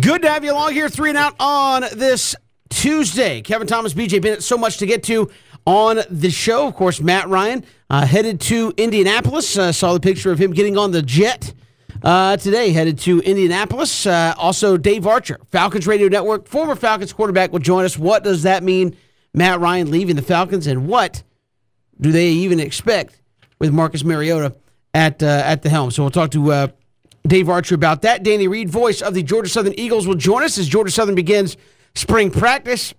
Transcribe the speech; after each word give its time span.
Good 0.00 0.22
to 0.22 0.30
have 0.30 0.44
you 0.44 0.52
along 0.52 0.72
here, 0.74 0.88
three 0.88 1.08
and 1.08 1.18
out 1.18 1.34
on 1.40 1.82
this 1.92 2.36
Tuesday. 2.70 3.42
Kevin 3.42 3.66
Thomas, 3.66 3.92
BJ 3.92 4.22
Bennett, 4.22 4.42
so 4.42 4.56
much 4.56 4.78
to 4.78 4.86
get 4.86 5.02
to 5.04 5.28
on 5.66 5.98
the 6.08 6.30
show. 6.30 6.68
Of 6.68 6.76
course, 6.76 7.00
Matt 7.00 7.28
Ryan 7.28 7.64
uh, 7.90 8.06
headed 8.06 8.40
to 8.42 8.72
Indianapolis. 8.76 9.58
Uh, 9.58 9.72
saw 9.72 9.92
the 9.92 10.00
picture 10.00 10.30
of 10.30 10.38
him 10.38 10.52
getting 10.52 10.78
on 10.78 10.92
the 10.92 11.02
jet 11.02 11.52
uh, 12.04 12.36
today, 12.36 12.70
headed 12.70 12.98
to 13.00 13.20
Indianapolis. 13.20 14.06
Uh, 14.06 14.34
also, 14.38 14.76
Dave 14.76 15.06
Archer, 15.06 15.40
Falcons 15.50 15.86
Radio 15.86 16.06
Network, 16.08 16.46
former 16.46 16.76
Falcons 16.76 17.12
quarterback, 17.12 17.52
will 17.52 17.58
join 17.58 17.84
us. 17.84 17.98
What 17.98 18.22
does 18.22 18.44
that 18.44 18.62
mean, 18.62 18.96
Matt 19.34 19.58
Ryan 19.58 19.90
leaving 19.90 20.14
the 20.14 20.22
Falcons, 20.22 20.68
and 20.68 20.86
what 20.86 21.24
do 22.00 22.12
they 22.12 22.28
even 22.28 22.60
expect 22.60 23.20
with 23.58 23.72
Marcus 23.72 24.04
Mariota 24.04 24.54
at 24.94 25.22
uh, 25.24 25.26
at 25.26 25.62
the 25.62 25.68
helm? 25.68 25.90
So 25.90 26.04
we'll 26.04 26.10
talk 26.10 26.30
to 26.30 26.52
uh, 26.52 26.68
Dave 27.26 27.48
Archer 27.48 27.74
about 27.74 28.02
that. 28.02 28.22
Danny 28.22 28.48
Reed, 28.48 28.68
voice 28.68 29.00
of 29.00 29.14
the 29.14 29.22
Georgia 29.22 29.48
Southern 29.48 29.78
Eagles, 29.78 30.06
will 30.06 30.14
join 30.14 30.42
us 30.42 30.58
as 30.58 30.68
Georgia 30.68 30.90
Southern 30.90 31.14
begins 31.14 31.56
spring 31.94 32.30
practice. 32.30 32.94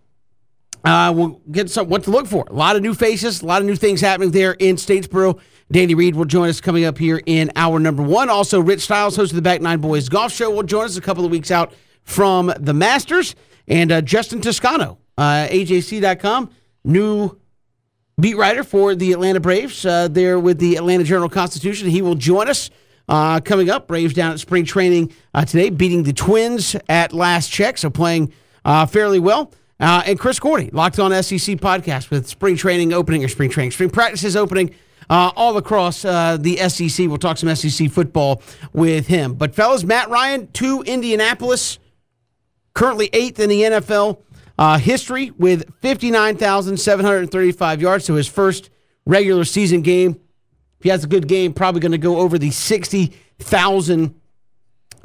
Uh, 0.84 1.14
we'll 1.16 1.42
get 1.52 1.70
some 1.70 1.88
what 1.88 2.04
to 2.04 2.12
look 2.12 2.28
for. 2.28 2.46
A 2.50 2.54
lot 2.54 2.76
of 2.76 2.82
new 2.82 2.94
faces, 2.94 3.42
a 3.42 3.46
lot 3.46 3.62
of 3.62 3.68
new 3.68 3.76
things 3.76 4.02
happening 4.02 4.32
there 4.32 4.54
in 4.54 4.76
Statesboro. 4.76 5.40
Danny 5.72 5.96
Reed 5.96 6.16
will 6.16 6.26
join 6.26 6.50
us 6.50 6.60
coming 6.60 6.84
up 6.84 6.98
here 6.98 7.22
in 7.26 7.52
hour 7.56 7.80
number 7.80 8.04
one. 8.04 8.30
Also, 8.30 8.60
Rich 8.60 8.82
Stiles, 8.82 9.16
host 9.16 9.32
of 9.32 9.38
the 9.38 9.42
Back 9.42 9.62
Nine 9.62 9.80
Boys 9.80 10.10
Golf 10.10 10.34
Show, 10.34 10.52
will 10.52 10.64
join 10.64 10.86
us 10.86 10.98
a 10.98 11.02
couple 11.02 11.24
of 11.24 11.32
weeks 11.32 11.52
out 11.52 11.74
from 12.04 12.54
the 12.60 12.74
Masters. 12.74 13.36
And 13.68 13.92
uh, 13.92 14.02
Justin 14.02 14.42
Toscano, 14.42 14.98
uh, 15.18 15.48
AJC.com, 15.50 16.50
new 16.84 17.38
beat 18.20 18.36
writer 18.36 18.64
for 18.64 18.94
the 18.94 19.14
Atlanta 19.14 19.40
Braves, 19.40 19.86
uh, 19.86 20.10
there 20.10 20.38
with 20.38 20.60
the 20.60 20.76
Atlanta 20.76 21.06
Journal 21.06 21.30
Constitution. 21.30 21.90
He 21.90 22.02
will 22.02 22.16
join 22.16 22.50
us 22.50 22.70
uh, 23.08 23.40
coming 23.42 23.70
up. 23.70 23.88
Braves 23.88 24.14
down 24.14 24.32
at 24.32 24.40
spring 24.40 24.66
training 24.66 25.14
uh, 25.34 25.46
today, 25.46 25.70
beating 25.70 26.04
the 26.04 26.14
Twins 26.14 26.76
at 26.88 27.14
last 27.14 27.52
check, 27.52 27.78
so 27.78 27.90
playing 27.90 28.32
uh, 28.66 28.86
fairly 28.86 29.20
well. 29.20 29.54
Uh, 29.80 30.04
and 30.06 30.20
Chris 30.20 30.40
Gordy, 30.40 30.70
Locked 30.72 31.00
On 31.00 31.12
SEC 31.24 31.58
podcast 31.58 32.10
with 32.10 32.28
spring 32.28 32.56
training 32.56 32.94
opening 32.94 33.26
or 33.26 33.28
spring 33.28 33.50
training, 33.50 33.72
spring 33.72 33.90
practices 33.90 34.36
opening 34.36 34.74
uh, 35.10 35.32
all 35.36 35.58
across 35.58 36.06
uh, 36.06 36.38
the 36.40 36.58
SEC. 36.70 37.08
We'll 37.08 37.18
talk 37.18 37.38
some 37.38 37.54
SEC 37.56 37.90
football 37.92 38.42
with 38.72 39.08
him. 39.08 39.34
But, 39.34 39.56
fellas, 39.56 39.84
Matt 39.84 40.10
Ryan 40.10 40.48
to 40.54 40.84
Indianapolis, 40.84 41.80
currently 42.74 43.10
eighth 43.12 43.40
in 43.40 43.50
the 43.50 43.64
NFL 43.64 44.20
history 44.80 45.32
with 45.32 45.70
59,735 45.82 47.82
yards. 47.82 48.06
So 48.06 48.16
his 48.16 48.30
first 48.30 48.70
regular 49.06 49.44
season 49.44 49.82
game. 49.82 50.22
If 50.84 50.88
he 50.88 50.90
has 50.90 51.06
a 51.06 51.08
good 51.08 51.30
game, 51.30 51.54
probably 51.54 51.80
going 51.80 51.94
to 51.94 51.98
go 51.98 52.18
over 52.18 52.38
the 52.38 52.52
60,000 52.52 54.16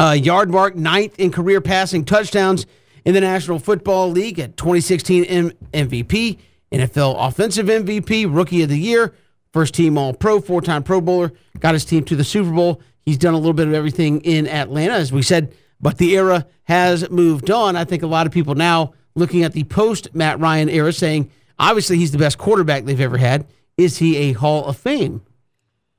uh, 0.01 0.11
yard 0.11 0.51
mark, 0.51 0.75
ninth 0.75 1.17
in 1.21 1.31
career 1.31 1.61
passing 1.61 2.05
touchdowns 2.05 2.67
in 3.05 3.15
the 3.15 3.21
National 3.21 3.61
Football 3.61 4.11
League 4.11 4.41
at 4.41 4.57
2016 4.57 5.25
M- 5.27 5.53
MVP, 5.73 6.39
NFL 6.73 7.15
Offensive 7.17 7.69
MVP, 7.69 8.27
Rookie 8.29 8.65
of 8.65 8.71
the 8.71 8.77
Year, 8.77 9.15
first 9.53 9.73
team 9.73 9.97
All 9.97 10.13
Pro, 10.13 10.41
four 10.41 10.61
time 10.61 10.83
Pro 10.83 11.01
Bowler, 11.01 11.31
got 11.61 11.75
his 11.75 11.85
team 11.85 12.03
to 12.07 12.17
the 12.17 12.25
Super 12.25 12.51
Bowl. 12.51 12.83
He's 13.03 13.17
done 13.17 13.35
a 13.35 13.39
little 13.39 13.53
bit 13.53 13.69
of 13.69 13.75
everything 13.75 14.21
in 14.23 14.49
Atlanta, 14.49 14.95
as 14.95 15.13
we 15.13 15.23
said, 15.23 15.55
but 15.81 15.99
the 15.99 16.17
era 16.17 16.45
has 16.65 17.09
moved 17.09 17.53
on. 17.53 17.77
I 17.77 17.85
think 17.85 18.03
a 18.03 18.09
lot 18.09 18.27
of 18.27 18.33
people 18.33 18.57
now 18.57 18.95
looking 19.15 19.45
at 19.45 19.53
the 19.53 19.63
post 19.63 20.13
Matt 20.13 20.41
Ryan 20.41 20.71
era 20.71 20.93
saying, 20.93 21.31
obviously, 21.57 21.99
he's 21.99 22.11
the 22.11 22.19
best 22.19 22.37
quarterback 22.37 22.85
they've 22.85 23.01
ever 23.01 23.19
had. 23.19 23.47
Is 23.77 23.99
he 23.99 24.17
a 24.17 24.33
Hall 24.33 24.65
of 24.65 24.77
Fame 24.77 25.23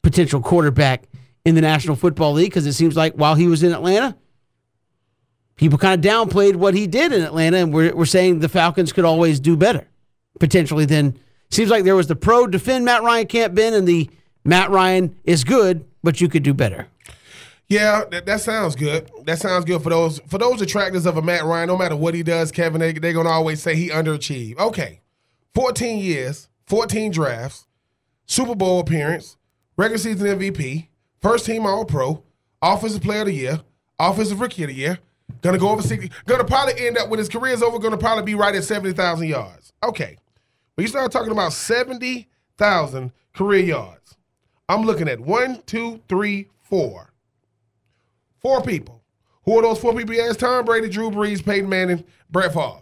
potential 0.02 0.42
quarterback 0.42 1.04
in 1.46 1.56
the 1.56 1.62
National 1.62 1.96
Football 1.96 2.34
League? 2.34 2.52
Because 2.52 2.66
it 2.66 2.74
seems 2.74 2.96
like 2.96 3.14
while 3.14 3.36
he 3.36 3.48
was 3.48 3.64
in 3.64 3.72
Atlanta, 3.72 4.16
people 5.56 5.78
kind 5.78 6.06
of 6.06 6.12
downplayed 6.12 6.56
what 6.56 6.74
he 6.74 6.88
did 6.88 7.12
in 7.12 7.22
Atlanta, 7.22 7.58
and 7.58 7.74
we're, 7.74 7.96
we're 7.96 8.06
saying 8.06 8.40
the 8.40 8.50
Falcons 8.50 8.94
could 8.94 9.06
always 9.06 9.40
do 9.40 9.58
better, 9.58 9.88
potentially. 10.40 10.86
Then 10.86 11.20
seems 11.52 11.70
like 11.70 11.84
there 11.84 11.96
was 11.96 12.08
the 12.08 12.16
pro 12.16 12.48
defend 12.48 12.86
Matt 12.86 13.04
Ryan 13.04 13.28
can't 13.28 13.56
bend, 13.56 13.76
and 13.76 13.88
the 13.88 14.10
Matt 14.44 14.70
Ryan 14.70 15.16
is 15.24 15.44
good, 15.44 15.86
but 16.04 16.22
you 16.22 16.30
could 16.30 16.44
do 16.44 16.54
better. 16.54 16.88
Yeah, 17.68 18.06
that, 18.10 18.26
that 18.26 18.42
sounds 18.42 18.76
good. 18.76 19.12
That 19.26 19.38
sounds 19.38 19.64
good 19.64 19.84
for 19.84 19.92
those 19.92 20.20
for 20.28 20.40
those 20.40 20.58
detractors 20.58 21.06
of 21.06 21.18
a 21.18 21.22
Matt 21.22 21.44
Ryan. 21.44 21.68
No 21.68 21.78
matter 21.78 21.96
what 21.96 22.16
he 22.16 22.24
does, 22.24 22.52
Kevin, 22.52 22.82
they 22.82 22.94
they're 22.94 23.14
gonna 23.14 23.30
always 23.30 23.62
say 23.62 23.76
he 23.76 23.90
underachieved. 23.90 24.58
Okay, 24.58 25.02
fourteen 25.54 26.00
years, 26.00 26.48
fourteen 26.66 27.12
drafts, 27.12 27.68
Super 28.26 28.56
Bowl 28.56 28.80
appearance, 28.80 29.38
regular 29.80 29.98
season 29.98 30.28
MVP, 30.40 30.88
first 31.22 31.46
team 31.46 31.66
All 31.66 31.86
Pro, 31.86 32.22
Offensive 32.62 33.02
Player 33.02 33.22
of 33.22 33.28
the 33.28 33.34
Year, 33.34 33.62
Offensive 33.98 34.42
Rookie 34.42 34.64
of 34.64 34.70
the 34.70 34.76
Year. 34.76 35.00
Gonna 35.42 35.58
go 35.58 35.70
over 35.70 35.82
sixty. 35.82 36.12
Gonna 36.26 36.44
probably 36.44 36.86
end 36.86 36.98
up 36.98 37.08
when 37.08 37.18
his 37.18 37.30
career 37.30 37.54
is 37.54 37.64
over. 37.64 37.80
Gonna 37.80 37.98
probably 37.98 38.24
be 38.26 38.36
right 38.36 38.54
at 38.54 38.64
seventy 38.64 38.94
thousand 38.94 39.30
yards. 39.30 39.72
Okay, 39.84 40.18
when 40.76 40.84
you 40.84 40.90
start 40.90 41.12
talking 41.12 41.32
about 41.32 41.54
seventy 41.54 42.28
thousand 42.58 43.12
career 43.34 43.64
yards, 43.64 44.18
I'm 44.68 44.84
looking 44.84 45.08
at 45.08 45.20
one, 45.20 45.62
two, 45.66 46.02
three, 46.10 46.50
four. 46.60 47.14
Four 48.42 48.62
people. 48.64 49.02
Who 49.46 49.58
are 49.58 49.62
those 49.62 49.80
four 49.80 49.94
people? 49.96 50.16
Yes, 50.16 50.36
Tom 50.36 50.66
Brady, 50.66 50.90
Drew 50.90 51.10
Brees, 51.10 51.44
Peyton 51.44 51.70
Manning, 51.70 52.04
Brett 52.30 52.54
Favre. 52.54 52.82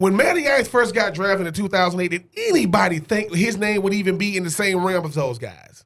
When 0.00 0.16
Matty 0.16 0.48
Ice 0.48 0.66
first 0.66 0.94
got 0.94 1.12
drafted 1.12 1.46
in 1.46 1.52
2008, 1.52 2.08
did 2.08 2.26
anybody 2.48 3.00
think 3.00 3.34
his 3.34 3.58
name 3.58 3.82
would 3.82 3.92
even 3.92 4.16
be 4.16 4.34
in 4.34 4.44
the 4.44 4.50
same 4.50 4.82
realm 4.82 5.04
as 5.04 5.14
those 5.14 5.36
guys? 5.36 5.84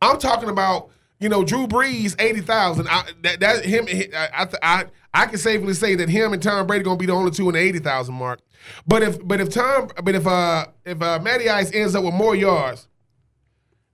I'm 0.00 0.18
talking 0.18 0.48
about, 0.48 0.88
you 1.20 1.28
know, 1.28 1.44
Drew 1.44 1.66
Brees, 1.66 2.16
80,000. 2.18 2.86
That, 3.20 3.40
that 3.40 3.62
him, 3.66 3.86
I, 4.16 4.48
I, 4.62 4.84
I 5.12 5.26
can 5.26 5.36
safely 5.36 5.74
say 5.74 5.94
that 5.96 6.08
him 6.08 6.32
and 6.32 6.42
Tom 6.42 6.66
Brady 6.66 6.82
gonna 6.82 6.96
be 6.96 7.04
the 7.04 7.12
only 7.12 7.30
two 7.30 7.46
in 7.50 7.52
the 7.52 7.60
80,000 7.60 8.14
mark. 8.14 8.40
But 8.86 9.02
if, 9.02 9.28
but 9.28 9.38
if 9.38 9.50
Tom, 9.50 9.90
but 10.02 10.14
if 10.14 10.26
uh, 10.26 10.68
if 10.86 11.02
uh, 11.02 11.18
Matty 11.22 11.50
Ice 11.50 11.70
ends 11.74 11.94
up 11.94 12.04
with 12.04 12.14
more 12.14 12.34
yards 12.34 12.88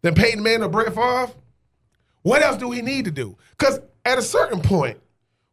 than 0.03 0.15
Peyton 0.15 0.41
Manning 0.41 0.63
or 0.63 0.69
Brett 0.69 0.95
Favre, 0.95 1.33
what 2.23 2.43
else 2.43 2.59
do 2.59 2.69
we 2.69 2.81
need 2.81 3.07
to 3.07 3.11
do? 3.11 3.37
Because 3.59 3.81
at 4.05 4.19
a 4.19 4.23
certain 4.23 4.61
point, 4.61 5.01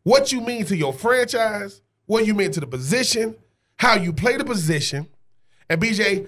what 0.04 0.32
you 0.32 0.42
mean 0.42 0.64
to 0.66 0.78
your 0.78 0.94
franchise, 0.94 1.82
what 2.06 2.28
you 2.28 2.36
mean 2.36 2.52
to 2.52 2.60
the 2.60 2.68
position, 2.68 3.36
how 3.78 3.96
you 3.96 4.14
play 4.14 4.38
the 4.38 4.46
position, 4.46 5.08
and 5.70 5.82
BJ, 5.82 6.28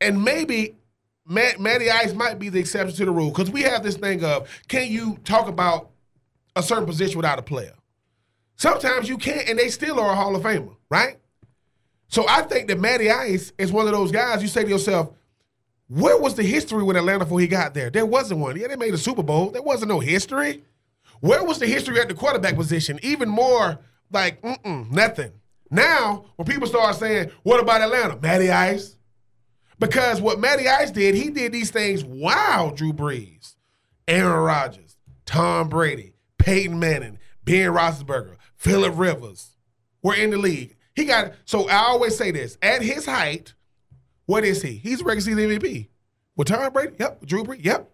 and 0.00 0.22
maybe 0.22 0.76
Matt, 1.26 1.60
Matty 1.60 1.90
Ice 1.90 2.12
might 2.12 2.38
be 2.38 2.48
the 2.48 2.60
exception 2.60 2.96
to 2.96 3.04
the 3.04 3.10
rule 3.10 3.30
because 3.30 3.50
we 3.50 3.62
have 3.62 3.82
this 3.82 3.96
thing 3.96 4.24
of 4.24 4.48
can 4.68 4.90
you 4.90 5.18
talk 5.24 5.48
about 5.48 5.90
a 6.56 6.62
certain 6.62 6.86
position 6.86 7.16
without 7.16 7.38
a 7.38 7.42
player? 7.42 7.74
Sometimes 8.56 9.08
you 9.08 9.18
can't, 9.18 9.48
and 9.48 9.58
they 9.58 9.68
still 9.68 9.98
are 9.98 10.12
a 10.12 10.14
Hall 10.14 10.36
of 10.36 10.42
Famer, 10.42 10.76
right? 10.90 11.18
So 12.08 12.24
I 12.28 12.42
think 12.42 12.68
that 12.68 12.78
Matty 12.78 13.10
Ice 13.10 13.52
is 13.58 13.72
one 13.72 13.86
of 13.86 13.92
those 13.92 14.12
guys 14.12 14.42
you 14.42 14.48
say 14.48 14.62
to 14.62 14.70
yourself, 14.70 15.10
where 15.88 16.18
was 16.18 16.34
the 16.34 16.42
history 16.42 16.82
with 16.82 16.96
Atlanta 16.96 17.20
before 17.20 17.40
he 17.40 17.46
got 17.46 17.74
there? 17.74 17.90
There 17.90 18.06
wasn't 18.06 18.40
one. 18.40 18.56
Yeah, 18.56 18.68
they 18.68 18.76
made 18.76 18.94
a 18.94 18.98
Super 18.98 19.22
Bowl. 19.22 19.50
There 19.50 19.62
wasn't 19.62 19.88
no 19.88 20.00
history. 20.00 20.62
Where 21.20 21.44
was 21.44 21.58
the 21.58 21.66
history 21.66 22.00
at 22.00 22.08
the 22.08 22.14
quarterback 22.14 22.56
position? 22.56 22.98
Even 23.02 23.28
more 23.28 23.78
like, 24.10 24.42
nothing. 24.64 25.32
Now, 25.74 26.26
when 26.36 26.46
people 26.46 26.68
start 26.68 26.94
saying, 26.94 27.32
what 27.42 27.60
about 27.60 27.82
Atlanta? 27.82 28.16
Matty 28.20 28.50
Ice. 28.50 28.96
Because 29.80 30.20
what 30.20 30.38
Matty 30.38 30.68
Ice 30.68 30.92
did, 30.92 31.16
he 31.16 31.30
did 31.30 31.50
these 31.50 31.72
things 31.72 32.04
while 32.04 32.70
Drew 32.70 32.92
Brees, 32.92 33.56
Aaron 34.06 34.44
Rodgers, 34.44 34.96
Tom 35.26 35.68
Brady, 35.68 36.14
Peyton 36.38 36.78
Manning, 36.78 37.18
Ben 37.44 37.72
Roethlisberger, 37.72 38.36
Philip 38.54 38.94
Rivers 38.96 39.56
were 40.00 40.14
in 40.14 40.30
the 40.30 40.38
league. 40.38 40.76
He 40.94 41.06
got 41.06 41.32
so 41.44 41.68
I 41.68 41.86
always 41.86 42.16
say 42.16 42.30
this: 42.30 42.56
at 42.62 42.80
his 42.80 43.04
height, 43.04 43.54
what 44.26 44.44
is 44.44 44.62
he? 44.62 44.74
He's 44.74 45.00
a 45.00 45.04
regular 45.04 45.22
season 45.22 45.58
MVP. 45.58 45.88
With 46.36 46.46
Tom 46.48 46.72
Brady, 46.72 46.94
yep. 47.00 47.24
Drew 47.26 47.42
Brees, 47.42 47.64
yep. 47.64 47.90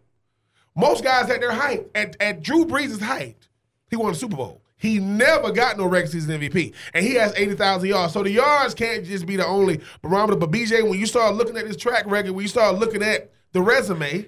Most 0.76 1.02
guys 1.02 1.30
at 1.30 1.40
their 1.40 1.52
height, 1.52 1.88
at, 1.94 2.16
at 2.20 2.42
Drew 2.42 2.66
Brees' 2.66 3.00
height, 3.00 3.48
he 3.88 3.96
won 3.96 4.12
the 4.12 4.18
Super 4.18 4.36
Bowl. 4.36 4.62
He 4.80 4.98
never 4.98 5.52
got 5.52 5.76
no 5.76 5.84
regular 5.84 6.10
season 6.10 6.40
MVP, 6.40 6.72
and 6.94 7.04
he 7.04 7.14
has 7.14 7.34
eighty 7.36 7.54
thousand 7.54 7.90
yards. 7.90 8.14
So 8.14 8.22
the 8.22 8.30
yards 8.30 8.72
can't 8.72 9.04
just 9.04 9.26
be 9.26 9.36
the 9.36 9.46
only 9.46 9.82
barometer. 10.00 10.38
But 10.38 10.50
BJ, 10.50 10.82
when 10.88 10.98
you 10.98 11.04
start 11.04 11.34
looking 11.34 11.58
at 11.58 11.66
this 11.66 11.76
track 11.76 12.06
record, 12.06 12.32
when 12.32 12.42
you 12.42 12.48
start 12.48 12.78
looking 12.78 13.02
at 13.02 13.30
the 13.52 13.60
resume, 13.60 14.26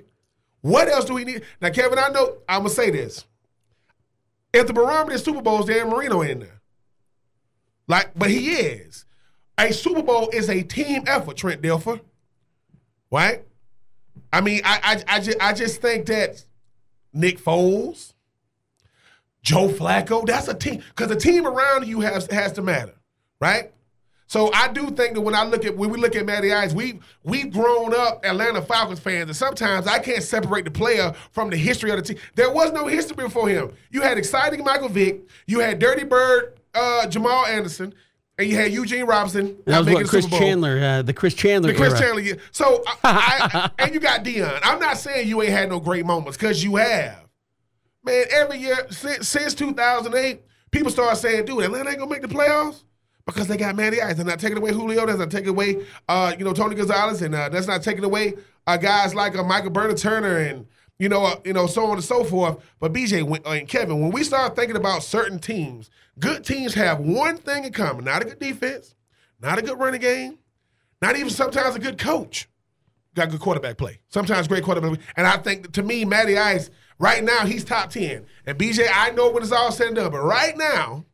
what 0.61 0.89
else 0.89 1.07
do 1.07 1.15
we 1.15 1.25
need? 1.25 1.43
Now, 1.63 1.71
Kevin, 1.71 1.99
I 1.99 2.09
know 2.09 2.37
I'm 2.47 2.61
gonna 2.61 2.69
say 2.69 2.91
this. 2.91 3.25
If 4.53 4.67
the 4.67 4.75
barometer 4.75 5.15
is 5.15 5.25
Super 5.25 5.41
Bowls, 5.41 5.65
Dan 5.65 5.89
Marino 5.89 6.21
in 6.21 6.41
there. 6.41 6.61
Like, 7.89 8.11
but 8.15 8.29
he 8.29 8.53
is. 8.53 9.07
A 9.57 9.73
Super 9.73 10.03
Bowl 10.03 10.29
is 10.35 10.51
a 10.51 10.63
team 10.63 11.05
effort, 11.07 11.39
Trent 11.39 11.63
Dilfer. 11.63 11.99
Right? 13.11 13.43
I 14.31 14.43
mean, 14.43 14.61
I 14.65 15.03
I, 15.09 15.17
I, 15.17 15.21
just, 15.21 15.39
I 15.41 15.53
just 15.55 15.81
think 15.81 16.05
that 16.07 16.45
Nick 17.15 17.39
Foles, 17.39 18.12
Joe 19.43 19.69
Flacco, 19.69 20.27
that's 20.27 20.49
a 20.49 20.55
team. 20.55 20.83
Because 20.89 21.09
the 21.09 21.17
team 21.17 21.47
around 21.47 21.87
you 21.87 22.01
has 22.01 22.27
has 22.31 22.53
to 22.53 22.63
matter, 22.63 22.95
right? 23.41 23.73
So 24.27 24.51
I 24.55 24.69
do 24.69 24.91
think 24.91 25.15
that 25.15 25.21
when 25.21 25.35
I 25.35 25.45
look 25.45 25.67
at 25.67 25.77
when 25.77 25.91
we 25.91 25.99
look 25.99 26.17
at 26.17 26.25
Matty 26.25 26.53
Ice, 26.53 26.73
we 26.73 27.01
we've 27.23 27.53
grown 27.53 27.95
up 27.95 28.25
Atlanta 28.25 28.63
Falcons 28.63 28.99
fans, 28.99 29.29
and 29.29 29.37
sometimes 29.37 29.87
I 29.87 29.99
can't 29.99 30.23
separate 30.23 30.65
the 30.65 30.71
player 30.71 31.13
from 31.33 31.51
the 31.51 31.57
history 31.57 31.91
of 31.91 31.97
the 31.97 32.03
team. 32.03 32.19
There 32.35 32.51
was 32.51 32.73
no 32.73 32.87
history 32.87 33.25
before 33.25 33.49
him. 33.49 33.73
You 33.91 34.01
had 34.01 34.17
exciting 34.17 34.65
Michael 34.65 34.89
Vick, 34.89 35.29
you 35.47 35.61
had 35.61 35.79
Dirty 35.79 36.05
Bird 36.05 36.59
uh, 36.75 37.07
Jamal 37.09 37.47
Anderson, 37.47 37.95
and 38.39 38.49
you 38.49 38.57
had 38.57 38.73
Eugene 38.73 39.05
Robinson. 39.05 39.57
That 39.67 39.85
was 39.85 39.95
what 39.95 40.07
Chris 40.07 40.27
Chandler, 40.27 40.79
uh, 40.79 41.03
the 41.03 41.13
Chris 41.13 41.35
Chandler, 41.35 41.73
the 41.73 41.77
Chris 41.77 41.93
era. 41.93 42.01
Chandler. 42.01 42.23
Yeah. 42.23 42.35
So 42.51 42.83
I, 43.05 43.71
I, 43.79 43.85
and 43.85 43.95
you 43.95 44.01
got 44.01 44.23
Dion. 44.23 44.61
I'm 44.63 44.79
not 44.79 44.99
saying 44.99 45.29
you 45.29 45.43
ain't 45.43 45.53
had 45.53 45.69
no 45.69 45.81
great 45.81 46.07
moments 46.07 46.37
because 46.37 46.63
you 46.65 46.77
have. 46.77 47.22
Man, 48.05 48.25
every 48.31 48.59
year 48.59 48.87
since, 48.91 49.29
since 49.29 49.55
2008, 49.55 50.43
people 50.71 50.91
start 50.91 51.17
saying, 51.19 51.45
"Dude, 51.45 51.63
Atlanta 51.63 51.91
ain't 51.91 51.99
gonna 51.99 52.11
make 52.11 52.23
the 52.23 52.29
playoffs." 52.29 52.85
because 53.27 53.47
they 53.47 53.57
got 53.57 53.77
Matty 53.77 54.01
Ice. 54.03 54.17
They're 54.17 54.25
not 54.25 54.41
taking 54.41 54.59
away 54.59 54.73
Julio. 54.73 55.07
That's 55.07 55.19
not 55.19 55.31
taking 55.31 55.51
away, 55.51 55.85
uh, 56.09 56.35
you 56.39 56.45
know, 56.45 56.53
Tony 56.53 56.75
Gonzalez, 56.75 57.23
and 57.23 57.35
uh, 57.35 57.49
that's 57.49 57.67
not 57.67 57.83
taking 57.83 58.05
away 58.05 58.35
uh, 58.67 58.77
guys 58.77 59.15
like 59.15 59.37
uh, 59.37 59.45
Michael 59.45 59.71
Burner 59.71 59.95
Turner 59.95 60.39
and 60.39 60.67
you 60.99 61.09
know, 61.09 61.25
uh, 61.25 61.37
you 61.45 61.53
know, 61.53 61.67
so 61.67 61.87
on 61.87 61.95
and 61.95 62.05
so 62.05 62.23
forth. 62.23 62.59
But 62.79 62.93
BJ 62.93 63.29
uh, 63.29 63.51
and 63.51 63.67
Kevin, 63.67 64.01
when 64.01 64.13
we 64.13 64.23
start 64.23 64.55
thinking 64.55 64.77
about 64.77 65.03
certain 65.03 65.39
teams, 65.39 65.91
good 66.19 66.45
teams 66.45 66.75
have 66.75 67.01
one 67.01 67.37
thing 67.37 67.65
in 67.65 67.73
common: 67.73 68.05
not 68.05 68.23
a 68.23 68.25
good 68.25 68.39
defense, 68.39 68.95
not 69.41 69.59
a 69.59 69.63
good 69.63 69.79
running 69.79 70.01
game, 70.01 70.39
not 71.01 71.17
even 71.17 71.31
sometimes 71.31 71.75
a 71.77 71.81
good 71.81 71.99
coach. 71.99 72.49
Got 73.15 73.31
good 73.31 73.41
quarterback 73.41 73.77
play. 73.77 74.01
Sometimes 74.09 74.49
great 74.49 74.65
quarterback. 74.65 74.95
Play. 74.95 75.05
And 75.17 75.27
I 75.27 75.37
think 75.37 75.73
to 75.73 75.83
me, 75.83 76.05
Matty 76.05 76.39
Ice, 76.39 76.71
right 77.03 77.23
now, 77.23 77.45
he's 77.45 77.65
top 77.65 77.91
10. 77.91 78.25
And 78.47 78.57
BJ, 78.57 78.89
I 78.91 79.11
know 79.11 79.31
when 79.31 79.43
it's 79.43 79.53
all 79.53 79.73
said 79.73 79.89
and 79.89 79.97
done, 79.97 80.13
but 80.13 80.23
right 80.23 80.57
now, 80.57 81.05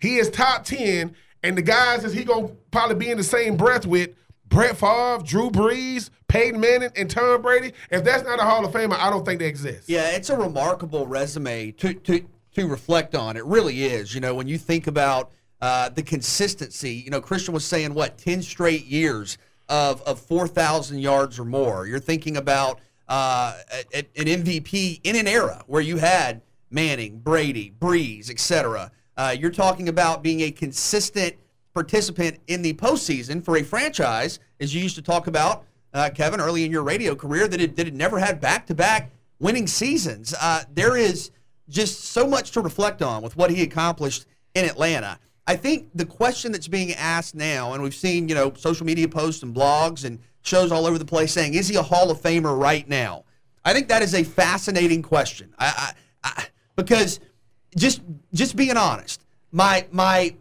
he 0.00 0.16
is 0.16 0.28
top 0.28 0.64
10 0.64 1.14
and 1.42 1.56
the 1.56 1.62
guys 1.62 2.02
that 2.02 2.12
he 2.12 2.24
gonna 2.24 2.48
probably 2.70 2.96
be 2.96 3.10
in 3.10 3.16
the 3.16 3.24
same 3.24 3.56
breath 3.56 3.86
with 3.86 4.10
Brett 4.46 4.76
Favre, 4.76 5.22
Drew 5.24 5.50
Brees, 5.50 6.10
Peyton 6.28 6.60
Manning, 6.60 6.90
and 6.96 7.08
Tom 7.08 7.42
Brady. 7.42 7.72
If 7.90 8.02
that's 8.02 8.24
not 8.24 8.40
a 8.40 8.42
Hall 8.42 8.64
of 8.64 8.72
Famer, 8.72 8.98
I 8.98 9.08
don't 9.08 9.24
think 9.24 9.40
they 9.40 9.46
exist. 9.46 9.88
Yeah, 9.88 10.10
it's 10.10 10.30
a 10.30 10.36
remarkable 10.36 11.06
resume 11.06 11.70
to 11.72 11.94
to 11.94 12.24
to 12.54 12.66
reflect 12.66 13.14
on. 13.14 13.36
It 13.36 13.44
really 13.44 13.84
is. 13.84 14.14
You 14.14 14.20
know, 14.20 14.34
when 14.34 14.48
you 14.48 14.58
think 14.58 14.86
about 14.86 15.32
uh, 15.60 15.90
the 15.90 16.02
consistency, 16.02 16.92
you 16.92 17.10
know, 17.10 17.20
Christian 17.20 17.54
was 17.54 17.64
saying 17.64 17.94
what 17.94 18.18
ten 18.18 18.42
straight 18.42 18.84
years 18.84 19.38
of 19.68 20.02
of 20.02 20.20
four 20.20 20.48
thousand 20.48 20.98
yards 20.98 21.38
or 21.38 21.44
more. 21.44 21.86
You're 21.86 22.00
thinking 22.00 22.36
about 22.36 22.80
uh, 23.08 23.54
an 23.92 24.04
MVP 24.14 25.00
in 25.04 25.16
an 25.16 25.26
era 25.26 25.62
where 25.66 25.82
you 25.82 25.98
had 25.98 26.42
Manning, 26.70 27.20
Brady, 27.20 27.72
Brees, 27.78 28.30
etc. 28.30 28.90
Uh, 29.16 29.34
you're 29.38 29.50
talking 29.50 29.88
about 29.88 30.22
being 30.22 30.40
a 30.40 30.50
consistent 30.50 31.36
participant 31.72 32.38
in 32.46 32.62
the 32.62 32.74
postseason 32.74 33.44
for 33.44 33.56
a 33.56 33.62
franchise, 33.62 34.38
as 34.60 34.74
you 34.74 34.82
used 34.82 34.96
to 34.96 35.02
talk 35.02 35.26
about, 35.26 35.64
uh, 35.92 36.10
Kevin, 36.14 36.40
early 36.40 36.64
in 36.64 36.70
your 36.70 36.82
radio 36.82 37.14
career, 37.14 37.46
that 37.46 37.60
it, 37.60 37.76
that 37.76 37.86
it 37.86 37.94
never 37.94 38.18
had 38.18 38.40
back 38.40 38.66
to 38.66 38.74
back 38.74 39.10
winning 39.38 39.66
seasons. 39.66 40.34
Uh, 40.40 40.62
there 40.72 40.96
is 40.96 41.30
just 41.68 42.04
so 42.04 42.26
much 42.26 42.50
to 42.52 42.60
reflect 42.60 43.02
on 43.02 43.22
with 43.22 43.36
what 43.36 43.50
he 43.50 43.62
accomplished 43.62 44.26
in 44.54 44.64
Atlanta. 44.64 45.18
I 45.46 45.56
think 45.56 45.90
the 45.94 46.06
question 46.06 46.52
that's 46.52 46.68
being 46.68 46.92
asked 46.94 47.34
now, 47.34 47.74
and 47.74 47.82
we've 47.82 47.94
seen, 47.94 48.28
you 48.28 48.34
know, 48.34 48.52
social 48.56 48.86
media 48.86 49.08
posts 49.08 49.42
and 49.42 49.54
blogs 49.54 50.04
and 50.04 50.18
shows 50.44 50.70
all 50.70 50.86
over 50.86 50.98
the 50.98 51.04
place 51.04 51.32
saying, 51.32 51.54
is 51.54 51.68
he 51.68 51.76
a 51.76 51.82
Hall 51.82 52.10
of 52.10 52.20
Famer 52.20 52.56
right 52.58 52.88
now? 52.88 53.24
I 53.64 53.72
think 53.72 53.88
that 53.88 54.02
is 54.02 54.14
a 54.14 54.22
fascinating 54.22 55.02
question. 55.02 55.52
I, 55.58 55.92
I, 56.22 56.30
I 56.30 56.46
because– 56.76 57.20
just 57.76 58.02
just 58.32 58.56
being 58.56 58.76
honest, 58.76 59.20
my 59.52 59.86
my 59.90 60.34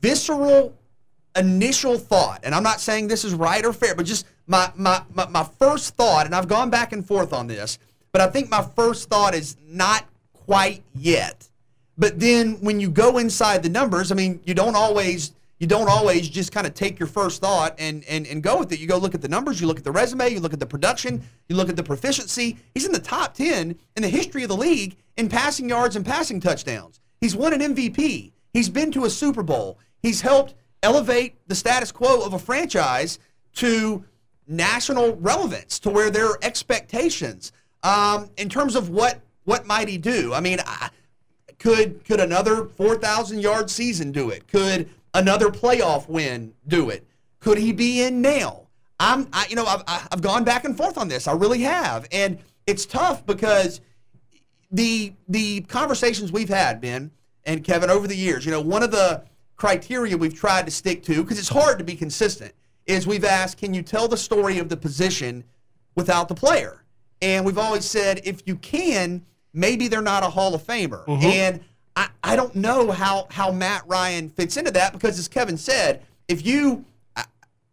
visceral 0.00 0.74
initial 1.36 1.98
thought, 1.98 2.40
and 2.42 2.54
I'm 2.54 2.62
not 2.62 2.80
saying 2.80 3.08
this 3.08 3.24
is 3.24 3.34
right 3.34 3.64
or 3.64 3.72
fair, 3.72 3.94
but 3.94 4.06
just 4.06 4.26
my, 4.48 4.72
my, 4.74 5.02
my, 5.14 5.28
my, 5.28 5.44
first 5.44 5.94
thought, 5.94 6.26
and 6.26 6.34
I've 6.34 6.48
gone 6.48 6.68
back 6.68 6.92
and 6.92 7.06
forth 7.06 7.32
on 7.32 7.46
this, 7.46 7.78
but 8.10 8.20
I 8.20 8.26
think 8.26 8.50
my 8.50 8.62
first 8.74 9.08
thought 9.08 9.34
is 9.34 9.56
not 9.64 10.04
quite 10.32 10.82
yet. 10.94 11.48
But 11.96 12.18
then 12.18 12.54
when 12.54 12.80
you 12.80 12.90
go 12.90 13.18
inside 13.18 13.62
the 13.62 13.68
numbers, 13.68 14.10
I 14.10 14.16
mean, 14.16 14.40
you 14.44 14.54
don't 14.54 14.74
always 14.74 15.32
you 15.58 15.66
don't 15.66 15.88
always 15.88 16.28
just 16.28 16.52
kind 16.52 16.66
of 16.66 16.74
take 16.74 16.98
your 16.98 17.08
first 17.08 17.40
thought 17.40 17.74
and, 17.78 18.04
and, 18.04 18.26
and 18.26 18.42
go 18.42 18.58
with 18.58 18.72
it. 18.72 18.78
You 18.78 18.86
go 18.86 18.96
look 18.96 19.14
at 19.14 19.20
the 19.20 19.28
numbers, 19.28 19.60
you 19.60 19.66
look 19.66 19.78
at 19.78 19.84
the 19.84 19.92
resume, 19.92 20.28
you 20.28 20.40
look 20.40 20.52
at 20.52 20.60
the 20.60 20.66
production, 20.66 21.22
you 21.48 21.56
look 21.56 21.68
at 21.68 21.76
the 21.76 21.82
proficiency. 21.82 22.56
He's 22.74 22.86
in 22.86 22.92
the 22.92 23.00
top 23.00 23.34
10 23.34 23.76
in 23.96 24.02
the 24.02 24.08
history 24.08 24.42
of 24.44 24.48
the 24.48 24.56
league 24.56 24.96
in 25.16 25.28
passing 25.28 25.68
yards 25.68 25.96
and 25.96 26.06
passing 26.06 26.40
touchdowns. 26.40 27.00
He's 27.20 27.34
won 27.34 27.52
an 27.52 27.74
MVP. 27.74 28.32
He's 28.52 28.68
been 28.68 28.92
to 28.92 29.04
a 29.04 29.10
Super 29.10 29.42
Bowl. 29.42 29.78
He's 30.00 30.20
helped 30.20 30.54
elevate 30.82 31.34
the 31.48 31.54
status 31.54 31.90
quo 31.90 32.24
of 32.24 32.34
a 32.34 32.38
franchise 32.38 33.18
to 33.54 34.04
national 34.46 35.16
relevance, 35.16 35.78
to 35.80 35.90
where 35.90 36.10
there 36.10 36.26
are 36.26 36.38
expectations 36.42 37.52
um, 37.82 38.30
in 38.36 38.48
terms 38.48 38.76
of 38.76 38.88
what 38.88 39.20
what 39.44 39.66
might 39.66 39.88
he 39.88 39.96
do. 39.96 40.34
I 40.34 40.40
mean, 40.40 40.58
I, 40.64 40.90
could 41.58 42.04
could 42.04 42.20
another 42.20 42.64
4,000 42.64 43.40
yard 43.40 43.70
season 43.70 44.12
do 44.12 44.30
it? 44.30 44.46
Could 44.46 44.88
another 45.14 45.48
playoff 45.48 46.08
win 46.08 46.54
do 46.66 46.90
it? 46.90 47.06
Could 47.40 47.58
he 47.58 47.72
be 47.72 48.02
in 48.02 48.20
now? 48.20 48.66
I'm, 49.00 49.28
I, 49.32 49.46
you 49.48 49.56
know, 49.56 49.64
I've, 49.64 49.82
I've 49.86 50.22
gone 50.22 50.44
back 50.44 50.64
and 50.64 50.76
forth 50.76 50.98
on 50.98 51.08
this. 51.08 51.28
I 51.28 51.32
really 51.32 51.60
have, 51.60 52.06
and 52.10 52.38
it's 52.66 52.84
tough 52.84 53.24
because 53.24 53.80
the 54.70 55.12
the 55.28 55.62
conversations 55.62 56.32
we've 56.32 56.48
had, 56.48 56.80
Ben 56.80 57.10
and 57.44 57.62
Kevin, 57.64 57.90
over 57.90 58.06
the 58.06 58.16
years, 58.16 58.44
you 58.44 58.50
know, 58.50 58.60
one 58.60 58.82
of 58.82 58.90
the 58.90 59.24
criteria 59.56 60.16
we've 60.16 60.34
tried 60.34 60.66
to 60.66 60.70
stick 60.70 61.02
to 61.04 61.22
because 61.22 61.38
it's 61.38 61.48
hard 61.48 61.78
to 61.78 61.84
be 61.84 61.94
consistent 61.94 62.52
is 62.86 63.06
we've 63.06 63.24
asked, 63.24 63.58
can 63.58 63.74
you 63.74 63.82
tell 63.82 64.08
the 64.08 64.16
story 64.16 64.58
of 64.58 64.68
the 64.68 64.76
position 64.76 65.44
without 65.94 66.28
the 66.28 66.34
player? 66.34 66.84
And 67.20 67.44
we've 67.44 67.58
always 67.58 67.84
said, 67.84 68.20
if 68.24 68.42
you 68.46 68.56
can, 68.56 69.24
maybe 69.52 69.88
they're 69.88 70.00
not 70.00 70.22
a 70.22 70.30
Hall 70.30 70.54
of 70.54 70.62
Famer. 70.62 71.04
Mm-hmm. 71.06 71.26
And 71.26 71.60
I, 71.98 72.10
I 72.22 72.36
don't 72.36 72.54
know 72.54 72.92
how, 72.92 73.26
how 73.28 73.50
Matt 73.50 73.82
Ryan 73.88 74.28
fits 74.28 74.56
into 74.56 74.70
that 74.70 74.92
because, 74.92 75.18
as 75.18 75.26
Kevin 75.26 75.56
said, 75.56 76.06
if 76.28 76.46
you, 76.46 76.84
I, 77.16 77.24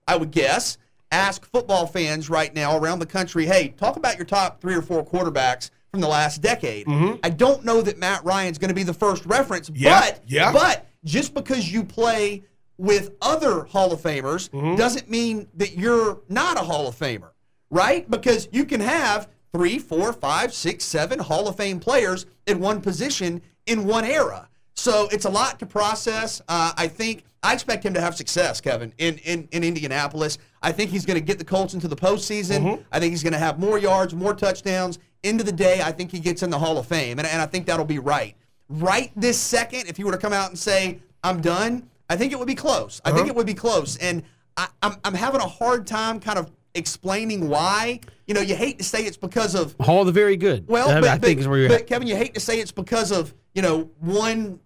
I 0.08 0.16
would 0.16 0.32
guess, 0.32 0.80
ask 1.12 1.46
football 1.46 1.86
fans 1.86 2.28
right 2.28 2.52
now 2.52 2.76
around 2.76 2.98
the 2.98 3.06
country, 3.06 3.46
hey, 3.46 3.76
talk 3.78 3.98
about 3.98 4.18
your 4.18 4.26
top 4.26 4.60
three 4.60 4.74
or 4.74 4.82
four 4.82 5.06
quarterbacks 5.06 5.70
from 5.92 6.02
the 6.02 6.08
last 6.08 6.42
decade. 6.42 6.88
Mm-hmm. 6.88 7.20
I 7.24 7.30
don't 7.30 7.64
know 7.64 7.84
that 7.84 8.00
Matt 8.00 8.26
Ryan's 8.26 8.58
going 8.58 8.70
to 8.70 8.76
be 8.76 8.82
the 8.82 8.96
first 8.96 9.28
reference, 9.28 9.70
yeah, 9.76 10.00
but 10.00 10.22
yeah. 10.26 10.52
but 10.52 10.88
just 11.04 11.36
because 11.36 11.72
you 11.72 11.84
play 11.84 12.42
with 12.78 13.12
other 13.22 13.66
Hall 13.66 13.94
of 13.94 14.02
Famers 14.02 14.50
mm-hmm. 14.50 14.76
doesn't 14.76 15.08
mean 15.08 15.48
that 15.54 15.78
you're 15.78 16.22
not 16.30 16.58
a 16.58 16.62
Hall 16.62 16.88
of 16.88 16.96
Famer, 16.96 17.30
right? 17.70 18.10
Because 18.10 18.50
you 18.52 18.66
can 18.66 18.82
have 18.82 19.30
three, 19.54 19.78
four, 19.78 20.12
five, 20.14 20.52
six, 20.52 20.84
seven 20.84 21.20
Hall 21.20 21.48
of 21.48 21.58
Fame 21.58 21.80
players 21.80 22.26
in 22.48 22.60
one 22.60 22.82
position 22.82 23.40
in 23.66 23.86
one 23.86 24.06
era. 24.06 24.48
So 24.76 25.08
it's 25.12 25.26
a 25.26 25.30
lot 25.30 25.60
to 25.60 25.66
process. 25.66 26.42
Uh, 26.48 26.74
I 26.78 26.88
think 26.88 27.24
I 27.44 27.54
expect 27.54 27.86
him 27.86 27.94
to 27.94 28.02
have 28.02 28.16
success, 28.16 28.60
Kevin, 28.60 28.94
in, 28.98 29.18
in, 29.20 29.48
in 29.52 29.64
Indianapolis. 29.64 30.38
I 30.62 30.72
think 30.72 30.92
he's 30.92 31.06
going 31.06 31.20
to 31.20 31.26
get 31.26 31.38
the 31.38 31.46
Colts 31.46 31.74
into 31.74 31.88
the 31.88 31.96
postseason. 31.96 32.60
Mm-hmm. 32.60 32.82
I 32.92 33.00
think 33.00 33.12
he's 33.12 33.24
going 33.24 33.34
to 33.34 33.40
have 33.40 33.60
more 33.60 33.78
yards, 33.78 34.14
more 34.14 34.34
touchdowns. 34.34 35.00
End 35.24 35.40
of 35.40 35.46
the 35.46 35.52
day, 35.52 35.82
I 35.82 35.92
think 35.92 36.12
he 36.12 36.20
gets 36.20 36.44
in 36.44 36.50
the 36.50 36.60
Hall 36.60 36.78
of 36.78 36.86
Fame, 36.86 37.20
and, 37.20 37.28
and 37.28 37.42
I 37.42 37.46
think 37.46 37.66
that'll 37.66 37.86
be 37.86 38.00
right. 38.00 38.36
Right 38.68 39.12
this 39.16 39.40
second, 39.40 39.88
if 39.88 39.98
he 39.98 40.04
were 40.04 40.12
to 40.12 40.18
come 40.18 40.34
out 40.34 40.50
and 40.50 40.58
say, 40.58 41.00
I'm 41.24 41.42
done, 41.42 41.90
I 42.10 42.16
think 42.16 42.32
it 42.32 42.40
would 42.40 42.48
be 42.48 42.56
close. 42.56 43.02
I 43.04 43.10
uh-huh. 43.10 43.18
think 43.18 43.30
it 43.30 43.36
would 43.36 43.48
be 43.48 43.54
close. 43.54 43.98
And 43.98 44.24
I, 44.58 44.68
I'm, 44.82 44.98
I'm 45.04 45.14
having 45.14 45.42
a 45.42 45.48
hard 45.48 45.88
time 45.88 46.20
kind 46.20 46.38
of 46.38 46.52
explaining 46.76 47.50
why. 47.50 48.02
You 48.28 48.34
know, 48.34 48.42
you 48.42 48.56
hate 48.56 48.78
to 48.78 48.84
say 48.84 49.04
it's 49.04 49.18
because 49.18 49.56
of 49.56 49.76
Hall 49.80 50.02
of 50.02 50.06
the 50.08 50.12
Very 50.12 50.38
Good. 50.38 50.68
Well, 50.68 50.88
but, 50.88 51.10
I 51.10 51.18
think 51.18 51.38
but, 51.38 51.42
is 51.42 51.48
where 51.48 51.60
you're 51.60 51.70
but 51.70 51.82
at. 51.82 51.88
Kevin, 51.88 52.08
you 52.08 52.16
hate 52.16 52.34
to 52.36 52.40
say 52.40 52.60
it's 52.60 52.72
because 52.72 53.12
of 53.12 53.34
you 53.54 53.62
know 53.62 53.90
one 54.00 54.60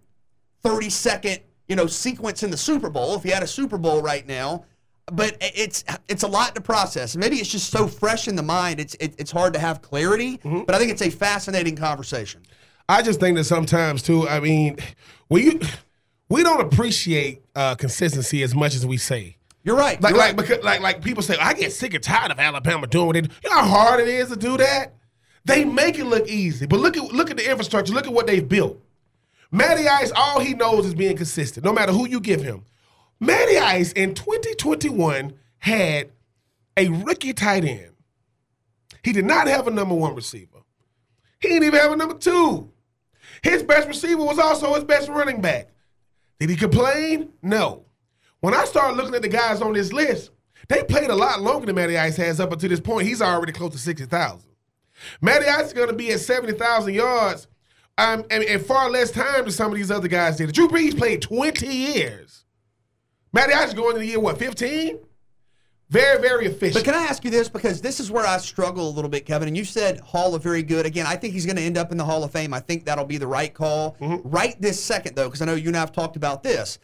30 0.62 0.90
second 0.90 1.40
you 1.68 1.76
know 1.76 1.86
sequence 1.86 2.42
in 2.42 2.50
the 2.50 2.56
Super 2.56 2.90
Bowl. 2.90 3.14
If 3.14 3.24
you 3.24 3.32
had 3.32 3.42
a 3.42 3.48
Super 3.48 3.78
Bowl 3.78 4.02
right 4.02 4.26
now, 4.26 4.64
but 5.12 5.36
it's 5.40 5.84
it's 6.08 6.22
a 6.22 6.28
lot 6.28 6.54
to 6.54 6.60
process. 6.60 7.16
Maybe 7.16 7.36
it's 7.36 7.50
just 7.50 7.70
so 7.70 7.86
fresh 7.86 8.28
in 8.28 8.36
the 8.36 8.42
mind. 8.42 8.80
It's 8.80 8.94
it, 8.94 9.14
it's 9.18 9.30
hard 9.30 9.52
to 9.54 9.58
have 9.58 9.82
clarity. 9.82 10.38
Mm-hmm. 10.38 10.62
But 10.62 10.74
I 10.74 10.78
think 10.78 10.90
it's 10.90 11.02
a 11.02 11.10
fascinating 11.10 11.76
conversation. 11.76 12.42
I 12.88 13.02
just 13.02 13.20
think 13.20 13.36
that 13.36 13.44
sometimes 13.44 14.02
too. 14.02 14.28
I 14.28 14.40
mean, 14.40 14.76
we 15.28 15.60
we 16.28 16.42
don't 16.42 16.60
appreciate 16.60 17.44
uh, 17.54 17.74
consistency 17.74 18.42
as 18.42 18.54
much 18.54 18.74
as 18.74 18.86
we 18.86 18.96
say. 18.96 19.36
You're 19.62 19.76
right. 19.76 20.00
Like, 20.00 20.10
You're 20.10 20.18
like, 20.18 20.36
right. 20.36 20.36
because, 20.36 20.64
like, 20.64 20.80
like 20.80 21.02
people 21.02 21.22
say, 21.22 21.36
I 21.38 21.52
get 21.52 21.72
sick 21.72 21.92
and 21.94 22.02
tired 22.02 22.30
of 22.30 22.38
Alabama 22.38 22.86
doing 22.86 23.16
it. 23.16 23.30
You 23.44 23.50
know 23.50 23.56
how 23.56 23.66
hard 23.66 24.00
it 24.00 24.08
is 24.08 24.30
to 24.30 24.36
do 24.36 24.56
that. 24.56 24.94
They 25.44 25.64
make 25.64 25.98
it 25.98 26.04
look 26.04 26.28
easy, 26.28 26.66
but 26.66 26.80
look 26.80 26.96
at 26.96 27.04
look 27.12 27.30
at 27.30 27.36
the 27.36 27.48
infrastructure. 27.50 27.92
Look 27.92 28.06
at 28.06 28.12
what 28.12 28.26
they've 28.26 28.46
built. 28.46 28.78
Matty 29.50 29.88
Ice, 29.88 30.12
all 30.14 30.38
he 30.40 30.54
knows 30.54 30.86
is 30.86 30.94
being 30.94 31.16
consistent, 31.16 31.64
no 31.64 31.72
matter 31.72 31.92
who 31.92 32.06
you 32.08 32.20
give 32.20 32.42
him. 32.42 32.64
Matty 33.18 33.58
Ice 33.58 33.92
in 33.92 34.14
2021 34.14 35.32
had 35.58 36.10
a 36.76 36.88
rookie 36.88 37.32
tight 37.32 37.64
end. 37.64 37.92
He 39.02 39.12
did 39.12 39.24
not 39.24 39.48
have 39.48 39.66
a 39.66 39.70
number 39.70 39.94
one 39.94 40.14
receiver. 40.14 40.58
He 41.40 41.48
didn't 41.48 41.64
even 41.64 41.80
have 41.80 41.92
a 41.92 41.96
number 41.96 42.14
two. 42.14 42.70
His 43.42 43.62
best 43.62 43.88
receiver 43.88 44.22
was 44.22 44.38
also 44.38 44.74
his 44.74 44.84
best 44.84 45.08
running 45.08 45.40
back. 45.40 45.68
Did 46.38 46.50
he 46.50 46.56
complain? 46.56 47.30
No. 47.42 47.84
When 48.40 48.54
I 48.54 48.64
started 48.64 48.96
looking 48.96 49.14
at 49.14 49.22
the 49.22 49.28
guys 49.28 49.60
on 49.60 49.72
this 49.72 49.92
list, 49.92 50.30
they 50.68 50.82
played 50.84 51.10
a 51.10 51.14
lot 51.14 51.40
longer 51.40 51.66
than 51.66 51.74
Matty 51.74 51.98
Ice 51.98 52.16
has 52.16 52.40
up 52.40 52.52
until 52.52 52.68
this 52.68 52.80
point. 52.80 53.06
He's 53.06 53.22
already 53.22 53.52
close 53.52 53.72
to 53.72 53.78
60,000. 53.78 54.50
Matty 55.20 55.46
Ice 55.46 55.66
is 55.66 55.72
going 55.72 55.88
to 55.88 55.94
be 55.94 56.12
at 56.12 56.20
70,000 56.20 56.94
yards 56.94 57.48
um, 57.98 58.24
and, 58.30 58.44
and 58.44 58.64
far 58.64 58.90
less 58.90 59.10
time 59.10 59.42
than 59.42 59.52
some 59.52 59.70
of 59.70 59.76
these 59.76 59.90
other 59.90 60.08
guys 60.08 60.36
did. 60.36 60.52
Drew 60.52 60.68
Brees 60.68 60.96
played 60.96 61.22
20 61.22 61.66
years. 61.66 62.44
Matty 63.32 63.52
Ice 63.52 63.68
is 63.68 63.74
going 63.74 63.90
into 63.90 64.00
the 64.00 64.06
year, 64.06 64.20
what, 64.20 64.38
15? 64.38 64.98
Very, 65.90 66.20
very 66.20 66.46
efficient. 66.46 66.74
But 66.74 66.84
can 66.84 66.94
I 66.94 67.04
ask 67.04 67.24
you 67.24 67.30
this? 67.30 67.48
Because 67.48 67.80
this 67.80 67.98
is 67.98 68.12
where 68.12 68.24
I 68.24 68.38
struggle 68.38 68.88
a 68.88 68.92
little 68.92 69.10
bit, 69.10 69.26
Kevin. 69.26 69.48
And 69.48 69.56
you 69.56 69.64
said 69.64 69.98
Hall 70.00 70.36
of 70.36 70.42
Very 70.42 70.62
Good. 70.62 70.86
Again, 70.86 71.04
I 71.04 71.16
think 71.16 71.34
he's 71.34 71.44
going 71.44 71.56
to 71.56 71.62
end 71.62 71.76
up 71.76 71.90
in 71.90 71.98
the 71.98 72.04
Hall 72.04 72.22
of 72.22 72.30
Fame. 72.30 72.54
I 72.54 72.60
think 72.60 72.84
that'll 72.84 73.04
be 73.04 73.18
the 73.18 73.26
right 73.26 73.52
call. 73.52 73.96
Mm-hmm. 74.00 74.28
Right 74.28 74.60
this 74.60 74.82
second, 74.82 75.16
though, 75.16 75.26
because 75.26 75.42
I 75.42 75.46
know 75.46 75.54
you 75.54 75.66
and 75.66 75.76
I 75.76 75.80
have 75.80 75.90
talked 75.90 76.14
about 76.14 76.44
this. 76.44 76.78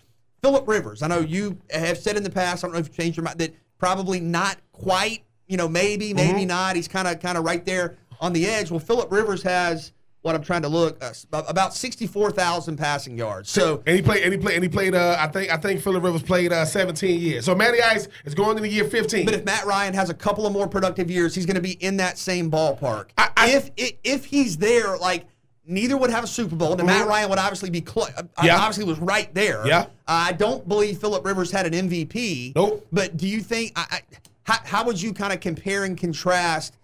Philip 0.47 0.69
Rivers. 0.69 1.03
I 1.03 1.09
know 1.09 1.19
you 1.19 1.59
have 1.71 1.99
said 1.99 2.17
in 2.17 2.23
the 2.23 2.31
past. 2.31 2.63
I 2.63 2.69
don't 2.69 2.75
know 2.75 2.79
if 2.79 2.87
you 2.89 2.95
changed 2.95 3.17
your 3.17 3.25
mind 3.25 3.39
that 3.41 3.53
probably 3.79 4.21
not 4.21 4.59
quite. 4.71 5.25
You 5.49 5.57
know, 5.57 5.67
maybe, 5.69 6.15
maybe 6.15 6.41
Mm-hmm. 6.41 6.47
not. 6.49 6.77
He's 6.77 6.87
kind 6.89 7.09
of, 7.09 7.19
kind 7.21 7.37
of 7.37 7.45
right 7.45 7.65
there 7.65 7.97
on 8.21 8.33
the 8.33 8.47
edge. 8.47 8.71
Well, 8.71 8.79
Philip 8.79 9.11
Rivers 9.11 9.43
has 9.43 9.93
what 10.23 10.37
I'm 10.37 10.43
trying 10.43 10.63
to 10.63 10.69
look 10.69 11.03
uh, 11.05 11.13
about 11.49 11.75
64,000 11.75 12.77
passing 12.77 13.19
yards. 13.19 13.51
So 13.51 13.83
and 13.87 13.97
he 13.97 14.03
played, 14.03 14.23
and 14.23 14.33
he 14.33 14.39
played, 14.39 14.55
and 14.55 14.63
he 14.63 14.69
played. 14.69 14.95
Uh, 14.95 15.17
I 15.19 15.27
think, 15.29 15.53
I 15.53 15.57
think 15.57 15.81
Philip 15.83 16.03
Rivers 16.05 16.23
played 16.23 16.53
uh, 16.53 16.65
17 16.65 17.21
years. 17.21 17.45
So 17.45 17.55
Matty 17.57 17.83
Ice 17.83 18.07
is 18.25 18.35
going 18.37 18.57
into 18.57 18.69
year 18.69 18.85
15. 18.85 19.25
But 19.25 19.35
if 19.35 19.45
Matt 19.45 19.67
Ryan 19.67 19.95
has 19.95 20.11
a 20.11 20.15
couple 20.15 20.47
of 20.47 20.53
more 20.53 20.69
productive 20.69 21.11
years, 21.11 21.35
he's 21.35 21.47
going 21.47 21.57
to 21.57 21.61
be 21.61 21.73
in 21.73 21.97
that 21.97 22.19
same 22.19 22.51
ballpark. 22.53 23.07
I- 23.19 23.31
I- 23.37 23.51
if, 23.51 23.71
if 23.77 23.93
if 24.05 24.25
he's 24.27 24.57
there, 24.59 24.97
like 24.97 25.27
neither 25.67 25.97
would 25.97 26.11
have 26.11 26.25
a 26.25 26.27
Super 26.27 26.57
Bowl, 26.57 26.73
And 26.73 26.87
Matt 26.87 27.07
Ryan 27.07 27.31
would 27.31 27.39
obviously 27.39 27.71
be 27.71 27.81
close. 27.81 28.11
Yeah. 28.43 28.57
Obviously, 28.59 28.85
was 28.85 28.99
right 28.99 29.33
there. 29.35 29.67
Yeah. 29.67 29.87
I 30.07 30.33
don't 30.33 30.67
believe 30.69 30.99
Philip 30.99 31.25
Rivers 31.25 31.51
had 31.51 31.73
an 31.73 31.89
MVP. 31.89 32.55
Nope. 32.55 32.87
But 32.93 33.17
do 33.17 33.27
you 33.27 33.41
think? 33.41 33.73
I, 33.77 33.87
I, 33.91 34.01
how, 34.45 34.59
how 34.65 34.85
would 34.85 35.01
you 35.01 35.13
kind 35.13 35.33
of 35.33 35.41
compare 35.41 35.85
and 35.85 35.99
contrast? 35.99 36.77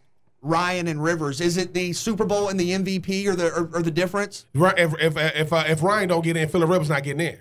Ryan 0.44 0.88
and 0.88 1.00
Rivers. 1.00 1.40
Is 1.40 1.56
it 1.56 1.72
the 1.72 1.92
Super 1.92 2.24
Bowl 2.24 2.48
and 2.48 2.58
the 2.58 2.72
MVP, 2.72 3.26
or 3.26 3.36
the 3.36 3.52
or, 3.52 3.70
or 3.74 3.82
the 3.82 3.92
difference? 3.92 4.46
Right, 4.54 4.76
if 4.76 4.92
if 5.00 5.16
if, 5.16 5.52
uh, 5.52 5.64
if 5.68 5.82
Ryan 5.82 6.08
don't 6.08 6.24
get 6.24 6.36
in, 6.36 6.48
Philip 6.48 6.68
Rivers 6.68 6.88
not 6.88 7.04
getting 7.04 7.24
in. 7.24 7.38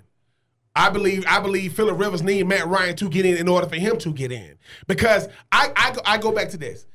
I 0.76 0.90
believe 0.90 1.26
I 1.28 1.40
believe 1.40 1.74
Philip 1.74 2.00
Rivers 2.00 2.22
need 2.22 2.48
Matt 2.48 2.68
Ryan 2.68 2.96
to 2.98 3.10
get 3.10 3.26
in 3.26 3.38
in 3.38 3.48
order 3.48 3.68
for 3.68 3.76
him 3.76 3.98
to 3.98 4.14
get 4.14 4.32
in. 4.32 4.56
Because 4.88 5.28
I 5.52 5.72
I 5.76 5.98
I 6.06 6.18
go 6.18 6.32
back 6.32 6.50
to 6.50 6.58
this. 6.58 6.86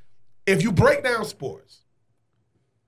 If 0.46 0.62
you 0.62 0.70
break 0.72 1.02
down 1.02 1.24
sports, 1.24 1.80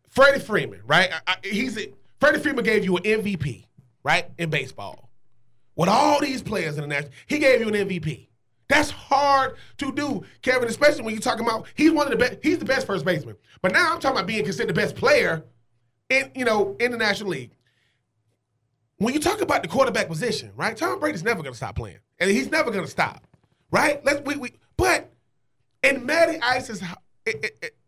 Freddie 0.09 0.41
Freeman, 0.41 0.81
right? 0.87 1.11
I, 1.13 1.33
I, 1.33 1.37
he's 1.47 1.79
a, 1.79 1.93
Freddie 2.21 2.41
Freeman 2.41 2.65
gave 2.65 2.85
you 2.85 2.97
an 2.97 3.03
MVP, 3.03 3.67
right, 4.03 4.27
in 4.39 4.51
baseball. 4.51 5.11
With 5.77 5.89
all 5.89 6.21
these 6.21 6.43
players 6.43 6.77
in 6.77 6.83
the 6.83 6.89
national, 6.89 7.13
he 7.27 7.39
gave 7.39 7.61
you 7.61 7.69
an 7.69 7.75
MVP. 7.75 8.29
That's 8.69 8.91
hard 8.91 9.57
to 9.79 9.93
do, 9.93 10.25
Kevin, 10.43 10.69
especially 10.69 11.03
when 11.03 11.15
you're 11.15 11.23
talking 11.23 11.47
about 11.47 11.67
he's 11.75 11.91
one 11.91 12.07
of 12.07 12.11
the 12.11 12.19
best. 12.19 12.39
He's 12.43 12.59
the 12.59 12.65
best 12.65 12.87
first 12.87 13.05
baseman. 13.05 13.37
But 13.63 13.73
now 13.73 13.95
I'm 13.95 14.01
talking 14.01 14.19
about 14.19 14.27
being 14.27 14.45
considered 14.45 14.69
the 14.69 14.75
best 14.75 14.95
player 14.95 15.45
in 16.11 16.31
you 16.35 16.45
know 16.45 16.77
in 16.79 16.91
the 16.91 16.99
National 16.99 17.31
League. 17.31 17.53
When 18.99 19.15
you 19.15 19.21
talk 19.21 19.41
about 19.41 19.63
the 19.63 19.69
quarterback 19.69 20.09
position, 20.09 20.51
right? 20.57 20.77
Tom 20.77 20.99
Brady's 20.99 21.23
never 21.23 21.43
going 21.43 21.53
to 21.53 21.57
stop 21.57 21.77
playing, 21.77 21.99
and 22.19 22.31
he's 22.31 22.51
never 22.51 22.71
going 22.71 22.85
to 22.85 22.91
stop, 22.91 23.27
right? 23.71 24.05
Let's 24.05 24.21
we, 24.23 24.37
we 24.37 24.53
but 24.77 25.13
in 25.83 26.05
Matty 26.05 26.39
Ice's 26.43 26.83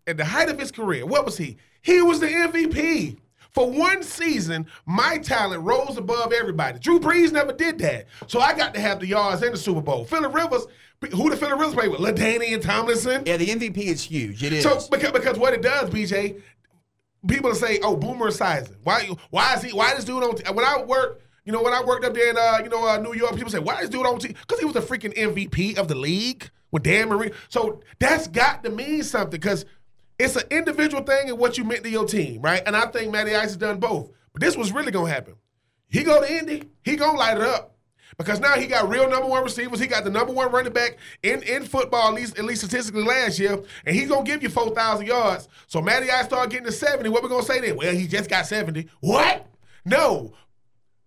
at 0.06 0.16
the 0.16 0.24
height 0.24 0.48
of 0.48 0.58
his 0.58 0.70
career, 0.70 1.04
what 1.04 1.26
was 1.26 1.36
he? 1.36 1.58
He 1.82 2.02
was 2.02 2.20
the 2.20 2.26
MVP. 2.26 3.16
For 3.52 3.68
one 3.68 4.02
season, 4.02 4.66
my 4.86 5.18
talent 5.18 5.64
rose 5.64 5.96
above 5.96 6.32
everybody. 6.32 6.78
Drew 6.78 7.00
Brees 7.00 7.32
never 7.32 7.52
did 7.52 7.78
that. 7.78 8.06
So 8.28 8.40
I 8.40 8.56
got 8.56 8.74
to 8.74 8.80
have 8.80 9.00
the 9.00 9.08
yards 9.08 9.42
in 9.42 9.50
the 9.50 9.58
Super 9.58 9.80
Bowl. 9.80 10.04
Philip 10.04 10.32
Rivers, 10.32 10.66
who 11.00 11.30
did 11.30 11.38
Philip 11.38 11.58
Rivers 11.58 11.74
play 11.74 11.88
with? 11.88 12.00
LaDainian 12.00 12.54
and 12.54 12.62
Tomlinson. 12.62 13.24
Yeah, 13.26 13.38
the 13.38 13.46
MVP 13.46 13.78
is 13.78 14.04
huge. 14.04 14.44
It 14.44 14.52
is. 14.52 14.62
So 14.62 14.78
because, 14.88 15.10
because 15.10 15.36
what 15.36 15.52
it 15.52 15.62
does, 15.62 15.90
BJ, 15.90 16.40
people 17.26 17.52
say, 17.56 17.80
"Oh, 17.82 17.96
Boomer 17.96 18.30
Esiason. 18.30 18.76
Why? 18.84 19.10
Why 19.30 19.54
is 19.54 19.62
he? 19.62 19.72
Why 19.72 19.94
this 19.94 20.04
dude 20.04 20.22
on?" 20.22 20.36
T-? 20.36 20.52
When 20.52 20.64
I 20.64 20.82
work 20.82 21.20
you 21.44 21.52
know, 21.52 21.62
when 21.62 21.72
I 21.72 21.82
worked 21.82 22.04
up 22.04 22.14
there 22.14 22.30
in, 22.30 22.36
uh, 22.36 22.60
you 22.62 22.68
know, 22.68 22.86
uh, 22.86 22.98
New 22.98 23.14
York, 23.14 23.34
people 23.34 23.50
say, 23.50 23.58
"Why 23.58 23.76
is 23.76 23.80
this 23.80 23.90
dude 23.90 24.06
on?" 24.06 24.18
Because 24.18 24.58
he 24.60 24.64
was 24.64 24.76
a 24.76 24.80
freaking 24.80 25.12
MVP 25.16 25.78
of 25.78 25.88
the 25.88 25.94
league 25.94 26.48
with 26.70 26.82
Dan 26.82 27.08
Marino. 27.08 27.34
So 27.48 27.80
that's 27.98 28.28
got 28.28 28.62
to 28.64 28.70
mean 28.70 29.02
something 29.02 29.30
because 29.30 29.64
it's 30.20 30.36
an 30.36 30.44
individual 30.50 31.02
thing 31.02 31.30
and 31.30 31.38
what 31.38 31.56
you 31.58 31.64
meant 31.64 31.82
to 31.84 31.90
your 31.90 32.04
team, 32.04 32.42
right? 32.42 32.62
And 32.66 32.76
I 32.76 32.86
think 32.86 33.10
Matty 33.10 33.34
Ice 33.34 33.42
has 33.42 33.56
done 33.56 33.78
both. 33.78 34.10
But 34.32 34.42
this 34.42 34.56
was 34.56 34.72
really 34.72 34.92
gonna 34.92 35.10
happen. 35.10 35.34
He 35.88 36.04
go 36.04 36.20
to 36.20 36.32
Indy, 36.32 36.64
he 36.82 36.96
gonna 36.96 37.18
light 37.18 37.36
it 37.36 37.42
up. 37.42 37.76
Because 38.18 38.38
now 38.38 38.54
he 38.54 38.66
got 38.66 38.90
real 38.90 39.08
number 39.08 39.26
one 39.26 39.42
receivers. 39.42 39.80
He 39.80 39.86
got 39.86 40.04
the 40.04 40.10
number 40.10 40.32
one 40.32 40.52
running 40.52 40.74
back 40.74 40.98
in, 41.22 41.42
in 41.42 41.64
football, 41.64 42.08
at 42.08 42.14
least 42.14 42.38
at 42.38 42.44
least 42.44 42.60
statistically 42.60 43.02
last 43.02 43.38
year, 43.38 43.58
and 43.86 43.96
he's 43.96 44.08
gonna 44.08 44.24
give 44.24 44.42
you 44.42 44.50
four 44.50 44.74
thousand 44.74 45.06
yards. 45.06 45.48
So 45.68 45.80
Matty 45.80 46.10
Ice 46.10 46.26
start 46.26 46.50
getting 46.50 46.66
to 46.66 46.72
seventy. 46.72 47.08
What 47.08 47.22
we 47.22 47.30
gonna 47.30 47.42
say 47.42 47.60
then? 47.60 47.76
Well, 47.76 47.94
he 47.94 48.06
just 48.06 48.28
got 48.28 48.46
seventy. 48.46 48.88
What? 49.00 49.46
No, 49.86 50.34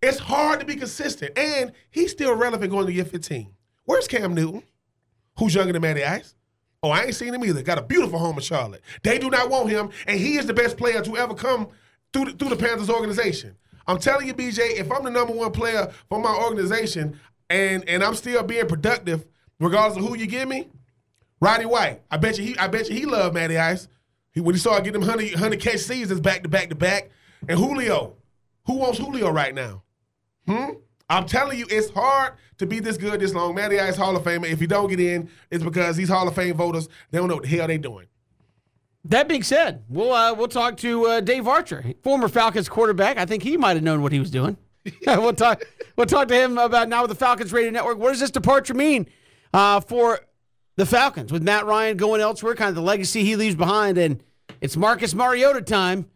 it's 0.02 0.18
hard 0.18 0.60
to 0.62 0.66
be 0.66 0.76
consistent, 0.76 1.38
and 1.38 1.72
he's 1.92 2.12
still 2.12 2.36
relevant 2.36 2.72
going 2.72 2.88
to 2.88 2.94
year 2.94 3.06
fifteen. 3.06 3.54
Where's 3.86 4.08
Cam 4.08 4.34
Newton? 4.34 4.64
Who's 5.38 5.54
younger 5.54 5.74
than 5.74 5.84
Matty 5.84 6.04
Ice? 6.04 6.34
Oh, 6.84 6.90
I 6.90 7.04
ain't 7.04 7.16
seen 7.16 7.34
him 7.34 7.44
either. 7.46 7.64
Got 7.64 7.78
a 7.78 7.82
beautiful 7.82 8.20
home 8.20 8.36
in 8.36 8.42
Charlotte. 8.42 8.82
They 9.04 9.18
do 9.18 9.30
not 9.30 9.50
want 9.50 9.70
him, 9.70 9.90
and 10.06 10.20
he 10.20 10.38
is 10.38 10.46
the 10.46 10.54
best 10.54 10.78
player 10.78 11.02
to 11.02 11.18
ever 11.18 11.34
come 11.34 11.70
through 12.12 12.26
the, 12.26 12.32
through 12.34 12.50
the 12.50 12.58
Panthers 12.58 12.90
organization. 12.90 13.56
I'm 13.88 14.00
telling 14.00 14.28
you, 14.28 14.34
BJ, 14.34 14.78
if 14.78 14.92
I'm 14.92 15.04
the 15.04 15.10
number 15.10 15.34
one 15.34 15.52
player 15.52 15.92
for 16.10 16.20
my 16.20 16.36
organization 16.36 17.20
and 17.50 17.88
and 17.88 18.04
I'm 18.04 18.16
still 18.16 18.44
being 18.44 18.68
productive, 18.68 19.26
regardless 19.60 19.98
of 19.98 20.08
who 20.08 20.18
you 20.18 20.28
give 20.28 20.48
me, 20.48 20.68
Roddy 21.40 21.66
White. 21.66 22.02
I 22.10 22.18
bet 22.18 22.38
you 22.38 22.46
he 22.46 22.58
I 22.58 22.68
bet 22.68 22.90
you 22.90 22.96
he 22.96 23.06
loved 23.06 23.34
Matty 23.34 23.58
Ice. 23.58 23.88
He 24.32 24.42
when 24.42 24.56
he 24.56 24.60
started 24.60 24.84
getting 24.84 25.02
them 25.02 25.08
100, 25.08 25.34
100 25.34 25.60
catch 25.60 25.80
seasons 25.80 26.20
back 26.20 26.44
to 26.44 26.50
back 26.50 26.70
to 26.70 26.76
back. 26.76 27.10
And 27.48 27.60
Julio. 27.60 28.16
Who 28.66 28.76
wants 28.76 28.98
Julio 28.98 29.30
right 29.30 29.54
now? 29.54 29.84
Hmm? 30.48 30.76
I'm 31.14 31.28
telling 31.28 31.60
you, 31.60 31.68
it's 31.70 31.92
hard 31.92 32.34
to 32.58 32.66
be 32.66 32.80
this 32.80 32.98
good 32.98 33.20
this 33.20 33.36
long. 33.36 33.54
Matty 33.54 33.80
Ice 33.80 33.96
Hall 33.96 34.16
of 34.16 34.24
Famer. 34.24 34.52
If 34.52 34.62
you 34.62 34.68
don't 34.68 34.90
get 34.90 35.00
in, 35.00 35.30
it's 35.52 35.64
because 35.64 35.96
these 35.96 36.10
Hall 36.10 36.28
of 36.28 36.34
Fame 36.34 36.56
voters, 36.56 36.90
they 37.12 37.20
don't 37.20 37.28
know 37.28 37.36
what 37.36 37.44
the 37.44 37.50
hell 37.50 37.68
they're 37.68 37.78
doing. 37.78 38.08
That 39.06 39.28
being 39.28 39.44
said, 39.44 39.84
we'll 39.90 40.12
uh, 40.12 40.34
we'll 40.34 40.48
talk 40.48 40.78
to 40.78 41.06
uh, 41.06 41.22
Dave 41.22 41.48
Archer, 41.48 41.84
former 42.02 42.28
Falcons 42.28 42.68
quarterback. 42.68 43.18
I 43.18 43.26
think 43.26 43.44
he 43.44 43.58
might 43.58 43.76
have 43.76 43.84
known 43.84 44.02
what 44.02 44.12
he 44.12 44.20
was 44.20 44.32
doing. 44.32 44.58
we'll 45.08 45.34
talk 45.34 45.64
we'll 45.96 46.08
talk 46.08 46.30
to 46.30 46.36
him 46.36 46.58
about 46.58 46.90
now 46.90 47.02
with 47.04 47.10
the 47.10 47.16
Falcons 47.16 47.54
Radio 47.54 47.70
Network. 47.70 48.00
What 48.00 48.10
does 48.10 48.20
this 48.20 48.32
departure 48.32 48.74
mean 48.74 49.08
uh, 49.54 49.82
for 49.82 50.22
the 50.78 50.86
Falcons 50.86 51.32
with 51.32 51.44
Matt 51.44 51.66
Ryan 51.66 51.96
going 51.96 52.22
elsewhere? 52.22 52.56
Kind 52.56 52.70
of 52.70 52.76
the 52.76 52.82
legacy 52.82 53.24
he 53.24 53.36
leaves 53.36 53.56
behind, 53.56 54.00
and 54.00 54.24
it's 54.62 54.76
Marcus 54.76 55.14
Mariota 55.14 55.62
time 55.62 56.10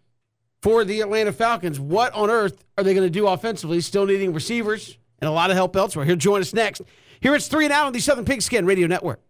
for 0.62 0.84
the 0.84 1.02
Atlanta 1.02 1.32
Falcons. 1.32 1.80
What 1.80 2.14
on 2.14 2.30
earth 2.30 2.64
are 2.78 2.84
they 2.84 2.94
going 2.94 3.06
to 3.06 3.12
do 3.12 3.28
offensively? 3.28 3.82
Still 3.82 4.06
needing 4.06 4.34
receivers 4.34 4.98
and 5.22 5.30
a 5.30 5.32
lot 5.32 5.50
of 5.50 5.56
help 5.56 5.76
elsewhere. 5.76 6.06
He'll 6.06 6.16
join 6.16 6.42
us 6.42 6.54
next. 6.54 6.82
Here 7.20 7.36
it's 7.36 7.48
three 7.48 7.66
and 7.66 7.74
out 7.74 7.88
on 7.88 7.94
the 7.94 8.00
Southern 8.00 8.26
Pigskin 8.26 8.66
Radio 8.66 8.88
Network. 8.88 9.22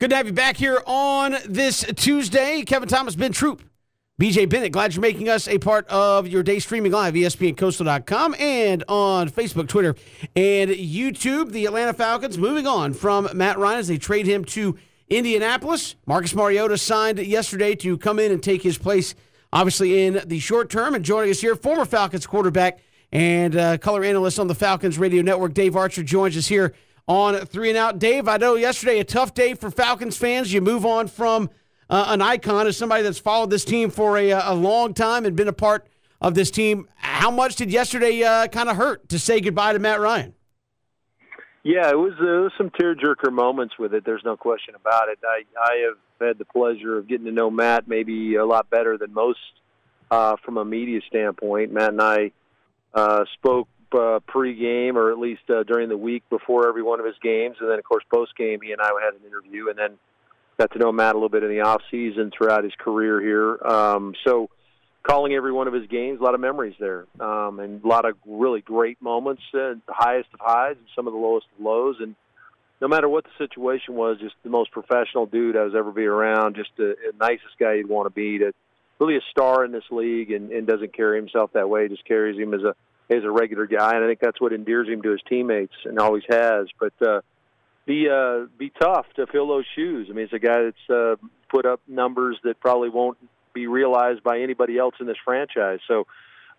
Good 0.00 0.10
to 0.10 0.16
have 0.16 0.26
you 0.26 0.32
back 0.32 0.56
here 0.56 0.82
on 0.86 1.36
this 1.46 1.84
Tuesday. 1.94 2.64
Kevin 2.64 2.88
Thomas, 2.88 3.14
Ben 3.14 3.30
Troop, 3.30 3.62
BJ 4.20 4.48
Bennett. 4.48 4.72
Glad 4.72 4.92
you're 4.92 5.00
making 5.00 5.28
us 5.28 5.46
a 5.46 5.58
part 5.58 5.86
of 5.86 6.26
your 6.26 6.42
day 6.42 6.58
streaming 6.58 6.90
live, 6.90 7.14
ESPNCoastal.com, 7.14 8.34
and 8.40 8.82
on 8.88 9.30
Facebook, 9.30 9.68
Twitter, 9.68 9.94
and 10.34 10.70
YouTube. 10.70 11.52
The 11.52 11.66
Atlanta 11.66 11.92
Falcons 11.94 12.36
moving 12.36 12.66
on 12.66 12.92
from 12.92 13.28
Matt 13.34 13.56
Ryan 13.56 13.78
as 13.78 13.86
they 13.86 13.96
trade 13.96 14.26
him 14.26 14.44
to 14.46 14.76
Indianapolis. 15.08 15.94
Marcus 16.06 16.34
Mariota 16.34 16.76
signed 16.76 17.20
yesterday 17.20 17.76
to 17.76 17.96
come 17.96 18.18
in 18.18 18.32
and 18.32 18.42
take 18.42 18.62
his 18.62 18.76
place, 18.76 19.14
obviously, 19.52 20.04
in 20.04 20.22
the 20.26 20.40
short 20.40 20.70
term. 20.70 20.96
And 20.96 21.04
joining 21.04 21.30
us 21.30 21.40
here, 21.40 21.54
former 21.54 21.84
Falcons 21.84 22.26
quarterback 22.26 22.80
and 23.12 23.54
uh, 23.54 23.78
color 23.78 24.02
analyst 24.02 24.40
on 24.40 24.48
the 24.48 24.56
Falcons 24.56 24.98
radio 24.98 25.22
network, 25.22 25.54
Dave 25.54 25.76
Archer, 25.76 26.02
joins 26.02 26.36
us 26.36 26.48
here 26.48 26.74
on 27.06 27.36
Three 27.46 27.68
and 27.68 27.78
Out. 27.78 27.98
Dave, 27.98 28.28
I 28.28 28.36
know 28.36 28.54
yesterday 28.54 28.98
a 28.98 29.04
tough 29.04 29.34
day 29.34 29.54
for 29.54 29.70
Falcons 29.70 30.16
fans. 30.16 30.52
You 30.52 30.60
move 30.60 30.86
on 30.86 31.08
from 31.08 31.50
uh, 31.90 32.06
an 32.08 32.22
icon 32.22 32.66
as 32.66 32.76
somebody 32.76 33.02
that's 33.02 33.18
followed 33.18 33.50
this 33.50 33.64
team 33.64 33.90
for 33.90 34.16
a, 34.16 34.30
a 34.30 34.54
long 34.54 34.94
time 34.94 35.24
and 35.24 35.36
been 35.36 35.48
a 35.48 35.52
part 35.52 35.86
of 36.20 36.34
this 36.34 36.50
team. 36.50 36.88
How 36.96 37.30
much 37.30 37.56
did 37.56 37.70
yesterday 37.70 38.22
uh, 38.22 38.46
kind 38.48 38.68
of 38.68 38.76
hurt 38.76 39.08
to 39.10 39.18
say 39.18 39.40
goodbye 39.40 39.74
to 39.74 39.78
Matt 39.78 40.00
Ryan? 40.00 40.34
Yeah, 41.62 41.90
it 41.90 41.98
was, 41.98 42.12
uh, 42.20 42.24
it 42.24 42.42
was 42.42 42.52
some 42.58 42.70
tearjerker 42.70 43.32
moments 43.32 43.74
with 43.78 43.94
it. 43.94 44.04
There's 44.04 44.24
no 44.24 44.36
question 44.36 44.74
about 44.74 45.08
it. 45.08 45.18
I, 45.24 45.44
I 45.58 45.86
have 45.86 46.28
had 46.28 46.38
the 46.38 46.44
pleasure 46.44 46.98
of 46.98 47.08
getting 47.08 47.24
to 47.26 47.32
know 47.32 47.50
Matt 47.50 47.88
maybe 47.88 48.34
a 48.36 48.44
lot 48.44 48.68
better 48.68 48.98
than 48.98 49.14
most 49.14 49.38
uh, 50.10 50.36
from 50.44 50.58
a 50.58 50.64
media 50.64 51.00
standpoint. 51.08 51.72
Matt 51.72 51.92
and 51.92 52.02
I 52.02 52.32
uh, 52.92 53.24
spoke 53.34 53.68
uh, 53.94 54.20
pre-game 54.26 54.98
or 54.98 55.10
at 55.10 55.18
least 55.18 55.42
uh, 55.48 55.62
during 55.62 55.88
the 55.88 55.96
week 55.96 56.22
before 56.28 56.68
every 56.68 56.82
one 56.82 57.00
of 57.00 57.06
his 57.06 57.16
games, 57.22 57.56
and 57.60 57.70
then 57.70 57.78
of 57.78 57.84
course 57.84 58.04
post-game 58.12 58.60
he 58.62 58.72
and 58.72 58.80
I 58.80 58.88
had 59.04 59.14
an 59.14 59.26
interview, 59.26 59.68
and 59.70 59.78
then 59.78 59.98
got 60.58 60.72
to 60.72 60.78
know 60.78 60.92
Matt 60.92 61.14
a 61.14 61.18
little 61.18 61.28
bit 61.28 61.42
in 61.42 61.50
the 61.50 61.60
off 61.60 61.82
season 61.90 62.30
throughout 62.36 62.64
his 62.64 62.74
career 62.78 63.20
here. 63.20 63.58
Um, 63.64 64.14
so 64.26 64.50
calling 65.02 65.34
every 65.34 65.52
one 65.52 65.68
of 65.68 65.74
his 65.74 65.86
games, 65.86 66.20
a 66.20 66.22
lot 66.22 66.34
of 66.34 66.40
memories 66.40 66.74
there, 66.80 67.06
um, 67.20 67.60
and 67.60 67.84
a 67.84 67.86
lot 67.86 68.04
of 68.04 68.16
really 68.26 68.60
great 68.60 69.00
moments, 69.02 69.42
uh, 69.52 69.74
the 69.86 69.92
highest 69.92 70.28
of 70.32 70.40
highs 70.40 70.76
and 70.78 70.86
some 70.96 71.06
of 71.06 71.12
the 71.12 71.18
lowest 71.18 71.46
of 71.56 71.64
lows. 71.64 71.96
And 72.00 72.16
no 72.80 72.88
matter 72.88 73.08
what 73.08 73.24
the 73.24 73.30
situation 73.38 73.94
was, 73.94 74.18
just 74.20 74.34
the 74.42 74.50
most 74.50 74.70
professional 74.70 75.26
dude 75.26 75.56
I 75.56 75.64
was 75.64 75.74
ever 75.76 75.92
be 75.92 76.06
around, 76.06 76.56
just 76.56 76.70
the 76.76 76.96
nicest 77.20 77.58
guy 77.58 77.74
you'd 77.74 77.88
want 77.88 78.06
to 78.06 78.14
be. 78.14 78.38
To 78.38 78.52
really 78.98 79.16
a 79.16 79.20
star 79.30 79.64
in 79.64 79.72
this 79.72 79.84
league, 79.90 80.30
and, 80.30 80.50
and 80.50 80.66
doesn't 80.66 80.94
carry 80.96 81.18
himself 81.18 81.52
that 81.52 81.68
way. 81.68 81.88
Just 81.88 82.04
carries 82.06 82.38
him 82.38 82.54
as 82.54 82.62
a 82.62 82.74
as 83.10 83.22
a 83.22 83.30
regular 83.30 83.66
guy, 83.66 83.94
and 83.94 84.04
I 84.04 84.08
think 84.08 84.20
that's 84.20 84.40
what 84.40 84.52
endears 84.52 84.88
him 84.88 85.02
to 85.02 85.10
his 85.10 85.20
teammates, 85.28 85.74
and 85.84 85.98
always 85.98 86.22
has. 86.28 86.68
But 86.80 86.94
uh, 87.06 87.20
be 87.86 88.08
uh, 88.08 88.46
be 88.58 88.70
tough 88.70 89.06
to 89.16 89.26
fill 89.26 89.48
those 89.48 89.66
shoes. 89.74 90.08
I 90.10 90.14
mean, 90.14 90.24
it's 90.24 90.32
a 90.32 90.38
guy 90.38 90.62
that's 90.62 90.90
uh, 90.90 91.16
put 91.50 91.66
up 91.66 91.80
numbers 91.86 92.38
that 92.44 92.60
probably 92.60 92.88
won't 92.88 93.18
be 93.52 93.66
realized 93.66 94.22
by 94.22 94.40
anybody 94.40 94.78
else 94.78 94.94
in 95.00 95.06
this 95.06 95.16
franchise. 95.24 95.80
So, 95.86 96.06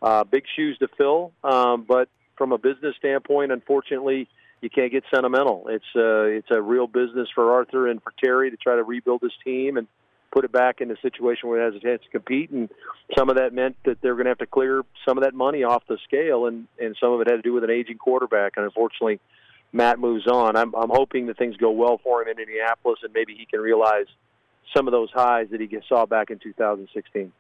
uh, 0.02 0.24
big 0.24 0.44
shoes 0.56 0.78
to 0.80 0.88
fill. 0.98 1.32
Um, 1.44 1.84
but 1.88 2.10
from 2.38 2.52
a 2.52 2.58
business 2.58 2.96
standpoint, 2.98 3.52
unfortunately, 3.52 4.30
you 4.62 4.70
can't 4.70 4.92
get 4.92 5.04
sentimental. 5.14 5.66
It's 5.70 5.86
uh, 5.96 6.24
it's 6.24 6.48
a 6.52 6.62
real 6.62 6.88
business 6.88 7.28
for 7.34 7.54
Arthur 7.54 7.88
and 7.88 8.02
for 8.02 8.14
Terry 8.24 8.52
to 8.52 8.58
try 8.58 8.76
to 8.76 8.84
rebuild 8.84 9.22
this 9.22 9.34
team 9.44 9.78
and 9.78 9.88
put 10.36 10.44
it 10.44 10.52
back 10.52 10.82
in 10.82 10.92
a 10.92 10.98
situation 11.02 11.48
where 11.48 11.62
it 11.62 11.74
has 11.74 11.82
a 11.82 11.84
chance 11.84 12.02
to 12.04 12.10
compete. 12.10 12.50
And 12.50 12.70
some 13.18 13.30
of 13.30 13.38
that 13.38 13.54
meant 13.54 13.78
that 13.86 14.02
they're 14.02 14.16
going 14.16 14.26
to 14.26 14.32
have 14.32 14.40
to 14.40 14.46
clear 14.46 14.84
some 15.08 15.18
of 15.18 15.24
that 15.24 15.34
money 15.34 15.64
off 15.64 15.84
the 15.88 15.98
scale, 16.04 16.46
and 16.46 16.68
and 16.78 16.96
some 17.00 17.14
of 17.14 17.22
it 17.22 17.30
had 17.30 17.38
to 17.38 17.42
do 17.42 17.54
with 17.54 17.64
an 17.64 17.72
aging 17.72 17.98
quarterback. 17.98 18.54
And 18.58 18.66
unfortunately, 18.66 19.22
Matt 19.72 19.98
moves 19.98 20.28
on. 20.28 20.58
I'm 20.58 20.76
I'm 20.76 20.90
hoping 20.90 21.28
that 21.28 21.38
things 21.38 21.56
go 21.56 21.72
well 21.72 22.00
for 22.04 22.22
him 22.22 22.28
in 22.28 22.40
Indianapolis, 22.40 23.00
and 23.04 23.14
maybe 23.14 23.34
he 23.34 23.46
can 23.46 23.62
realize 23.62 24.08
some 24.76 24.88
of 24.88 24.92
those 24.92 25.10
highs 25.14 25.48
that 25.52 25.62
he 25.62 25.70
saw 25.88 26.06
back 26.06 26.30
in 26.30 26.40
2016. 26.40 27.32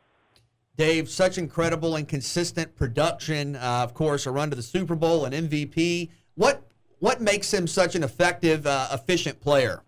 Dave, 0.78 1.10
such 1.10 1.38
incredible 1.38 1.96
and 1.96 2.08
consistent 2.08 2.76
production. 2.76 3.58
Uh, 3.58 3.82
of 3.84 3.94
course, 3.94 4.26
a 4.26 4.32
run 4.32 4.50
to 4.50 4.56
the 4.56 4.64
Super 4.64 4.96
Bowl, 4.96 5.26
an 5.26 5.34
MVP. 5.34 6.12
What 6.36 6.64
what 7.00 7.20
makes 7.20 7.54
him 7.54 7.68
such 7.68 7.96
an 7.96 8.04
effective, 8.04 8.66
uh, 8.66 8.88
efficient 8.94 9.42
player? 9.42 9.82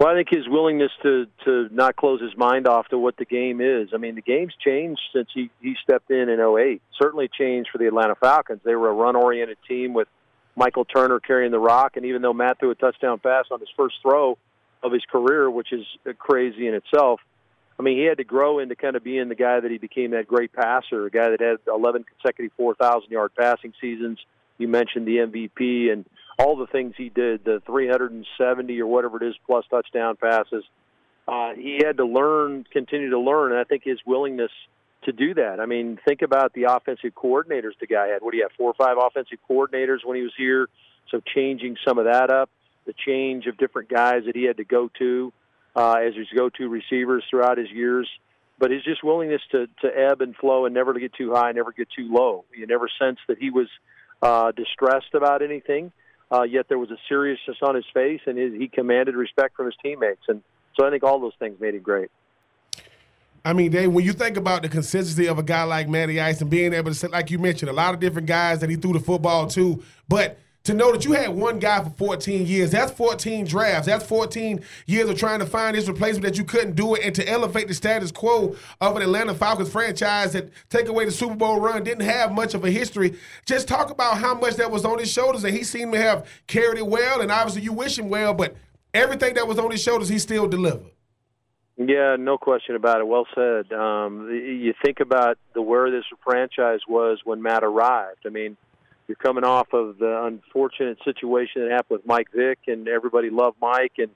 Well, 0.00 0.08
I 0.08 0.14
think 0.14 0.28
his 0.30 0.48
willingness 0.48 0.90
to 1.02 1.26
to 1.44 1.68
not 1.70 1.94
close 1.94 2.22
his 2.22 2.34
mind 2.34 2.66
off 2.66 2.88
to 2.88 2.96
what 2.96 3.18
the 3.18 3.26
game 3.26 3.60
is. 3.60 3.90
I 3.92 3.98
mean, 3.98 4.14
the 4.14 4.22
game's 4.22 4.54
changed 4.64 5.02
since 5.14 5.28
he 5.34 5.50
he 5.60 5.76
stepped 5.82 6.10
in 6.10 6.30
in 6.30 6.40
08. 6.40 6.80
Certainly 6.98 7.28
changed 7.38 7.68
for 7.70 7.76
the 7.76 7.86
Atlanta 7.86 8.14
Falcons. 8.14 8.62
They 8.64 8.74
were 8.74 8.88
a 8.88 8.94
run-oriented 8.94 9.58
team 9.68 9.92
with 9.92 10.08
Michael 10.56 10.86
Turner 10.86 11.20
carrying 11.20 11.52
the 11.52 11.58
rock, 11.58 11.98
and 11.98 12.06
even 12.06 12.22
though 12.22 12.32
Matt 12.32 12.58
threw 12.58 12.70
a 12.70 12.74
touchdown 12.74 13.18
pass 13.18 13.44
on 13.50 13.60
his 13.60 13.68
first 13.76 13.96
throw 14.00 14.38
of 14.82 14.90
his 14.90 15.04
career, 15.04 15.50
which 15.50 15.70
is 15.70 15.84
crazy 16.18 16.66
in 16.66 16.72
itself, 16.72 17.20
I 17.78 17.82
mean, 17.82 17.98
he 17.98 18.04
had 18.04 18.16
to 18.16 18.24
grow 18.24 18.58
into 18.58 18.76
kind 18.76 18.96
of 18.96 19.04
being 19.04 19.28
the 19.28 19.34
guy 19.34 19.60
that 19.60 19.70
he 19.70 19.76
became 19.76 20.12
that 20.12 20.26
great 20.26 20.50
passer, 20.54 21.04
a 21.04 21.10
guy 21.10 21.28
that 21.28 21.40
had 21.40 21.58
11 21.68 22.04
consecutive 22.04 22.52
4,000 22.56 23.10
yard 23.10 23.32
passing 23.38 23.74
seasons. 23.78 24.18
You 24.56 24.66
mentioned 24.66 25.06
the 25.06 25.18
MVP 25.18 25.92
and 25.92 26.06
all 26.40 26.56
the 26.56 26.66
things 26.66 26.94
he 26.96 27.10
did, 27.10 27.44
the 27.44 27.60
370 27.66 28.80
or 28.80 28.86
whatever 28.86 29.22
it 29.22 29.28
is 29.28 29.34
plus 29.46 29.64
touchdown 29.70 30.16
passes. 30.16 30.64
Uh, 31.28 31.52
he 31.54 31.80
had 31.84 31.98
to 31.98 32.06
learn, 32.06 32.64
continue 32.72 33.10
to 33.10 33.18
learn, 33.18 33.52
and 33.52 33.60
I 33.60 33.64
think 33.64 33.82
his 33.84 33.98
willingness 34.06 34.50
to 35.04 35.12
do 35.12 35.34
that. 35.34 35.60
I 35.60 35.66
mean, 35.66 35.98
think 36.06 36.22
about 36.22 36.52
the 36.54 36.64
offensive 36.64 37.12
coordinators 37.14 37.72
the 37.78 37.86
guy 37.86 38.08
had. 38.08 38.22
What 38.22 38.32
do 38.32 38.38
you 38.38 38.44
have? 38.44 38.52
Four 38.56 38.70
or 38.70 38.74
five 38.74 38.96
offensive 38.98 39.38
coordinators 39.48 39.98
when 40.04 40.16
he 40.16 40.22
was 40.22 40.32
here. 40.36 40.68
So 41.10 41.20
changing 41.34 41.76
some 41.86 41.98
of 41.98 42.06
that 42.06 42.30
up, 42.30 42.50
the 42.86 42.94
change 43.06 43.46
of 43.46 43.56
different 43.58 43.88
guys 43.88 44.22
that 44.26 44.34
he 44.34 44.44
had 44.44 44.56
to 44.58 44.64
go 44.64 44.90
to 44.98 45.32
uh, 45.76 45.96
as 46.06 46.14
his 46.14 46.26
go-to 46.36 46.68
receivers 46.68 47.24
throughout 47.28 47.58
his 47.58 47.70
years. 47.70 48.08
But 48.58 48.70
his 48.70 48.82
just 48.84 49.02
willingness 49.02 49.40
to, 49.52 49.66
to 49.82 49.88
ebb 49.88 50.20
and 50.20 50.36
flow 50.36 50.66
and 50.66 50.74
never 50.74 50.92
to 50.92 51.00
get 51.00 51.14
too 51.14 51.32
high, 51.32 51.52
never 51.52 51.72
get 51.72 51.88
too 51.96 52.12
low. 52.12 52.44
You 52.54 52.66
never 52.66 52.88
sensed 52.98 53.22
that 53.28 53.38
he 53.38 53.50
was 53.50 53.68
uh, 54.22 54.52
distressed 54.52 55.14
about 55.14 55.42
anything 55.42 55.92
uh, 56.32 56.42
yet 56.42 56.66
there 56.68 56.78
was 56.78 56.90
a 56.90 56.98
seriousness 57.08 57.56
on 57.62 57.74
his 57.74 57.84
face, 57.92 58.20
and 58.26 58.38
he 58.38 58.68
commanded 58.68 59.14
respect 59.14 59.56
from 59.56 59.66
his 59.66 59.74
teammates. 59.82 60.22
And 60.28 60.42
so 60.78 60.86
I 60.86 60.90
think 60.90 61.02
all 61.02 61.20
those 61.20 61.34
things 61.38 61.60
made 61.60 61.74
him 61.74 61.82
great. 61.82 62.10
I 63.44 63.54
mean, 63.54 63.70
Dave, 63.70 63.90
when 63.90 64.04
you 64.04 64.12
think 64.12 64.36
about 64.36 64.62
the 64.62 64.68
consistency 64.68 65.26
of 65.26 65.38
a 65.38 65.42
guy 65.42 65.62
like 65.62 65.88
Matty 65.88 66.20
Ice 66.20 66.40
and 66.40 66.50
being 66.50 66.74
able 66.74 66.92
to, 66.92 67.08
like 67.08 67.30
you 67.30 67.38
mentioned, 67.38 67.70
a 67.70 67.74
lot 67.74 67.94
of 67.94 68.00
different 68.00 68.28
guys 68.28 68.60
that 68.60 68.68
he 68.68 68.76
threw 68.76 68.92
the 68.92 69.00
football 69.00 69.46
to, 69.48 69.82
but– 70.08 70.38
to 70.64 70.74
know 70.74 70.92
that 70.92 71.04
you 71.04 71.12
had 71.12 71.30
one 71.30 71.58
guy 71.58 71.82
for 71.82 71.90
14 71.90 72.46
years. 72.46 72.70
That's 72.70 72.92
14 72.92 73.46
drafts. 73.46 73.86
That's 73.86 74.04
14 74.04 74.60
years 74.86 75.08
of 75.08 75.18
trying 75.18 75.38
to 75.38 75.46
find 75.46 75.74
his 75.74 75.88
replacement 75.88 76.24
that 76.24 76.36
you 76.36 76.44
couldn't 76.44 76.74
do 76.76 76.94
it, 76.94 77.02
and 77.04 77.14
to 77.14 77.26
elevate 77.28 77.68
the 77.68 77.74
status 77.74 78.12
quo 78.12 78.54
of 78.80 78.96
an 78.96 79.02
Atlanta 79.02 79.34
Falcons 79.34 79.70
franchise 79.70 80.32
that 80.34 80.50
take 80.68 80.88
away 80.88 81.04
the 81.06 81.10
Super 81.10 81.34
Bowl 81.34 81.60
run 81.60 81.82
didn't 81.82 82.04
have 82.04 82.32
much 82.32 82.54
of 82.54 82.64
a 82.64 82.70
history. 82.70 83.18
Just 83.46 83.68
talk 83.68 83.90
about 83.90 84.18
how 84.18 84.34
much 84.34 84.56
that 84.56 84.70
was 84.70 84.84
on 84.84 84.98
his 84.98 85.10
shoulders, 85.10 85.44
and 85.44 85.56
he 85.56 85.64
seemed 85.64 85.92
to 85.92 86.00
have 86.00 86.28
carried 86.46 86.78
it 86.78 86.86
well. 86.86 87.20
And 87.20 87.32
obviously, 87.32 87.62
you 87.62 87.72
wish 87.72 87.98
him 87.98 88.10
well, 88.10 88.34
but 88.34 88.54
everything 88.92 89.34
that 89.34 89.48
was 89.48 89.58
on 89.58 89.70
his 89.70 89.82
shoulders, 89.82 90.08
he 90.08 90.18
still 90.18 90.46
delivered. 90.46 90.90
Yeah, 91.78 92.16
no 92.18 92.36
question 92.36 92.74
about 92.74 93.00
it. 93.00 93.06
Well 93.06 93.26
said. 93.34 93.72
Um, 93.72 94.28
you 94.30 94.74
think 94.84 95.00
about 95.00 95.38
the 95.54 95.62
where 95.62 95.90
this 95.90 96.04
franchise 96.22 96.80
was 96.86 97.20
when 97.24 97.40
Matt 97.40 97.64
arrived. 97.64 98.26
I 98.26 98.28
mean 98.28 98.58
you're 99.10 99.16
coming 99.16 99.42
off 99.42 99.72
of 99.72 99.98
the 99.98 100.22
unfortunate 100.24 100.98
situation 101.04 101.62
that 101.62 101.72
happened 101.72 101.98
with 101.98 102.06
Mike 102.06 102.28
Vick, 102.32 102.60
and 102.68 102.86
everybody 102.86 103.28
loved 103.28 103.56
Mike, 103.60 103.94
and 103.98 104.10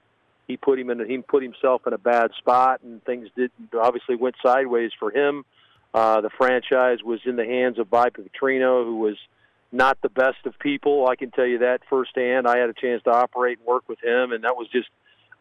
he 0.47 0.55
put 0.55 0.79
him 0.79 0.89
in. 0.89 1.05
He 1.05 1.17
put 1.17 1.43
himself 1.43 1.81
in 1.85 1.91
a 1.91 1.97
bad 1.97 2.31
spot, 2.37 2.79
and 2.81 3.03
things 3.03 3.27
did 3.35 3.51
obviously 3.77 4.15
went 4.15 4.35
sideways 4.41 4.91
for 4.97 5.11
him. 5.11 5.43
Uh, 5.93 6.21
the 6.21 6.29
franchise 6.29 6.99
was 7.03 7.19
in 7.25 7.35
the 7.35 7.43
hands 7.43 7.77
of 7.77 7.89
Bobby 7.89 8.11
Petrino, 8.11 8.85
who 8.85 8.95
was 8.95 9.17
not 9.73 9.97
the 10.01 10.07
best 10.07 10.45
of 10.45 10.57
people. 10.59 11.09
I 11.09 11.17
can 11.17 11.29
tell 11.29 11.45
you 11.45 11.57
that 11.57 11.81
firsthand. 11.89 12.47
I 12.47 12.57
had 12.57 12.69
a 12.69 12.73
chance 12.73 13.03
to 13.03 13.11
operate 13.11 13.57
and 13.57 13.67
work 13.67 13.89
with 13.89 14.01
him, 14.01 14.31
and 14.31 14.45
that 14.45 14.55
was 14.55 14.69
just 14.71 14.87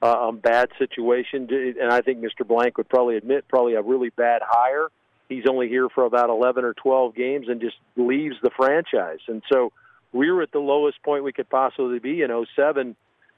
uh, 0.03 0.31
a 0.31 0.33
bad 0.33 0.71
situation. 0.81 1.49
And 1.81 1.93
I 1.93 2.01
think 2.01 2.19
Mr. 2.19 2.45
Blank 2.45 2.77
would 2.79 2.89
probably 2.89 3.19
admit 3.19 3.47
probably 3.47 3.75
a 3.75 3.83
really 3.83 4.11
bad 4.11 4.43
hire 4.45 4.89
he's 5.29 5.45
only 5.49 5.69
here 5.69 5.89
for 5.89 6.05
about 6.05 6.31
11 6.31 6.65
or 6.65 6.75
12 6.75 7.15
games 7.15 7.47
and 7.49 7.61
just 7.61 7.77
leaves 7.97 8.37
the 8.43 8.51
franchise. 8.57 9.21
And 9.29 9.43
so 9.51 9.73
we 10.13 10.31
were 10.31 10.43
at 10.43 10.53
the 10.53 10.59
lowest 10.59 11.03
point 11.03 11.25
we 11.25 11.33
could 11.33 11.49
possibly 11.49 11.99
be 11.99 12.23
in 12.23 12.47
07 12.57 12.97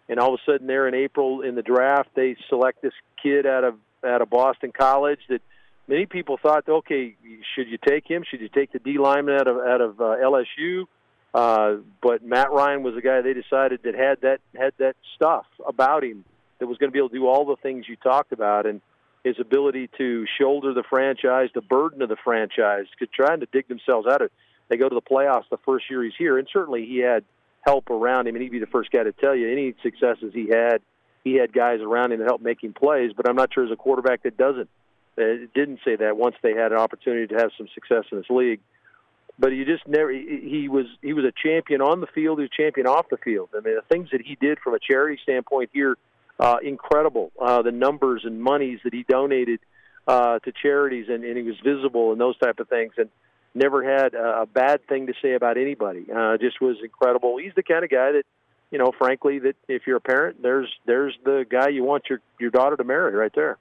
and 0.09 0.21
all 0.21 0.35
of 0.35 0.41
a 0.41 0.51
sudden 0.51 0.67
there 0.67 0.87
in 0.87 0.95
April 0.95 1.43
in 1.43 1.55
the 1.55 1.63
draft. 1.63 2.11
They 2.15 2.37
select 2.49 2.83
this 2.83 2.95
kid 3.23 3.47
out 3.47 3.65
of 3.65 3.77
out 4.05 4.23
of 4.23 4.31
Boston 4.31 4.73
College 4.77 5.21
that 5.29 5.41
many 5.89 6.07
people 6.07 6.39
thought 6.41 6.69
okay 6.69 7.17
should 7.55 7.69
you 7.69 7.79
take 7.85 8.07
him? 8.07 8.25
Should 8.29 8.41
you 8.41 8.49
take 8.49 8.73
the 8.73 8.79
D 8.79 8.99
lineman 8.99 9.35
out 9.35 9.49
of 9.49 9.57
out 9.57 9.81
of 9.81 10.01
uh, 10.01 10.17
LSU 10.23 10.87
uh, 11.37 11.77
but 12.03 12.25
Matt 12.25 12.51
Ryan 12.51 12.83
was 12.83 12.95
the 12.95 13.03
guy 13.03 13.21
they 13.21 13.35
decided 13.35 13.81
that 13.85 13.95
had 13.95 14.23
that 14.23 14.41
had 14.59 14.73
that 14.79 14.97
stuff 15.17 15.45
about 15.67 16.03
him 16.03 16.25
that 16.59 16.67
was 16.67 16.79
going 16.79 16.89
to 16.89 16.93
be 16.93 16.99
able 16.99 17.11
to 17.11 17.15
do 17.15 17.27
all 17.27 17.45
the 17.45 17.57
things 17.57 17.85
you 17.87 17.97
talked 17.97 18.33
about. 18.33 18.65
And 18.65 18.81
his 19.27 19.41
ability 19.41 19.91
to 19.99 20.25
shoulder 20.39 20.73
the 20.73 20.85
franchise, 20.89 21.49
the 21.53 21.61
burden 21.61 22.01
of 22.01 22.09
the 22.09 22.17
franchise, 22.23 22.87
trying 23.13 23.41
to 23.41 23.47
dig 23.53 23.67
themselves 23.67 24.07
out 24.07 24.23
of 24.23 24.27
it. 24.27 24.33
They 24.69 24.77
go 24.77 24.89
to 24.89 24.95
the 24.95 25.01
playoffs 25.01 25.49
the 25.51 25.59
first 25.67 25.91
year 25.91 26.05
he's 26.05 26.13
here, 26.17 26.39
and 26.39 26.47
certainly 26.53 26.87
he 26.87 26.99
had 26.99 27.25
help 27.63 27.91
around 27.91 28.29
him, 28.29 28.37
and 28.37 28.43
he'd 28.43 28.53
be 28.53 28.61
the 28.61 28.67
first 28.67 28.93
guy 28.93 29.03
to 29.03 29.11
tell 29.11 29.35
you 29.35 29.51
any 29.51 29.75
successes 29.83 30.33
he 30.33 30.49
had 30.49 30.81
he 31.25 31.35
had 31.35 31.53
guys 31.53 31.81
around 31.81 32.13
him 32.13 32.21
to 32.21 32.25
help 32.25 32.41
him 32.47 32.73
plays. 32.73 33.11
But 33.17 33.29
I'm 33.29 33.35
not 33.35 33.53
sure 33.53 33.65
as 33.65 33.73
a 33.73 33.77
quarterback 33.77 34.23
that 34.23 34.37
doesn't 34.37 34.69
uh, 35.19 35.23
didn't 35.53 35.81
say 35.85 35.97
that 35.97 36.17
once 36.17 36.37
they 36.41 36.55
had 36.55 36.71
an 36.71 36.79
opportunity 36.79 37.27
to 37.27 37.35
have 37.35 37.51
some 37.59 37.67
success 37.75 38.05
in 38.13 38.19
this 38.19 38.31
league. 38.31 38.61
But 39.37 39.51
he 39.51 39.65
just 39.65 39.89
never 39.89 40.13
he, 40.13 40.41
he 40.49 40.69
was 40.69 40.87
he 41.03 41.15
was 41.15 41.25
a 41.25 41.33
champion 41.33 41.83
on 41.83 42.01
the 42.01 42.07
field, 42.07 42.39
he 42.39 42.43
was 42.43 42.51
a 42.57 42.63
champion 42.63 42.87
off 42.87 43.07
the 43.11 43.17
field. 43.17 43.49
I 43.57 43.61
mean, 43.61 43.75
the 43.75 43.83
things 43.93 44.11
that 44.13 44.21
he 44.25 44.37
did 44.37 44.61
from 44.61 44.75
a 44.75 44.79
charity 44.79 45.19
standpoint 45.21 45.71
here, 45.73 45.97
uh, 46.39 46.57
incredible. 46.63 47.33
Uh, 47.41 47.63
the 47.63 47.73
numbers 47.73 48.23
and 48.25 48.43
monies 48.43 48.81
that 48.85 48.93
he 48.93 49.05
donated 49.09 49.61
uh, 50.07 50.39
to 50.41 50.53
charities, 50.53 51.07
and, 51.09 51.25
and 51.25 51.37
he 51.37 51.43
was 51.43 51.57
visible 51.65 52.13
and 52.13 52.21
those 52.21 52.39
type 52.39 52.61
of 52.61 52.69
things, 52.69 52.93
and 52.97 53.09
never 53.55 53.83
had 53.83 54.15
a 54.15 54.47
bad 54.47 54.87
thing 54.87 55.07
to 55.07 55.15
say 55.23 55.33
about 55.33 55.57
anybody. 55.57 56.07
Uh, 56.15 56.37
just 56.37 56.61
was 56.61 56.77
incredible. 56.83 57.39
He's 57.39 57.55
the 57.57 57.63
kind 57.63 57.85
of 57.85 57.91
guy 57.91 58.13
that 58.13 58.25
you 58.71 58.79
know, 58.79 58.93
frankly, 58.99 59.39
that 59.41 59.57
if 59.69 59.83
you're 59.87 59.97
a 59.97 60.01
parent, 60.01 60.43
there's 60.43 60.69
there's 60.87 61.17
the 61.25 61.47
guy 61.49 61.69
you 61.69 61.85
want 61.85 62.05
your 62.11 62.21
your 62.41 62.51
daughter 62.51 62.77
to 62.77 62.85
marry 62.85 63.15
right 63.15 63.33
there. 63.35 63.59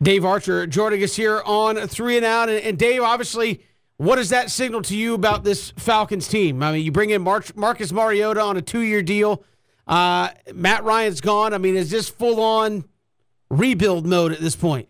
Dave 0.00 0.24
Archer 0.24 0.66
joining 0.66 1.02
us 1.02 1.16
here 1.16 1.42
on 1.44 1.76
Three 1.88 2.16
and 2.16 2.24
Out. 2.24 2.48
And, 2.48 2.62
and, 2.62 2.78
Dave, 2.78 3.02
obviously, 3.02 3.64
what 3.96 4.14
does 4.16 4.28
that 4.28 4.48
signal 4.48 4.82
to 4.82 4.96
you 4.96 5.14
about 5.14 5.42
this 5.42 5.72
Falcons 5.72 6.28
team? 6.28 6.62
I 6.62 6.72
mean, 6.72 6.84
you 6.84 6.92
bring 6.92 7.10
in 7.10 7.22
Mar- 7.22 7.42
Marcus 7.56 7.90
Mariota 7.90 8.40
on 8.40 8.56
a 8.56 8.62
two 8.62 8.80
year 8.80 9.02
deal. 9.02 9.42
Uh, 9.88 10.28
Matt 10.54 10.84
Ryan's 10.84 11.20
gone. 11.20 11.54
I 11.54 11.58
mean, 11.58 11.76
is 11.76 11.90
this 11.90 12.08
full 12.08 12.40
on 12.40 12.84
rebuild 13.50 14.06
mode 14.06 14.32
at 14.32 14.40
this 14.40 14.54
point? 14.54 14.88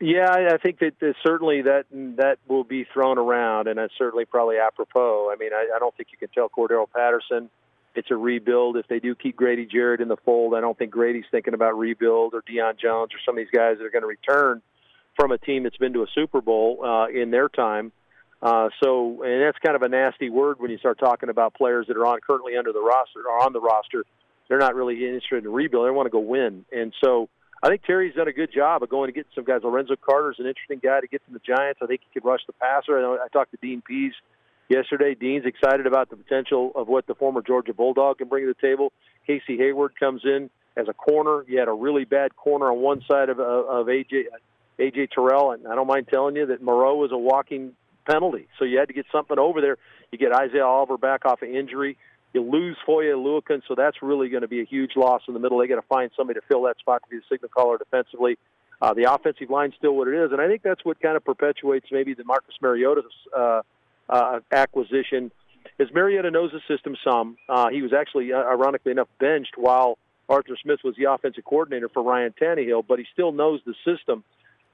Yeah, 0.00 0.30
I 0.30 0.58
think 0.58 0.80
that, 0.80 1.14
certainly 1.26 1.62
that 1.62 1.86
that 1.90 2.38
will 2.46 2.64
be 2.64 2.84
thrown 2.92 3.18
around, 3.18 3.68
and 3.68 3.78
that's 3.78 3.92
certainly 3.96 4.24
probably 4.24 4.56
apropos. 4.58 5.30
I 5.32 5.36
mean, 5.36 5.52
I, 5.52 5.68
I 5.74 5.78
don't 5.78 5.96
think 5.96 6.10
you 6.12 6.18
can 6.18 6.28
tell 6.28 6.48
Cordarrelle 6.48 6.90
Patterson– 6.90 7.50
it's 7.94 8.10
a 8.10 8.16
rebuild. 8.16 8.76
If 8.76 8.86
they 8.88 8.98
do 8.98 9.14
keep 9.14 9.36
Grady 9.36 9.66
Jarrett 9.66 10.00
in 10.00 10.08
the 10.08 10.16
fold, 10.24 10.54
I 10.54 10.60
don't 10.60 10.76
think 10.76 10.90
Grady's 10.90 11.24
thinking 11.30 11.54
about 11.54 11.78
rebuild 11.78 12.34
or 12.34 12.42
Deion 12.42 12.78
Jones 12.78 13.12
or 13.14 13.18
some 13.24 13.36
of 13.36 13.36
these 13.36 13.52
guys 13.52 13.78
that 13.78 13.84
are 13.84 13.90
going 13.90 14.02
to 14.02 14.08
return 14.08 14.62
from 15.16 15.30
a 15.30 15.38
team 15.38 15.62
that's 15.62 15.76
been 15.76 15.92
to 15.92 16.02
a 16.02 16.06
Super 16.14 16.40
Bowl 16.40 16.84
uh, 16.84 17.06
in 17.08 17.30
their 17.30 17.48
time. 17.48 17.92
Uh, 18.44 18.68
so, 18.82 19.22
and 19.22 19.40
that's 19.40 19.56
kind 19.64 19.74
of 19.74 19.80
a 19.80 19.88
nasty 19.88 20.28
word 20.28 20.60
when 20.60 20.70
you 20.70 20.76
start 20.76 20.98
talking 20.98 21.30
about 21.30 21.54
players 21.54 21.86
that 21.88 21.96
are 21.96 22.06
on 22.06 22.20
currently 22.20 22.58
under 22.58 22.72
the 22.74 22.80
roster 22.80 23.20
or 23.26 23.42
on 23.42 23.54
the 23.54 23.60
roster. 23.60 24.04
They're 24.48 24.58
not 24.58 24.74
really 24.74 24.96
interested 24.96 25.42
in 25.42 25.50
rebuild. 25.50 25.86
They 25.86 25.90
want 25.90 26.06
to 26.06 26.10
go 26.10 26.18
win. 26.18 26.66
And 26.70 26.92
so, 27.02 27.30
I 27.62 27.68
think 27.68 27.84
Terry's 27.84 28.14
done 28.14 28.28
a 28.28 28.32
good 28.32 28.52
job 28.54 28.82
of 28.82 28.90
going 28.90 29.08
to 29.08 29.14
get 29.14 29.26
some 29.34 29.44
guys. 29.44 29.62
Lorenzo 29.64 29.94
Carter's 29.96 30.36
an 30.38 30.46
interesting 30.46 30.78
guy 30.82 31.00
to 31.00 31.06
get 31.06 31.22
from 31.24 31.32
the 31.32 31.40
Giants. 31.40 31.80
I 31.82 31.86
think 31.86 32.02
he 32.02 32.20
could 32.20 32.28
rush 32.28 32.42
the 32.46 32.52
passer. 32.52 32.98
I, 32.98 33.24
I 33.24 33.28
talked 33.32 33.52
to 33.52 33.58
Dean 33.62 33.80
Pees 33.80 34.12
yesterday. 34.68 35.14
Dean's 35.14 35.46
excited 35.46 35.86
about 35.86 36.10
the 36.10 36.16
potential 36.16 36.72
of 36.74 36.86
what 36.88 37.06
the 37.06 37.14
former 37.14 37.40
Georgia 37.40 37.72
Bulldog 37.72 38.18
can 38.18 38.28
bring 38.28 38.46
to 38.46 38.52
the 38.52 38.66
table. 38.66 38.92
Casey 39.26 39.56
Hayward 39.56 39.98
comes 39.98 40.20
in 40.24 40.50
as 40.76 40.86
a 40.88 40.92
corner. 40.92 41.46
You 41.48 41.58
had 41.58 41.68
a 41.68 41.72
really 41.72 42.04
bad 42.04 42.36
corner 42.36 42.70
on 42.70 42.80
one 42.80 43.02
side 43.10 43.30
of, 43.30 43.40
of 43.40 43.86
AJ 43.86 44.24
AJ 44.78 45.12
Terrell, 45.12 45.52
and 45.52 45.66
I 45.66 45.74
don't 45.74 45.86
mind 45.86 46.08
telling 46.12 46.36
you 46.36 46.46
that 46.46 46.60
Moreau 46.60 46.96
was 46.96 47.12
a 47.12 47.16
walking 47.16 47.72
penalty. 48.04 48.46
So 48.58 48.64
you 48.64 48.78
had 48.78 48.88
to 48.88 48.94
get 48.94 49.06
something 49.12 49.38
over 49.38 49.60
there. 49.60 49.76
You 50.10 50.18
get 50.18 50.32
Isaiah 50.32 50.64
Oliver 50.64 50.98
back 50.98 51.24
off 51.24 51.42
of 51.42 51.48
injury. 51.48 51.96
You 52.32 52.42
lose 52.42 52.76
Foye 52.84 53.04
Oluokun, 53.04 53.62
so 53.68 53.74
that's 53.76 54.02
really 54.02 54.28
going 54.28 54.42
to 54.42 54.48
be 54.48 54.60
a 54.60 54.64
huge 54.64 54.92
loss 54.96 55.22
in 55.28 55.34
the 55.34 55.40
middle. 55.40 55.58
They 55.58 55.68
got 55.68 55.76
to 55.76 55.86
find 55.88 56.10
somebody 56.16 56.40
to 56.40 56.46
fill 56.46 56.62
that 56.62 56.78
spot 56.78 57.02
to 57.04 57.08
be 57.08 57.16
the 57.16 57.22
signal 57.30 57.48
caller 57.48 57.78
defensively. 57.78 58.38
Uh, 58.82 58.92
the 58.92 59.12
offensive 59.12 59.50
line's 59.50 59.74
still 59.78 59.94
what 59.94 60.08
it 60.08 60.14
is, 60.14 60.32
and 60.32 60.40
I 60.40 60.48
think 60.48 60.62
that's 60.62 60.84
what 60.84 61.00
kind 61.00 61.16
of 61.16 61.24
perpetuates 61.24 61.86
maybe 61.92 62.12
the 62.12 62.24
Marcus 62.24 62.54
Mariota's 62.60 63.04
uh, 63.36 63.62
uh, 64.08 64.40
acquisition 64.50 65.30
is 65.78 65.88
Mariota 65.94 66.30
knows 66.30 66.50
the 66.52 66.60
system 66.68 66.96
some. 67.04 67.36
Uh, 67.48 67.68
he 67.70 67.82
was 67.82 67.92
actually, 67.92 68.32
uh, 68.32 68.36
ironically 68.36 68.92
enough, 68.92 69.08
benched 69.18 69.54
while 69.56 69.96
Arthur 70.28 70.56
Smith 70.62 70.80
was 70.84 70.94
the 70.96 71.10
offensive 71.10 71.44
coordinator 71.44 71.88
for 71.88 72.02
Ryan 72.02 72.34
Tannehill, 72.40 72.84
but 72.86 72.98
he 72.98 73.06
still 73.12 73.32
knows 73.32 73.60
the 73.64 73.74
system. 73.84 74.24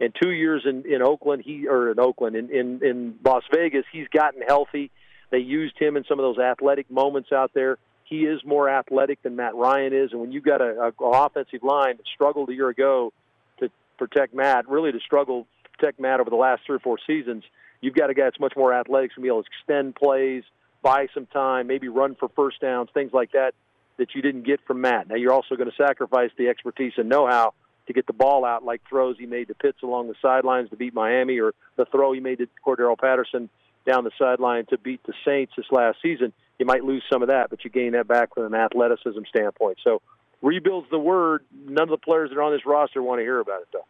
And 0.00 0.14
two 0.20 0.30
years 0.30 0.62
in, 0.64 0.84
in 0.90 1.02
Oakland, 1.02 1.42
he 1.44 1.68
or 1.68 1.92
in 1.92 2.00
Oakland, 2.00 2.34
in, 2.34 2.50
in 2.50 2.80
in 2.82 3.18
Las 3.24 3.42
Vegas, 3.52 3.84
he's 3.92 4.08
gotten 4.08 4.42
healthy. 4.42 4.90
They 5.30 5.38
used 5.38 5.78
him 5.78 5.96
in 5.96 6.04
some 6.08 6.18
of 6.18 6.24
those 6.24 6.38
athletic 6.38 6.90
moments 6.90 7.30
out 7.32 7.52
there. 7.54 7.78
He 8.04 8.20
is 8.24 8.40
more 8.44 8.68
athletic 8.68 9.22
than 9.22 9.36
Matt 9.36 9.54
Ryan 9.54 9.92
is, 9.92 10.10
and 10.10 10.20
when 10.20 10.32
you've 10.32 10.44
got 10.44 10.60
a, 10.60 10.92
a, 11.00 11.04
offensive 11.04 11.62
line 11.62 11.98
that 11.98 12.06
struggled 12.12 12.48
a 12.48 12.54
year 12.54 12.68
ago 12.68 13.12
to 13.60 13.70
protect 13.98 14.34
Matt, 14.34 14.68
really 14.68 14.90
to 14.90 14.98
struggle 14.98 15.46
to 15.62 15.70
protect 15.78 16.00
Matt 16.00 16.18
over 16.18 16.30
the 16.30 16.36
last 16.36 16.62
three 16.66 16.76
or 16.76 16.80
four 16.80 16.98
seasons, 17.06 17.44
You've 17.80 17.94
got 17.94 18.10
a 18.10 18.14
guy 18.14 18.24
that's 18.24 18.40
much 18.40 18.54
more 18.56 18.74
athletic, 18.74 19.14
to 19.14 19.20
be 19.20 19.28
able 19.28 19.42
to 19.42 19.48
extend 19.48 19.94
plays, 19.94 20.44
buy 20.82 21.06
some 21.14 21.26
time, 21.26 21.66
maybe 21.66 21.88
run 21.88 22.14
for 22.14 22.28
first 22.28 22.60
downs, 22.60 22.90
things 22.92 23.12
like 23.12 23.32
that 23.32 23.52
that 23.98 24.14
you 24.14 24.22
didn't 24.22 24.46
get 24.46 24.60
from 24.66 24.80
Matt. 24.80 25.08
Now 25.08 25.16
you're 25.16 25.32
also 25.32 25.56
going 25.56 25.70
to 25.70 25.76
sacrifice 25.76 26.30
the 26.38 26.48
expertise 26.48 26.92
and 26.96 27.08
know-how 27.08 27.54
to 27.86 27.92
get 27.92 28.06
the 28.06 28.12
ball 28.12 28.44
out, 28.44 28.64
like 28.64 28.82
throws 28.88 29.16
he 29.18 29.26
made 29.26 29.48
to 29.48 29.54
Pitts 29.54 29.82
along 29.82 30.08
the 30.08 30.14
sidelines 30.22 30.70
to 30.70 30.76
beat 30.76 30.94
Miami, 30.94 31.38
or 31.40 31.52
the 31.76 31.84
throw 31.86 32.12
he 32.12 32.20
made 32.20 32.38
to 32.38 32.48
Cordarrelle 32.64 32.98
Patterson 32.98 33.48
down 33.86 34.04
the 34.04 34.10
sideline 34.18 34.66
to 34.66 34.78
beat 34.78 35.02
the 35.06 35.14
Saints 35.24 35.52
this 35.56 35.66
last 35.70 35.98
season. 36.02 36.32
You 36.58 36.66
might 36.66 36.84
lose 36.84 37.02
some 37.10 37.22
of 37.22 37.28
that, 37.28 37.50
but 37.50 37.64
you 37.64 37.70
gain 37.70 37.92
that 37.92 38.06
back 38.06 38.34
from 38.34 38.52
an 38.52 38.54
athleticism 38.54 39.20
standpoint. 39.28 39.78
So 39.82 40.02
rebuilds 40.42 40.88
the 40.90 40.98
word. 40.98 41.44
None 41.64 41.84
of 41.84 41.88
the 41.88 41.98
players 41.98 42.30
that 42.30 42.38
are 42.38 42.42
on 42.42 42.52
this 42.52 42.66
roster 42.66 43.02
want 43.02 43.18
to 43.18 43.22
hear 43.22 43.40
about 43.40 43.62
it, 43.62 43.68
though. 43.72 43.86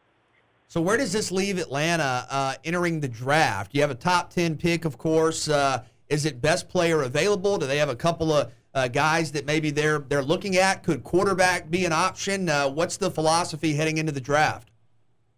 So 0.68 0.80
where 0.80 0.96
does 0.96 1.12
this 1.12 1.32
leave 1.32 1.58
Atlanta 1.58 2.26
uh, 2.30 2.54
entering 2.64 3.00
the 3.00 3.08
draft? 3.08 3.74
You 3.74 3.80
have 3.80 3.90
a 3.90 3.96
top 3.96 4.30
ten 4.30 4.56
pick, 4.56 4.84
of 4.84 4.98
course. 4.98 5.48
Uh, 5.48 5.82
is 6.08 6.24
it 6.24 6.40
best 6.40 6.68
player 6.68 7.02
available? 7.02 7.58
Do 7.58 7.66
they 7.66 7.78
have 7.78 7.88
a 7.88 7.96
couple 7.96 8.32
of 8.32 8.52
uh, 8.74 8.88
guys 8.88 9.32
that 9.32 9.46
maybe 9.46 9.70
they're 9.70 9.98
they're 9.98 10.22
looking 10.22 10.56
at? 10.56 10.82
Could 10.82 11.04
quarterback 11.04 11.70
be 11.70 11.84
an 11.84 11.92
option? 11.92 12.48
Uh, 12.48 12.68
what's 12.68 12.96
the 12.96 13.10
philosophy 13.10 13.74
heading 13.74 13.98
into 13.98 14.12
the 14.12 14.20
draft? 14.20 14.70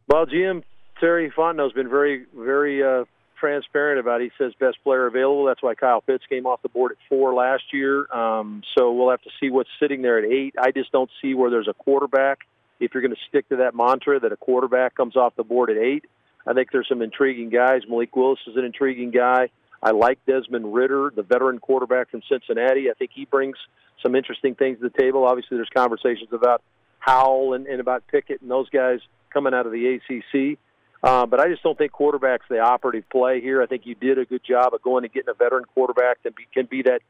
Well, 0.08 0.26
GM 0.26 0.62
Terry 1.00 1.30
Fontenot 1.30 1.64
has 1.64 1.72
been 1.72 1.88
very 1.88 2.26
very 2.34 2.82
uh, 2.82 3.04
transparent 3.42 3.98
about. 3.98 4.20
it. 4.20 4.30
He 4.38 4.44
says 4.44 4.52
best 4.60 4.78
player 4.84 5.06
available. 5.06 5.44
That's 5.44 5.62
why 5.62 5.74
Kyle 5.74 6.00
Pitts 6.00 6.24
came 6.28 6.46
off 6.46 6.62
the 6.62 6.68
board 6.68 6.92
at 6.92 6.98
four 7.08 7.34
last 7.34 7.64
year. 7.72 8.10
Um, 8.12 8.62
so 8.76 8.92
we'll 8.92 9.10
have 9.10 9.22
to 9.22 9.30
see 9.40 9.50
what's 9.50 9.70
sitting 9.80 10.02
there 10.02 10.18
at 10.18 10.24
eight. 10.24 10.54
I 10.60 10.70
just 10.70 10.92
don't 10.92 11.10
see 11.20 11.34
where 11.34 11.50
there's 11.50 11.68
a 11.68 11.74
quarterback 11.74 12.40
if 12.78 12.94
you're 12.94 13.02
going 13.02 13.14
to 13.14 13.20
stick 13.28 13.48
to 13.48 13.56
that 13.56 13.74
mantra 13.74 14.20
that 14.20 14.32
a 14.32 14.36
quarterback 14.36 14.94
comes 14.94 15.16
off 15.16 15.34
the 15.36 15.42
board 15.42 15.70
at 15.70 15.76
eight. 15.76 16.04
I 16.46 16.52
think 16.52 16.70
there's 16.72 16.88
some 16.88 17.02
intriguing 17.02 17.50
guys. 17.50 17.82
Malik 17.88 18.14
Willis 18.14 18.40
is 18.46 18.56
an 18.56 18.64
intriguing 18.64 19.10
guy. 19.10 19.50
I 19.82 19.90
like 19.90 20.24
Desmond 20.26 20.72
Ridder, 20.72 21.12
the 21.14 21.22
veteran 21.22 21.58
quarterback 21.58 22.10
from 22.10 22.22
Cincinnati. 22.28 22.88
I 22.90 22.94
think 22.94 23.10
he 23.14 23.24
brings 23.24 23.56
some 24.02 24.14
interesting 24.14 24.54
things 24.54 24.78
to 24.78 24.88
the 24.88 25.02
table. 25.02 25.24
Obviously, 25.24 25.56
there's 25.56 25.70
conversations 25.74 26.28
about 26.32 26.62
Howell 27.00 27.54
and, 27.54 27.66
and 27.66 27.80
about 27.80 28.06
Pickett 28.06 28.42
and 28.42 28.50
those 28.50 28.68
guys 28.70 29.00
coming 29.32 29.54
out 29.54 29.66
of 29.66 29.72
the 29.72 29.98
ACC. 29.98 30.58
Uh, 31.02 31.26
but 31.26 31.40
I 31.40 31.48
just 31.48 31.64
don't 31.64 31.76
think 31.76 31.90
quarterback's 31.90 32.46
the 32.48 32.60
operative 32.60 33.08
play 33.10 33.40
here. 33.40 33.60
I 33.60 33.66
think 33.66 33.86
you 33.86 33.96
did 33.96 34.18
a 34.18 34.24
good 34.24 34.42
job 34.44 34.72
of 34.72 34.82
going 34.82 35.04
and 35.04 35.12
getting 35.12 35.30
a 35.30 35.34
veteran 35.34 35.64
quarterback 35.64 36.22
that 36.22 36.36
be, 36.36 36.46
can 36.54 36.66
be 36.66 36.82
that 36.82 37.00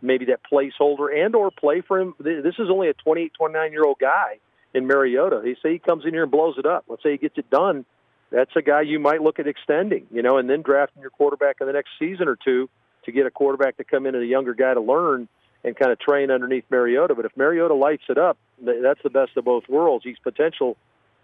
maybe 0.00 0.26
that 0.26 0.40
placeholder 0.50 1.12
and 1.12 1.34
or 1.34 1.50
play 1.50 1.80
for 1.80 1.98
him. 1.98 2.14
This 2.20 2.54
is 2.58 2.70
only 2.70 2.88
a 2.88 2.94
28, 2.94 3.32
29 3.36 3.72
year 3.72 3.84
old 3.84 3.98
guy 3.98 4.38
in 4.72 4.86
Mariota. 4.86 5.42
He 5.44 5.56
say 5.62 5.72
he 5.72 5.78
comes 5.80 6.04
in 6.04 6.12
here 6.12 6.22
and 6.22 6.30
blows 6.30 6.56
it 6.58 6.66
up. 6.66 6.84
Let's 6.88 7.02
say 7.02 7.12
he 7.12 7.18
gets 7.18 7.38
it 7.38 7.50
done. 7.50 7.84
That's 8.30 8.50
a 8.56 8.62
guy 8.62 8.82
you 8.82 8.98
might 8.98 9.22
look 9.22 9.38
at 9.38 9.46
extending, 9.46 10.06
you 10.10 10.22
know, 10.22 10.38
and 10.38 10.48
then 10.48 10.62
drafting 10.62 11.02
your 11.02 11.10
quarterback 11.10 11.56
in 11.60 11.66
the 11.66 11.72
next 11.72 11.90
season 11.98 12.28
or 12.28 12.36
two 12.36 12.68
to 13.04 13.12
get 13.12 13.26
a 13.26 13.30
quarterback 13.30 13.76
to 13.78 13.84
come 13.84 14.06
in 14.06 14.14
and 14.14 14.22
a 14.22 14.26
younger 14.26 14.54
guy 14.54 14.74
to 14.74 14.80
learn 14.80 15.28
and 15.64 15.76
kind 15.76 15.92
of 15.92 15.98
train 15.98 16.30
underneath 16.30 16.64
Mariota. 16.70 17.14
But 17.14 17.24
if 17.24 17.36
Mariota 17.36 17.74
lights 17.74 18.04
it 18.08 18.18
up, 18.18 18.38
that's 18.62 19.02
the 19.02 19.10
best 19.10 19.36
of 19.36 19.44
both 19.44 19.64
worlds. 19.68 20.04
He's 20.04 20.18
potential 20.18 20.76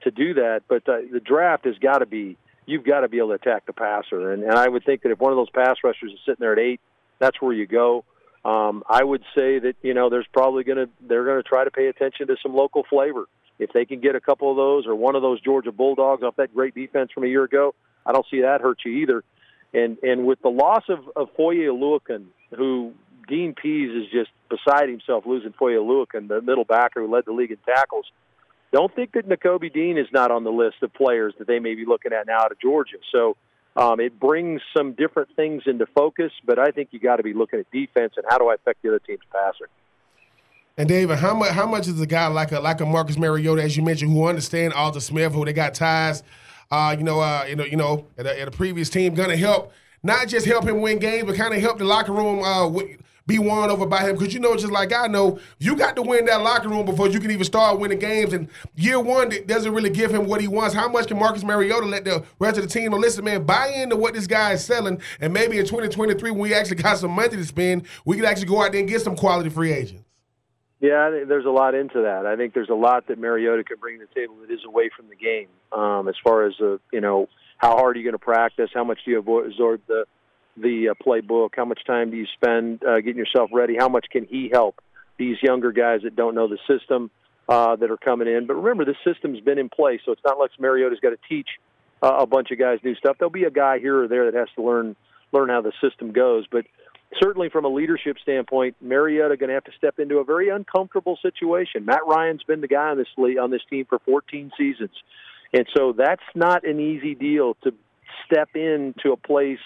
to 0.02 0.10
do 0.10 0.34
that, 0.34 0.62
but 0.68 0.88
uh, 0.88 0.98
the 1.10 1.20
draft 1.20 1.64
has 1.64 1.76
got 1.78 1.98
to 1.98 2.06
be 2.06 2.36
you've 2.66 2.84
got 2.84 3.00
to 3.00 3.08
be 3.08 3.18
able 3.18 3.28
to 3.28 3.34
attack 3.34 3.64
the 3.66 3.72
passer, 3.72 4.32
and, 4.32 4.42
and 4.42 4.52
I 4.52 4.68
would 4.68 4.84
think 4.84 5.02
that 5.02 5.12
if 5.12 5.20
one 5.20 5.32
of 5.32 5.36
those 5.36 5.50
pass 5.50 5.76
rushers 5.84 6.12
is 6.12 6.18
sitting 6.26 6.40
there 6.40 6.52
at 6.52 6.58
eight, 6.58 6.80
that's 7.18 7.40
where 7.40 7.52
you 7.52 7.66
go. 7.66 8.04
Um, 8.44 8.82
I 8.88 9.02
would 9.02 9.22
say 9.34 9.58
that 9.58 9.74
you 9.82 9.94
know 9.94 10.10
there's 10.10 10.26
probably 10.32 10.64
going 10.64 10.78
to 10.78 10.88
they're 11.00 11.24
going 11.24 11.42
to 11.42 11.48
try 11.48 11.64
to 11.64 11.70
pay 11.70 11.86
attention 11.86 12.26
to 12.28 12.36
some 12.42 12.54
local 12.54 12.84
flavor. 12.88 13.24
If 13.58 13.72
they 13.72 13.84
can 13.84 14.00
get 14.00 14.14
a 14.14 14.20
couple 14.20 14.50
of 14.50 14.56
those 14.56 14.86
or 14.86 14.94
one 14.94 15.16
of 15.16 15.22
those 15.22 15.40
Georgia 15.40 15.72
Bulldogs 15.72 16.22
off 16.22 16.36
that 16.36 16.54
great 16.54 16.74
defense 16.74 17.10
from 17.12 17.24
a 17.24 17.28
year 17.28 17.44
ago, 17.44 17.74
I 18.04 18.12
don't 18.12 18.26
see 18.30 18.42
that 18.42 18.60
hurt 18.60 18.78
you 18.84 18.92
either. 18.92 19.24
And 19.72 19.98
and 20.02 20.26
with 20.26 20.40
the 20.42 20.48
loss 20.48 20.84
of, 20.88 20.98
of 21.16 21.28
Foye 21.36 21.66
Oluokun, 21.66 22.26
who 22.56 22.92
Dean 23.28 23.54
Pees 23.54 23.90
is 23.90 24.10
just 24.12 24.30
beside 24.48 24.88
himself 24.88 25.24
losing 25.26 25.52
Foye 25.52 25.72
Oluokun, 25.72 26.28
the 26.28 26.40
middle 26.40 26.64
backer 26.64 27.00
who 27.00 27.12
led 27.12 27.24
the 27.26 27.32
league 27.32 27.50
in 27.50 27.58
tackles. 27.66 28.06
Don't 28.72 28.94
think 28.94 29.12
that 29.12 29.28
Nakobe 29.28 29.72
Dean 29.72 29.96
is 29.96 30.08
not 30.12 30.30
on 30.30 30.44
the 30.44 30.50
list 30.50 30.76
of 30.82 30.92
players 30.92 31.34
that 31.38 31.46
they 31.46 31.58
may 31.58 31.74
be 31.74 31.84
looking 31.86 32.12
at 32.12 32.26
now 32.26 32.40
out 32.40 32.52
of 32.52 32.60
Georgia. 32.60 32.98
So 33.12 33.36
um, 33.76 34.00
it 34.00 34.18
brings 34.18 34.60
some 34.76 34.92
different 34.92 35.34
things 35.36 35.62
into 35.66 35.86
focus, 35.86 36.32
but 36.44 36.58
I 36.58 36.70
think 36.70 36.88
you 36.92 36.98
got 36.98 37.16
to 37.16 37.22
be 37.22 37.32
looking 37.32 37.60
at 37.60 37.70
defense 37.70 38.14
and 38.16 38.24
how 38.28 38.38
do 38.38 38.48
I 38.48 38.54
affect 38.54 38.82
the 38.82 38.88
other 38.88 38.98
team's 38.98 39.20
passer. 39.32 39.68
And 40.78 40.90
David, 40.90 41.16
how 41.18 41.32
much 41.32 41.52
how 41.52 41.66
much 41.66 41.88
is 41.88 41.98
a 42.02 42.06
guy 42.06 42.26
like 42.26 42.52
a 42.52 42.60
like 42.60 42.82
a 42.82 42.86
Marcus 42.86 43.16
Mariota, 43.16 43.62
as 43.62 43.78
you 43.78 43.82
mentioned, 43.82 44.12
who 44.12 44.26
understand 44.26 44.74
Arthur 44.74 45.00
Smith, 45.00 45.32
who 45.32 45.42
they 45.46 45.54
got 45.54 45.72
ties, 45.72 46.22
uh, 46.70 46.94
you 46.98 47.02
know, 47.02 47.18
uh, 47.18 47.46
you 47.48 47.56
know, 47.56 47.64
you 47.64 47.76
know, 47.76 48.06
at 48.18 48.26
a, 48.26 48.40
at 48.42 48.48
a 48.48 48.50
previous 48.50 48.90
team, 48.90 49.14
gonna 49.14 49.38
help 49.38 49.72
not 50.02 50.28
just 50.28 50.44
help 50.44 50.66
him 50.66 50.82
win 50.82 50.98
games, 50.98 51.24
but 51.24 51.36
kind 51.36 51.54
of 51.54 51.62
help 51.62 51.78
the 51.78 51.84
locker 51.84 52.12
room 52.12 52.42
uh, 52.42 52.68
be 53.26 53.38
won 53.38 53.70
over 53.70 53.86
by 53.86 54.02
him 54.06 54.16
because 54.16 54.34
you 54.34 54.38
know 54.38 54.54
just 54.54 54.70
like 54.70 54.92
I 54.92 55.06
know 55.06 55.38
you 55.58 55.76
got 55.76 55.96
to 55.96 56.02
win 56.02 56.26
that 56.26 56.42
locker 56.42 56.68
room 56.68 56.84
before 56.84 57.08
you 57.08 57.20
can 57.20 57.30
even 57.30 57.44
start 57.44 57.80
winning 57.80 57.98
games. 57.98 58.34
And 58.34 58.46
year 58.74 59.00
one 59.00 59.32
doesn't 59.46 59.72
really 59.72 59.88
give 59.88 60.10
him 60.10 60.26
what 60.26 60.42
he 60.42 60.46
wants. 60.46 60.74
How 60.74 60.90
much 60.90 61.08
can 61.08 61.18
Marcus 61.18 61.42
Mariota 61.42 61.86
let 61.86 62.04
the 62.04 62.22
rest 62.38 62.58
of 62.58 62.64
the 62.64 62.70
team 62.70 62.90
know? 62.90 62.98
Listen, 62.98 63.24
man, 63.24 63.44
buy 63.44 63.68
into 63.68 63.96
what 63.96 64.12
this 64.12 64.26
guy 64.26 64.52
is 64.52 64.62
selling, 64.62 65.00
and 65.22 65.32
maybe 65.32 65.58
in 65.58 65.64
2023 65.64 66.32
when 66.32 66.38
we 66.38 66.52
actually 66.52 66.76
got 66.76 66.98
some 66.98 67.12
money 67.12 67.30
to 67.30 67.44
spend, 67.46 67.86
we 68.04 68.16
can 68.16 68.26
actually 68.26 68.46
go 68.46 68.62
out 68.62 68.72
there 68.72 68.80
and 68.80 68.90
get 68.90 69.00
some 69.00 69.16
quality 69.16 69.48
free 69.48 69.72
agents. 69.72 70.05
Yeah, 70.80 71.24
there's 71.26 71.46
a 71.46 71.50
lot 71.50 71.74
into 71.74 72.02
that. 72.02 72.26
I 72.26 72.36
think 72.36 72.52
there's 72.52 72.68
a 72.68 72.74
lot 72.74 73.06
that 73.08 73.18
Mariota 73.18 73.64
can 73.64 73.78
bring 73.78 73.98
to 73.98 74.06
the 74.06 74.14
table 74.14 74.36
that 74.42 74.52
is 74.52 74.60
away 74.66 74.90
from 74.94 75.08
the 75.08 75.16
game. 75.16 75.48
Um, 75.72 76.06
as 76.08 76.14
far 76.22 76.46
as 76.46 76.54
uh, 76.60 76.76
you 76.92 77.00
know, 77.00 77.28
how 77.56 77.76
hard 77.76 77.96
are 77.96 77.98
you 77.98 78.04
going 78.04 78.18
to 78.18 78.18
practice? 78.18 78.70
How 78.74 78.84
much 78.84 78.98
do 79.04 79.10
you 79.10 79.18
absorb 79.18 79.80
the 79.86 80.04
the 80.56 80.90
uh, 80.90 80.94
playbook? 81.02 81.50
How 81.56 81.64
much 81.64 81.80
time 81.86 82.10
do 82.10 82.16
you 82.16 82.26
spend 82.34 82.82
uh, 82.84 82.96
getting 82.96 83.16
yourself 83.16 83.50
ready? 83.52 83.76
How 83.78 83.88
much 83.88 84.06
can 84.10 84.26
he 84.26 84.50
help 84.52 84.80
these 85.18 85.38
younger 85.42 85.72
guys 85.72 86.00
that 86.02 86.14
don't 86.14 86.34
know 86.34 86.46
the 86.46 86.58
system 86.68 87.10
uh, 87.48 87.76
that 87.76 87.90
are 87.90 87.96
coming 87.96 88.28
in? 88.28 88.46
But 88.46 88.56
remember, 88.56 88.84
this 88.84 88.96
system's 89.02 89.40
been 89.40 89.58
in 89.58 89.70
place, 89.70 90.00
so 90.04 90.12
it's 90.12 90.24
not 90.26 90.38
like 90.38 90.50
Mariota's 90.60 91.00
got 91.00 91.10
to 91.10 91.18
teach 91.26 91.48
uh, 92.02 92.16
a 92.18 92.26
bunch 92.26 92.50
of 92.50 92.58
guys 92.58 92.80
new 92.84 92.94
stuff. 92.96 93.16
There'll 93.18 93.30
be 93.30 93.44
a 93.44 93.50
guy 93.50 93.78
here 93.78 94.02
or 94.02 94.08
there 94.08 94.30
that 94.30 94.38
has 94.38 94.48
to 94.56 94.62
learn 94.62 94.94
learn 95.32 95.48
how 95.48 95.60
the 95.60 95.72
system 95.82 96.12
goes, 96.12 96.46
but 96.50 96.66
certainly 97.22 97.48
from 97.48 97.64
a 97.64 97.68
leadership 97.68 98.16
standpoint, 98.22 98.76
Mariota 98.80 99.36
going 99.36 99.48
to 99.48 99.54
have 99.54 99.64
to 99.64 99.72
step 99.76 99.98
into 99.98 100.18
a 100.18 100.24
very 100.24 100.48
uncomfortable 100.48 101.18
situation. 101.22 101.84
Matt 101.84 102.06
Ryan's 102.06 102.42
been 102.42 102.60
the 102.60 102.68
guy 102.68 102.90
on 102.90 102.98
this 102.98 103.08
on 103.18 103.50
this 103.50 103.62
team 103.70 103.86
for 103.88 103.98
14 104.00 104.50
seasons, 104.56 104.90
and 105.52 105.66
so 105.76 105.92
that's 105.92 106.22
not 106.34 106.66
an 106.66 106.80
easy 106.80 107.14
deal 107.14 107.56
to 107.64 107.72
step 108.24 108.50
into 108.54 109.12
a 109.12 109.16
place 109.16 109.58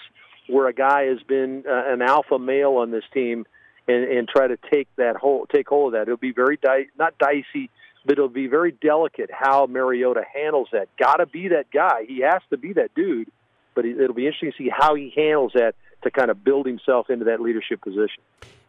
where 0.47 0.67
a 0.67 0.73
guy 0.73 1.03
has 1.03 1.19
been 1.27 1.63
uh, 1.67 1.93
an 1.93 2.01
alpha 2.01 2.37
male 2.37 2.73
on 2.73 2.91
this 2.91 3.03
team 3.13 3.45
and, 3.87 4.03
and 4.03 4.27
try 4.27 4.47
to 4.47 4.57
take 4.71 4.87
that 4.97 5.15
whole 5.15 5.45
take 5.47 5.67
hold 5.67 5.93
of 5.93 5.99
that. 5.99 6.03
It'll 6.03 6.17
be 6.17 6.33
very 6.33 6.57
di- 6.57 6.87
not 6.97 7.17
dicey, 7.17 7.69
but 8.05 8.13
it'll 8.13 8.29
be 8.29 8.47
very 8.47 8.71
delicate 8.71 9.29
how 9.31 9.65
Mariota 9.67 10.23
handles 10.33 10.69
that. 10.71 10.89
Got 10.97 11.17
to 11.17 11.25
be 11.25 11.49
that 11.49 11.71
guy. 11.71 12.05
He 12.07 12.21
has 12.21 12.41
to 12.49 12.57
be 12.57 12.73
that 12.73 12.93
dude. 12.95 13.31
But 13.73 13.85
it'll 13.85 14.13
be 14.13 14.25
interesting 14.25 14.51
to 14.51 14.57
see 14.57 14.69
how 14.69 14.95
he 14.95 15.13
handles 15.15 15.53
that 15.55 15.75
to 16.03 16.11
kind 16.11 16.31
of 16.31 16.43
build 16.43 16.65
himself 16.65 17.09
into 17.09 17.25
that 17.25 17.41
leadership 17.41 17.81
position. 17.81 18.23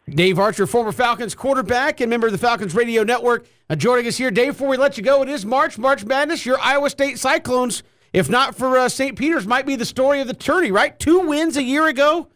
Dave 0.09 0.37
Archer, 0.37 0.67
former 0.67 0.91
Falcons 0.91 1.33
quarterback 1.33 2.01
and 2.01 2.09
member 2.09 2.27
of 2.27 2.33
the 2.33 2.37
Falcons 2.37 2.75
Radio 2.75 3.03
Network, 3.03 3.45
uh, 3.69 3.75
joining 3.75 4.05
us 4.05 4.17
here. 4.17 4.31
Dave, 4.31 4.53
before 4.53 4.67
we 4.67 4.77
let 4.77 4.97
you 4.97 5.03
go, 5.03 5.21
it 5.21 5.29
is 5.29 5.45
March, 5.45 5.77
March 5.77 6.03
Madness. 6.03 6.45
Your 6.45 6.59
Iowa 6.59 6.89
State 6.89 7.19
Cyclones, 7.19 7.83
if 8.11 8.29
not 8.29 8.53
for 8.55 8.77
uh, 8.77 8.89
St. 8.89 9.17
Peter's, 9.17 9.47
might 9.47 9.65
be 9.65 9.77
the 9.77 9.85
story 9.85 10.19
of 10.19 10.27
the 10.27 10.33
tourney, 10.33 10.71
right? 10.71 10.99
Two 10.99 11.21
wins 11.21 11.55
a 11.55 11.63
year 11.63 11.87
ago 11.87 12.27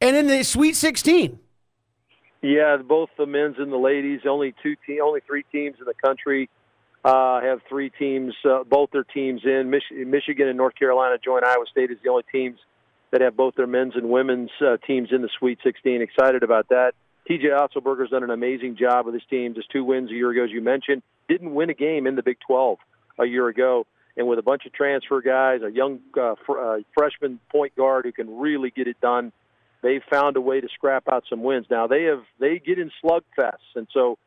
and 0.00 0.16
in 0.16 0.26
the 0.26 0.42
Sweet 0.42 0.74
16. 0.74 1.38
Yeah, 2.42 2.76
both 2.78 3.08
the 3.16 3.24
men's 3.24 3.54
and 3.58 3.70
the 3.70 3.76
ladies. 3.76 4.22
Only 4.28 4.52
two, 4.60 4.74
te- 4.84 5.00
only 5.00 5.20
three 5.24 5.44
teams 5.52 5.76
in 5.78 5.84
the 5.84 5.94
country 5.94 6.50
uh, 7.04 7.40
have 7.40 7.60
three 7.68 7.90
teams. 7.90 8.34
Uh, 8.44 8.64
both 8.64 8.90
their 8.90 9.04
teams 9.04 9.42
in 9.44 9.70
Mich- 9.70 9.92
Michigan 9.92 10.48
and 10.48 10.56
North 10.56 10.74
Carolina 10.74 11.18
join 11.24 11.44
Iowa 11.44 11.64
State 11.70 11.92
as 11.92 11.98
the 12.02 12.10
only 12.10 12.24
teams 12.32 12.58
that 13.12 13.20
have 13.20 13.36
both 13.36 13.54
their 13.54 13.66
men's 13.66 13.94
and 13.94 14.10
women's 14.10 14.50
uh, 14.60 14.78
teams 14.86 15.10
in 15.12 15.22
the 15.22 15.28
Sweet 15.38 15.58
16. 15.62 16.02
Excited 16.02 16.42
about 16.42 16.68
that. 16.70 16.92
TJ 17.28 17.44
Otzelberger's 17.56 18.10
done 18.10 18.24
an 18.24 18.30
amazing 18.30 18.76
job 18.76 19.06
with 19.06 19.14
his 19.14 19.22
team. 19.30 19.54
Just 19.54 19.70
two 19.70 19.84
wins 19.84 20.10
a 20.10 20.14
year 20.14 20.30
ago, 20.30 20.44
as 20.44 20.50
you 20.50 20.60
mentioned. 20.60 21.02
Didn't 21.28 21.54
win 21.54 21.70
a 21.70 21.74
game 21.74 22.06
in 22.06 22.16
the 22.16 22.22
Big 22.22 22.38
12 22.46 22.78
a 23.20 23.26
year 23.26 23.46
ago. 23.48 23.86
And 24.16 24.26
with 24.26 24.38
a 24.38 24.42
bunch 24.42 24.66
of 24.66 24.72
transfer 24.72 25.20
guys, 25.20 25.60
a 25.62 25.70
young 25.70 26.00
uh, 26.20 26.34
fr- 26.44 26.58
uh, 26.58 26.78
freshman 26.96 27.38
point 27.50 27.76
guard 27.76 28.04
who 28.04 28.12
can 28.12 28.38
really 28.38 28.70
get 28.70 28.88
it 28.88 29.00
done, 29.00 29.32
they've 29.82 30.02
found 30.10 30.36
a 30.36 30.40
way 30.40 30.60
to 30.60 30.68
scrap 30.74 31.04
out 31.10 31.24
some 31.30 31.42
wins. 31.42 31.66
Now 31.70 31.86
they 31.86 32.04
have 32.04 32.22
they 32.38 32.58
get 32.58 32.78
in 32.78 32.90
slugfests, 33.02 33.74
and 33.74 33.86
so 33.92 34.18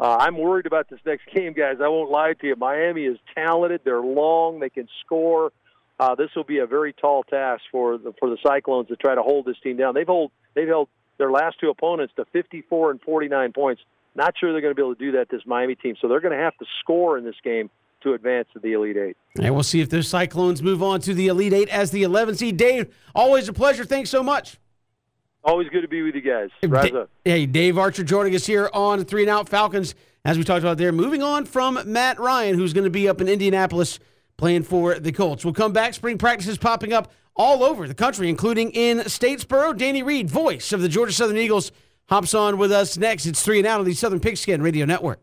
uh, 0.00 0.16
I'm 0.20 0.36
worried 0.38 0.66
about 0.66 0.88
this 0.88 0.98
next 1.06 1.22
game, 1.34 1.52
guys. 1.52 1.76
I 1.82 1.88
won't 1.88 2.10
lie 2.10 2.32
to 2.32 2.46
you. 2.46 2.56
Miami 2.56 3.04
is 3.04 3.18
talented. 3.34 3.82
They're 3.84 4.00
long. 4.00 4.58
They 4.58 4.70
can 4.70 4.88
score 5.04 5.52
uh, 5.98 6.14
this 6.14 6.30
will 6.36 6.44
be 6.44 6.58
a 6.58 6.66
very 6.66 6.92
tall 6.92 7.24
task 7.24 7.62
for 7.72 7.98
the 7.98 8.12
for 8.18 8.30
the 8.30 8.38
Cyclones 8.42 8.88
to 8.88 8.96
try 8.96 9.14
to 9.14 9.22
hold 9.22 9.46
this 9.46 9.56
team 9.62 9.76
down. 9.76 9.94
They've 9.94 10.06
hold 10.06 10.30
they've 10.54 10.68
held 10.68 10.88
their 11.18 11.30
last 11.30 11.56
two 11.60 11.70
opponents 11.70 12.14
to 12.16 12.24
54 12.32 12.92
and 12.92 13.00
49 13.00 13.52
points. 13.52 13.82
Not 14.14 14.34
sure 14.38 14.52
they're 14.52 14.60
going 14.60 14.74
to 14.74 14.76
be 14.76 14.82
able 14.82 14.94
to 14.94 15.04
do 15.04 15.12
that 15.12 15.28
this 15.28 15.42
Miami 15.46 15.74
team. 15.74 15.96
So 16.00 16.08
they're 16.08 16.20
going 16.20 16.36
to 16.36 16.42
have 16.42 16.56
to 16.58 16.66
score 16.80 17.18
in 17.18 17.24
this 17.24 17.34
game 17.42 17.70
to 18.02 18.14
advance 18.14 18.46
to 18.52 18.60
the 18.60 18.72
Elite 18.72 18.96
Eight. 18.96 19.16
And 19.40 19.54
we'll 19.54 19.64
see 19.64 19.80
if 19.80 19.90
those 19.90 20.08
Cyclones 20.08 20.62
move 20.62 20.82
on 20.82 21.00
to 21.00 21.14
the 21.14 21.26
Elite 21.26 21.52
Eight 21.52 21.68
as 21.68 21.90
the 21.90 22.04
11 22.04 22.36
seed. 22.36 22.56
Dave, 22.56 22.94
always 23.14 23.48
a 23.48 23.52
pleasure. 23.52 23.84
Thanks 23.84 24.10
so 24.10 24.22
much. 24.22 24.58
Always 25.44 25.68
good 25.68 25.82
to 25.82 25.88
be 25.88 26.02
with 26.02 26.14
you 26.14 26.20
guys. 26.20 26.50
Rise 26.62 26.92
up. 26.92 27.10
Hey, 27.24 27.46
Dave 27.46 27.78
Archer 27.78 28.04
joining 28.04 28.34
us 28.34 28.46
here 28.46 28.70
on 28.72 29.04
Three 29.04 29.22
and 29.22 29.30
Out 29.30 29.48
Falcons. 29.48 29.94
As 30.24 30.36
we 30.36 30.44
talked 30.44 30.62
about 30.62 30.78
there, 30.78 30.92
moving 30.92 31.22
on 31.22 31.44
from 31.44 31.80
Matt 31.86 32.18
Ryan, 32.18 32.56
who's 32.56 32.72
going 32.72 32.84
to 32.84 32.90
be 32.90 33.08
up 33.08 33.20
in 33.20 33.28
Indianapolis 33.28 33.98
playing 34.38 34.62
for 34.62 34.98
the 34.98 35.12
Colts. 35.12 35.44
We'll 35.44 35.52
come 35.52 35.72
back. 35.72 35.92
Spring 35.92 36.16
practices 36.16 36.56
popping 36.56 36.94
up 36.94 37.12
all 37.36 37.62
over 37.62 37.86
the 37.86 37.94
country, 37.94 38.30
including 38.30 38.70
in 38.70 38.98
Statesboro. 39.00 39.76
Danny 39.76 40.02
Reed, 40.02 40.30
voice 40.30 40.72
of 40.72 40.80
the 40.80 40.88
Georgia 40.88 41.12
Southern 41.12 41.36
Eagles, 41.36 41.70
hops 42.08 42.32
on 42.32 42.56
with 42.56 42.72
us 42.72 42.96
next. 42.96 43.26
It's 43.26 43.42
three 43.42 43.58
and 43.58 43.66
out 43.66 43.80
on 43.80 43.86
the 43.86 43.94
Southern 43.94 44.20
Pigskin 44.20 44.62
Radio 44.62 44.86
Network. 44.86 45.20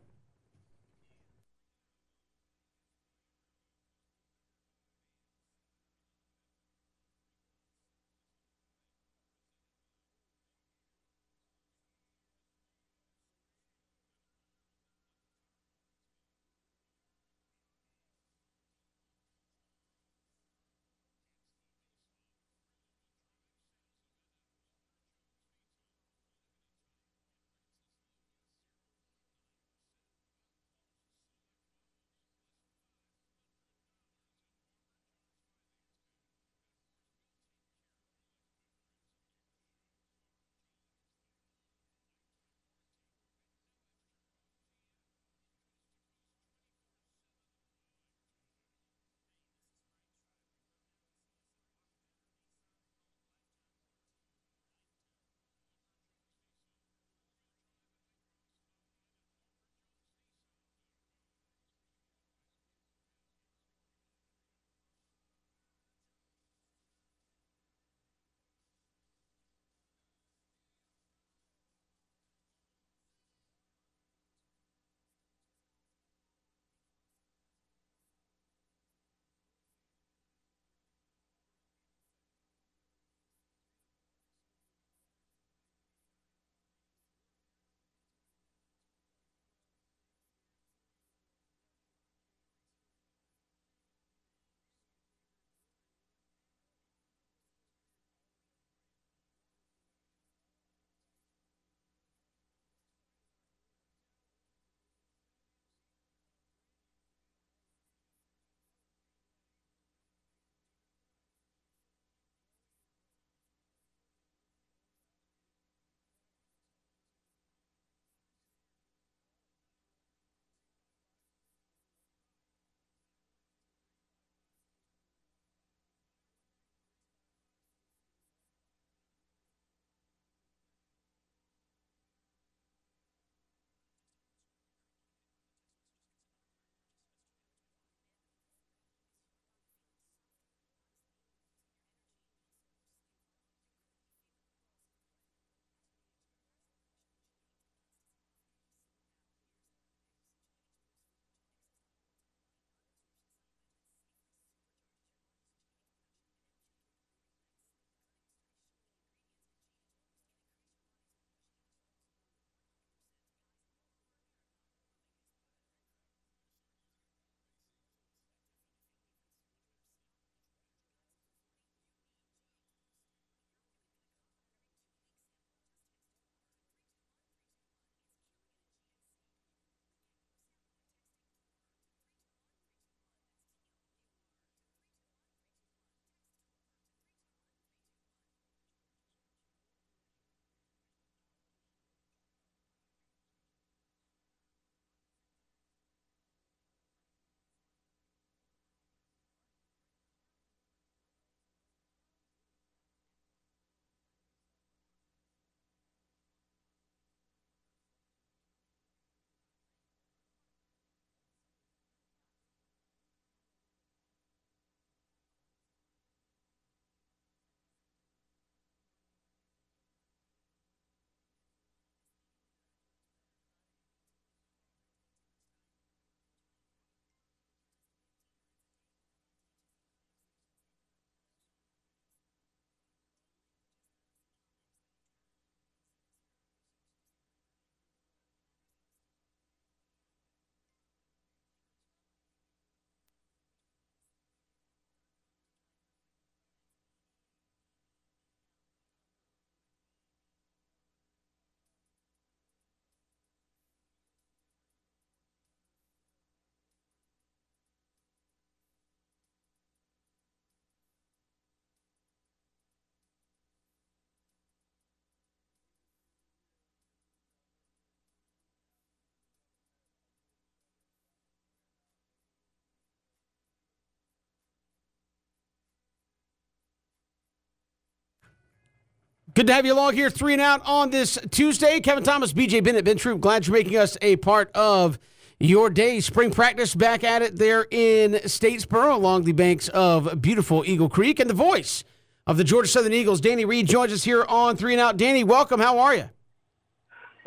Good 279.36 279.48
to 279.48 279.54
have 279.54 279.66
you 279.66 279.74
along 279.74 279.96
here, 279.96 280.10
three 280.10 280.32
and 280.32 280.42
out 280.42 280.62
on 280.64 280.92
this 280.92 281.20
Tuesday. 281.30 281.82
Kevin 281.82 282.06
Thomas, 282.06 282.32
BJ 282.32 282.64
Bennett, 282.64 282.86
Ben 282.86 282.96
Troop, 282.96 283.20
glad 283.20 283.46
you're 283.46 283.54
making 283.54 283.76
us 283.76 283.98
a 284.02 284.16
part 284.16 284.50
of 284.56 284.98
your 285.42 285.70
day. 285.70 286.00
Spring 286.00 286.32
practice 286.32 286.74
back 286.74 287.04
at 287.04 287.22
it 287.22 287.36
there 287.36 287.68
in 287.70 288.14
Statesboro 288.14 288.96
along 288.96 289.26
the 289.26 289.34
banks 289.34 289.68
of 289.68 290.22
beautiful 290.22 290.64
Eagle 290.66 290.88
Creek. 290.88 291.20
And 291.20 291.30
the 291.30 291.34
voice 291.34 291.84
of 292.26 292.38
the 292.38 292.46
Georgia 292.46 292.70
Southern 292.70 292.94
Eagles, 292.94 293.20
Danny 293.20 293.44
Reed, 293.44 293.68
joins 293.68 293.92
us 293.92 294.06
here 294.06 294.24
on 294.24 294.56
Three 294.56 294.72
and 294.72 294.80
Out. 294.80 294.96
Danny, 294.96 295.26
welcome. 295.26 295.60
How 295.60 295.80
are 295.80 295.94
you? 295.94 296.10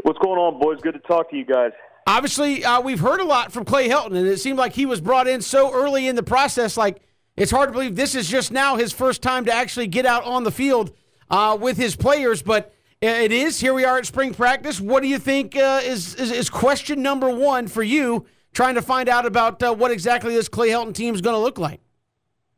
What's 0.00 0.18
going 0.20 0.38
on, 0.38 0.59
boys? 0.59 0.80
Good 0.80 0.94
to 0.94 1.00
talk 1.00 1.28
to 1.28 1.36
you 1.36 1.44
guys. 1.44 1.72
Obviously, 2.06 2.64
uh, 2.64 2.80
we've 2.80 3.00
heard 3.00 3.20
a 3.20 3.24
lot 3.26 3.52
from 3.52 3.66
Clay 3.66 3.86
Helton, 3.90 4.16
and 4.16 4.26
it 4.26 4.38
seemed 4.40 4.56
like 4.56 4.72
he 4.72 4.86
was 4.86 5.02
brought 5.02 5.28
in 5.28 5.42
so 5.42 5.74
early 5.74 6.09
in 6.09 6.16
the 6.16 6.22
process. 6.22 6.78
Like, 6.78 7.02
it's 7.36 7.50
hard 7.50 7.68
to 7.68 7.72
believe 7.74 7.96
this 7.96 8.14
is 8.14 8.30
just 8.30 8.50
now 8.50 8.76
his 8.76 8.94
first 8.94 9.20
time 9.20 9.44
to 9.44 9.52
actually 9.52 9.88
get 9.88 10.06
out 10.06 10.24
on 10.24 10.44
the 10.44 10.50
field 10.50 10.94
uh, 11.31 11.57
with 11.61 11.76
his 11.76 11.97
players, 11.97 12.43
but 12.43 12.72
it 13.01 13.31
is. 13.31 13.61
Here 13.61 13.74
we 13.74 13.85
are 13.85 13.99
at 13.99 14.07
spring 14.07 14.35
practice. 14.35 14.81
What 14.81 15.03
do 15.03 15.09
you 15.09 15.18
think 15.18 15.57
uh, 15.57 15.81
is, 15.85 16.14
is, 16.16 16.33
is 16.33 16.51
question 16.51 17.03
number 17.03 17.31
one 17.31 17.68
for 17.68 17.83
you, 17.83 18.26
trying 18.53 18.74
to 18.74 18.83
find 18.83 19.09
out 19.09 19.24
about 19.24 19.62
uh, 19.62 19.72
what 19.72 19.91
exactly 19.91 20.35
this 20.35 20.49
Clay 20.49 20.70
Helton 20.70 20.95
team 20.95 21.14
is 21.14 21.20
going 21.20 21.35
to 21.35 21.41
look 21.41 21.59
like? 21.59 21.81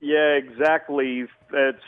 Yeah, 0.00 0.36
exactly. 0.36 1.26
It's, 1.52 1.78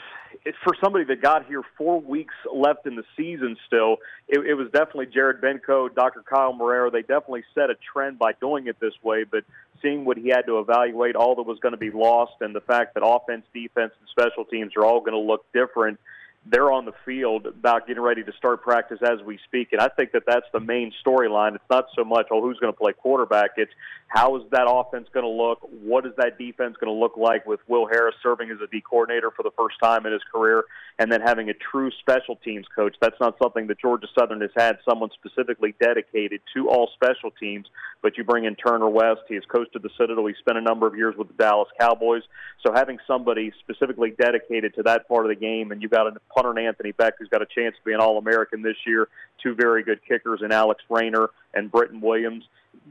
it's 0.45 0.59
for 0.63 0.75
somebody 0.83 1.05
that 1.07 1.23
got 1.23 1.47
here 1.47 1.63
four 1.79 2.01
weeks 2.01 2.35
left 2.55 2.87
in 2.87 2.97
the 2.97 3.05
season. 3.17 3.57
Still, 3.67 3.97
it, 4.29 4.41
it 4.41 4.55
was 4.55 4.67
definitely 4.73 5.07
Jared 5.07 5.41
Benko, 5.41 5.95
Dr. 5.95 6.23
Kyle 6.23 6.53
Marrero. 6.53 6.93
They 6.93 7.01
definitely 7.01 7.45
set 7.55 7.71
a 7.71 7.75
trend 7.93 8.19
by 8.19 8.33
doing 8.39 8.67
it 8.67 8.79
this 8.81 8.93
way, 9.03 9.25
but 9.25 9.45
seeing 9.81 10.05
what 10.05 10.19
he 10.19 10.29
had 10.29 10.43
to 10.43 10.59
evaluate, 10.59 11.17
all 11.17 11.37
that 11.37 11.43
was 11.43 11.59
going 11.61 11.73
to 11.73 11.79
be 11.79 11.91
lost, 11.91 12.35
and 12.41 12.55
the 12.55 12.61
fact 12.61 12.95
that 12.95 13.03
offense, 13.05 13.45
defense, 13.55 13.93
and 13.99 14.09
special 14.11 14.45
teams 14.45 14.73
are 14.77 14.85
all 14.85 15.01
going 15.01 15.13
to 15.13 15.19
look 15.19 15.51
different 15.53 15.99
they're 16.45 16.73
on 16.73 16.85
the 16.85 16.93
field 17.05 17.47
about 17.47 17.87
getting 17.87 18.03
ready 18.03 18.25
to 18.25 18.33
start 18.33 18.63
practice 18.63 18.99
as 19.03 19.23
we 19.25 19.39
speak. 19.45 19.69
And 19.73 19.81
I 19.81 19.89
think 19.89 20.13
that 20.13 20.25
that's 20.27 20.47
the 20.53 20.59
main 20.59 20.93
storyline. 21.05 21.55
It's 21.55 21.65
not 21.71 21.87
so 21.95 22.05
much, 22.05 22.27
oh, 22.33 22.43
who's 22.43 22.59
going 22.59 22.73
to 22.73 22.77
play 22.77 22.93
quarterback. 22.93 23.53
It's 23.57 23.71
how 24.09 24.37
is 24.37 24.43
that 24.51 24.67
offense 24.69 25.09
going 25.15 25.25
to 25.25 25.31
look? 25.31 25.61
What 25.83 26.05
is 26.05 26.13
that 26.19 26.39
defense 26.39 26.77
going 26.81 26.93
to 26.93 26.99
look 26.99 27.17
like 27.17 27.47
with 27.47 27.61
Will 27.69 27.87
Harris 27.87 28.17
serving 28.23 28.51
as 28.51 28.59
a 28.63 28.67
D 28.67 28.83
coordinator 28.83 29.31
for 29.31 29.43
the 29.45 29.53
first 29.57 29.77
time 29.83 30.05
in 30.05 30.13
his 30.13 30.23
career 30.33 30.65
and 30.99 31.11
then 31.11 31.21
having 31.21 31.49
a 31.49 31.55
true 31.55 31.91
special 32.01 32.37
teams 32.37 32.67
coach? 32.75 32.97
That's 33.01 33.19
not 33.21 33.37
something 33.41 33.69
that 33.69 33.81
Georgia 33.81 34.09
Southern 34.19 34.41
has 34.41 34.51
had, 34.57 34.79
someone 34.87 35.11
specifically 35.15 35.75
dedicated 35.81 36.41
to 36.55 36.69
all 36.69 36.91
special 36.93 37.31
teams. 37.31 37.69
But 38.03 38.19
you 38.19 38.25
bring 38.25 38.45
in 38.45 38.57
Turner 38.57 38.89
West. 38.89 39.21
He 39.29 39.37
has 39.37 39.45
coached 39.45 39.77
at 39.77 39.83
the 39.83 39.91
Citadel. 39.97 40.27
He 40.27 40.35
spent 40.41 40.59
a 40.59 40.61
number 40.61 40.89
of 40.89 40.97
years 40.97 41.15
with 41.17 41.29
the 41.29 41.35
Dallas 41.35 41.69
Cowboys. 41.79 42.23
So 42.67 42.73
having 42.75 42.99
somebody 43.07 43.53
specifically 43.61 44.11
dedicated 44.11 44.75
to 44.75 44.83
that 44.83 45.09
part 45.09 45.25
of 45.25 45.29
the 45.31 45.37
game, 45.37 45.71
and 45.71 45.81
you've 45.81 45.93
got 45.93 46.09
a 46.09 46.13
punter 46.35 46.51
and 46.51 46.59
Anthony 46.59 46.93
Beck, 46.93 47.15
who's 47.19 47.29
got 47.29 47.43
a 47.43 47.47
chance 47.47 47.77
to 47.77 47.83
be 47.85 47.93
an 47.93 48.01
All 48.01 48.19
American 48.19 48.63
this 48.63 48.77
year, 48.87 49.09
two 49.43 49.55
very 49.55 49.83
good 49.83 50.01
kickers 50.07 50.41
in 50.43 50.53
Alex 50.53 50.83
Raynor 50.89 51.31
and 51.55 51.71
Britton 51.71 52.01
Williams. 52.01 52.45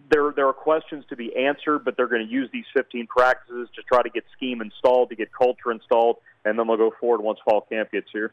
There, 0.10 0.32
there 0.36 0.48
are 0.48 0.54
questions 0.54 1.04
to 1.10 1.16
be 1.16 1.36
answered, 1.36 1.84
but 1.84 1.98
they're 1.98 2.08
going 2.08 2.26
to 2.26 2.32
use 2.32 2.50
these 2.54 2.66
15 2.76 3.08
practices 3.08 3.70
to 3.76 3.82
try 3.84 4.02
to 4.02 4.10
get 4.10 4.24
scheme 4.36 4.62
installed, 4.62 5.10
to 5.10 5.16
get 5.16 5.32
culture 5.34 5.72
installed, 5.72 6.18
and 6.46 6.58
then 6.58 6.68
they'll 6.68 6.78
go 6.78 6.94
forward 7.00 7.22
once 7.22 7.39
fall 7.44 7.62
camp 7.62 7.92
gets 7.92 8.08
here. 8.12 8.32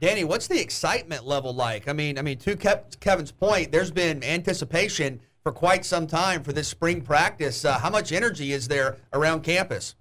Danny, 0.00 0.24
what's 0.24 0.46
the 0.46 0.60
excitement 0.60 1.26
level 1.26 1.54
like? 1.54 1.88
I 1.88 1.94
mean, 1.94 2.18
I 2.18 2.22
mean, 2.22 2.36
to 2.38 2.56
Kevin's 3.00 3.32
point, 3.32 3.72
there's 3.72 3.90
been 3.90 4.22
anticipation 4.22 5.20
for 5.42 5.52
quite 5.52 5.84
some 5.84 6.06
time 6.06 6.42
for 6.42 6.52
this 6.52 6.68
spring 6.68 7.00
practice. 7.00 7.64
Uh, 7.64 7.78
how 7.78 7.88
much 7.88 8.12
energy 8.12 8.52
is 8.52 8.68
there 8.68 8.96
around 9.12 9.42
campus? 9.42 9.94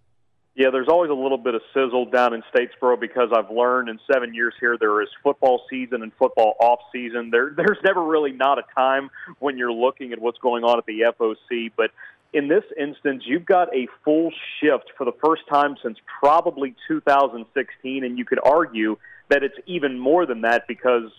Yeah, 0.56 0.70
there's 0.72 0.88
always 0.88 1.12
a 1.12 1.14
little 1.14 1.38
bit 1.38 1.54
of 1.54 1.62
sizzle 1.74 2.06
down 2.06 2.34
in 2.34 2.42
Statesboro 2.54 2.98
because 2.98 3.30
I've 3.36 3.52
learned 3.52 3.90
in 3.90 4.00
seven 4.12 4.34
years 4.34 4.54
here 4.58 4.78
there 4.80 5.02
is 5.02 5.10
football 5.22 5.62
season 5.70 6.02
and 6.02 6.14
football 6.18 6.56
off 6.62 6.80
season. 6.94 7.30
There, 7.30 7.54
there's 7.58 7.78
never 7.84 8.02
really 8.02 8.32
not 8.32 8.58
a 8.58 8.64
time 8.74 9.10
when 9.40 9.58
you're 9.58 9.74
looking 9.74 10.14
at 10.14 10.20
what's 10.20 10.40
going 10.40 10.64
on 10.64 10.78
at 10.78 10.86
the 10.86 11.14
FOC, 11.20 11.72
but 11.76 11.92
in 12.32 12.48
this 12.48 12.64
instance, 12.78 13.24
you've 13.26 13.46
got 13.46 13.74
a 13.76 13.88
full 14.04 14.32
shift 14.60 14.92
for 14.98 15.06
the 15.06 15.14
first 15.24 15.44
time 15.50 15.76
since 15.84 15.98
probably 16.20 16.76
2016, 16.88 18.04
and 18.04 18.18
you 18.18 18.26
could 18.26 18.40
argue 18.44 18.98
that 19.30 19.44
it's 19.44 19.56
even 19.66 20.00
more 20.00 20.26
than 20.26 20.42
that 20.42 20.68
because 20.68 21.12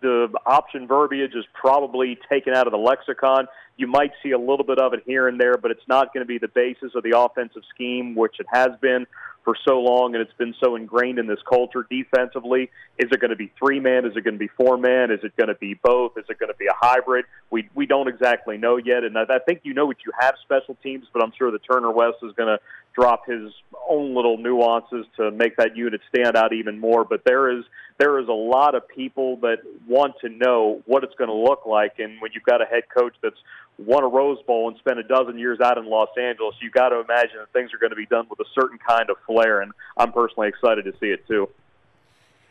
the 0.00 0.28
option 0.44 0.86
verbiage 0.86 1.34
is 1.34 1.44
probably 1.54 2.18
taken 2.28 2.54
out 2.54 2.66
of 2.66 2.72
the 2.72 2.78
lexicon. 2.78 3.46
You 3.76 3.86
might 3.86 4.12
see 4.22 4.30
a 4.30 4.38
little 4.38 4.64
bit 4.64 4.78
of 4.78 4.94
it 4.94 5.02
here 5.06 5.28
and 5.28 5.40
there, 5.40 5.56
but 5.56 5.70
it's 5.70 5.86
not 5.88 6.12
going 6.12 6.24
to 6.24 6.28
be 6.28 6.38
the 6.38 6.48
basis 6.48 6.92
of 6.94 7.02
the 7.02 7.18
offensive 7.18 7.62
scheme, 7.74 8.14
which 8.14 8.36
it 8.40 8.46
has 8.50 8.70
been 8.80 9.06
for 9.46 9.56
so 9.66 9.78
long 9.78 10.12
and 10.16 10.22
it's 10.22 10.36
been 10.38 10.54
so 10.60 10.74
ingrained 10.74 11.20
in 11.20 11.28
this 11.28 11.38
culture 11.48 11.86
defensively. 11.88 12.68
Is 12.98 13.08
it 13.12 13.20
going 13.20 13.30
to 13.30 13.36
be 13.36 13.52
three 13.56 13.78
man? 13.78 14.04
Is 14.04 14.16
it 14.16 14.24
going 14.24 14.34
to 14.34 14.40
be 14.40 14.48
four 14.48 14.76
man? 14.76 15.12
Is 15.12 15.20
it 15.22 15.36
going 15.36 15.48
to 15.48 15.54
be 15.54 15.74
both? 15.74 16.18
Is 16.18 16.24
it 16.28 16.38
going 16.38 16.50
to 16.50 16.58
be 16.58 16.66
a 16.66 16.74
hybrid? 16.74 17.26
We 17.50 17.68
we 17.74 17.86
don't 17.86 18.08
exactly 18.08 18.58
know 18.58 18.76
yet, 18.76 19.04
and 19.04 19.16
I, 19.16 19.22
I 19.22 19.38
think 19.38 19.60
you 19.62 19.72
know 19.72 19.86
what 19.86 19.98
you 20.04 20.10
have 20.18 20.34
special 20.42 20.76
teams, 20.82 21.06
but 21.12 21.22
I'm 21.22 21.32
sure 21.38 21.52
the 21.52 21.60
Turner 21.60 21.92
West 21.92 22.16
is 22.24 22.32
going 22.32 22.48
to 22.48 22.58
drop 22.96 23.26
his 23.26 23.52
own 23.88 24.14
little 24.14 24.38
nuances 24.38 25.06
to 25.16 25.30
make 25.30 25.56
that 25.58 25.76
unit 25.76 26.00
stand 26.08 26.36
out 26.36 26.52
even 26.52 26.80
more. 26.80 27.04
But 27.04 27.22
there 27.24 27.56
is 27.56 27.64
there 27.98 28.18
is 28.18 28.28
a 28.28 28.32
lot 28.32 28.74
of 28.74 28.88
people 28.88 29.36
that 29.38 29.58
want 29.86 30.14
to 30.22 30.28
know 30.28 30.82
what 30.86 31.04
it's 31.04 31.14
going 31.14 31.30
to 31.30 31.36
look 31.36 31.66
like, 31.66 31.98
and 31.98 32.20
when 32.20 32.30
you've 32.34 32.44
got 32.44 32.60
a 32.60 32.64
head 32.64 32.84
coach 32.94 33.14
that's 33.22 33.38
won 33.78 34.02
a 34.02 34.08
Rose 34.08 34.38
Bowl 34.46 34.68
and 34.68 34.78
spent 34.78 34.98
a 34.98 35.02
dozen 35.02 35.38
years 35.38 35.60
out 35.60 35.78
in 35.78 35.86
Los 35.86 36.08
Angeles, 36.18 36.54
you've 36.60 36.72
got 36.72 36.88
to 36.90 37.00
imagine 37.00 37.36
that 37.38 37.52
things 37.52 37.72
are 37.74 37.78
going 37.78 37.90
to 37.90 37.96
be 37.96 38.06
done 38.06 38.26
with 38.28 38.40
a 38.40 38.48
certain 38.54 38.78
kind 38.78 39.08
of 39.10 39.16
flair, 39.26 39.60
and 39.60 39.72
I'm 39.96 40.12
personally 40.12 40.48
excited 40.48 40.84
to 40.86 40.92
see 40.98 41.06
it 41.06 41.26
too. 41.28 41.48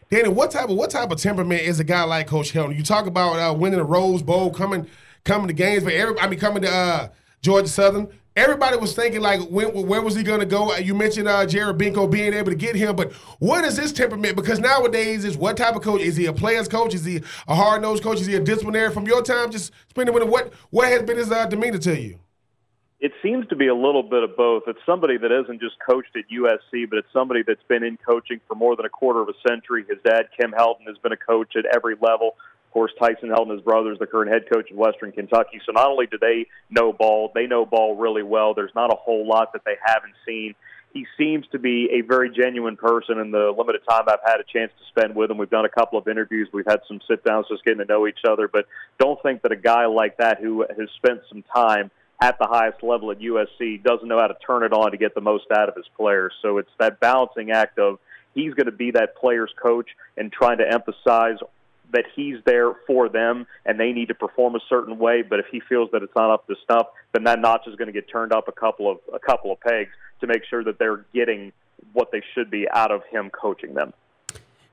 Danny, 0.09 0.29
what 0.29 0.51
type 0.51 0.69
of 0.69 0.77
what 0.77 0.91
type 0.91 1.11
of 1.11 1.19
temperament 1.19 1.61
is 1.61 1.79
a 1.79 1.83
guy 1.83 2.03
like 2.03 2.27
Coach 2.27 2.53
Helton? 2.53 2.77
You 2.77 2.83
talk 2.83 3.07
about 3.07 3.39
uh, 3.39 3.53
winning 3.53 3.79
a 3.79 3.83
Rose 3.83 4.21
Bowl, 4.21 4.51
coming 4.51 4.87
coming 5.23 5.47
to 5.47 5.53
games, 5.53 5.83
but 5.83 5.93
every, 5.93 6.19
I 6.19 6.27
mean 6.27 6.39
coming 6.39 6.61
to 6.61 6.71
uh, 6.71 7.07
Georgia 7.41 7.67
Southern 7.67 8.09
everybody 8.35 8.77
was 8.77 8.93
thinking 8.93 9.21
like, 9.21 9.41
when, 9.49 9.67
where 9.87 10.01
was 10.01 10.15
he 10.15 10.23
going 10.23 10.39
to 10.39 10.45
go? 10.45 10.75
You 10.75 10.93
mentioned 10.93 11.27
uh, 11.27 11.45
Jared 11.45 11.77
Benko 11.77 12.09
being 12.09 12.33
able 12.33 12.51
to 12.51 12.57
get 12.57 12.75
him, 12.75 12.95
but 12.95 13.11
what 13.39 13.63
is 13.63 13.77
his 13.77 13.93
temperament? 13.93 14.35
Because 14.35 14.59
nowadays, 14.59 15.23
is 15.23 15.37
what 15.37 15.57
type 15.57 15.75
of 15.75 15.81
coach? 15.81 16.01
Is 16.01 16.15
he 16.15 16.25
a 16.25 16.33
player's 16.33 16.67
coach? 16.67 16.93
Is 16.93 17.05
he 17.05 17.21
a 17.47 17.55
hard 17.55 17.81
nosed 17.81 18.03
coach? 18.03 18.19
Is 18.19 18.27
he 18.27 18.35
a 18.35 18.39
disciplinary? 18.39 18.91
From 18.91 19.05
your 19.05 19.21
time, 19.21 19.51
just 19.51 19.71
spending 19.89 20.13
with 20.13 20.23
him, 20.23 20.29
what 20.29 20.53
what 20.69 20.87
has 20.87 21.03
been 21.03 21.17
his 21.17 21.31
uh, 21.31 21.45
demeanor 21.45 21.77
to 21.79 21.99
you? 21.99 22.19
It 22.99 23.11
seems 23.21 23.45
to 23.49 23.55
be 23.55 23.67
a 23.67 23.75
little 23.75 24.03
bit 24.03 24.23
of 24.23 24.35
both. 24.37 24.63
It's 24.67 24.79
somebody 24.85 25.17
that 25.17 25.31
isn't 25.31 25.61
just 25.61 25.75
coached 25.87 26.15
at 26.15 26.23
USC, 26.31 26.89
but 26.89 26.97
it's 26.97 27.07
somebody 27.13 27.43
that's 27.45 27.61
been 27.67 27.83
in 27.83 27.97
coaching 27.97 28.39
for 28.47 28.55
more 28.55 28.75
than 28.75 28.85
a 28.85 28.89
quarter 28.89 29.21
of 29.21 29.29
a 29.29 29.33
century. 29.47 29.85
His 29.87 29.99
dad, 30.03 30.29
Kim 30.39 30.51
Helton, 30.51 30.87
has 30.87 30.97
been 31.03 31.11
a 31.11 31.17
coach 31.17 31.55
at 31.55 31.65
every 31.75 31.95
level 32.01 32.35
course, 32.75 32.91
Tyson 32.99 33.29
Helton, 33.29 33.53
his 33.53 33.61
brother, 33.61 33.93
is 33.93 33.99
the 33.99 34.05
current 34.05 34.29
head 34.29 34.43
coach 34.51 34.69
of 34.69 34.75
Western 34.75 35.13
Kentucky. 35.13 35.61
So 35.65 35.71
not 35.71 35.87
only 35.87 36.07
do 36.07 36.17
they 36.19 36.45
know 36.69 36.91
ball, 36.91 37.31
they 37.33 37.47
know 37.47 37.65
ball 37.65 37.95
really 37.95 38.21
well. 38.21 38.53
There's 38.53 38.75
not 38.75 38.91
a 38.91 38.97
whole 38.97 39.25
lot 39.25 39.53
that 39.53 39.61
they 39.65 39.75
haven't 39.81 40.13
seen. 40.27 40.55
He 40.93 41.05
seems 41.17 41.45
to 41.53 41.59
be 41.59 41.87
a 41.93 42.01
very 42.01 42.29
genuine 42.29 42.75
person 42.75 43.17
in 43.17 43.31
the 43.31 43.53
limited 43.57 43.81
time 43.89 44.03
I've 44.07 44.19
had 44.25 44.41
a 44.41 44.43
chance 44.43 44.73
to 44.77 44.85
spend 44.89 45.15
with 45.15 45.31
him. 45.31 45.37
We've 45.37 45.49
done 45.49 45.63
a 45.63 45.69
couple 45.69 45.97
of 45.97 46.09
interviews. 46.09 46.49
We've 46.51 46.65
had 46.67 46.81
some 46.85 46.99
sit 47.07 47.23
downs 47.23 47.45
just 47.49 47.63
getting 47.63 47.79
to 47.79 47.85
know 47.85 48.07
each 48.07 48.25
other. 48.27 48.49
But 48.49 48.65
don't 48.99 49.21
think 49.23 49.41
that 49.43 49.53
a 49.53 49.57
guy 49.57 49.85
like 49.85 50.17
that 50.17 50.41
who 50.41 50.65
has 50.67 50.89
spent 50.97 51.21
some 51.29 51.45
time 51.55 51.91
at 52.21 52.37
the 52.39 52.47
highest 52.47 52.83
level 52.83 53.09
at 53.11 53.19
USC 53.19 53.83
doesn't 53.83 54.07
know 54.07 54.19
how 54.19 54.27
to 54.27 54.37
turn 54.45 54.63
it 54.63 54.73
on 54.73 54.91
to 54.91 54.97
get 54.97 55.15
the 55.15 55.21
most 55.21 55.45
out 55.49 55.69
of 55.69 55.75
his 55.75 55.85
players. 55.95 56.33
So 56.41 56.57
it's 56.57 56.71
that 56.79 56.99
balancing 56.99 57.51
act 57.51 57.79
of 57.79 57.99
he's 58.33 58.53
going 58.53 58.65
to 58.65 58.73
be 58.73 58.91
that 58.91 59.15
player's 59.15 59.51
coach 59.61 59.87
and 60.17 60.29
trying 60.29 60.57
to 60.57 60.69
emphasize 60.69 61.37
that 61.93 62.05
he's 62.15 62.37
there 62.45 62.73
for 62.87 63.09
them 63.09 63.47
and 63.65 63.79
they 63.79 63.91
need 63.91 64.07
to 64.07 64.15
perform 64.15 64.55
a 64.55 64.59
certain 64.69 64.97
way. 64.97 65.21
But 65.21 65.39
if 65.39 65.45
he 65.51 65.61
feels 65.67 65.89
that 65.91 66.03
it's 66.03 66.15
not 66.15 66.31
up 66.31 66.47
to 66.47 66.55
snuff, 66.65 66.87
then 67.13 67.23
that 67.25 67.39
notch 67.39 67.67
is 67.67 67.75
going 67.75 67.87
to 67.87 67.93
get 67.93 68.09
turned 68.09 68.33
up 68.33 68.47
a 68.47 68.51
couple 68.51 68.91
of 68.91 68.99
a 69.13 69.19
couple 69.19 69.51
of 69.51 69.59
pegs 69.59 69.91
to 70.21 70.27
make 70.27 70.43
sure 70.49 70.63
that 70.63 70.79
they're 70.79 71.05
getting 71.13 71.51
what 71.93 72.11
they 72.11 72.21
should 72.33 72.49
be 72.49 72.67
out 72.71 72.91
of 72.91 73.01
him 73.11 73.29
coaching 73.29 73.73
them. 73.73 73.93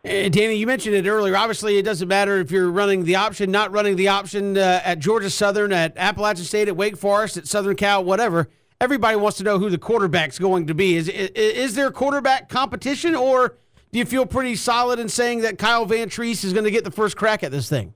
Uh, 0.04 0.28
Danny, 0.28 0.54
you 0.54 0.66
mentioned 0.66 0.96
it 0.96 1.06
earlier. 1.06 1.36
Obviously, 1.36 1.78
it 1.78 1.82
doesn't 1.82 2.08
matter 2.08 2.38
if 2.38 2.50
you're 2.50 2.70
running 2.70 3.04
the 3.04 3.14
option, 3.14 3.52
not 3.52 3.70
running 3.70 3.94
the 3.94 4.08
option 4.08 4.58
uh, 4.58 4.80
at 4.84 4.98
Georgia 4.98 5.30
Southern, 5.30 5.72
at 5.72 5.96
Appalachian 5.96 6.44
State, 6.44 6.66
at 6.66 6.76
Wake 6.76 6.96
Forest, 6.96 7.36
at 7.36 7.46
Southern 7.46 7.76
Cal, 7.76 8.02
whatever. 8.02 8.48
Everybody 8.80 9.16
wants 9.16 9.38
to 9.38 9.44
know 9.44 9.60
who 9.60 9.70
the 9.70 9.78
quarterback's 9.78 10.40
going 10.40 10.66
to 10.66 10.74
be. 10.74 10.96
Is 10.96 11.08
is, 11.08 11.30
is 11.36 11.74
there 11.76 11.92
quarterback 11.92 12.48
competition, 12.48 13.14
or 13.14 13.56
do 13.92 13.98
you 13.98 14.06
feel 14.06 14.24
pretty 14.24 14.56
solid 14.56 14.98
in 14.98 15.08
saying 15.08 15.42
that 15.42 15.58
Kyle 15.58 15.86
Vantrease 15.86 16.44
is 16.44 16.54
going 16.54 16.64
to 16.64 16.70
get 16.70 16.82
the 16.82 16.90
first 16.90 17.14
crack 17.16 17.42
at 17.42 17.52
this 17.52 17.68
thing? 17.68 17.92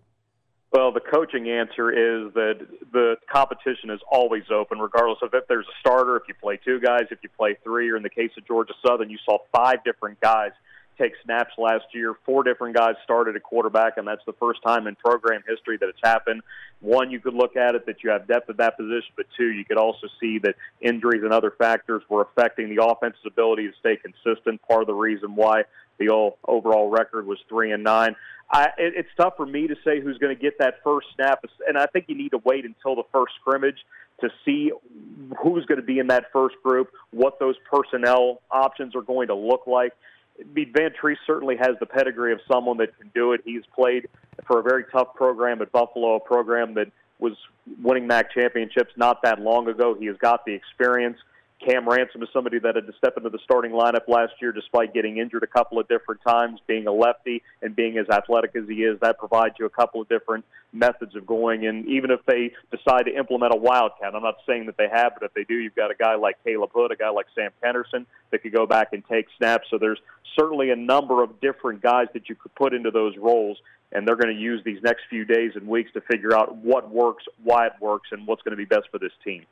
Well, 0.70 0.92
the 0.92 1.00
coaching 1.00 1.48
answer 1.48 1.90
is 1.90 2.34
that 2.34 2.66
the 2.92 3.16
competition 3.32 3.88
is 3.88 4.00
always 4.12 4.42
open, 4.50 4.78
regardless 4.78 5.18
of 5.22 5.32
if 5.32 5.48
there's 5.48 5.64
a 5.64 5.78
starter, 5.80 6.16
if 6.16 6.24
you 6.28 6.34
play 6.34 6.60
two 6.62 6.80
guys, 6.80 7.04
if 7.10 7.20
you 7.22 7.30
play 7.30 7.56
three, 7.64 7.90
or 7.90 7.96
in 7.96 8.02
the 8.02 8.10
case 8.10 8.30
of 8.36 8.46
Georgia 8.46 8.74
Southern, 8.86 9.08
you 9.08 9.16
saw 9.24 9.38
five 9.54 9.82
different 9.84 10.20
guys 10.20 10.50
take 10.98 11.12
snaps 11.24 11.52
last 11.58 11.84
year. 11.92 12.14
Four 12.24 12.42
different 12.42 12.76
guys 12.76 12.94
started 13.04 13.36
at 13.36 13.42
quarterback, 13.42 13.96
and 13.96 14.06
that's 14.06 14.24
the 14.26 14.32
first 14.34 14.60
time 14.62 14.86
in 14.86 14.96
program 14.96 15.42
history 15.48 15.76
that 15.78 15.88
it's 15.88 16.00
happened. 16.02 16.42
One, 16.80 17.10
you 17.10 17.20
could 17.20 17.34
look 17.34 17.56
at 17.56 17.74
it 17.74 17.86
that 17.86 18.02
you 18.02 18.10
have 18.10 18.26
depth 18.26 18.50
at 18.50 18.56
that 18.58 18.76
position, 18.76 19.12
but 19.16 19.26
two, 19.36 19.48
you 19.48 19.64
could 19.64 19.78
also 19.78 20.08
see 20.20 20.38
that 20.40 20.56
injuries 20.80 21.22
and 21.22 21.32
other 21.32 21.52
factors 21.56 22.02
were 22.08 22.22
affecting 22.22 22.74
the 22.74 22.84
offense's 22.84 23.24
ability 23.26 23.68
to 23.68 23.72
stay 23.78 23.96
consistent. 23.96 24.60
Part 24.68 24.82
of 24.82 24.86
the 24.86 24.94
reason 24.94 25.36
why 25.36 25.62
the 25.98 26.08
all, 26.08 26.38
overall 26.46 26.88
record 26.88 27.26
was 27.26 27.38
three 27.48 27.72
and 27.72 27.84
nine. 27.84 28.16
I, 28.50 28.66
it, 28.78 28.94
it's 28.96 29.08
tough 29.16 29.34
for 29.36 29.46
me 29.46 29.66
to 29.66 29.74
say 29.84 30.00
who's 30.00 30.18
going 30.18 30.34
to 30.34 30.40
get 30.40 30.58
that 30.58 30.76
first 30.84 31.08
snap, 31.14 31.44
and 31.66 31.76
I 31.76 31.86
think 31.86 32.06
you 32.08 32.16
need 32.16 32.30
to 32.30 32.40
wait 32.44 32.64
until 32.64 32.94
the 32.94 33.02
first 33.12 33.34
scrimmage 33.40 33.78
to 34.20 34.30
see 34.44 34.72
who's 35.42 35.66
going 35.66 35.80
to 35.80 35.86
be 35.86 35.98
in 35.98 36.06
that 36.06 36.26
first 36.32 36.56
group, 36.62 36.90
what 37.10 37.38
those 37.38 37.56
personnel 37.70 38.40
options 38.50 38.94
are 38.94 39.02
going 39.02 39.28
to 39.28 39.34
look 39.34 39.66
like. 39.66 39.92
Van 40.54 40.90
Treese 41.02 41.16
certainly 41.26 41.56
has 41.56 41.76
the 41.80 41.86
pedigree 41.86 42.32
of 42.32 42.40
someone 42.50 42.76
that 42.78 42.96
can 42.98 43.10
do 43.14 43.32
it. 43.32 43.40
He's 43.44 43.62
played 43.74 44.08
for 44.46 44.60
a 44.60 44.62
very 44.62 44.84
tough 44.92 45.14
program 45.14 45.60
at 45.62 45.72
Buffalo, 45.72 46.16
a 46.16 46.20
program 46.20 46.74
that 46.74 46.90
was 47.18 47.32
winning 47.82 48.06
MAC 48.06 48.32
championships 48.32 48.92
not 48.96 49.22
that 49.22 49.40
long 49.40 49.68
ago. 49.68 49.94
He 49.98 50.06
has 50.06 50.16
got 50.18 50.44
the 50.44 50.52
experience. 50.52 51.16
Cam 51.64 51.88
Ransom 51.88 52.22
is 52.22 52.28
somebody 52.32 52.58
that 52.58 52.76
had 52.76 52.86
to 52.86 52.92
step 52.98 53.16
into 53.16 53.30
the 53.30 53.38
starting 53.42 53.72
lineup 53.72 54.08
last 54.08 54.34
year 54.40 54.52
despite 54.52 54.92
getting 54.92 55.16
injured 55.16 55.42
a 55.42 55.46
couple 55.46 55.78
of 55.78 55.88
different 55.88 56.20
times, 56.26 56.60
being 56.66 56.86
a 56.86 56.92
lefty 56.92 57.42
and 57.62 57.74
being 57.74 57.96
as 57.96 58.08
athletic 58.10 58.54
as 58.54 58.68
he 58.68 58.84
is. 58.84 59.00
That 59.00 59.18
provides 59.18 59.54
you 59.58 59.64
a 59.64 59.70
couple 59.70 60.00
of 60.00 60.08
different 60.08 60.44
methods 60.72 61.16
of 61.16 61.26
going. 61.26 61.66
And 61.66 61.86
even 61.86 62.10
if 62.10 62.20
they 62.26 62.52
decide 62.70 63.06
to 63.06 63.16
implement 63.16 63.54
a 63.54 63.56
wildcat, 63.56 64.14
I'm 64.14 64.22
not 64.22 64.36
saying 64.46 64.66
that 64.66 64.76
they 64.76 64.88
have, 64.92 65.14
but 65.18 65.24
if 65.24 65.34
they 65.34 65.44
do, 65.44 65.54
you've 65.54 65.74
got 65.74 65.90
a 65.90 65.94
guy 65.94 66.14
like 66.14 66.36
Caleb 66.44 66.70
Hood, 66.74 66.92
a 66.92 66.96
guy 66.96 67.08
like 67.08 67.26
Sam 67.34 67.50
Henderson 67.62 68.06
that 68.30 68.42
could 68.42 68.52
go 68.52 68.66
back 68.66 68.92
and 68.92 69.02
take 69.08 69.26
snaps. 69.38 69.66
So 69.70 69.78
there's 69.78 70.00
certainly 70.38 70.70
a 70.70 70.76
number 70.76 71.22
of 71.22 71.40
different 71.40 71.80
guys 71.80 72.08
that 72.12 72.28
you 72.28 72.34
could 72.34 72.54
put 72.54 72.74
into 72.74 72.90
those 72.90 73.16
roles 73.16 73.58
and 73.92 74.06
they're 74.06 74.16
going 74.16 74.34
to 74.34 74.40
use 74.40 74.62
these 74.64 74.82
next 74.82 75.02
few 75.08 75.24
days 75.24 75.52
and 75.54 75.66
weeks 75.66 75.90
to 75.92 76.00
figure 76.02 76.34
out 76.34 76.56
what 76.56 76.90
works, 76.90 77.24
why 77.42 77.66
it 77.66 77.72
works, 77.80 78.08
and 78.12 78.26
what's 78.26 78.42
going 78.42 78.50
to 78.50 78.56
be 78.56 78.64
best 78.64 78.88
for 78.90 78.98
this 78.98 79.12
team. 79.24 79.46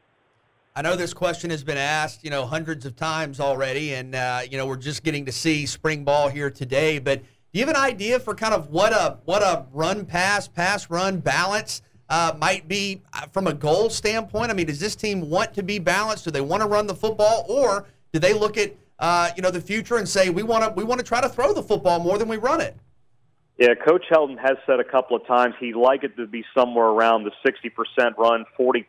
I 0.76 0.82
know 0.82 0.96
this 0.96 1.14
question 1.14 1.50
has 1.50 1.62
been 1.62 1.78
asked, 1.78 2.24
you 2.24 2.30
know, 2.30 2.46
hundreds 2.46 2.84
of 2.84 2.96
times 2.96 3.38
already, 3.38 3.94
and 3.94 4.12
uh, 4.12 4.40
you 4.50 4.58
know 4.58 4.66
we're 4.66 4.74
just 4.74 5.04
getting 5.04 5.24
to 5.26 5.30
see 5.30 5.66
spring 5.66 6.02
ball 6.02 6.28
here 6.28 6.50
today. 6.50 6.98
But 6.98 7.20
do 7.22 7.60
you 7.60 7.64
have 7.64 7.68
an 7.68 7.80
idea 7.80 8.18
for 8.18 8.34
kind 8.34 8.52
of 8.52 8.70
what 8.70 8.92
a 8.92 9.18
what 9.24 9.40
a 9.40 9.66
run 9.72 10.04
pass 10.04 10.48
pass 10.48 10.90
run 10.90 11.20
balance 11.20 11.82
uh, 12.08 12.34
might 12.40 12.66
be 12.66 13.02
uh, 13.12 13.26
from 13.32 13.46
a 13.46 13.54
goal 13.54 13.88
standpoint? 13.88 14.50
I 14.50 14.54
mean, 14.54 14.66
does 14.66 14.80
this 14.80 14.96
team 14.96 15.30
want 15.30 15.54
to 15.54 15.62
be 15.62 15.78
balanced? 15.78 16.24
Do 16.24 16.32
they 16.32 16.40
want 16.40 16.60
to 16.60 16.66
run 16.66 16.88
the 16.88 16.94
football, 16.96 17.46
or 17.48 17.86
do 18.12 18.18
they 18.18 18.34
look 18.34 18.58
at 18.58 18.74
uh, 18.98 19.30
you 19.36 19.42
know 19.42 19.52
the 19.52 19.60
future 19.60 19.98
and 19.98 20.08
say 20.08 20.28
we 20.28 20.42
want 20.42 20.64
to 20.64 20.70
we 20.70 20.82
want 20.82 20.98
to 20.98 21.06
try 21.06 21.20
to 21.20 21.28
throw 21.28 21.54
the 21.54 21.62
football 21.62 22.00
more 22.00 22.18
than 22.18 22.26
we 22.26 22.36
run 22.36 22.60
it? 22.60 22.76
Yeah, 23.58 23.74
Coach 23.86 24.06
Helton 24.10 24.40
has 24.40 24.56
said 24.66 24.80
a 24.80 24.84
couple 24.84 25.16
of 25.16 25.24
times 25.24 25.54
he'd 25.60 25.76
like 25.76 26.02
it 26.02 26.16
to 26.16 26.26
be 26.26 26.44
somewhere 26.52 26.86
around 26.88 27.22
the 27.22 27.30
60% 27.46 28.16
run, 28.18 28.44
40% 28.58 28.84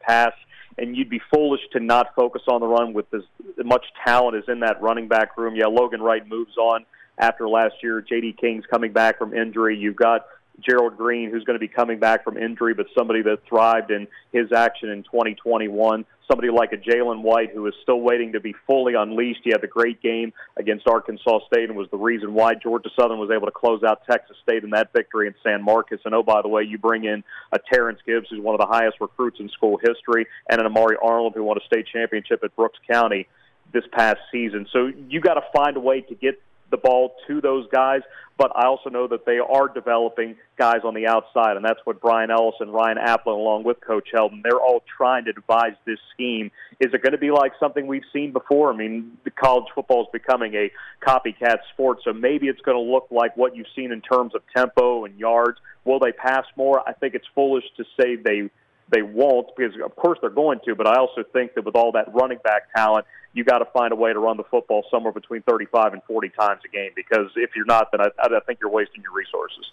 pass 0.00 0.32
and 0.78 0.96
you'd 0.96 1.10
be 1.10 1.20
foolish 1.32 1.60
to 1.72 1.80
not 1.80 2.14
focus 2.14 2.42
on 2.48 2.60
the 2.60 2.66
run 2.66 2.92
with 2.92 3.06
as 3.14 3.22
much 3.64 3.84
talent 4.04 4.36
as 4.36 4.44
in 4.48 4.60
that 4.60 4.80
running 4.82 5.08
back 5.08 5.36
room. 5.36 5.56
Yeah, 5.56 5.66
Logan 5.66 6.02
Wright 6.02 6.26
moves 6.26 6.56
on 6.56 6.84
after 7.18 7.48
last 7.48 7.74
year. 7.82 8.00
J.D. 8.00 8.36
King's 8.40 8.64
coming 8.66 8.92
back 8.92 9.18
from 9.18 9.34
injury. 9.34 9.76
You've 9.76 9.96
got 9.96 10.26
Gerald 10.60 10.96
Green, 10.96 11.30
who's 11.30 11.44
going 11.44 11.54
to 11.54 11.60
be 11.60 11.68
coming 11.68 11.98
back 11.98 12.24
from 12.24 12.36
injury, 12.36 12.74
but 12.74 12.86
somebody 12.96 13.22
that 13.22 13.40
thrived 13.48 13.90
in 13.90 14.06
his 14.32 14.52
action 14.52 14.88
in 14.88 15.02
2021. 15.04 16.04
Somebody 16.28 16.50
like 16.50 16.72
a 16.72 16.76
Jalen 16.76 17.22
White, 17.22 17.50
who 17.52 17.66
is 17.66 17.74
still 17.82 18.00
waiting 18.00 18.32
to 18.32 18.40
be 18.40 18.54
fully 18.66 18.94
unleashed. 18.94 19.40
He 19.44 19.50
had 19.50 19.62
a 19.62 19.68
great 19.68 20.02
game 20.02 20.32
against 20.56 20.88
Arkansas 20.88 21.40
State 21.46 21.68
and 21.68 21.76
was 21.76 21.88
the 21.90 21.96
reason 21.96 22.34
why 22.34 22.54
Georgia 22.54 22.90
Southern 22.98 23.18
was 23.18 23.30
able 23.30 23.46
to 23.46 23.52
close 23.52 23.82
out 23.84 24.02
Texas 24.10 24.36
State 24.42 24.64
in 24.64 24.70
that 24.70 24.92
victory 24.92 25.28
in 25.28 25.34
San 25.42 25.62
Marcos. 25.62 26.00
And 26.04 26.14
oh, 26.14 26.22
by 26.22 26.42
the 26.42 26.48
way, 26.48 26.62
you 26.62 26.78
bring 26.78 27.04
in 27.04 27.22
a 27.52 27.58
Terrence 27.72 28.00
Gibbs, 28.04 28.26
who's 28.30 28.40
one 28.40 28.54
of 28.54 28.60
the 28.60 28.66
highest 28.66 28.96
recruits 29.00 29.38
in 29.38 29.48
school 29.50 29.78
history, 29.78 30.26
and 30.50 30.60
an 30.60 30.66
Amari 30.66 30.96
Arnold, 31.00 31.34
who 31.34 31.44
won 31.44 31.58
a 31.58 31.64
state 31.66 31.86
championship 31.92 32.42
at 32.42 32.54
Brooks 32.56 32.78
County 32.90 33.28
this 33.72 33.84
past 33.92 34.18
season. 34.32 34.66
So 34.72 34.90
you 35.08 35.20
got 35.20 35.34
to 35.34 35.44
find 35.54 35.76
a 35.76 35.80
way 35.80 36.00
to 36.00 36.14
get 36.14 36.40
the 36.70 36.76
ball 36.76 37.14
to 37.26 37.40
those 37.40 37.66
guys, 37.72 38.02
but 38.38 38.52
I 38.54 38.66
also 38.66 38.90
know 38.90 39.06
that 39.08 39.24
they 39.24 39.38
are 39.38 39.68
developing 39.68 40.36
guys 40.58 40.80
on 40.84 40.94
the 40.94 41.06
outside, 41.06 41.56
and 41.56 41.64
that's 41.64 41.80
what 41.84 42.00
Bryan 42.00 42.30
Ellis 42.30 42.56
and 42.60 42.72
Ryan 42.72 42.98
Aplin, 42.98 43.34
along 43.34 43.64
with 43.64 43.80
Coach 43.80 44.08
Helton, 44.14 44.42
they're 44.42 44.60
all 44.60 44.82
trying 44.96 45.24
to 45.24 45.32
devise 45.32 45.74
this 45.86 45.98
scheme. 46.12 46.50
Is 46.78 46.92
it 46.92 47.02
going 47.02 47.12
to 47.12 47.18
be 47.18 47.30
like 47.30 47.52
something 47.58 47.86
we've 47.86 48.04
seen 48.12 48.32
before? 48.32 48.72
I 48.72 48.76
mean, 48.76 49.16
college 49.40 49.64
football 49.74 50.02
is 50.02 50.08
becoming 50.12 50.54
a 50.54 50.70
copycat 51.06 51.58
sport, 51.72 52.00
so 52.04 52.12
maybe 52.12 52.48
it's 52.48 52.60
going 52.60 52.76
to 52.76 52.92
look 52.92 53.06
like 53.10 53.36
what 53.36 53.56
you've 53.56 53.68
seen 53.74 53.90
in 53.90 54.02
terms 54.02 54.34
of 54.34 54.42
tempo 54.54 55.06
and 55.06 55.18
yards. 55.18 55.58
Will 55.84 55.98
they 55.98 56.12
pass 56.12 56.44
more? 56.56 56.86
I 56.86 56.92
think 56.92 57.14
it's 57.14 57.26
foolish 57.34 57.64
to 57.78 57.84
say 57.98 58.16
they 58.16 58.50
they 58.88 59.02
won't 59.02 59.48
because 59.56 59.74
of 59.84 59.96
course 59.96 60.16
they're 60.20 60.30
going 60.30 60.60
to 60.64 60.74
but 60.76 60.86
i 60.86 60.96
also 60.96 61.24
think 61.32 61.54
that 61.54 61.64
with 61.64 61.74
all 61.74 61.90
that 61.90 62.06
running 62.14 62.38
back 62.44 62.72
talent 62.72 63.04
you 63.36 63.44
got 63.44 63.58
to 63.58 63.66
find 63.66 63.92
a 63.92 63.96
way 63.96 64.12
to 64.12 64.18
run 64.18 64.38
the 64.38 64.44
football 64.44 64.84
somewhere 64.90 65.12
between 65.12 65.42
35 65.42 65.92
and 65.92 66.02
40 66.04 66.30
times 66.30 66.62
a 66.64 66.68
game 66.68 66.90
because 66.96 67.30
if 67.36 67.50
you're 67.54 67.66
not, 67.66 67.92
then 67.92 68.00
I, 68.00 68.08
I 68.18 68.40
think 68.40 68.60
you're 68.62 68.70
wasting 68.70 69.02
your 69.02 69.12
resources. 69.12 69.70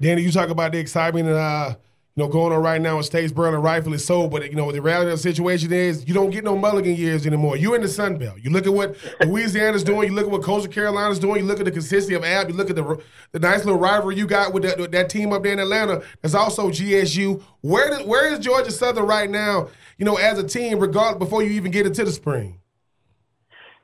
Danny, 0.00 0.22
you 0.22 0.32
talk 0.32 0.50
about 0.50 0.72
the 0.72 0.78
excitement 0.78 1.28
uh, 1.28 1.74
you 2.16 2.24
know 2.24 2.28
going 2.28 2.52
on 2.52 2.60
right 2.60 2.80
now 2.80 2.96
in 2.96 3.04
Statesboro, 3.04 3.54
and 3.54 3.62
rightfully 3.62 3.98
so. 3.98 4.28
But 4.28 4.50
you 4.50 4.56
know 4.56 4.72
the 4.72 4.82
reality 4.82 5.12
of 5.12 5.18
the 5.18 5.22
situation 5.22 5.72
is 5.72 6.06
you 6.08 6.14
don't 6.14 6.30
get 6.30 6.42
no 6.42 6.56
Mulligan 6.56 6.96
years 6.96 7.24
anymore. 7.24 7.56
You're 7.56 7.76
in 7.76 7.82
the 7.82 7.88
Sun 7.88 8.18
Belt. 8.18 8.38
You 8.42 8.50
look 8.50 8.66
at 8.66 8.72
what 8.72 8.96
Louisiana's 9.24 9.84
doing. 9.84 10.08
You 10.08 10.14
look 10.16 10.24
at 10.24 10.30
what 10.32 10.42
Coastal 10.42 10.72
Carolina's 10.72 11.20
doing. 11.20 11.42
You 11.42 11.46
look 11.46 11.60
at 11.60 11.64
the 11.64 11.70
consistency 11.70 12.14
of 12.14 12.24
App. 12.24 12.48
You 12.48 12.54
look 12.54 12.70
at 12.70 12.76
the 12.76 13.00
the 13.30 13.38
nice 13.38 13.64
little 13.64 13.78
rivalry 13.78 14.16
you 14.16 14.26
got 14.26 14.52
with 14.52 14.64
that, 14.64 14.78
with 14.78 14.90
that 14.90 15.08
team 15.08 15.32
up 15.32 15.44
there 15.44 15.52
in 15.52 15.60
Atlanta. 15.60 16.02
There's 16.20 16.34
also 16.34 16.70
GSU. 16.70 17.40
Where 17.60 17.96
did, 17.96 18.08
where 18.08 18.32
is 18.32 18.40
Georgia 18.40 18.72
Southern 18.72 19.06
right 19.06 19.30
now? 19.30 19.68
You 19.96 20.04
know, 20.04 20.16
as 20.16 20.38
a 20.38 20.44
team, 20.46 20.80
regardless 20.80 21.20
before 21.20 21.44
you 21.44 21.50
even 21.50 21.70
get 21.70 21.86
into 21.86 22.04
the 22.04 22.12
spring. 22.12 22.57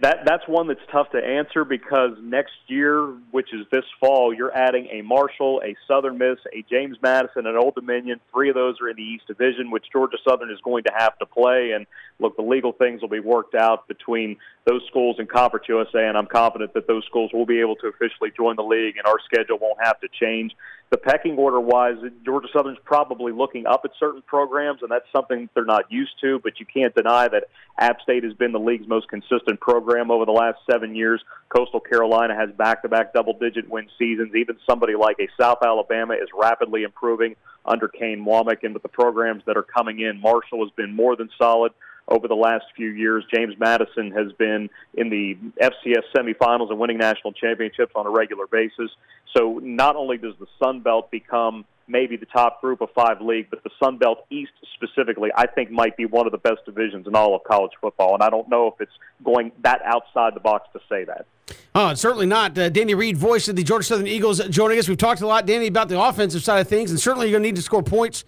That 0.00 0.18
that's 0.24 0.46
one 0.46 0.68
that's 0.68 0.80
tough 0.92 1.10
to 1.10 1.18
answer 1.18 1.64
because 1.64 2.12
next 2.22 2.52
year, 2.68 3.14
which 3.32 3.52
is 3.52 3.66
this 3.72 3.84
fall, 3.98 4.32
you're 4.32 4.56
adding 4.56 4.86
a 4.92 5.02
Marshall, 5.02 5.60
a 5.64 5.74
Southern 5.88 6.18
Miss, 6.18 6.38
a 6.52 6.64
James 6.70 6.96
Madison, 7.02 7.46
an 7.46 7.56
Old 7.56 7.74
Dominion. 7.74 8.20
Three 8.32 8.48
of 8.48 8.54
those 8.54 8.80
are 8.80 8.88
in 8.88 8.96
the 8.96 9.02
East 9.02 9.26
Division, 9.26 9.72
which 9.72 9.86
Georgia 9.90 10.18
Southern 10.28 10.52
is 10.52 10.60
going 10.62 10.84
to 10.84 10.92
have 10.96 11.18
to 11.18 11.26
play. 11.26 11.72
And 11.74 11.86
look, 12.20 12.36
the 12.36 12.42
legal 12.42 12.72
things 12.72 13.02
will 13.02 13.08
be 13.08 13.18
worked 13.18 13.56
out 13.56 13.88
between 13.88 14.36
those 14.66 14.82
schools 14.88 15.16
and 15.18 15.28
Conference 15.28 15.66
USA, 15.68 16.06
and 16.06 16.16
I'm 16.16 16.26
confident 16.26 16.74
that 16.74 16.86
those 16.86 17.04
schools 17.06 17.32
will 17.32 17.46
be 17.46 17.60
able 17.60 17.74
to 17.76 17.88
officially 17.88 18.30
join 18.36 18.54
the 18.54 18.62
league, 18.62 18.98
and 18.98 19.06
our 19.06 19.18
schedule 19.24 19.58
won't 19.58 19.78
have 19.82 19.98
to 20.00 20.08
change 20.20 20.52
the 20.90 20.96
pecking 20.96 21.36
order 21.36 21.60
wise, 21.60 21.96
Georgia 22.24 22.48
Southern's 22.52 22.78
probably 22.84 23.32
looking 23.32 23.66
up 23.66 23.82
at 23.84 23.90
certain 24.00 24.22
programs, 24.22 24.80
and 24.82 24.90
that's 24.90 25.04
something 25.12 25.48
they're 25.54 25.64
not 25.64 25.90
used 25.92 26.12
to. 26.22 26.40
But 26.42 26.60
you 26.60 26.66
can't 26.66 26.94
deny 26.94 27.28
that 27.28 27.44
App 27.78 28.00
State 28.00 28.24
has 28.24 28.32
been 28.32 28.52
the 28.52 28.60
league's 28.60 28.88
most 28.88 29.08
consistent 29.08 29.60
program 29.60 29.87
over 29.96 30.24
the 30.24 30.32
last 30.32 30.58
seven 30.70 30.94
years. 30.94 31.22
Coastal 31.48 31.80
Carolina 31.80 32.34
has 32.34 32.50
back 32.56 32.82
to 32.82 32.88
back 32.88 33.12
double 33.12 33.32
digit 33.32 33.68
win 33.68 33.88
seasons. 33.98 34.34
Even 34.34 34.56
somebody 34.68 34.94
like 34.94 35.16
a 35.18 35.28
South 35.40 35.58
Alabama 35.62 36.14
is 36.14 36.28
rapidly 36.38 36.82
improving 36.82 37.36
under 37.64 37.88
Kane 37.88 38.24
Wommack. 38.24 38.62
And 38.62 38.74
with 38.74 38.82
the 38.82 38.88
programs 38.88 39.42
that 39.46 39.56
are 39.56 39.62
coming 39.62 40.00
in, 40.00 40.20
Marshall 40.20 40.64
has 40.64 40.72
been 40.76 40.94
more 40.94 41.16
than 41.16 41.30
solid 41.38 41.72
over 42.06 42.28
the 42.28 42.34
last 42.34 42.64
few 42.76 42.88
years. 42.88 43.24
James 43.32 43.54
Madison 43.58 44.10
has 44.12 44.32
been 44.32 44.70
in 44.94 45.10
the 45.10 45.36
FCS 45.60 46.04
semifinals 46.16 46.70
and 46.70 46.78
winning 46.78 46.98
national 46.98 47.32
championships 47.32 47.92
on 47.94 48.06
a 48.06 48.10
regular 48.10 48.46
basis. 48.46 48.90
So 49.36 49.60
not 49.62 49.96
only 49.96 50.16
does 50.18 50.34
the 50.38 50.46
Sun 50.62 50.80
Belt 50.80 51.10
become 51.10 51.64
maybe 51.88 52.16
the 52.16 52.26
top 52.26 52.60
group 52.60 52.80
of 52.80 52.90
five 52.94 53.20
league, 53.20 53.46
but 53.50 53.62
the 53.64 53.70
Sun 53.82 53.98
Belt 53.98 54.24
East 54.30 54.52
specifically, 54.74 55.30
I 55.34 55.46
think 55.46 55.70
might 55.70 55.96
be 55.96 56.06
one 56.06 56.26
of 56.26 56.32
the 56.32 56.38
best 56.38 56.64
divisions 56.64 57.06
in 57.06 57.14
all 57.14 57.34
of 57.34 57.44
college 57.44 57.72
football. 57.80 58.14
And 58.14 58.22
I 58.22 58.30
don't 58.30 58.48
know 58.48 58.68
if 58.68 58.80
it's 58.80 58.92
going 59.24 59.52
that 59.62 59.80
outside 59.84 60.34
the 60.34 60.40
box 60.40 60.68
to 60.72 60.80
say 60.88 61.04
that. 61.04 61.26
Oh, 61.74 61.94
certainly 61.94 62.26
not. 62.26 62.56
Uh, 62.58 62.68
Danny 62.68 62.94
Reed, 62.94 63.16
voice 63.16 63.48
of 63.48 63.56
the 63.56 63.62
Georgia 63.62 63.84
Southern 63.84 64.06
Eagles, 64.06 64.40
joining 64.48 64.78
us. 64.78 64.88
We've 64.88 64.98
talked 64.98 65.20
a 65.20 65.26
lot, 65.26 65.46
Danny, 65.46 65.66
about 65.66 65.88
the 65.88 66.00
offensive 66.00 66.42
side 66.42 66.60
of 66.60 66.68
things, 66.68 66.90
and 66.90 67.00
certainly 67.00 67.28
you're 67.28 67.34
going 67.34 67.42
to 67.42 67.48
need 67.48 67.56
to 67.56 67.62
score 67.62 67.82
points 67.82 68.24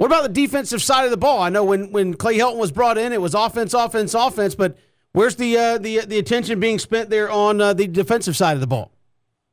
what 0.00 0.06
about 0.06 0.22
the 0.22 0.30
defensive 0.30 0.80
side 0.80 1.04
of 1.04 1.10
the 1.10 1.18
ball? 1.18 1.42
I 1.42 1.50
know 1.50 1.62
when, 1.62 1.92
when 1.92 2.14
Clay 2.14 2.38
Helton 2.38 2.56
was 2.56 2.72
brought 2.72 2.96
in, 2.96 3.12
it 3.12 3.20
was 3.20 3.34
offense, 3.34 3.74
offense, 3.74 4.14
offense. 4.14 4.54
But 4.54 4.78
where's 5.12 5.36
the 5.36 5.58
uh, 5.58 5.76
the 5.76 5.98
the 6.06 6.18
attention 6.18 6.58
being 6.58 6.78
spent 6.78 7.10
there 7.10 7.30
on 7.30 7.60
uh, 7.60 7.74
the 7.74 7.86
defensive 7.86 8.34
side 8.34 8.54
of 8.54 8.62
the 8.62 8.66
ball? 8.66 8.90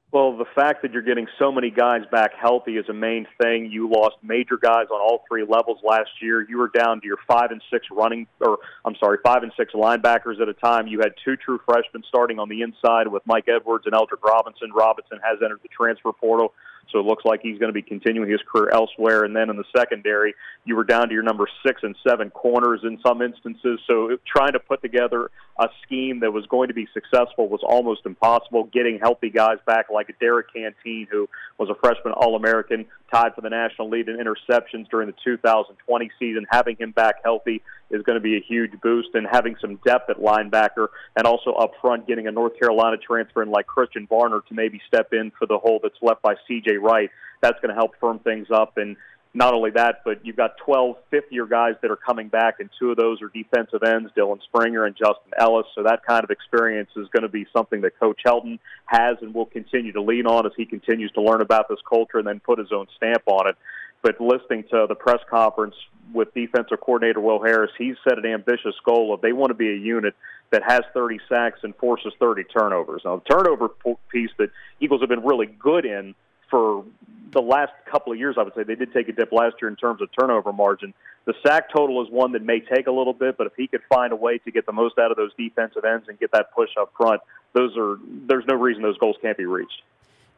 Well, 0.09 0.37
the 0.37 0.45
fact 0.55 0.83
that 0.83 0.93
you're 0.93 1.01
getting 1.01 1.27
so 1.37 1.51
many 1.51 1.69
guys 1.69 2.03
back 2.09 2.31
healthy 2.33 2.77
is 2.77 2.87
a 2.87 2.93
main 2.93 3.27
thing. 3.41 3.69
You 3.69 3.89
lost 3.89 4.15
major 4.23 4.57
guys 4.57 4.85
on 4.89 5.01
all 5.01 5.25
three 5.27 5.43
levels 5.43 5.79
last 5.83 6.09
year. 6.21 6.45
You 6.47 6.57
were 6.59 6.69
down 6.69 7.01
to 7.01 7.07
your 7.07 7.17
five 7.27 7.51
and 7.51 7.61
six 7.69 7.87
running, 7.91 8.25
or 8.39 8.59
I'm 8.85 8.95
sorry, 9.01 9.17
five 9.21 9.43
and 9.43 9.51
six 9.57 9.73
linebackers 9.73 10.39
at 10.41 10.47
a 10.47 10.53
time. 10.53 10.87
You 10.87 10.99
had 10.99 11.11
two 11.25 11.35
true 11.35 11.59
freshmen 11.65 12.03
starting 12.07 12.39
on 12.39 12.47
the 12.47 12.61
inside 12.61 13.09
with 13.09 13.21
Mike 13.25 13.49
Edwards 13.49 13.85
and 13.85 13.93
Eldrick 13.93 14.23
Robinson. 14.23 14.71
Robinson 14.73 15.19
has 15.21 15.39
entered 15.43 15.59
the 15.61 15.69
transfer 15.69 16.13
portal. 16.13 16.53
So 16.91 16.99
it 16.99 17.05
looks 17.05 17.25
like 17.25 17.41
he's 17.41 17.59
going 17.59 17.69
to 17.69 17.73
be 17.73 17.81
continuing 17.81 18.29
his 18.29 18.41
career 18.51 18.69
elsewhere. 18.69 19.23
And 19.23 19.35
then 19.35 19.49
in 19.49 19.57
the 19.57 19.63
secondary, 19.75 20.33
you 20.65 20.75
were 20.75 20.83
down 20.83 21.07
to 21.09 21.13
your 21.13 21.23
number 21.23 21.47
six 21.65 21.81
and 21.83 21.95
seven 22.07 22.29
corners 22.29 22.81
in 22.83 22.99
some 23.05 23.21
instances. 23.21 23.79
So 23.87 24.17
trying 24.25 24.53
to 24.53 24.59
put 24.59 24.81
together 24.81 25.29
a 25.59 25.67
scheme 25.83 26.19
that 26.21 26.31
was 26.31 26.45
going 26.47 26.67
to 26.67 26.73
be 26.73 26.87
successful 26.93 27.49
was 27.49 27.61
almost 27.63 28.05
impossible. 28.05 28.69
Getting 28.73 28.99
healthy 28.99 29.29
guys 29.29 29.57
back 29.65 29.87
like 29.91 30.13
Derek 30.19 30.53
Canteen, 30.53 31.07
who 31.09 31.27
was 31.57 31.69
a 31.69 31.75
freshman 31.75 32.13
All 32.13 32.35
American, 32.35 32.85
tied 33.11 33.33
for 33.35 33.41
the 33.41 33.49
national 33.49 33.89
lead 33.89 34.07
in 34.07 34.17
interceptions 34.17 34.89
during 34.89 35.07
the 35.07 35.15
2020 35.23 36.11
season, 36.19 36.45
having 36.49 36.75
him 36.77 36.91
back 36.91 37.15
healthy 37.23 37.61
is 37.89 38.03
going 38.03 38.17
to 38.17 38.21
be 38.21 38.37
a 38.37 38.41
huge 38.41 38.71
boost. 38.81 39.09
And 39.13 39.27
having 39.29 39.55
some 39.61 39.79
depth 39.85 40.09
at 40.09 40.17
linebacker 40.17 40.87
and 41.15 41.25
also 41.25 41.51
up 41.51 41.71
front, 41.81 42.07
getting 42.07 42.27
a 42.27 42.31
North 42.31 42.59
Carolina 42.59 42.97
transfer 42.97 43.41
in 43.41 43.49
like 43.49 43.67
Christian 43.67 44.07
Barner 44.07 44.45
to 44.47 44.53
maybe 44.53 44.81
step 44.87 45.13
in 45.13 45.31
for 45.37 45.45
the 45.45 45.57
hole 45.57 45.79
that's 45.81 45.97
left 46.01 46.21
by 46.21 46.35
C.J. 46.47 46.77
Wright, 46.77 47.09
that's 47.41 47.59
going 47.61 47.69
to 47.69 47.75
help 47.75 47.91
firm 47.99 48.19
things 48.19 48.47
up. 48.51 48.77
And 48.77 48.97
not 49.33 49.53
only 49.53 49.69
that, 49.71 50.01
but 50.03 50.25
you've 50.25 50.35
got 50.35 50.57
12 50.65 50.95
fifth 51.11 51.31
year 51.31 51.45
guys 51.45 51.75
that 51.81 51.91
are 51.91 51.97
coming 51.97 52.27
back, 52.27 52.55
and 52.59 52.69
two 52.79 52.91
of 52.91 52.97
those 52.97 53.21
are 53.21 53.29
defensive 53.29 53.83
ends, 53.83 54.11
Dylan 54.17 54.41
Springer 54.43 54.85
and 54.85 54.95
Justin 54.95 55.31
Ellis. 55.37 55.67
So 55.75 55.83
that 55.83 56.03
kind 56.05 56.23
of 56.23 56.31
experience 56.31 56.89
is 56.95 57.07
going 57.09 57.23
to 57.23 57.29
be 57.29 57.45
something 57.55 57.81
that 57.81 57.99
Coach 57.99 58.21
Helton 58.25 58.57
has 58.85 59.17
and 59.21 59.33
will 59.33 59.45
continue 59.45 59.91
to 59.91 60.01
lean 60.01 60.25
on 60.25 60.45
as 60.45 60.53
he 60.57 60.65
continues 60.65 61.11
to 61.11 61.21
learn 61.21 61.41
about 61.41 61.69
this 61.69 61.79
culture 61.87 62.17
and 62.17 62.27
then 62.27 62.39
put 62.39 62.57
his 62.57 62.71
own 62.71 62.87
stamp 62.95 63.23
on 63.27 63.47
it. 63.47 63.55
But 64.01 64.19
listening 64.19 64.63
to 64.71 64.85
the 64.87 64.95
press 64.95 65.19
conference 65.29 65.75
with 66.13 66.33
defensive 66.33 66.79
coordinator 66.79 67.19
Will 67.19 67.41
Harris, 67.41 67.71
he's 67.77 67.95
set 68.03 68.17
an 68.17 68.25
ambitious 68.25 68.75
goal 68.85 69.13
of 69.13 69.21
they 69.21 69.33
want 69.33 69.49
to 69.49 69.55
be 69.55 69.69
a 69.69 69.75
unit 69.75 70.15
that 70.51 70.63
has 70.65 70.81
30 70.93 71.19
sacks 71.27 71.59
and 71.63 71.75
forces 71.75 72.13
30 72.19 72.45
turnovers. 72.45 73.01
Now, 73.03 73.17
the 73.17 73.35
turnover 73.35 73.69
piece 74.09 74.29
that 74.37 74.49
Eagles 74.79 75.01
have 75.01 75.09
been 75.09 75.25
really 75.25 75.47
good 75.47 75.85
in 75.85 76.15
for 76.49 76.85
the 77.33 77.41
last 77.41 77.73
couple 77.91 78.13
of 78.13 78.19
years, 78.19 78.35
I 78.39 78.43
would 78.43 78.53
say 78.55 78.63
they 78.63 78.75
did 78.75 78.93
take 78.93 79.09
a 79.09 79.11
dip 79.11 79.31
last 79.31 79.55
year 79.61 79.69
in 79.69 79.75
terms 79.75 80.01
of 80.01 80.09
turnover 80.17 80.53
margin. 80.53 80.93
The 81.25 81.33
sack 81.45 81.69
total 81.75 82.01
is 82.01 82.09
one 82.09 82.31
that 82.31 82.41
may 82.41 82.61
take 82.61 82.87
a 82.87 82.91
little 82.91 83.13
bit, 83.13 83.37
but 83.37 83.47
if 83.47 83.53
he 83.57 83.67
could 83.67 83.81
find 83.89 84.13
a 84.13 84.15
way 84.15 84.37
to 84.39 84.51
get 84.51 84.65
the 84.65 84.71
most 84.71 84.97
out 84.97 85.11
of 85.11 85.17
those 85.17 85.31
defensive 85.37 85.83
ends 85.83 86.07
and 86.07 86.17
get 86.17 86.31
that 86.31 86.53
push 86.53 86.69
up 86.79 86.93
front, 86.95 87.21
those 87.53 87.75
are 87.77 87.97
there's 88.27 88.45
no 88.47 88.55
reason 88.55 88.81
those 88.81 88.97
goals 88.97 89.17
can't 89.21 89.37
be 89.37 89.45
reached. 89.45 89.81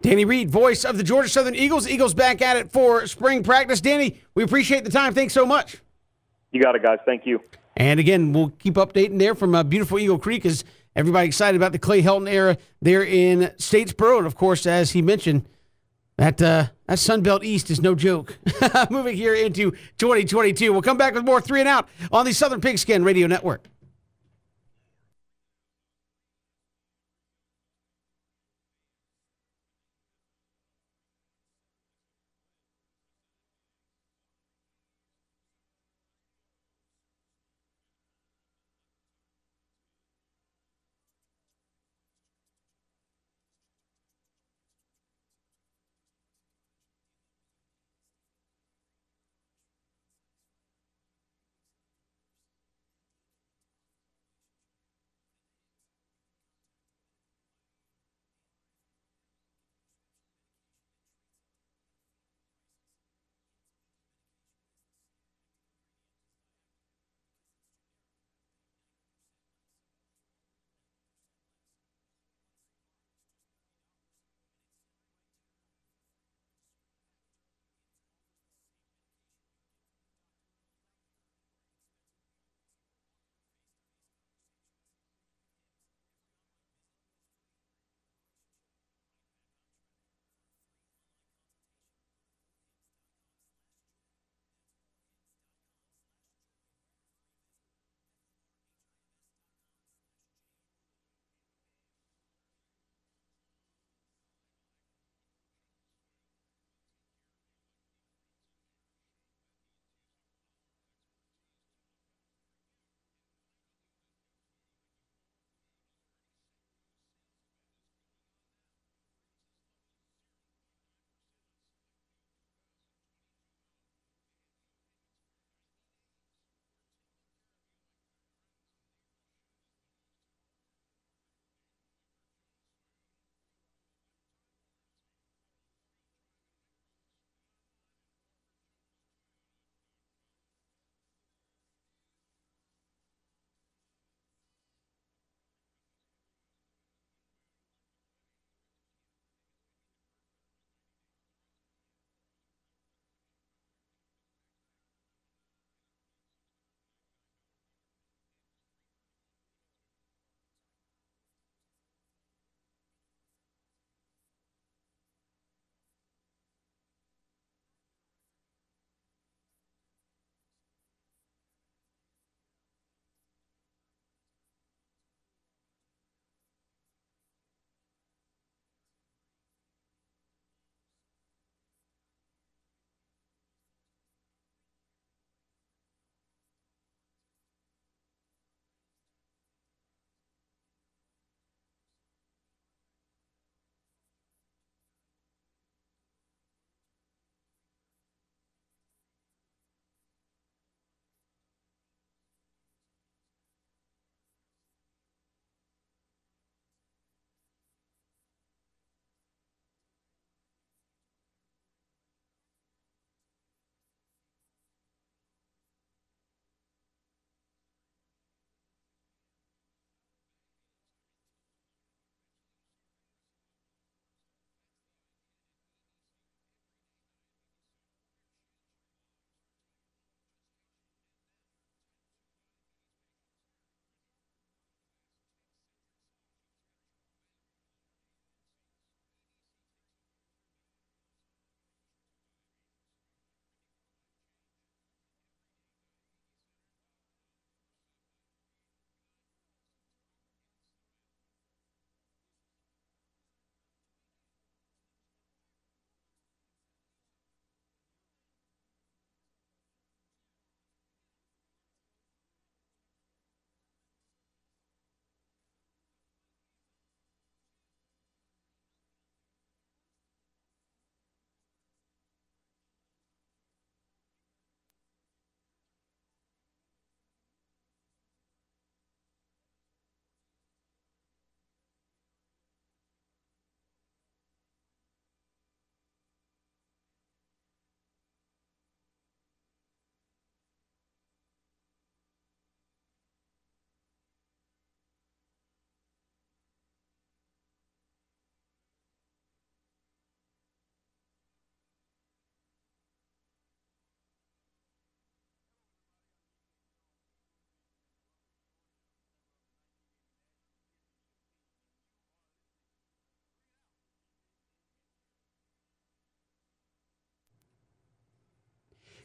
Danny 0.02 0.24
Reed, 0.24 0.50
voice 0.50 0.86
of 0.86 0.98
the 0.98 1.04
Georgia 1.04 1.30
Southern 1.30 1.56
Eagles. 1.56 1.88
Eagles 1.88 2.14
back 2.14 2.42
at 2.42 2.56
it 2.58 2.72
for 2.72 3.06
spring 3.08 3.44
practice. 3.44 3.82
Danny, 3.82 4.22
we 4.34 4.44
appreciate 4.44 4.86
the 4.86 4.92
time. 4.92 5.14
Thanks 5.14 5.34
so 5.34 5.46
much. 5.46 5.78
You 6.52 6.62
got 6.62 6.76
it, 6.76 6.84
guys. 6.84 7.00
Thank 7.06 7.26
you. 7.26 7.42
And 7.76 8.00
again, 8.00 8.34
we'll 8.34 8.50
keep 8.60 8.76
updating 8.76 9.20
there 9.20 9.36
from 9.36 9.56
uh, 9.56 9.64
beautiful 9.64 10.00
Eagle 10.00 10.18
Creek 10.18 10.46
as 10.46 10.64
everybody 10.96 11.28
excited 11.28 11.56
about 11.56 11.72
the 11.72 11.80
Clay 11.80 12.02
Helton 12.02 12.30
era 12.30 12.58
there 12.82 13.04
in 13.04 13.52
Statesboro. 13.58 14.20
And 14.20 14.28
of 14.28 14.36
course, 14.36 14.66
as 14.66 14.92
he 14.92 15.02
mentioned, 15.02 15.48
that 16.18 16.42
uh, 16.42 16.68
that 16.88 16.98
Sunbelt 16.98 17.44
East 17.44 17.70
is 17.70 17.82
no 17.82 17.96
joke. 17.96 18.38
Moving 18.90 19.16
here 19.16 19.34
into 19.34 19.72
2022, 19.98 20.72
we'll 20.72 20.82
come 20.82 20.98
back 20.98 21.14
with 21.14 21.24
more 21.24 21.40
three 21.40 21.60
and 21.62 21.70
out 21.70 21.88
on 22.12 22.26
the 22.26 22.34
Southern 22.34 22.62
Pigskin 22.62 23.04
Radio 23.04 23.28
Network. 23.28 23.68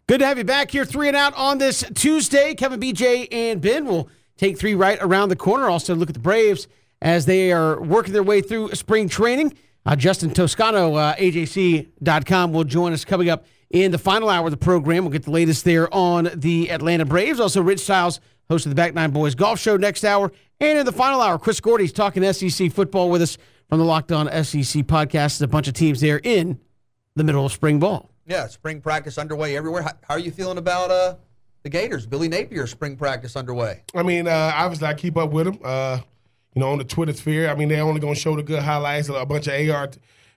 Good 0.07 0.19
to 0.19 0.27
have 0.27 0.37
you 0.37 0.45
back 0.45 0.71
here, 0.71 0.85
three 0.85 1.09
and 1.09 1.17
out 1.17 1.33
on 1.35 1.57
this 1.57 1.83
Tuesday. 1.95 2.55
Kevin, 2.55 2.79
BJ, 2.79 3.27
and 3.33 3.59
Ben 3.59 3.87
will 3.87 4.11
take 4.37 4.59
three 4.59 4.75
right 4.75 4.99
around 5.01 5.31
the 5.31 5.37
corner. 5.37 5.71
Also, 5.71 5.95
look 5.95 6.11
at 6.11 6.15
the 6.15 6.21
Braves 6.21 6.69
as 7.01 7.25
they 7.25 7.53
are 7.53 7.81
working 7.81 8.13
their 8.13 8.23
way 8.23 8.43
through 8.43 8.75
spring 8.75 9.09
training. 9.09 9.55
Uh, 9.87 9.97
Justin 9.97 10.29
Toscano, 10.29 10.95
uh, 10.95 11.15
AJC.com, 11.15 12.53
will 12.53 12.65
join 12.65 12.93
us 12.93 13.03
coming 13.03 13.31
up 13.31 13.47
in 13.71 13.93
the 13.93 13.99
final 13.99 14.29
hour 14.29 14.47
of 14.47 14.51
the 14.51 14.59
program. 14.59 15.05
We'll 15.05 15.13
get 15.13 15.23
the 15.23 15.31
latest 15.31 15.65
there 15.65 15.93
on 15.93 16.29
the 16.35 16.71
Atlanta 16.71 17.07
Braves. 17.07 17.41
Also, 17.41 17.63
Rich 17.63 17.81
Stiles, 17.81 18.21
host 18.51 18.67
of 18.67 18.71
the 18.71 18.77
Back 18.77 18.93
Nine 18.93 19.11
Boys 19.11 19.35
Golf 19.35 19.59
Show 19.59 19.79
next 19.79 20.05
hour. 20.05 20.31
And 20.61 20.79
in 20.79 20.85
the 20.85 20.93
final 20.93 21.23
hour, 21.23 21.39
Chris 21.39 21.61
Gordy's 21.61 21.95
talking 21.95 22.31
SEC 22.31 22.71
football 22.71 23.09
with 23.09 23.23
us 23.23 23.39
from 23.71 23.79
the 23.79 23.87
Locked 23.87 24.13
On 24.13 24.27
SEC 24.27 24.85
podcast. 24.85 25.39
There's 25.39 25.43
a 25.43 25.49
bunch 25.49 25.67
of 25.67 25.73
teams 25.73 26.03
there 26.03 26.21
in 26.23 26.61
the 27.17 27.25
middle 27.25 27.47
of 27.47 27.53
spring 27.53 27.79
ball. 27.79 28.14
Yeah, 28.27 28.47
spring 28.47 28.81
practice 28.81 29.19
underway 29.19 29.57
everywhere. 29.57 29.83
How, 29.83 29.93
how 30.03 30.15
are 30.15 30.21
you 30.21 30.31
feeling 30.31 30.59
about 30.59 30.91
uh, 30.91 31.17
the 31.63 31.69
Gators? 31.69 32.07
Billy 32.07 32.29
Napier, 32.29 32.67
spring 32.67 32.97
practice 32.97 33.37
underway. 33.37 33.83
I 33.95 34.03
mean, 34.03 34.27
uh, 34.27 34.53
obviously, 34.55 34.89
I 34.89 34.95
keep 34.95 35.17
up 35.17 35.31
with 35.31 35.47
them. 35.47 35.59
Uh, 35.63 36.01
you 36.55 36.61
know, 36.61 36.71
on 36.71 36.79
the 36.79 36.85
Twitter 36.85 37.13
sphere. 37.13 37.51
I 37.51 37.55
mean, 37.55 37.69
they're 37.69 37.83
only 37.83 38.01
going 38.01 38.15
to 38.15 38.21
show 38.21 38.37
the 38.37 38.43
good 38.43 38.63
highlights, 38.63 39.09
a 39.09 39.27
bunch 39.27 39.49
of 39.49 39.71
AR 39.71 39.91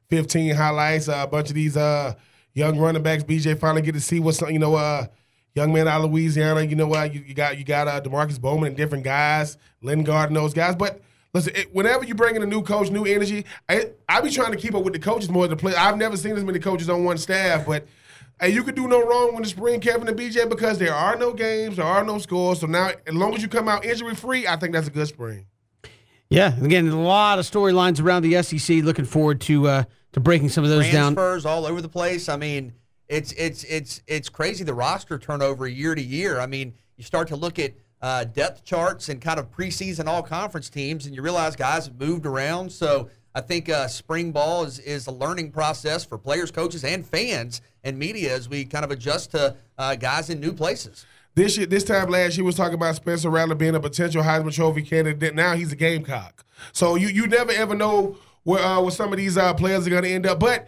15 0.10 0.56
highlights, 0.56 1.08
uh, 1.08 1.22
a 1.24 1.28
bunch 1.28 1.50
of 1.50 1.56
these 1.56 1.78
uh, 1.78 2.14
young 2.54 2.78
running 2.80 3.04
backs. 3.04 3.24
BJ 3.24 3.60
finally 3.60 3.82
get 3.82 3.94
to 3.94 4.02
see 4.02 4.20
what's, 4.20 4.42
you 4.42 4.60
know, 4.60 4.76
uh, 4.76 5.06
young 5.54 5.72
man 5.72 5.88
out 5.88 6.04
of 6.04 6.12
Louisiana. 6.12 6.62
You 6.62 6.76
know 6.76 6.88
what? 6.88 7.14
You, 7.14 7.24
you, 7.26 7.34
got 7.34 7.58
you 7.58 7.64
got 7.64 7.88
uh, 7.88 8.02
Demarkcus 8.02 8.42
Bowman 8.42 8.70
and 8.70 8.78
different 8.78 9.04
guys, 9.04 9.58
Lingard 9.82 10.30
and 10.30 10.36
those 10.36 10.54
guys. 10.54 10.76
But 10.76 11.02
listen, 11.38 11.54
it, 11.56 11.74
whenever 11.74 12.04
you 12.04 12.16
bring 12.16 12.36
in 12.36 12.44
a 12.44 12.46
new 12.46 12.62
coach, 12.62 12.90
new 12.90 13.06
energy, 13.06 13.46
I, 13.70 13.92
I 14.10 14.22
be 14.22 14.30
trying 14.30 14.52
to 14.52 14.58
keep 14.58 14.76
up 14.76 14.84
with 14.84 14.94
the 14.94 15.00
coaches 15.00 15.30
more 15.30 15.48
than 15.48 15.58
the 15.58 15.62
players. 15.62 15.78
I've 15.78 15.98
never 15.98 16.18
seen 16.18 16.36
as 16.36 16.44
many 16.44 16.60
coaches 16.60 16.90
on 16.90 17.04
one 17.04 17.18
staff, 17.18 17.66
but– 17.66 17.88
Hey, 18.40 18.50
you 18.50 18.64
can 18.64 18.76
do 18.76 18.88
no 18.88 19.04
wrong 19.04 19.34
when 19.34 19.42
the 19.42 19.50
spring, 19.50 19.80
Kevin 19.80 20.08
and 20.08 20.18
BJ, 20.18 20.48
because 20.48 20.78
there 20.78 20.94
are 20.94 21.16
no 21.18 21.34
games, 21.34 21.78
there 21.78 21.86
are 21.86 22.04
no 22.04 22.20
scores. 22.20 22.60
So 22.60 22.68
now, 22.68 22.92
as 23.08 23.16
long 23.16 23.34
as 23.34 23.42
you 23.42 23.48
come 23.48 23.68
out 23.68 23.84
injury 23.84 24.14
free, 24.14 24.46
I 24.46 24.58
think 24.58 24.74
that's 24.74 24.88
a 24.88 24.92
good 24.92 25.08
spring. 25.08 25.48
Yeah, 26.30 26.56
again, 26.62 26.88
a 26.88 27.02
lot 27.02 27.40
of 27.40 27.46
storylines 27.46 28.00
around 28.00 28.22
the 28.22 28.44
SEC. 28.44 28.84
Looking 28.84 29.06
forward 29.06 29.42
to 29.42 29.68
uh, 29.68 29.84
to 30.12 30.20
breaking 30.20 30.50
some 30.50 30.64
of 30.64 30.70
those 30.70 30.84
Transfers 30.84 31.00
down. 31.00 31.16
Transfers 31.16 31.46
all 31.48 31.66
over 31.66 31.82
the 31.82 31.90
place. 31.90 32.30
I 32.30 32.38
mean, 32.38 32.74
it's 33.08 33.32
it's 33.32 33.64
it's 33.64 34.04
it's 34.06 34.30
crazy 34.30 34.64
the 34.64 34.74
roster 34.74 35.18
turnover 35.18 35.68
year 35.68 35.96
to 35.96 36.02
year. 36.02 36.40
I 36.40 36.46
mean, 36.46 36.76
you 36.96 37.04
start 37.04 37.30
to 37.30 37.36
look 37.36 37.58
at 37.58 37.74
uh, 38.02 38.24
depth 38.26 38.64
charts 38.64 39.10
and 39.10 39.22
kind 39.22 39.40
of 39.40 39.52
preseason 39.52 40.08
all 40.08 40.24
conference 40.24 40.70
teams, 40.70 41.06
and 41.06 41.16
you 41.16 41.22
realize 41.22 41.56
guys 41.56 41.86
have 41.88 42.00
moved 42.00 42.26
around. 42.26 42.72
So 42.72 43.10
I 43.34 43.42
think 43.42 43.70
uh, 43.70 43.88
spring 43.88 44.32
ball 44.32 44.64
is 44.64 44.80
is 44.80 45.08
a 45.08 45.12
learning 45.12 45.52
process 45.52 46.04
for 46.06 46.18
players, 46.18 46.52
coaches, 46.52 46.84
and 46.84 47.06
fans 47.06 47.62
and 47.84 47.98
media 47.98 48.34
as 48.34 48.50
we 48.50 48.66
kind 48.66 48.86
of 48.86 48.92
adjust 48.92 49.32
to 49.32 49.56
uh, 49.78 49.96
guys 49.96 50.30
in 50.30 50.40
new 50.40 50.54
places. 50.54 51.06
This 51.36 51.56
year, 51.56 51.68
this 51.68 51.84
time 51.84 52.10
last 52.10 52.36
year, 52.36 52.44
was 52.44 52.56
talking 52.56 52.74
about 52.74 52.96
Spencer 52.96 53.30
Rattler 53.30 53.54
being 53.54 53.76
a 53.76 53.80
potential 53.80 54.24
Heisman 54.24 54.54
Trophy 54.54 54.82
candidate. 54.82 55.36
Now 55.36 55.56
he's 55.56 55.72
a 55.72 55.76
Gamecock. 55.76 56.44
So 56.74 56.96
you 56.96 57.10
you 57.10 57.28
never 57.28 57.52
ever 57.52 57.76
know 57.76 58.18
where 58.44 58.64
uh, 58.64 58.82
where 58.82 58.92
some 58.92 59.12
of 59.12 59.18
these 59.18 59.38
uh, 59.38 59.54
players 59.54 59.86
are 59.86 59.92
going 59.92 60.04
to 60.04 60.10
end 60.10 60.26
up. 60.26 60.40
But 60.40 60.68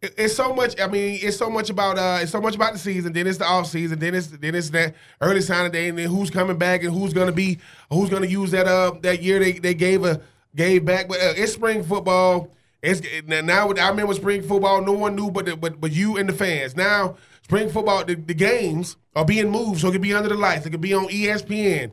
it's 0.00 0.34
so 0.34 0.54
much. 0.54 0.80
I 0.80 0.86
mean, 0.86 1.18
it's 1.22 1.36
so 1.36 1.50
much 1.50 1.70
about 1.70 1.98
uh, 1.98 2.18
it's 2.22 2.32
so 2.32 2.40
much 2.40 2.54
about 2.54 2.72
the 2.72 2.78
season. 2.78 3.12
Then 3.12 3.26
it's 3.26 3.38
the 3.38 3.46
off 3.46 3.66
season. 3.66 3.98
Then 3.98 4.14
it's 4.14 4.28
then 4.28 4.54
it's 4.54 4.70
that 4.70 4.94
early 5.20 5.40
signing 5.40 5.72
day, 5.72 5.88
and 5.88 5.98
then 5.98 6.08
who's 6.08 6.30
coming 6.30 6.56
back 6.58 6.82
and 6.82 6.92
who's 6.92 7.12
to 7.12 7.32
be 7.32 7.58
who's 7.90 8.10
to 8.10 8.26
use 8.26 8.50
that 8.52 8.66
uh 8.66 8.92
that 9.02 9.22
year 9.22 9.38
they, 9.38 9.52
they 9.52 9.74
gave 9.74 10.04
a 10.04 10.20
gave 10.54 10.84
back. 10.84 11.08
But 11.08 11.18
uh, 11.18 11.34
it's 11.36 11.52
spring 11.52 11.82
football. 11.82 12.50
It's 12.80 13.02
now. 13.22 13.72
I 13.72 13.88
remember 13.88 14.14
spring 14.14 14.42
football. 14.42 14.82
No 14.82 14.92
one 14.92 15.16
knew, 15.16 15.30
but 15.30 15.46
the, 15.46 15.56
but 15.56 15.80
but 15.80 15.90
you 15.90 16.16
and 16.16 16.28
the 16.28 16.32
fans. 16.32 16.76
Now 16.76 17.16
spring 17.48 17.70
football, 17.70 18.04
the, 18.04 18.14
the 18.14 18.34
games 18.34 18.96
are 19.16 19.24
being 19.24 19.50
moved, 19.50 19.80
so 19.80 19.88
it 19.88 19.92
could 19.92 20.02
be 20.02 20.14
under 20.14 20.28
the 20.28 20.34
lights. 20.34 20.66
It 20.66 20.70
could 20.70 20.82
be 20.82 20.94
on 20.94 21.08
ESPN. 21.08 21.92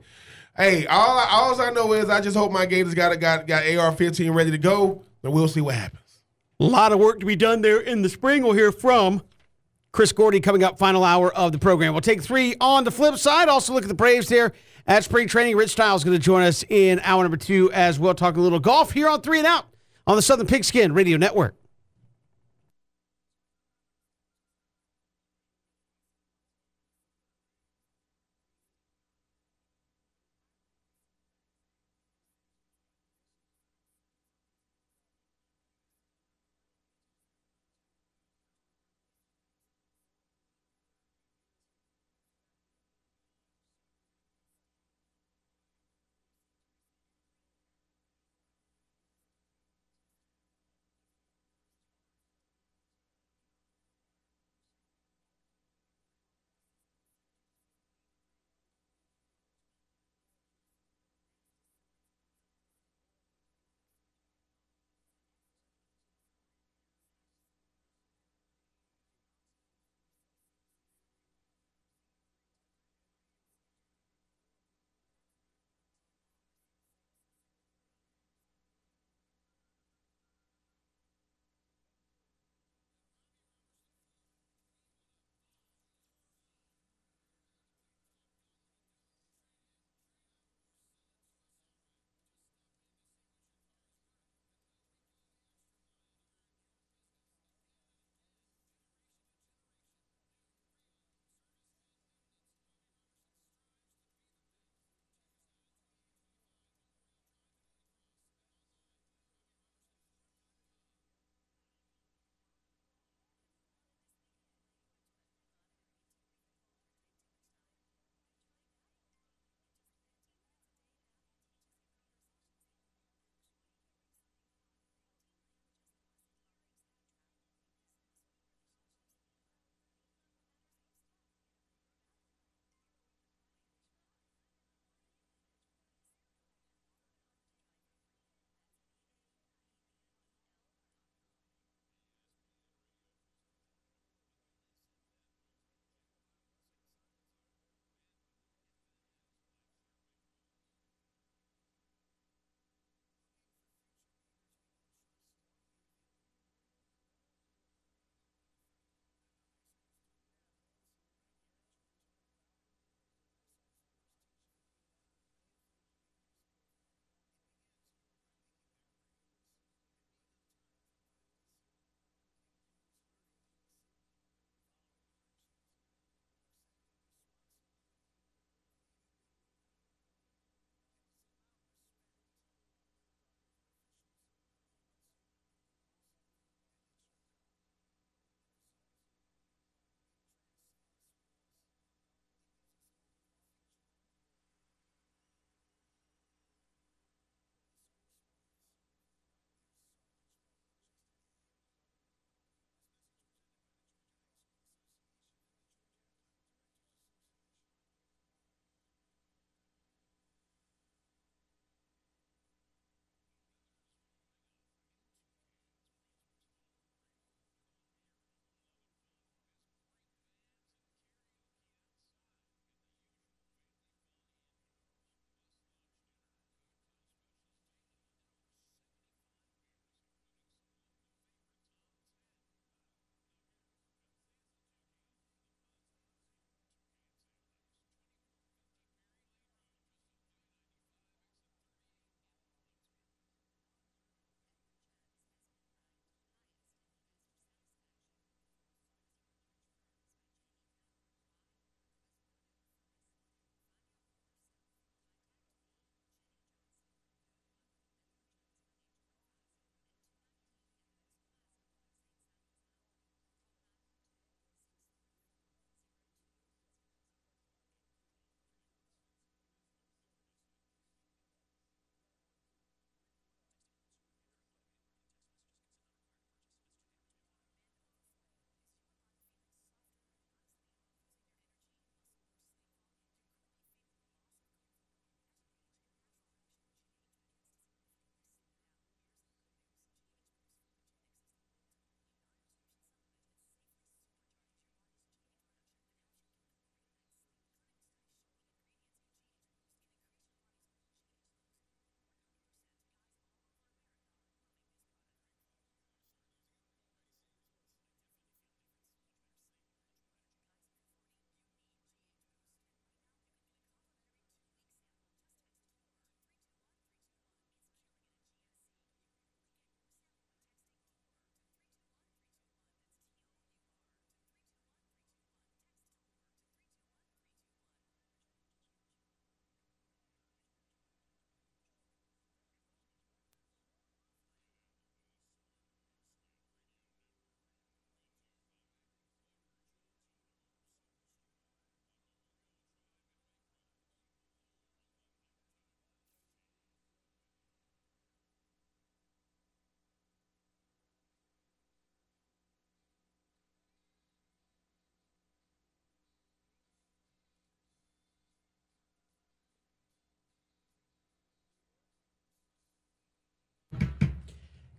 Hey, 0.56 0.86
all 0.86 1.20
all 1.20 1.60
I 1.60 1.72
know 1.72 1.94
is 1.94 2.10
I 2.10 2.22
just 2.22 2.38
hope 2.38 2.52
my 2.52 2.66
Gators 2.66 2.94
got 2.94 3.20
got 3.20 3.48
got 3.48 3.64
AR-15 3.64 4.34
ready 4.34 4.52
to 4.52 4.58
go, 4.58 5.02
and 5.24 5.34
we'll 5.34 5.48
see 5.48 5.62
what 5.62 5.76
happens. 5.76 6.05
A 6.60 6.64
lot 6.64 6.92
of 6.92 7.00
work 7.00 7.20
to 7.20 7.26
be 7.26 7.36
done 7.36 7.62
there 7.62 7.80
in 7.80 8.02
the 8.02 8.10
spring. 8.10 8.44
We'll 8.44 8.54
hear 8.54 8.72
from 8.72 9.22
Chris 9.92 10.12
Gordy 10.12 10.40
coming 10.40 10.64
up, 10.64 10.78
final 10.78 11.04
hour 11.04 11.34
of 11.34 11.52
the 11.52 11.58
program. 11.58 11.94
We'll 11.94 12.02
take 12.02 12.22
three 12.22 12.56
on 12.62 12.84
the 12.84 12.92
flip 12.92 13.18
side. 13.18 13.50
Also, 13.50 13.74
look 13.74 13.84
at 13.84 13.88
the 13.90 13.94
Braves 13.94 14.30
there 14.30 14.54
at 14.88 15.04
spring 15.04 15.28
training. 15.28 15.58
Rich 15.58 15.72
Stiles 15.72 16.04
going 16.04 16.18
to 16.18 16.24
join 16.24 16.44
us 16.44 16.64
in 16.70 17.00
hour 17.02 17.24
number 17.24 17.38
two 17.38 17.72
as 17.74 18.00
well, 18.00 18.14
talking 18.14 18.40
a 18.40 18.44
little 18.44 18.60
golf 18.60 18.92
here 18.92 19.10
on 19.10 19.22
Three 19.22 19.40
and 19.40 19.48
Out 19.48 19.66
on 20.08 20.16
the 20.16 20.22
Southern 20.22 20.48
Pigskin 20.48 20.94
Radio 20.94 21.18
Network. 21.18 21.56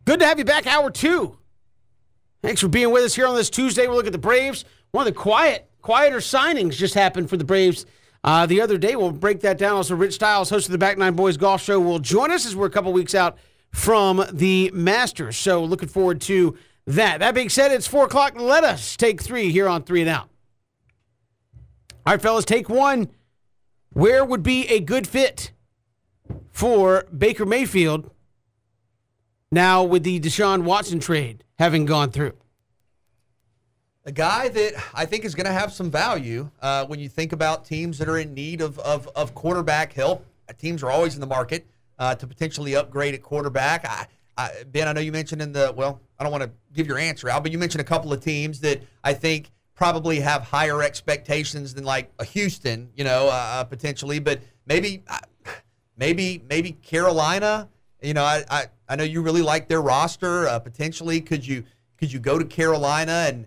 Good 0.07 0.21
to 0.21 0.27
have 0.27 0.39
you 0.39 0.45
back, 0.45 0.69
hour 0.69 0.89
two. 0.89 1.37
Thanks 2.41 2.61
for 2.61 2.69
being 2.69 2.93
with 2.93 3.03
us 3.03 3.17
here 3.17 3.27
on 3.27 3.35
this 3.35 3.51
Tuesday. 3.51 3.89
We'll 3.89 3.97
look 3.97 4.07
at 4.07 4.13
the 4.13 4.19
Braves. 4.19 4.65
One 4.93 5.05
of 5.05 5.13
the 5.13 5.19
quiet, 5.19 5.69
quieter 5.83 6.19
signings 6.19 6.75
just 6.75 6.95
happened 6.95 7.29
for 7.29 7.37
the 7.37 7.45
Braves 7.45 7.87
uh, 8.23 8.47
the 8.47 8.61
other 8.61 8.79
day. 8.79 8.95
We'll 8.95 9.11
break 9.11 9.41
that 9.41 9.59
down. 9.59 9.75
Also, 9.75 9.97
Rich 9.97 10.15
Stiles, 10.15 10.49
host 10.49 10.67
of 10.67 10.73
the 10.73 10.79
Back 10.79 10.97
Nine 10.97 11.15
Boys 11.15 11.37
Golf 11.37 11.61
Show, 11.61 11.81
will 11.81 11.99
join 11.99 12.31
us 12.31 12.47
as 12.47 12.55
we're 12.55 12.67
a 12.67 12.71
couple 12.71 12.93
weeks 12.93 13.17
out 13.17 13.37
from 13.73 14.25
the 14.33 14.71
Masters. 14.73 15.37
So, 15.37 15.65
looking 15.65 15.89
forward 15.89 16.21
to 16.23 16.57
that. 16.87 17.19
That 17.19 17.35
being 17.35 17.49
said, 17.49 17.73
it's 17.73 17.89
four 17.89 18.05
o'clock. 18.05 18.41
Let 18.41 18.63
us 18.63 18.97
take 18.97 19.21
three 19.21 19.51
here 19.51 19.69
on 19.69 19.83
Three 19.83 20.03
and 20.03 20.11
Out. 20.11 20.29
All 22.07 22.13
right, 22.13 22.23
fellas, 22.23 22.45
take 22.45 22.69
one. 22.69 23.09
Where 23.93 24.25
would 24.25 24.45
be 24.45 24.69
a 24.69 24.79
good 24.79 25.09
fit 25.09 25.51
for 26.53 27.07
Baker 27.13 27.45
Mayfield 27.45 28.13
now 29.51 29.85
with 29.85 30.03
the 30.03 30.21
Deshaun 30.21 30.65
Watson 30.65 31.01
trade 31.01 31.45
having 31.59 31.85
gone 31.85 32.11
through? 32.11 32.35
A 34.05 34.13
guy 34.13 34.49
that 34.49 34.75
I 34.95 35.05
think 35.05 35.25
is 35.25 35.35
going 35.35 35.47
to 35.47 35.53
have 35.53 35.73
some 35.73 35.91
value 35.91 36.49
uh, 36.63 36.87
when 36.87 37.01
you 37.01 37.09
think 37.09 37.33
about 37.33 37.65
teams 37.65 37.99
that 37.99 38.09
are 38.09 38.19
in 38.19 38.35
need 38.35 38.61
of, 38.61 38.79
of, 38.79 39.09
of 39.17 39.35
quarterback 39.35 39.93
help. 39.93 40.25
Uh, 40.49 40.53
teams 40.53 40.85
are 40.85 40.91
always 40.91 41.15
in 41.15 41.21
the 41.21 41.27
market 41.27 41.67
uh, 41.99 42.15
to 42.15 42.27
potentially 42.27 42.77
upgrade 42.77 43.15
at 43.15 43.23
quarterback. 43.23 43.85
I, 43.85 44.07
I, 44.37 44.51
ben, 44.71 44.87
I 44.87 44.93
know 44.93 45.01
you 45.01 45.11
mentioned 45.11 45.43
in 45.43 45.53
the, 45.53 45.73
well, 45.77 46.01
I 46.19 46.23
don't 46.23 46.31
want 46.31 46.45
to 46.45 46.53
give 46.73 46.87
your 46.87 46.99
answer 46.99 47.29
out, 47.29 47.43
but 47.43 47.51
you 47.51 47.59
mentioned 47.59 47.81
a 47.81 47.85
couple 47.85 48.13
of 48.13 48.23
teams 48.23 48.61
that 48.61 48.81
I 49.03 49.13
think 49.13 49.51
probably 49.75 50.21
have 50.21 50.43
higher 50.43 50.83
expectations 50.83 51.75
than 51.75 51.85
like 51.85 52.13
a 52.19 52.25
Houston, 52.25 52.91
you 52.97 53.03
know, 53.03 53.27
uh, 53.27 53.31
uh 53.33 53.65
potentially, 53.65 54.19
but 54.19 54.41
maybe, 54.67 55.03
uh, 55.09 55.19
maybe, 55.97 56.43
maybe 56.49 56.73
Carolina. 56.73 57.69
You 58.01 58.15
know, 58.15 58.25
I, 58.25 58.45
I, 58.49 58.67
I 58.89 58.97
know 58.97 59.05
you 59.05 59.23
really 59.23 59.43
like 59.43 59.69
their 59.69 59.83
roster. 59.83 60.49
potentially, 60.63 61.21
could 61.21 61.47
you 61.47 61.65
could 61.99 62.13
you 62.13 62.19
go 62.19 62.39
to 62.39 62.45
Carolina 62.45 63.27
and 63.29 63.47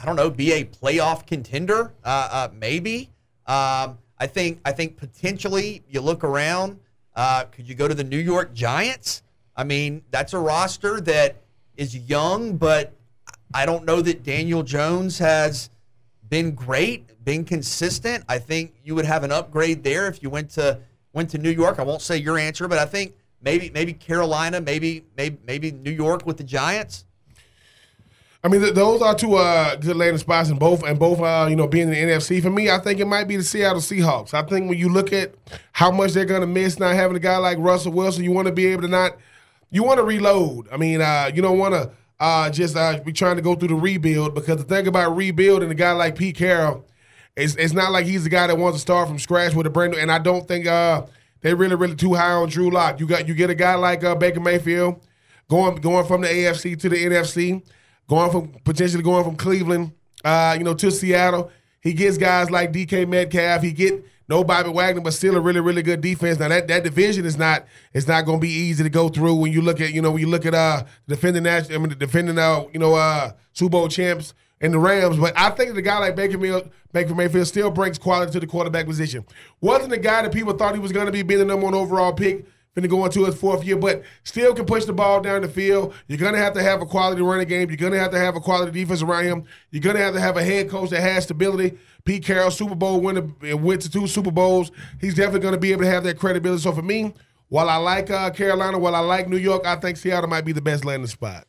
I 0.00 0.04
don't 0.04 0.16
know, 0.16 0.30
be 0.30 0.52
a 0.52 0.64
playoff 0.64 1.26
contender, 1.26 1.92
uh, 2.04 2.28
uh, 2.30 2.48
maybe. 2.54 3.10
Um, 3.46 3.98
I 4.18 4.26
think 4.28 4.60
I 4.64 4.72
think 4.72 4.96
potentially 4.96 5.82
you 5.88 6.00
look 6.00 6.22
around. 6.22 6.78
Uh, 7.16 7.44
could 7.44 7.68
you 7.68 7.74
go 7.74 7.88
to 7.88 7.94
the 7.94 8.04
New 8.04 8.18
York 8.18 8.54
Giants? 8.54 9.22
I 9.56 9.64
mean, 9.64 10.02
that's 10.10 10.34
a 10.34 10.38
roster 10.38 11.00
that 11.00 11.36
is 11.76 11.96
young, 11.96 12.56
but 12.56 12.92
I 13.52 13.66
don't 13.66 13.84
know 13.84 14.00
that 14.02 14.22
Daniel 14.22 14.62
Jones 14.62 15.18
has 15.18 15.68
been 16.28 16.52
great, 16.52 17.24
been 17.24 17.44
consistent. 17.44 18.24
I 18.28 18.38
think 18.38 18.74
you 18.84 18.94
would 18.94 19.06
have 19.06 19.24
an 19.24 19.32
upgrade 19.32 19.82
there 19.82 20.06
if 20.06 20.22
you 20.22 20.30
went 20.30 20.50
to 20.50 20.78
went 21.12 21.30
to 21.30 21.38
New 21.38 21.50
York. 21.50 21.80
I 21.80 21.82
won't 21.82 22.02
say 22.02 22.18
your 22.18 22.38
answer, 22.38 22.68
but 22.68 22.78
I 22.78 22.84
think 22.84 23.14
maybe 23.40 23.70
maybe 23.70 23.92
Carolina, 23.92 24.60
maybe 24.60 25.04
maybe 25.16 25.38
maybe 25.46 25.70
New 25.72 25.90
York 25.90 26.26
with 26.26 26.36
the 26.36 26.44
Giants. 26.44 27.04
I 28.42 28.48
mean, 28.48 28.60
th- 28.60 28.74
those 28.74 29.02
are 29.02 29.14
two 29.16 29.34
uh, 29.34 29.74
good 29.76 29.96
landing 29.96 30.18
spots, 30.18 30.48
and 30.48 30.60
both 30.60 30.84
and 30.84 30.98
both, 30.98 31.20
uh, 31.20 31.46
you 31.50 31.56
know, 31.56 31.66
being 31.66 31.88
in 31.88 31.90
the 31.90 32.14
NFC. 32.14 32.40
For 32.40 32.50
me, 32.50 32.70
I 32.70 32.78
think 32.78 33.00
it 33.00 33.06
might 33.06 33.24
be 33.24 33.36
the 33.36 33.42
Seattle 33.42 33.80
Seahawks. 33.80 34.32
I 34.32 34.42
think 34.42 34.68
when 34.68 34.78
you 34.78 34.88
look 34.88 35.12
at 35.12 35.34
how 35.72 35.90
much 35.90 36.12
they're 36.12 36.24
going 36.24 36.42
to 36.42 36.46
miss 36.46 36.78
not 36.78 36.94
having 36.94 37.16
a 37.16 37.20
guy 37.20 37.36
like 37.38 37.58
Russell 37.58 37.92
Wilson, 37.92 38.22
you 38.22 38.30
want 38.30 38.46
to 38.46 38.52
be 38.52 38.66
able 38.66 38.82
to 38.82 38.88
not, 38.88 39.16
you 39.70 39.82
want 39.82 39.98
to 39.98 40.04
reload. 40.04 40.68
I 40.70 40.76
mean, 40.76 41.00
uh, 41.00 41.30
you 41.34 41.42
don't 41.42 41.58
want 41.58 41.74
to 41.74 41.90
uh, 42.20 42.48
just 42.50 42.76
uh, 42.76 43.00
be 43.00 43.12
trying 43.12 43.36
to 43.36 43.42
go 43.42 43.56
through 43.56 43.68
the 43.68 43.74
rebuild 43.74 44.36
because 44.36 44.58
the 44.58 44.64
thing 44.64 44.86
about 44.86 45.16
rebuilding 45.16 45.70
a 45.70 45.74
guy 45.74 45.92
like 45.92 46.16
Pete 46.16 46.36
Carroll, 46.36 46.86
it's, 47.36 47.56
it's 47.56 47.72
not 47.72 47.90
like 47.90 48.06
he's 48.06 48.22
the 48.22 48.30
guy 48.30 48.46
that 48.46 48.56
wants 48.56 48.76
to 48.76 48.80
start 48.80 49.08
from 49.08 49.18
scratch 49.18 49.54
with 49.54 49.66
a 49.66 49.70
brand 49.70 49.94
new. 49.94 49.98
And 49.98 50.12
I 50.12 50.18
don't 50.18 50.46
think 50.46 50.66
they're 51.40 51.56
really, 51.56 51.76
really 51.76 51.96
too 51.96 52.14
high 52.14 52.32
on 52.32 52.48
Drew 52.48 52.70
Lock. 52.70 53.00
You 53.00 53.06
got 53.06 53.28
you 53.28 53.34
get 53.34 53.50
a 53.50 53.54
guy 53.54 53.74
like 53.74 54.04
uh, 54.04 54.14
Baker 54.14 54.40
Mayfield 54.40 55.06
going 55.48 55.76
going 55.76 56.06
from 56.06 56.20
the 56.20 56.28
AFC 56.28 56.78
to 56.80 56.88
the 56.88 56.96
NFC 56.96 57.62
going 58.08 58.30
from 58.30 58.48
potentially 58.64 59.02
going 59.02 59.24
from 59.24 59.36
Cleveland, 59.36 59.92
uh, 60.24 60.56
you 60.58 60.64
know, 60.64 60.74
to 60.74 60.90
Seattle. 60.90 61.50
He 61.80 61.92
gets 61.92 62.18
guys 62.18 62.50
like 62.50 62.72
DK 62.72 63.06
Metcalf. 63.06 63.62
He 63.62 63.72
get 63.72 64.04
no 64.28 64.44
Bobby 64.44 64.70
Wagner, 64.70 65.00
but 65.00 65.14
still 65.14 65.36
a 65.36 65.40
really, 65.40 65.60
really 65.60 65.82
good 65.82 66.00
defense. 66.00 66.38
Now 66.38 66.48
that, 66.48 66.68
that 66.68 66.82
division 66.82 67.24
is 67.24 67.38
not 67.38 67.66
it's 67.92 68.08
not 68.08 68.24
going 68.24 68.38
to 68.38 68.42
be 68.42 68.52
easy 68.52 68.82
to 68.82 68.90
go 68.90 69.08
through 69.08 69.36
when 69.36 69.52
you 69.52 69.62
look 69.62 69.80
at 69.80 69.92
you 69.92 70.02
know 70.02 70.10
when 70.10 70.20
you 70.20 70.28
look 70.28 70.44
at 70.44 70.54
uh 70.54 70.84
defending 71.06 71.44
national 71.44 71.78
I 71.78 71.86
mean 71.86 71.98
defending 71.98 72.38
uh 72.38 72.64
you 72.72 72.80
know 72.80 72.94
uh 72.94 73.32
Super 73.52 73.70
Bowl 73.70 73.88
champs 73.88 74.34
and 74.60 74.72
the 74.72 74.78
Rams. 74.78 75.16
But 75.18 75.34
I 75.36 75.50
think 75.50 75.74
the 75.74 75.82
guy 75.82 75.98
like 75.98 76.16
Baker 76.16 76.38
Mayfield, 76.38 76.70
Baker 76.92 77.14
Mayfield 77.14 77.46
still 77.46 77.70
brings 77.70 77.98
quality 77.98 78.32
to 78.32 78.40
the 78.40 78.46
quarterback 78.46 78.86
position. 78.86 79.24
Wasn't 79.60 79.90
the 79.90 79.98
guy 79.98 80.22
that 80.22 80.32
people 80.32 80.54
thought 80.54 80.74
he 80.74 80.80
was 80.80 80.92
going 80.92 81.06
to 81.06 81.12
be 81.12 81.22
being 81.22 81.40
the 81.40 81.46
number 81.46 81.64
one 81.64 81.74
overall 81.74 82.12
pick 82.12 82.46
finna 82.78 82.88
go 82.88 83.04
into 83.04 83.24
his 83.24 83.34
fourth 83.34 83.64
year, 83.64 83.76
but 83.76 84.02
still 84.24 84.54
can 84.54 84.64
push 84.64 84.84
the 84.84 84.92
ball 84.92 85.20
down 85.20 85.42
the 85.42 85.48
field. 85.48 85.94
You're 86.06 86.18
gonna 86.18 86.38
have 86.38 86.54
to 86.54 86.62
have 86.62 86.80
a 86.82 86.86
quality 86.86 87.22
running 87.22 87.48
game. 87.48 87.68
You're 87.68 87.76
gonna 87.76 87.98
have 87.98 88.10
to 88.12 88.18
have 88.18 88.36
a 88.36 88.40
quality 88.40 88.72
defense 88.72 89.02
around 89.02 89.24
him. 89.24 89.44
You're 89.70 89.82
gonna 89.82 89.98
have 89.98 90.14
to 90.14 90.20
have 90.20 90.36
a 90.36 90.44
head 90.44 90.68
coach 90.68 90.90
that 90.90 91.00
has 91.00 91.24
stability. 91.24 91.78
Pete 92.04 92.24
Carroll, 92.24 92.50
Super 92.50 92.74
Bowl 92.74 93.00
winner, 93.00 93.28
went 93.56 93.82
to 93.82 93.90
two 93.90 94.06
Super 94.06 94.30
Bowls. 94.30 94.70
He's 95.00 95.14
definitely 95.14 95.40
gonna 95.40 95.58
be 95.58 95.72
able 95.72 95.82
to 95.82 95.90
have 95.90 96.04
that 96.04 96.18
credibility. 96.18 96.62
So 96.62 96.72
for 96.72 96.82
me, 96.82 97.14
while 97.48 97.68
I 97.68 97.76
like 97.76 98.10
uh, 98.10 98.30
Carolina, 98.30 98.78
while 98.78 98.94
I 98.94 99.00
like 99.00 99.28
New 99.28 99.38
York, 99.38 99.66
I 99.66 99.76
think 99.76 99.96
Seattle 99.96 100.28
might 100.28 100.44
be 100.44 100.52
the 100.52 100.62
best 100.62 100.84
landing 100.84 101.08
spot. 101.08 101.46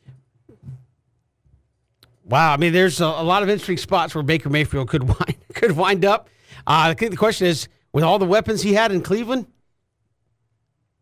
Wow, 2.30 2.54
I 2.54 2.58
mean, 2.58 2.74
there's 2.74 3.02
a, 3.02 3.06
a 3.06 3.24
lot 3.24 3.42
of 3.42 3.50
interesting 3.50 3.78
spots 3.78 4.14
where 4.14 4.24
Baker 4.24 4.50
Mayfield 4.50 4.88
could 4.88 5.04
wind 5.08 5.36
could 5.54 5.72
wind 5.72 6.06
up. 6.06 6.30
Uh, 6.68 6.90
I 6.90 6.94
think 6.94 7.12
the 7.12 7.18
question 7.18 7.48
is, 7.48 7.68
with 7.92 8.04
all 8.04 8.20
the 8.20 8.26
weapons 8.26 8.62
he 8.62 8.74
had 8.74 8.92
in 8.92 9.02
Cleveland, 9.02 9.48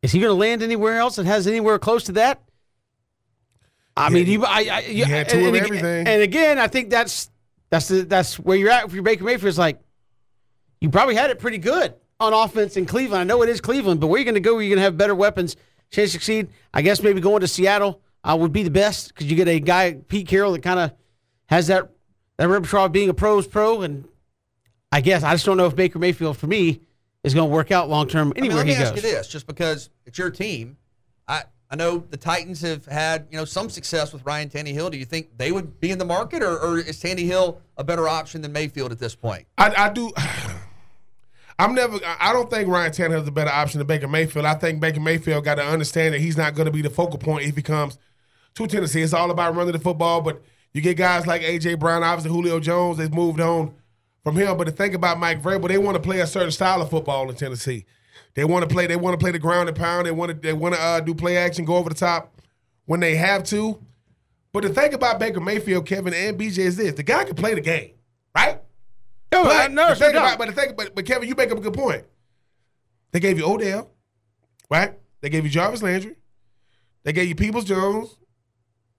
is 0.01 0.13
he 0.13 0.19
going 0.19 0.29
to 0.29 0.39
land 0.39 0.63
anywhere 0.63 0.97
else 0.97 1.17
that 1.17 1.25
has 1.25 1.45
anywhere 1.45 1.77
close 1.79 2.05
to 2.05 2.13
that? 2.13 2.41
I 3.97 4.09
mean, 4.09 4.27
you, 4.27 4.45
I, 4.45 4.67
I, 4.71 4.79
you, 4.81 5.05
had 5.05 5.27
two 5.27 5.37
and, 5.37 5.47
of 5.47 5.53
and, 5.55 5.63
everything. 5.63 6.07
And 6.07 6.21
again, 6.21 6.59
I 6.59 6.67
think 6.67 6.89
that's 6.89 7.29
that's 7.69 7.87
the, 7.89 8.03
that's 8.03 8.39
where 8.39 8.55
you're 8.55 8.69
at. 8.69 8.85
If 8.85 8.93
you're 8.93 9.03
Baker 9.03 9.23
Mayfield, 9.23 9.49
it's 9.49 9.57
like 9.57 9.81
you 10.79 10.89
probably 10.89 11.15
had 11.15 11.29
it 11.29 11.39
pretty 11.39 11.57
good 11.57 11.95
on 12.19 12.31
offense 12.31 12.77
in 12.77 12.85
Cleveland. 12.85 13.19
I 13.19 13.23
know 13.23 13.41
it 13.41 13.49
is 13.49 13.59
Cleveland, 13.59 13.99
but 13.99 14.07
where 14.07 14.15
are 14.15 14.19
you 14.19 14.25
going 14.25 14.35
to 14.35 14.39
go? 14.39 14.53
Where 14.53 14.61
you're 14.61 14.69
going 14.69 14.77
to 14.77 14.83
have 14.83 14.97
better 14.97 15.15
weapons, 15.15 15.57
chance 15.89 16.09
to 16.09 16.13
succeed? 16.13 16.47
I 16.73 16.83
guess 16.83 17.01
maybe 17.01 17.19
going 17.19 17.41
to 17.41 17.47
Seattle 17.47 18.01
uh, 18.23 18.37
would 18.39 18.53
be 18.53 18.63
the 18.63 18.71
best 18.71 19.09
because 19.09 19.29
you 19.29 19.35
get 19.35 19.47
a 19.47 19.59
guy 19.59 19.93
Pete 20.07 20.27
Carroll 20.27 20.53
that 20.53 20.63
kind 20.63 20.79
of 20.79 20.91
has 21.47 21.67
that 21.67 21.89
that 22.37 22.47
repertoire 22.47 22.85
of 22.85 22.91
being 22.91 23.09
a 23.09 23.13
pros 23.13 23.47
pro, 23.47 23.81
and 23.81 24.07
I 24.91 25.01
guess 25.01 25.23
I 25.23 25.33
just 25.33 25.45
don't 25.45 25.57
know 25.57 25.65
if 25.65 25.75
Baker 25.75 25.99
Mayfield 25.99 26.37
for 26.37 26.47
me 26.47 26.81
is 27.23 27.33
going 27.33 27.49
to 27.49 27.53
work 27.53 27.71
out 27.71 27.89
long 27.89 28.07
term 28.07 28.31
anywhere 28.35 28.59
I 28.59 28.63
mean, 28.63 28.67
let 28.67 28.67
me 28.67 28.73
he 28.73 28.81
ask 28.81 28.95
goes. 28.95 29.03
you 29.03 29.09
this, 29.09 29.27
just 29.27 29.47
because 29.47 29.89
it's 30.05 30.17
your 30.17 30.29
team, 30.29 30.77
I 31.27 31.43
I 31.69 31.75
know 31.75 32.03
the 32.09 32.17
Titans 32.17 32.61
have 32.61 32.85
had 32.85 33.27
you 33.31 33.37
know 33.37 33.45
some 33.45 33.69
success 33.69 34.13
with 34.13 34.25
Ryan 34.25 34.49
Tannehill. 34.49 34.91
Do 34.91 34.97
you 34.97 35.05
think 35.05 35.37
they 35.37 35.51
would 35.51 35.79
be 35.79 35.91
in 35.91 35.97
the 35.97 36.05
market, 36.05 36.43
or, 36.43 36.57
or 36.57 36.77
is 36.77 37.01
Tannehill 37.01 37.57
a 37.75 37.83
better 37.83 38.07
option 38.07 38.41
than 38.41 38.53
Mayfield 38.53 38.91
at 38.91 38.99
this 38.99 39.15
point? 39.15 39.47
I, 39.57 39.73
I 39.75 39.89
do. 39.89 40.11
I'm 41.59 41.73
never. 41.73 41.99
I 42.19 42.33
don't 42.33 42.51
think 42.51 42.69
Ryan 42.69 42.91
Tannehill 42.91 43.23
is 43.23 43.27
a 43.27 43.31
better 43.31 43.49
option 43.49 43.79
than 43.79 43.87
Baker 43.87 44.07
Mayfield. 44.07 44.45
I 44.45 44.53
think 44.53 44.79
Baker 44.79 44.99
Mayfield 44.99 45.43
got 45.43 45.55
to 45.55 45.65
understand 45.65 46.13
that 46.13 46.21
he's 46.21 46.37
not 46.37 46.53
going 46.53 46.67
to 46.67 46.71
be 46.71 46.83
the 46.83 46.89
focal 46.91 47.17
point 47.17 47.47
if 47.47 47.55
he 47.55 47.63
comes 47.63 47.97
to 48.53 48.67
Tennessee. 48.67 49.01
It's 49.01 49.13
all 49.13 49.31
about 49.31 49.55
running 49.55 49.73
the 49.73 49.79
football, 49.79 50.21
but 50.21 50.43
you 50.77 50.83
get 50.83 50.95
guys 50.95 51.25
like 51.25 51.41
AJ 51.41 51.79
Brown, 51.79 52.03
obviously 52.03 52.29
Julio 52.29 52.59
Jones. 52.59 52.99
They've 52.99 53.11
moved 53.11 53.41
on 53.41 53.73
from 54.23 54.35
him. 54.35 54.55
But 54.57 54.67
the 54.67 54.71
thing 54.71 54.93
about 54.93 55.19
Mike 55.19 55.41
Vrabel, 55.41 55.67
they 55.67 55.79
want 55.79 55.95
to 55.95 56.01
play 56.01 56.19
a 56.19 56.27
certain 56.27 56.51
style 56.51 56.83
of 56.83 56.89
football 56.91 57.27
in 57.29 57.35
Tennessee. 57.35 57.85
They 58.35 58.45
want 58.45 58.67
to 58.69 58.71
play. 58.73 58.85
They 58.85 58.95
want 58.95 59.15
to 59.15 59.17
play 59.17 59.31
the 59.31 59.39
ground 59.39 59.69
and 59.69 59.75
pound. 59.75 60.05
They 60.05 60.11
want 60.11 60.29
to. 60.29 60.37
They 60.37 60.53
want 60.53 60.75
to 60.75 60.81
uh, 60.81 60.99
do 60.99 61.15
play 61.15 61.35
action, 61.37 61.65
go 61.65 61.77
over 61.77 61.89
the 61.89 61.95
top 61.95 62.39
when 62.85 62.99
they 62.99 63.15
have 63.15 63.43
to. 63.45 63.79
But 64.53 64.63
the 64.63 64.69
thing 64.69 64.93
about 64.93 65.19
Baker 65.19 65.39
Mayfield, 65.39 65.87
Kevin, 65.87 66.13
and 66.13 66.37
BJ 66.37 66.59
is 66.59 66.77
this: 66.77 66.93
the 66.93 67.01
guy 67.01 67.23
can 67.23 67.35
play 67.35 67.55
the 67.55 67.61
game, 67.61 67.93
right? 68.35 68.61
No, 69.31 69.45
but, 69.45 69.55
I- 69.55 69.73
no, 69.73 69.89
the 69.89 69.95
thing 69.95 70.11
about, 70.11 70.37
but 70.37 70.47
the 70.47 70.53
thing, 70.53 70.73
but, 70.77 70.93
but 70.93 71.05
Kevin, 71.05 71.27
you 71.27 71.33
make 71.33 71.51
up 71.51 71.57
a 71.57 71.61
good 71.61 71.73
point. 71.73 72.03
They 73.11 73.19
gave 73.19 73.39
you 73.39 73.45
Odell, 73.45 73.89
right? 74.69 74.93
They 75.21 75.29
gave 75.29 75.43
you 75.43 75.49
Jarvis 75.49 75.81
Landry. 75.81 76.17
They 77.03 77.13
gave 77.13 77.27
you 77.29 77.35
Peoples 77.35 77.65
Jones. 77.65 78.16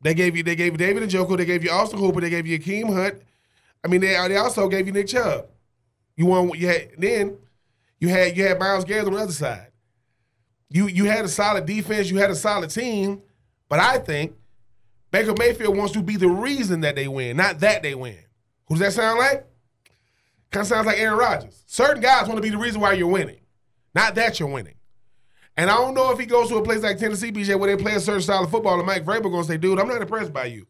They 0.01 0.15
gave 0.15 0.37
you 0.37 0.43
they 0.43 0.57
gave 0.57 0.77
David 0.77 1.09
Njoku. 1.09 1.37
They 1.37 1.45
gave 1.45 1.65
you 1.65 1.71
Austin 1.71 1.99
Hooper. 1.99 2.21
They 2.21 2.31
gave 2.31 2.47
you 2.47 2.59
Kareem 2.59 2.93
Hunt. 2.93 3.23
I 3.85 3.89
mean, 3.89 4.01
they, 4.01 4.15
they 4.29 4.37
also 4.37 4.69
gave 4.69 4.87
you 4.87 4.93
Nick 4.93 5.09
Chubb. 5.09 5.47
You 6.17 6.27
want 6.27 6.59
you 6.59 6.69
had 6.69 6.91
then 6.99 7.37
you 8.01 8.09
had 8.09 8.37
you 8.37 8.47
had 8.47 8.59
Myles 8.59 8.85
Garrett 8.85 9.07
on 9.07 9.15
the 9.15 9.21
other 9.21 9.33
side. 9.33 9.69
You 10.71 10.87
you 10.87 11.05
had 11.05 11.25
a 11.25 11.29
solid 11.29 11.67
defense. 11.67 12.11
You 12.11 12.19
had 12.19 12.31
a 12.31 12.37
solid 12.37 12.71
team. 12.71 13.23
But 13.69 13.81
I 13.81 13.99
think 13.99 14.35
Baker 15.11 15.35
Mayfield 15.39 15.77
wants 15.77 15.93
to 15.93 16.03
be 16.03 16.17
the 16.17 16.29
reason 16.29 16.81
that 16.81 16.97
they 16.97 17.09
win, 17.09 17.37
not 17.37 17.61
that 17.61 17.83
they 17.83 17.95
win. 17.95 18.19
Who 18.67 18.77
does 18.77 18.81
that 18.81 18.93
sound 18.93 19.19
like? 19.19 19.47
Kind 20.51 20.63
of 20.63 20.69
sounds 20.69 20.87
like 20.87 20.99
Aaron 20.99 21.19
Rodgers. 21.19 21.63
Certain 21.67 22.03
guys 22.03 22.27
want 22.27 22.37
to 22.37 22.43
be 22.43 22.51
the 22.51 22.59
reason 22.59 22.81
why 22.81 22.95
you're 22.95 23.07
winning, 23.07 23.41
not 23.95 24.15
that 24.15 24.41
you're 24.41 24.49
winning. 24.49 24.75
And 25.59 25.69
I 25.69 25.75
don't 25.75 25.95
know 25.95 26.13
if 26.13 26.21
he 26.21 26.25
goes 26.25 26.49
to 26.51 26.57
a 26.57 26.63
place 26.63 26.83
like 26.83 26.99
Tennessee, 26.99 27.33
BJ, 27.33 27.59
where 27.59 27.75
they 27.75 27.83
play 27.83 27.97
a 27.97 28.01
certain 28.01 28.23
style 28.23 28.45
of 28.45 28.51
football, 28.51 28.79
and 28.79 28.87
Mike 28.87 29.05
Vrabel 29.05 29.25
going 29.25 29.43
to 29.43 29.45
say, 29.45 29.57
dude, 29.57 29.81
I'm 29.81 29.89
not 29.89 30.01
impressed 30.01 30.33
by 30.33 30.45
you. 30.45 30.69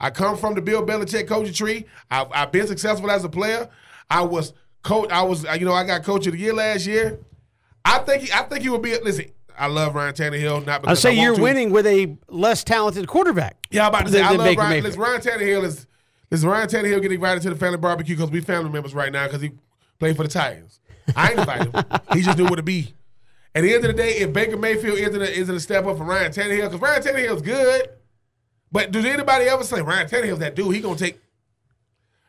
I 0.00 0.10
come 0.10 0.36
from 0.36 0.54
the 0.54 0.60
Bill 0.60 0.84
Belichick 0.84 1.28
coaching 1.28 1.54
tree. 1.54 1.86
I've, 2.10 2.26
I've 2.32 2.50
been 2.50 2.66
successful 2.66 3.12
as 3.12 3.22
a 3.22 3.28
player. 3.28 3.70
I 4.10 4.22
was 4.22 4.52
coach. 4.82 5.08
I 5.12 5.22
was, 5.22 5.44
you 5.44 5.64
know, 5.64 5.72
I 5.72 5.84
got 5.84 6.02
coach 6.02 6.26
of 6.26 6.32
the 6.32 6.38
year 6.40 6.52
last 6.52 6.84
year. 6.84 7.20
I 7.84 8.00
think 8.00 8.24
he, 8.24 8.32
I 8.32 8.42
think 8.42 8.62
he 8.62 8.70
would 8.70 8.82
be. 8.82 8.98
Listen, 8.98 9.26
I 9.56 9.68
love 9.68 9.94
Ryan 9.94 10.14
Tannehill. 10.14 10.66
Not 10.66 10.82
because 10.82 10.98
I 10.98 11.10
say 11.10 11.16
want 11.16 11.20
you're 11.20 11.36
to. 11.36 11.42
winning 11.42 11.70
with 11.70 11.86
a 11.86 12.18
less 12.28 12.64
talented 12.64 13.06
quarterback. 13.06 13.68
Yeah, 13.70 13.82
I'm 13.82 13.90
about 13.90 14.06
to 14.06 14.12
say 14.12 14.20
I 14.20 14.30
love 14.32 14.46
Baker 14.46 14.62
Ryan. 14.62 14.70
Mayfield. 14.70 14.84
Listen, 14.84 15.00
Ryan 15.00 15.20
Tannehill 15.20 15.62
is 15.62 15.86
listen. 16.32 16.48
Ryan 16.48 16.68
Tannehill 16.68 17.02
getting 17.02 17.12
invited 17.12 17.42
to 17.44 17.50
the 17.50 17.56
family 17.56 17.78
barbecue 17.78 18.16
because 18.16 18.32
we 18.32 18.40
family 18.40 18.70
members 18.70 18.94
right 18.94 19.12
now 19.12 19.26
because 19.26 19.42
he 19.42 19.52
played 20.00 20.16
for 20.16 20.24
the 20.24 20.28
Titans. 20.28 20.80
I 21.14 21.30
ain't 21.30 21.38
invited 21.38 21.72
him. 21.72 21.84
He 22.14 22.22
just 22.22 22.36
knew 22.36 22.46
what 22.46 22.56
to 22.56 22.62
be. 22.64 22.94
At 23.54 23.62
the 23.62 23.72
end 23.72 23.84
of 23.84 23.96
the 23.96 24.02
day, 24.02 24.16
if 24.18 24.32
Baker 24.32 24.56
Mayfield 24.56 24.98
isn't 24.98 25.22
a, 25.22 25.30
isn't 25.30 25.54
a 25.54 25.60
step 25.60 25.86
up 25.86 25.98
for 25.98 26.04
Ryan 26.04 26.32
Tannehill, 26.32 26.70
because 26.70 26.80
Ryan 26.80 27.02
Tannehill's 27.02 27.42
good, 27.42 27.88
but 28.72 28.90
does 28.90 29.04
anybody 29.04 29.44
ever 29.44 29.62
say 29.62 29.80
Ryan 29.80 30.08
Tannehill's 30.08 30.40
that 30.40 30.56
dude? 30.56 30.74
He 30.74 30.80
gonna 30.80 30.96
take. 30.96 31.20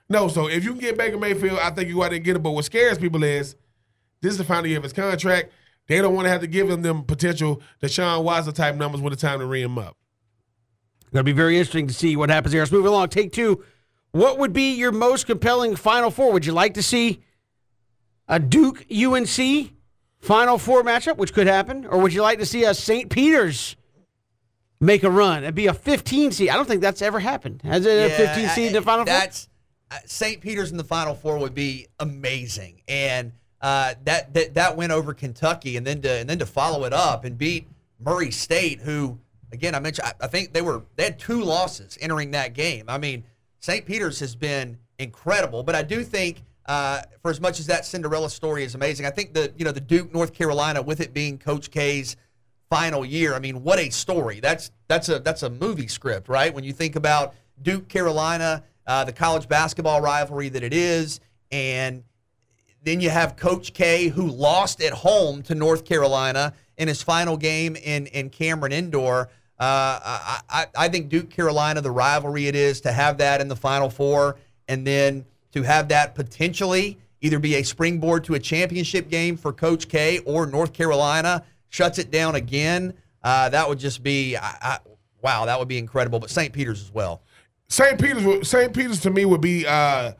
No, 0.07 0.28
so 0.28 0.47
if 0.47 0.63
you 0.63 0.71
can 0.71 0.80
get 0.80 0.97
Baker 0.97 1.17
Mayfield, 1.17 1.57
I 1.59 1.71
think 1.71 1.89
you 1.89 1.95
go 1.95 2.03
out 2.03 2.13
and 2.13 2.23
get 2.23 2.36
him. 2.36 2.43
But 2.43 2.51
what 2.51 2.65
scares 2.65 2.99
people 2.99 3.23
is 3.23 3.55
this 4.21 4.34
is 4.34 4.38
the 4.38 4.43
final 4.43 4.67
year 4.67 4.78
of 4.78 4.84
his 4.84 4.93
contract. 4.93 5.51
They 5.88 5.99
don't 6.01 6.13
want 6.13 6.26
to 6.26 6.30
have 6.30 6.41
to 6.41 6.47
give 6.47 6.69
him 6.69 6.84
them 6.84 7.03
potential 7.03 7.61
Deshaun 7.82 8.23
Watson 8.23 8.53
type 8.53 8.76
numbers 8.76 9.01
when 9.01 9.11
the 9.11 9.17
time 9.17 9.39
to 9.39 9.45
re 9.45 9.63
him 9.63 9.80
up. 9.80 9.97
To 11.13 11.23
be 11.23 11.32
very 11.32 11.57
interesting 11.57 11.88
to 11.88 11.93
see 11.93 12.15
what 12.15 12.30
happens 12.30 12.53
here. 12.53 12.61
Let's 12.61 12.71
move 12.71 12.86
along. 12.86 13.09
Take 13.09 13.32
two. 13.32 13.63
What 14.11 14.38
would 14.38 14.53
be 14.53 14.76
your 14.76 14.91
most 14.91 15.26
compelling 15.26 15.76
Final 15.76 16.11
Four? 16.11 16.32
Would 16.34 16.45
you 16.45 16.53
like 16.53 16.76
to 16.76 16.84
see 16.84 17.23
a 18.28 18.39
Duke 18.39 18.86
UNC 18.91 19.71
Final 20.26 20.57
Four 20.57 20.84
matchup, 20.84 21.17
which 21.17 21.34
could 21.34 21.47
happen, 21.47 21.86
or 21.86 21.99
would 21.99 22.11
you 22.11 22.23
like 22.23 22.39
to 22.39 22.45
see 22.45 22.63
a 22.63 22.73
St. 22.73 23.11
Peter's 23.11 23.76
make 24.82 25.03
a 25.03 25.09
run 25.09 25.43
and 25.43 25.53
be 25.53 25.67
a 25.67 25.73
15 25.73 26.32
seed? 26.32 26.49
I 26.49 26.55
don't 26.55 26.67
think 26.67 26.82
that's 26.82 27.04
ever 27.04 27.20
happened. 27.20 27.62
Has 27.63 27.86
it 27.86 28.12
a 28.12 28.16
15 28.16 28.49
seed 28.49 28.67
in 28.67 28.74
the 28.74 28.82
Final 28.82 29.05
Four? 29.05 29.13
That's 29.13 29.47
uh, 29.91 29.97
St. 30.05 30.41
Peter's 30.41 30.71
in 30.71 30.78
the 30.78 30.83
Final 30.83 31.13
Four 31.13 31.37
would 31.37 31.54
be 31.54 31.87
amazing, 31.99 32.82
and 32.87 33.33
uh, 33.62 33.93
that, 34.05 34.33
that 34.33 34.55
that 34.55 34.75
win 34.75 34.89
over 34.89 35.13
Kentucky, 35.13 35.78
and 35.78 35.86
then 35.86 36.01
to 36.01 36.12
and 36.12 36.28
then 36.28 36.39
to 36.39 36.45
follow 36.47 36.86
it 36.86 36.93
up 36.93 37.24
and 37.24 37.37
beat 37.37 37.67
Murray 37.99 38.32
State, 38.32 38.79
who 38.79 39.20
again 39.51 39.75
I 39.75 39.79
mentioned, 39.79 40.08
I, 40.08 40.25
I 40.25 40.28
think 40.28 40.54
they 40.54 40.63
were 40.63 40.82
they 40.95 41.04
had 41.04 41.20
two 41.20 41.43
losses 41.43 41.99
entering 42.01 42.32
that 42.32 42.54
game. 42.54 42.86
I 42.87 42.97
mean, 42.97 43.25
St. 43.59 43.86
Peter's 43.86 44.20
has 44.21 44.36
been 44.36 44.79
incredible, 44.97 45.62
but 45.62 45.75
I 45.75 45.83
do 45.83 46.04
think. 46.04 46.41
Uh, 46.66 47.01
for 47.21 47.29
as 47.29 47.39
much 47.39 47.59
as 47.59 47.67
that 47.67 47.86
Cinderella 47.86 48.29
story 48.29 48.63
is 48.63 48.74
amazing, 48.74 49.05
I 49.05 49.12
think 49.12 49.33
the 49.33 49.54
you 49.58 49.66
know 49.66 49.71
the 49.71 49.82
Duke 49.82 50.13
North 50.13 50.33
Carolina 50.33 50.82
with 50.82 51.00
it 51.00 51.13
being 51.13 51.37
Coach 51.37 51.70
K's 51.70 52.16
final 52.70 53.05
year. 53.05 53.36
I 53.36 53.39
mean, 53.39 53.63
what 53.63 53.79
a 53.79 53.89
story! 53.92 54.39
That's 54.39 54.71
that's 54.87 55.09
a 55.09 55.20
that's 55.20 55.43
a 55.43 55.50
movie 55.50 55.87
script, 55.87 56.28
right? 56.28 56.54
When 56.54 56.63
you 56.63 56.74
think 56.74 56.96
about 56.96 57.36
Duke 57.62 57.87
Carolina, 57.87 58.63
uh, 58.87 59.04
the 59.04 59.13
college 59.13 59.47
basketball 59.47 60.01
rivalry 60.01 60.50
that 60.50 60.63
it 60.63 60.74
is, 60.74 61.20
and 61.51 62.04
then 62.83 63.00
you 63.00 63.12
have 63.12 63.36
Coach 63.36 63.74
K 63.74 64.08
who 64.08 64.28
lost 64.28 64.82
at 64.82 64.93
home 64.93 65.43
to 65.43 65.54
North 65.54 65.86
Carolina 65.86 66.54
in 66.78 66.87
his 66.87 67.04
final 67.04 67.37
game 67.37 67.75
in 67.75 68.08
in 68.08 68.29
Cameron 68.32 68.71
Indoor. 68.71 69.29
Uh, 69.59 70.00
I, 70.04 70.39
I 70.50 70.66
I 70.75 70.89
think 70.89 71.09
Duke 71.09 71.29
Carolina, 71.29 71.82
the 71.82 71.92
rivalry 71.92 72.47
it 72.47 72.55
is 72.55 72.82
to 72.82 72.92
have 72.92 73.20
that 73.20 73.39
in 73.39 73.50
the 73.50 73.55
Final 73.55 73.92
Four, 73.92 74.37
and 74.67 74.86
then 74.86 75.25
to 75.55 75.63
have 75.63 75.87
that 75.87 76.13
potentially 76.15 76.99
either 77.21 77.39
be 77.39 77.55
a 77.55 77.63
springboard 77.63 78.25
to 78.25 78.36
a 78.36 78.39
championship 78.39 79.09
game 79.09 79.37
for 79.37 79.53
Coach 79.53 79.87
K 79.87 80.19
or 80.19 80.45
North 80.45 80.73
Carolina 80.73 81.43
shuts 81.69 81.97
it 81.97 82.11
down 82.11 82.36
again. 82.36 82.93
Uh, 83.23 83.47
that 83.49 83.67
would 83.67 83.79
just 83.79 84.03
be, 84.03 84.36
I, 84.36 84.55
I, 84.61 84.79
wow, 85.23 85.45
that 85.45 85.57
would 85.57 85.69
be 85.69 85.77
incredible. 85.77 86.19
But 86.19 86.29
St. 86.29 86.53
Peter's 86.53 86.82
as 86.82 86.93
well. 86.93 87.21
St. 87.69 87.99
Peter's 87.99 88.47
St. 88.47 88.73
Peter's 88.73 88.99
to 88.99 89.09
me 89.09 89.23
would 89.23 89.41
be 89.41 89.65
uh, 89.65 90.11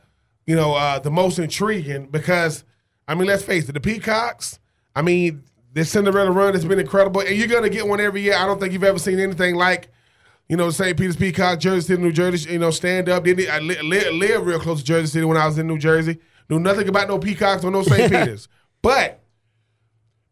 you 0.46 0.56
know, 0.56 0.74
uh, 0.74 0.98
the 0.98 1.10
most 1.10 1.38
intriguing 1.38 2.06
because 2.06 2.64
I 3.06 3.14
mean, 3.14 3.28
let's 3.28 3.42
face 3.42 3.68
it, 3.68 3.72
the 3.72 3.80
Peacocks, 3.80 4.58
I 4.94 5.02
mean, 5.02 5.44
this 5.74 5.90
Cinderella 5.90 6.32
run 6.32 6.54
has 6.54 6.64
been 6.64 6.80
incredible, 6.80 7.20
and 7.20 7.36
you're 7.36 7.46
gonna 7.46 7.68
get 7.68 7.86
one 7.86 8.00
every 8.00 8.22
year. 8.22 8.36
I 8.36 8.46
don't 8.46 8.58
think 8.58 8.72
you've 8.72 8.82
ever 8.82 8.98
seen 8.98 9.20
anything 9.20 9.54
like, 9.54 9.88
you 10.48 10.56
know, 10.56 10.70
St. 10.70 10.96
Peter's 10.96 11.16
Peacock, 11.16 11.58
Jersey 11.58 11.88
City, 11.88 12.02
New 12.02 12.12
Jersey, 12.12 12.52
you 12.52 12.58
know, 12.58 12.70
stand 12.70 13.08
up. 13.08 13.24
Didn't 13.24 13.50
I 13.50 13.58
li- 13.58 13.82
li- 13.82 14.10
live 14.10 14.46
real 14.46 14.60
close 14.60 14.78
to 14.80 14.84
Jersey 14.84 15.08
City 15.08 15.24
when 15.24 15.36
I 15.36 15.46
was 15.46 15.58
in 15.58 15.66
New 15.66 15.78
Jersey. 15.78 16.18
Knew 16.48 16.60
nothing 16.60 16.88
about 16.88 17.08
no 17.08 17.18
Peacocks 17.18 17.64
or 17.64 17.70
no 17.70 17.82
St. 17.82 18.10
Peter's. 18.12 18.48
But 18.82 19.22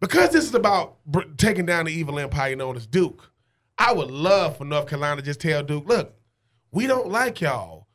because 0.01 0.31
this 0.31 0.45
is 0.45 0.55
about 0.55 0.97
br- 1.05 1.23
taking 1.37 1.67
down 1.67 1.87
the 1.87 1.93
evil 1.93 2.19
empire 2.19 2.55
known 2.55 2.77
as 2.77 2.87
Duke, 2.87 3.31
I 3.77 3.93
would 3.93 4.11
love 4.11 4.59
for 4.59 4.65
North 4.65 4.87
Carolina 4.87 5.17
to 5.17 5.23
just 5.23 5.41
tell 5.41 5.63
Duke, 5.63 5.89
look, 5.89 6.15
we 6.71 6.87
don't 6.87 7.09
like 7.09 7.41
y'all. 7.41 7.89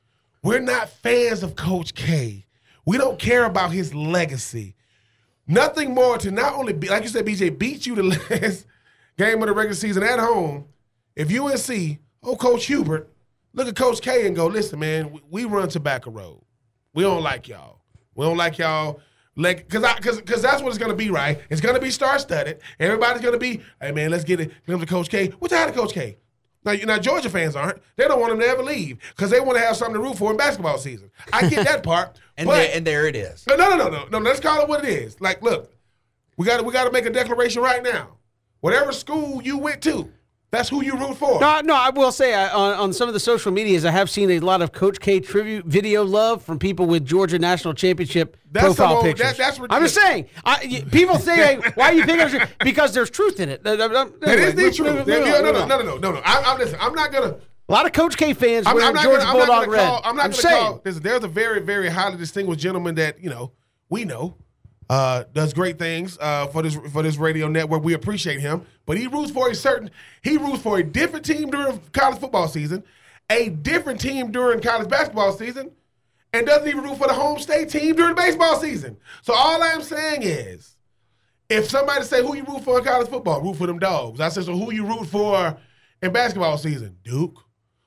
We're 0.43 0.59
not 0.59 0.89
fans 0.89 1.43
of 1.43 1.55
Coach 1.55 1.95
K. 1.95 2.45
We 2.85 2.97
don't 2.97 3.19
care 3.19 3.45
about 3.45 3.71
his 3.71 3.93
legacy. 3.93 4.75
Nothing 5.47 5.93
more 5.93 6.17
to 6.17 6.31
not 6.31 6.53
only 6.53 6.73
be, 6.73 6.89
like 6.89 7.03
you 7.03 7.09
said, 7.09 7.25
BJ, 7.25 7.57
beat 7.57 7.85
you 7.85 7.95
the 7.95 8.03
last 8.29 8.65
game 9.17 9.41
of 9.41 9.47
the 9.47 9.53
regular 9.53 9.75
season 9.75 10.03
at 10.03 10.19
home. 10.19 10.65
If 11.15 11.29
UNC, 11.31 11.99
oh, 12.23 12.35
Coach 12.35 12.65
Hubert, 12.65 13.11
look 13.53 13.67
at 13.67 13.75
Coach 13.75 14.01
K 14.01 14.27
and 14.27 14.35
go, 14.35 14.47
listen, 14.47 14.79
man, 14.79 15.11
we, 15.11 15.21
we 15.29 15.45
run 15.45 15.69
Tobacco 15.69 16.11
Road. 16.11 16.41
We 16.93 17.03
don't 17.03 17.23
like 17.23 17.47
y'all. 17.47 17.81
We 18.15 18.25
don't 18.25 18.37
like 18.37 18.57
y'all. 18.57 18.99
Like, 19.35 19.69
cause 19.69 19.83
I, 19.83 19.93
cause, 19.99 20.19
cause 20.21 20.41
that's 20.41 20.61
what 20.61 20.69
it's 20.69 20.77
gonna 20.77 20.95
be, 20.95 21.09
right? 21.09 21.39
It's 21.49 21.61
gonna 21.61 21.79
be 21.79 21.91
star 21.91 22.19
studded. 22.19 22.59
Everybody's 22.79 23.21
gonna 23.23 23.37
be, 23.37 23.61
hey 23.81 23.91
man, 23.93 24.11
let's 24.11 24.25
get 24.25 24.39
it. 24.41 24.51
Come 24.67 24.79
to 24.81 24.85
Coach 24.85 25.07
K. 25.09 25.27
What's 25.39 25.53
out 25.53 25.69
of 25.69 25.75
Coach 25.75 25.93
K? 25.93 26.17
Now, 26.65 26.73
you- 26.73 26.85
now 26.85 26.97
Georgia 26.97 27.29
fans 27.29 27.55
aren't. 27.55 27.79
They 27.95 28.05
don't 28.05 28.19
want 28.19 28.33
him 28.33 28.39
to 28.39 28.45
ever 28.45 28.61
leave 28.61 28.97
because 29.15 29.29
they 29.29 29.39
want 29.39 29.57
to 29.57 29.63
have 29.63 29.77
something 29.77 29.93
to 29.93 30.01
root 30.01 30.17
for 30.17 30.31
in 30.31 30.35
basketball 30.37 30.77
season. 30.77 31.09
I 31.31 31.47
get 31.47 31.63
that 31.65 31.83
part, 31.83 32.19
And, 32.37 32.47
but 32.47 32.55
there, 32.55 32.71
and 32.73 32.85
there 32.87 33.07
it 33.07 33.15
is. 33.15 33.45
no, 33.47 33.55
no, 33.55 33.69
no, 33.77 33.87
no, 33.87 33.89
no, 33.89 34.05
no. 34.09 34.17
Let's 34.19 34.41
call 34.41 34.61
it 34.61 34.67
what 34.67 34.83
it 34.83 34.89
is. 34.89 35.21
Like, 35.21 35.41
look, 35.41 35.71
we 36.35 36.45
got 36.45 36.57
to 36.57 36.63
we 36.63 36.73
got 36.73 36.83
to 36.83 36.91
make 36.91 37.05
a 37.05 37.09
declaration 37.09 37.61
right 37.61 37.81
now. 37.81 38.17
Whatever 38.59 38.91
school 38.91 39.41
you 39.41 39.57
went 39.57 39.81
to, 39.83 40.11
that's 40.51 40.69
who 40.69 40.83
you 40.83 40.97
root 40.97 41.15
for. 41.17 41.39
No, 41.39 41.61
no, 41.61 41.75
I 41.75 41.89
will 41.91 42.11
say 42.11 42.33
I, 42.33 42.49
on, 42.51 42.73
on 42.73 42.93
some 42.93 43.07
of 43.07 43.13
the 43.13 43.19
social 43.19 43.51
medias, 43.51 43.85
I 43.85 43.91
have 43.91 44.09
seen 44.09 44.31
a 44.31 44.39
lot 44.39 44.61
of 44.61 44.71
Coach 44.71 44.99
K 44.99 45.19
tribute 45.19 45.65
video 45.65 46.03
love 46.03 46.41
from 46.43 46.57
people 46.57 46.85
with 46.87 47.05
Georgia 47.05 47.37
national 47.37 47.73
championship 47.75 48.35
That's 48.51 48.65
profile 48.65 48.95
old- 48.95 49.05
pictures. 49.05 49.37
that- 49.37 49.37
that's 49.37 49.59
I'm 49.69 49.83
just 49.83 49.95
saying. 49.95 50.27
I, 50.43 50.83
people 50.91 51.19
say, 51.19 51.57
like, 51.57 51.77
"Why 51.77 51.85
are 51.89 51.93
you 51.93 52.05
picking?" 52.05 52.41
up- 52.41 52.49
Because 52.63 52.93
there's 52.93 53.09
truth 53.09 53.39
in 53.39 53.49
it. 53.49 53.63
That 53.63 53.79
is 53.79 54.55
the 54.55 54.71
truth. 54.71 55.07
No, 55.07 55.19
no, 55.23 55.65
no, 55.65 55.81
no, 55.81 55.97
no, 55.97 56.11
no. 56.13 56.21
I, 56.25 56.43
I'm 56.45 56.57
listen. 56.57 56.77
I'm 56.81 56.93
not 56.95 57.11
gonna. 57.11 57.35
A 57.67 57.71
lot 57.71 57.85
of 57.85 57.91
Coach 57.91 58.17
K 58.17 58.33
fans 58.33 58.65
I'm, 58.65 58.77
I'm 58.81 58.93
not 58.95 59.03
Georgia 59.03 59.19
gonna. 59.25 59.29
I'm 59.29 59.37
not 59.37 59.47
gonna 59.47 59.71
red. 59.71 59.87
call. 59.87 60.01
I'm 60.03 60.15
not 60.15 60.25
I'm 60.25 60.31
gonna 60.31 60.41
saying. 60.41 60.63
call. 60.65 60.81
Listen, 60.83 61.03
there's 61.03 61.23
a 61.23 61.27
very, 61.27 61.59
very 61.61 61.89
highly 61.89 62.17
distinguished 62.17 62.59
gentleman 62.61 62.95
that 62.95 63.21
you 63.23 63.29
know 63.29 63.51
we 63.89 64.05
know 64.05 64.35
uh, 64.89 65.23
does 65.33 65.53
great 65.53 65.77
things 65.77 66.17
uh, 66.19 66.47
for 66.47 66.61
this 66.63 66.75
for 66.91 67.03
this 67.03 67.17
radio 67.17 67.47
network. 67.47 67.83
We 67.83 67.93
appreciate 67.93 68.39
him, 68.39 68.65
but 68.85 68.97
he 68.97 69.07
roots 69.07 69.31
for 69.31 69.49
a 69.49 69.55
certain. 69.55 69.91
He 70.23 70.37
roots 70.37 70.61
for 70.63 70.79
a 70.79 70.83
different 70.83 71.25
team 71.25 71.49
during 71.51 71.79
college 71.93 72.19
football 72.19 72.47
season, 72.47 72.83
a 73.29 73.49
different 73.49 73.99
team 73.99 74.31
during 74.31 74.59
college 74.61 74.89
basketball 74.89 75.31
season, 75.33 75.71
and 76.33 76.45
doesn't 76.47 76.67
even 76.67 76.83
root 76.83 76.97
for 76.97 77.07
the 77.07 77.13
home 77.13 77.39
state 77.39 77.69
team 77.69 77.95
during 77.95 78.15
baseball 78.15 78.55
season. 78.59 78.97
So 79.21 79.33
all 79.33 79.61
I'm 79.61 79.81
saying 79.83 80.23
is, 80.23 80.75
if 81.49 81.69
somebody 81.69 82.03
say 82.05 82.23
who 82.25 82.35
you 82.35 82.43
root 82.45 82.63
for 82.63 82.79
in 82.79 82.83
college 82.83 83.09
football, 83.09 83.41
root 83.41 83.57
for 83.57 83.67
them 83.67 83.79
dogs. 83.79 84.19
I 84.19 84.29
said, 84.29 84.45
so 84.45 84.53
who 84.57 84.71
you 84.73 84.85
root 84.85 85.05
for 85.07 85.55
in 86.01 86.11
basketball 86.11 86.57
season? 86.57 86.97
Duke. 87.03 87.43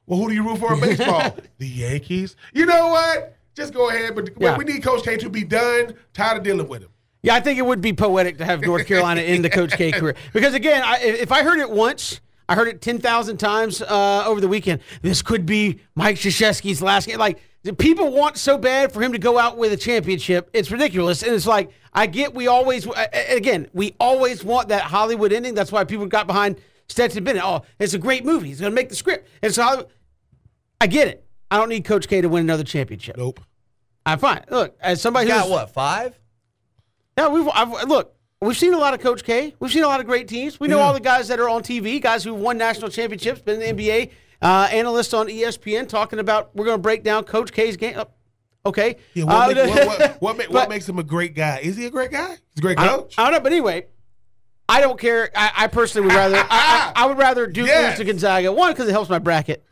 Well, 0.07 0.19
who 0.21 0.29
do 0.29 0.35
you 0.35 0.45
root 0.49 0.59
for 0.59 0.75
in 0.75 0.81
baseball? 0.81 1.37
the 1.59 1.67
Yankees. 1.67 2.37
You 2.53 2.67
know 2.67 2.89
what? 2.89 3.37
Just 3.55 3.73
go 3.75 3.89
ahead. 3.91 4.15
But 4.15 4.31
Yeah. 4.39 4.57
we 4.57 4.65
need 4.65 4.83
Coach 4.83 5.05
K 5.05 5.17
to 5.19 5.29
be 5.29 5.45
done. 5.45 5.95
Tired 6.13 6.39
of 6.39 6.43
dealing 6.45 6.67
with 6.69 6.83
him. 6.83 6.89
Yeah, 7.23 7.35
I 7.35 7.41
think 7.41 7.59
it 7.59 7.63
would 7.65 7.81
be 7.81 7.93
poetic 7.93 8.39
to 8.39 8.45
have 8.45 8.63
North 8.63 8.87
Carolina 8.87 9.21
in 9.23 9.43
the 9.43 9.51
Coach 9.51 9.73
K 9.73 9.93
career. 9.93 10.17
Because 10.33 10.55
again, 10.55 10.83
I, 10.85 10.99
if 10.99 11.31
I 11.31 11.45
heard 11.45 11.61
it 11.61 11.71
once, 11.71 12.21
I 12.49 12.57
heard 12.57 12.69
it 12.69 12.83
10,000 12.83 13.37
times 13.37 13.81
uh, 13.81 14.25
over 14.27 14.41
the 14.41 14.49
weekend. 14.49 14.81
This 15.03 15.23
could 15.23 15.47
be 15.47 15.81
Mike 15.95 16.17
Krzyzewski's 16.17 16.83
last 16.83 17.07
game. 17.07 17.19
Like, 17.19 17.41
people 17.79 18.11
want 18.11 18.37
so 18.37 18.59
bad 18.59 18.93
for 18.93 19.01
him 19.01 19.13
to 19.13 19.19
go 19.19 19.39
out 19.39 19.57
with 19.57 19.73
a 19.73 19.77
championship. 19.77 20.51
It's 20.53 20.71
ridiculous. 20.71 21.23
And 21.23 21.33
it's 21.33 21.47
like, 21.47 21.71
I 21.95 22.07
get 22.07 22.35
we 22.35 22.49
always, 22.49 22.89
again, 23.13 23.69
we 23.73 23.95
always 24.01 24.43
want 24.43 24.69
that 24.69 24.83
Hollywood 24.83 25.33
ending. 25.33 25.55
That's 25.55 25.71
why 25.71 25.85
people 25.85 26.07
got 26.07 26.27
behind 26.27 26.57
Stetson 26.89 27.23
Bennett. 27.23 27.45
Oh, 27.45 27.63
it's 27.79 27.95
a 27.95 27.99
great 27.99 28.25
movie. 28.25 28.49
He's 28.49 28.61
going 28.61 28.73
to 28.73 28.75
make 28.75 28.89
the 28.89 28.97
script. 28.97 29.29
And 29.43 29.55
so 29.55 29.89
I 30.81 30.89
get 30.89 31.07
it. 31.07 31.25
I 31.51 31.57
don't 31.57 31.69
need 31.69 31.85
Coach 31.85 32.09
K 32.09 32.21
to 32.21 32.29
win 32.29 32.43
another 32.43 32.65
championship. 32.65 33.17
Nope. 33.17 33.41
I'm 34.05 34.19
fine. 34.19 34.45
Look, 34.51 34.77
as 34.81 35.01
somebody 35.01 35.31
who 35.31 35.37
Got 35.37 35.49
what, 35.49 35.71
five? 35.71 36.19
Yeah, 37.19 37.29
we've 37.29 37.49
I've, 37.49 37.89
look. 37.89 38.15
We've 38.41 38.57
seen 38.59 38.75
a 38.75 38.79
lot 38.79 38.93
of 38.93 39.01
Coach 39.01 39.23
K. 39.23 39.55
We've 39.61 39.71
seen 39.71 39.85
a 39.85 39.87
lot 39.87 40.01
of 40.01 40.07
great 40.07 40.27
teams. 40.27 40.59
We 40.59 40.67
know 40.67 40.79
Yeah. 40.79 40.85
all 40.85 40.93
the 40.95 40.99
guys 41.01 41.29
that 41.29 41.39
are 41.39 41.49
on 41.49 41.63
TV, 41.63 42.01
guys 42.03 42.25
who've 42.25 42.37
won 42.37 42.59
national 42.59 42.91
championships, 42.91 43.41
been 43.41 43.63
in 43.63 43.77
the 43.77 43.85
NBA, 43.89 44.11
uh, 44.43 44.69
analysts 44.73 45.15
on 45.15 45.29
ESPN 45.29 45.89
talking 45.89 46.19
about 46.19 46.51
we're 46.57 46.65
going 46.65 46.77
to 46.79 46.83
break 46.83 47.05
down 47.05 47.23
Coach 47.23 47.53
K's 47.53 47.77
game. 47.77 47.95
Oh, 47.97 48.09
okay. 48.67 48.97
Yeah, 49.15 49.25
what, 49.25 49.57
Uh, 49.57 49.65
make- 49.65 49.75
what, 49.77 49.87
what, 49.87 50.11
what, 50.23 50.37
ma- 50.39 50.43
but- 50.43 50.51
what 50.53 50.69
makes 50.69 50.89
him 50.89 50.99
a 50.99 51.05
great 51.05 51.37
guy? 51.37 51.61
Is 51.63 51.77
he 51.77 51.87
a 51.87 51.91
great 51.91 52.11
guy? 52.11 52.31
He's 52.31 52.59
a 52.59 52.61
great 52.61 52.81
I 52.81 52.87
don't, 52.87 53.03
coach. 53.03 53.15
I 53.17 53.23
don't 53.25 53.33
know, 53.35 53.41
but 53.41 53.53
anyway, 53.53 53.87
I 54.69 54.81
don't 54.81 54.99
care. 54.99 55.31
I, 55.37 55.53
I 55.59 55.67
personally 55.69 56.09
would 56.09 56.17
rather. 56.17 56.39
I, 56.39 56.45
I, 56.51 56.93
I 56.97 57.07
would 57.07 57.19
rather 57.19 57.47
Duke 57.47 57.69
Yes. 57.69 57.97
to 57.99 58.05
Gonzaga. 58.05 58.51
One 58.53 58.73
because 58.73 58.89
it 58.89 58.93
helps 58.93 59.09
my 59.09 59.21
bracket. 59.21 59.65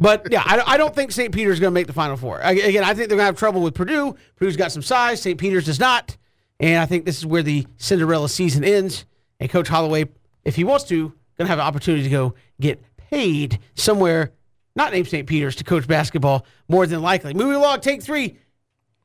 But 0.00 0.28
yeah, 0.30 0.42
I, 0.44 0.62
I 0.64 0.76
don't 0.78 0.94
think 0.94 1.10
St. 1.12 1.34
Peter's 1.34 1.58
going 1.60 1.72
to 1.72 1.74
make 1.74 1.88
the 1.88 1.92
Final 1.92 2.16
Four. 2.16 2.40
I- 2.42 2.52
Again, 2.52 2.84
I 2.84 2.94
think 2.94 3.08
they're 3.08 3.18
going 3.18 3.18
to 3.18 3.24
have 3.24 3.36
trouble 3.38 3.60
with 3.60 3.74
Purdue. 3.74 4.16
Purdue's 4.36 4.56
got 4.56 4.70
some 4.72 4.82
size. 4.82 5.20
St. 5.20 5.38
Peter's 5.38 5.66
does 5.66 5.80
not. 5.80 6.16
And 6.60 6.80
I 6.80 6.86
think 6.86 7.04
this 7.04 7.18
is 7.18 7.26
where 7.26 7.42
the 7.42 7.66
Cinderella 7.76 8.28
season 8.28 8.64
ends. 8.64 9.04
And 9.40 9.48
Coach 9.48 9.68
Holloway 9.68 10.06
if 10.48 10.56
he 10.56 10.64
wants 10.64 10.84
to, 10.84 11.08
going 11.36 11.46
to 11.46 11.46
have 11.46 11.58
an 11.58 11.66
opportunity 11.66 12.04
to 12.04 12.08
go 12.08 12.34
get 12.58 12.82
paid 12.96 13.58
somewhere 13.74 14.32
not 14.74 14.92
named 14.92 15.08
St. 15.08 15.26
Peter's 15.26 15.56
to 15.56 15.64
coach 15.64 15.86
basketball 15.86 16.46
more 16.68 16.86
than 16.86 17.02
likely. 17.02 17.34
Moving 17.34 17.56
along, 17.56 17.80
take 17.80 18.02
three. 18.02 18.38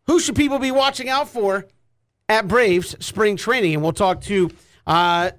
Who 0.06 0.20
should 0.20 0.36
people 0.36 0.60
be 0.60 0.72
watching 0.72 1.10
out 1.10 1.28
for 1.28 1.68
at 2.30 2.48
Braves 2.48 2.96
spring 3.04 3.36
training? 3.36 3.74
And 3.74 3.84
we'll 3.84 3.92
talk 3.92 4.22
to 4.22 4.52
uh, 4.86 5.32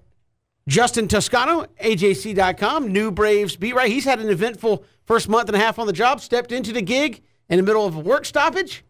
Justin 0.66 1.08
Toscano, 1.08 1.66
AJC.com, 1.80 2.92
new 2.92 3.10
Braves 3.10 3.56
beat 3.56 3.74
right. 3.74 3.90
He's 3.90 4.04
had 4.04 4.18
an 4.18 4.28
eventful 4.28 4.84
first 5.04 5.28
month 5.28 5.48
and 5.48 5.56
a 5.56 5.60
half 5.60 5.78
on 5.78 5.86
the 5.86 5.92
job, 5.92 6.20
stepped 6.20 6.52
into 6.52 6.72
the 6.72 6.82
gig 6.82 7.22
in 7.48 7.56
the 7.56 7.62
middle 7.62 7.86
of 7.86 7.94
a 7.96 8.00
work 8.00 8.24
stoppage, 8.24 8.84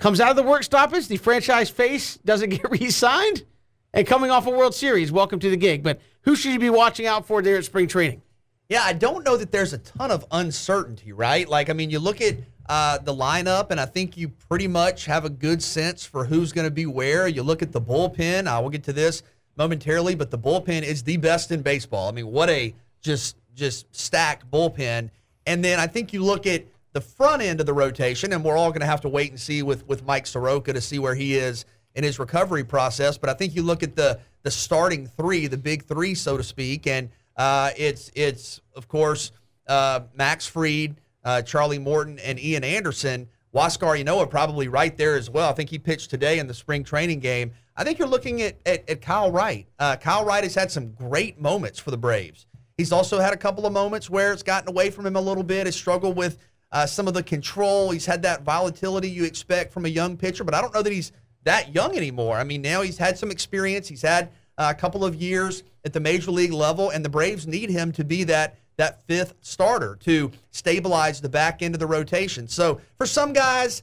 comes 0.00 0.18
out 0.20 0.30
of 0.30 0.36
the 0.36 0.42
work 0.42 0.64
stoppage, 0.64 1.06
the 1.06 1.18
franchise 1.18 1.70
face 1.70 2.16
doesn't 2.24 2.48
get 2.50 2.68
re 2.68 2.90
signed, 2.90 3.44
and 3.92 4.06
coming 4.06 4.30
off 4.30 4.46
a 4.46 4.50
World 4.50 4.74
Series. 4.74 5.12
Welcome 5.12 5.38
to 5.38 5.50
the 5.50 5.56
gig. 5.56 5.84
But 5.84 6.00
who 6.22 6.34
should 6.34 6.52
you 6.52 6.58
be 6.58 6.70
watching 6.70 7.06
out 7.06 7.26
for 7.26 7.40
there 7.42 7.56
at 7.56 7.64
spring 7.64 7.86
training? 7.86 8.22
Yeah, 8.68 8.82
I 8.82 8.92
don't 8.92 9.24
know 9.24 9.36
that 9.36 9.52
there's 9.52 9.72
a 9.72 9.78
ton 9.78 10.10
of 10.10 10.24
uncertainty, 10.30 11.12
right? 11.12 11.48
Like, 11.48 11.70
I 11.70 11.72
mean, 11.72 11.90
you 11.90 11.98
look 11.98 12.20
at 12.20 12.36
uh, 12.68 12.98
the 12.98 13.12
lineup, 13.12 13.70
and 13.70 13.80
I 13.80 13.86
think 13.86 14.16
you 14.16 14.28
pretty 14.28 14.68
much 14.68 15.06
have 15.06 15.24
a 15.24 15.30
good 15.30 15.60
sense 15.62 16.06
for 16.06 16.24
who's 16.24 16.52
going 16.52 16.66
to 16.66 16.70
be 16.70 16.86
where. 16.86 17.26
You 17.26 17.42
look 17.42 17.62
at 17.62 17.72
the 17.72 17.80
bullpen. 17.80 18.46
I 18.46 18.60
will 18.60 18.70
get 18.70 18.84
to 18.84 18.92
this 18.92 19.24
momentarily, 19.56 20.14
but 20.14 20.30
the 20.30 20.38
bullpen 20.38 20.82
is 20.82 21.02
the 21.02 21.16
best 21.16 21.50
in 21.50 21.62
baseball. 21.62 22.08
I 22.08 22.12
mean, 22.12 22.28
what 22.28 22.48
a 22.48 22.74
just 23.02 23.36
just 23.56 23.94
stacked 23.94 24.48
bullpen. 24.50 25.10
And 25.46 25.64
then 25.64 25.80
I 25.80 25.88
think 25.88 26.12
you 26.12 26.22
look 26.22 26.46
at 26.46 26.64
the 26.92 27.00
front 27.00 27.42
end 27.42 27.60
of 27.60 27.66
the 27.66 27.72
rotation, 27.72 28.32
and 28.32 28.44
we're 28.44 28.56
all 28.56 28.70
going 28.70 28.80
to 28.80 28.86
have 28.86 29.00
to 29.02 29.08
wait 29.08 29.30
and 29.30 29.38
see 29.38 29.62
with 29.62 29.86
with 29.86 30.04
Mike 30.04 30.26
Soroka 30.26 30.72
to 30.72 30.80
see 30.80 30.98
where 30.98 31.14
he 31.14 31.36
is 31.36 31.64
in 31.94 32.04
his 32.04 32.18
recovery 32.18 32.64
process. 32.64 33.18
But 33.18 33.30
I 33.30 33.34
think 33.34 33.54
you 33.54 33.62
look 33.62 33.82
at 33.82 33.96
the 33.96 34.20
the 34.42 34.50
starting 34.50 35.06
three, 35.06 35.46
the 35.46 35.58
big 35.58 35.84
three, 35.84 36.14
so 36.14 36.36
to 36.36 36.42
speak, 36.42 36.86
and 36.86 37.10
uh, 37.36 37.70
it's 37.76 38.10
it's 38.14 38.60
of 38.74 38.88
course 38.88 39.32
uh, 39.66 40.00
Max 40.14 40.46
Fried, 40.46 40.96
uh, 41.24 41.42
Charlie 41.42 41.78
Morton, 41.78 42.18
and 42.20 42.38
Ian 42.40 42.64
Anderson. 42.64 43.28
Huascar 43.54 44.00
Ynoa 44.00 44.30
probably 44.30 44.68
right 44.68 44.96
there 44.96 45.16
as 45.16 45.28
well. 45.28 45.50
I 45.50 45.52
think 45.54 45.70
he 45.70 45.78
pitched 45.78 46.08
today 46.08 46.38
in 46.38 46.46
the 46.46 46.54
spring 46.54 46.84
training 46.84 47.18
game. 47.18 47.50
I 47.76 47.82
think 47.82 47.98
you're 47.98 48.08
looking 48.08 48.42
at 48.42 48.56
at, 48.66 48.88
at 48.88 49.00
Kyle 49.00 49.32
Wright. 49.32 49.66
Uh, 49.78 49.96
Kyle 49.96 50.24
Wright 50.24 50.44
has 50.44 50.54
had 50.54 50.70
some 50.70 50.92
great 50.92 51.40
moments 51.40 51.78
for 51.78 51.90
the 51.90 51.98
Braves. 51.98 52.46
He's 52.76 52.92
also 52.92 53.18
had 53.18 53.34
a 53.34 53.36
couple 53.36 53.66
of 53.66 53.72
moments 53.72 54.08
where 54.08 54.32
it's 54.32 54.42
gotten 54.42 54.68
away 54.68 54.90
from 54.90 55.04
him 55.04 55.16
a 55.16 55.20
little 55.20 55.42
bit. 55.42 55.66
Has 55.66 55.76
struggled 55.76 56.16
with 56.16 56.38
uh, 56.72 56.86
some 56.86 57.08
of 57.08 57.14
the 57.14 57.22
control. 57.22 57.90
He's 57.90 58.06
had 58.06 58.22
that 58.22 58.42
volatility 58.42 59.10
you 59.10 59.24
expect 59.24 59.72
from 59.72 59.86
a 59.86 59.88
young 59.88 60.16
pitcher, 60.16 60.44
but 60.44 60.54
I 60.54 60.60
don't 60.60 60.72
know 60.74 60.82
that 60.82 60.92
he's 60.92 61.12
that 61.44 61.74
young 61.74 61.96
anymore. 61.96 62.36
I 62.36 62.44
mean, 62.44 62.62
now 62.62 62.82
he's 62.82 62.98
had 62.98 63.18
some 63.18 63.30
experience. 63.30 63.88
He's 63.88 64.02
had 64.02 64.30
a 64.58 64.74
couple 64.74 65.04
of 65.04 65.14
years 65.14 65.62
at 65.84 65.92
the 65.92 66.00
major 66.00 66.30
league 66.30 66.52
level, 66.52 66.90
and 66.90 67.04
the 67.04 67.08
Braves 67.08 67.46
need 67.46 67.70
him 67.70 67.92
to 67.92 68.04
be 68.04 68.24
that 68.24 68.56
that 68.76 69.02
fifth 69.06 69.34
starter 69.42 69.94
to 70.00 70.30
stabilize 70.52 71.20
the 71.20 71.28
back 71.28 71.60
end 71.60 71.74
of 71.74 71.80
the 71.80 71.86
rotation. 71.86 72.48
So 72.48 72.80
for 72.96 73.04
some 73.04 73.34
guys, 73.34 73.82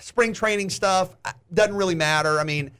spring 0.00 0.32
training 0.32 0.70
stuff 0.70 1.14
doesn't 1.52 1.76
really 1.76 1.94
matter. 1.94 2.38
I 2.38 2.44
mean, 2.44 2.70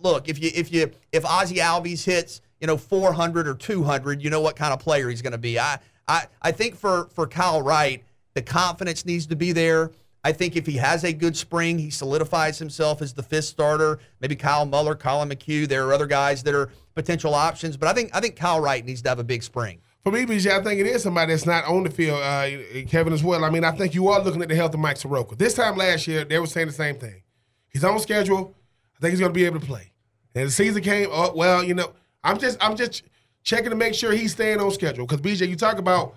look 0.00 0.28
if 0.28 0.40
you 0.40 0.50
if 0.54 0.72
you 0.72 0.90
if 1.12 1.24
Ozzie 1.24 1.56
Albies 1.56 2.04
hits 2.04 2.40
you 2.60 2.66
know 2.66 2.76
400 2.76 3.48
or 3.48 3.54
200, 3.54 4.22
you 4.22 4.30
know 4.30 4.40
what 4.40 4.56
kind 4.56 4.72
of 4.72 4.80
player 4.80 5.08
he's 5.08 5.22
going 5.22 5.32
to 5.32 5.38
be. 5.38 5.58
I 5.58 5.78
I 6.08 6.26
I 6.42 6.52
think 6.52 6.76
for 6.76 7.08
for 7.14 7.26
Kyle 7.26 7.62
Wright, 7.62 8.02
the 8.34 8.42
confidence 8.42 9.04
needs 9.04 9.26
to 9.26 9.36
be 9.36 9.52
there. 9.52 9.92
I 10.24 10.32
think 10.32 10.56
if 10.56 10.66
he 10.66 10.74
has 10.74 11.04
a 11.04 11.12
good 11.12 11.36
spring, 11.36 11.78
he 11.78 11.90
solidifies 11.90 12.58
himself 12.58 13.00
as 13.00 13.14
the 13.14 13.22
fifth 13.22 13.44
starter. 13.44 14.00
Maybe 14.20 14.34
Kyle 14.34 14.66
Muller, 14.66 14.94
Collin 14.94 15.28
McHugh. 15.28 15.68
There 15.68 15.86
are 15.86 15.92
other 15.92 16.06
guys 16.06 16.42
that 16.42 16.54
are 16.54 16.70
potential 16.94 17.34
options, 17.34 17.76
but 17.76 17.88
I 17.88 17.92
think 17.92 18.10
I 18.14 18.20
think 18.20 18.36
Kyle 18.36 18.60
Wright 18.60 18.84
needs 18.84 19.02
to 19.02 19.08
have 19.08 19.18
a 19.18 19.24
big 19.24 19.42
spring. 19.42 19.80
For 20.04 20.12
me, 20.12 20.24
BJ, 20.24 20.58
I 20.58 20.62
think 20.62 20.80
it 20.80 20.86
is 20.86 21.02
somebody 21.02 21.32
that's 21.32 21.44
not 21.44 21.64
on 21.64 21.82
the 21.82 21.90
field, 21.90 22.20
uh, 22.22 22.48
Kevin, 22.88 23.12
as 23.12 23.22
well. 23.22 23.44
I 23.44 23.50
mean, 23.50 23.64
I 23.64 23.72
think 23.72 23.94
you 23.94 24.08
are 24.08 24.22
looking 24.22 24.40
at 24.40 24.48
the 24.48 24.54
health 24.54 24.72
of 24.72 24.80
Mike 24.80 24.96
Soroka. 24.96 25.34
This 25.36 25.54
time 25.54 25.76
last 25.76 26.06
year, 26.06 26.24
they 26.24 26.38
were 26.38 26.46
saying 26.46 26.68
the 26.68 26.72
same 26.72 26.96
thing. 26.96 27.22
He's 27.68 27.84
on 27.84 27.98
schedule. 27.98 28.54
I 28.96 29.00
think 29.00 29.10
he's 29.12 29.20
going 29.20 29.32
to 29.32 29.34
be 29.34 29.44
able 29.44 29.60
to 29.60 29.66
play. 29.66 29.92
And 30.34 30.46
the 30.46 30.50
season 30.50 30.82
came. 30.82 31.08
Oh, 31.10 31.32
well, 31.34 31.62
you 31.62 31.74
know, 31.74 31.92
I'm 32.24 32.38
just 32.38 32.56
I'm 32.60 32.76
just 32.76 33.02
checking 33.48 33.70
to 33.70 33.76
make 33.76 33.94
sure 33.94 34.12
he's 34.12 34.32
staying 34.32 34.60
on 34.60 34.70
schedule. 34.70 35.06
Because 35.06 35.22
BJ, 35.22 35.48
you 35.48 35.56
talk 35.56 35.78
about 35.78 36.14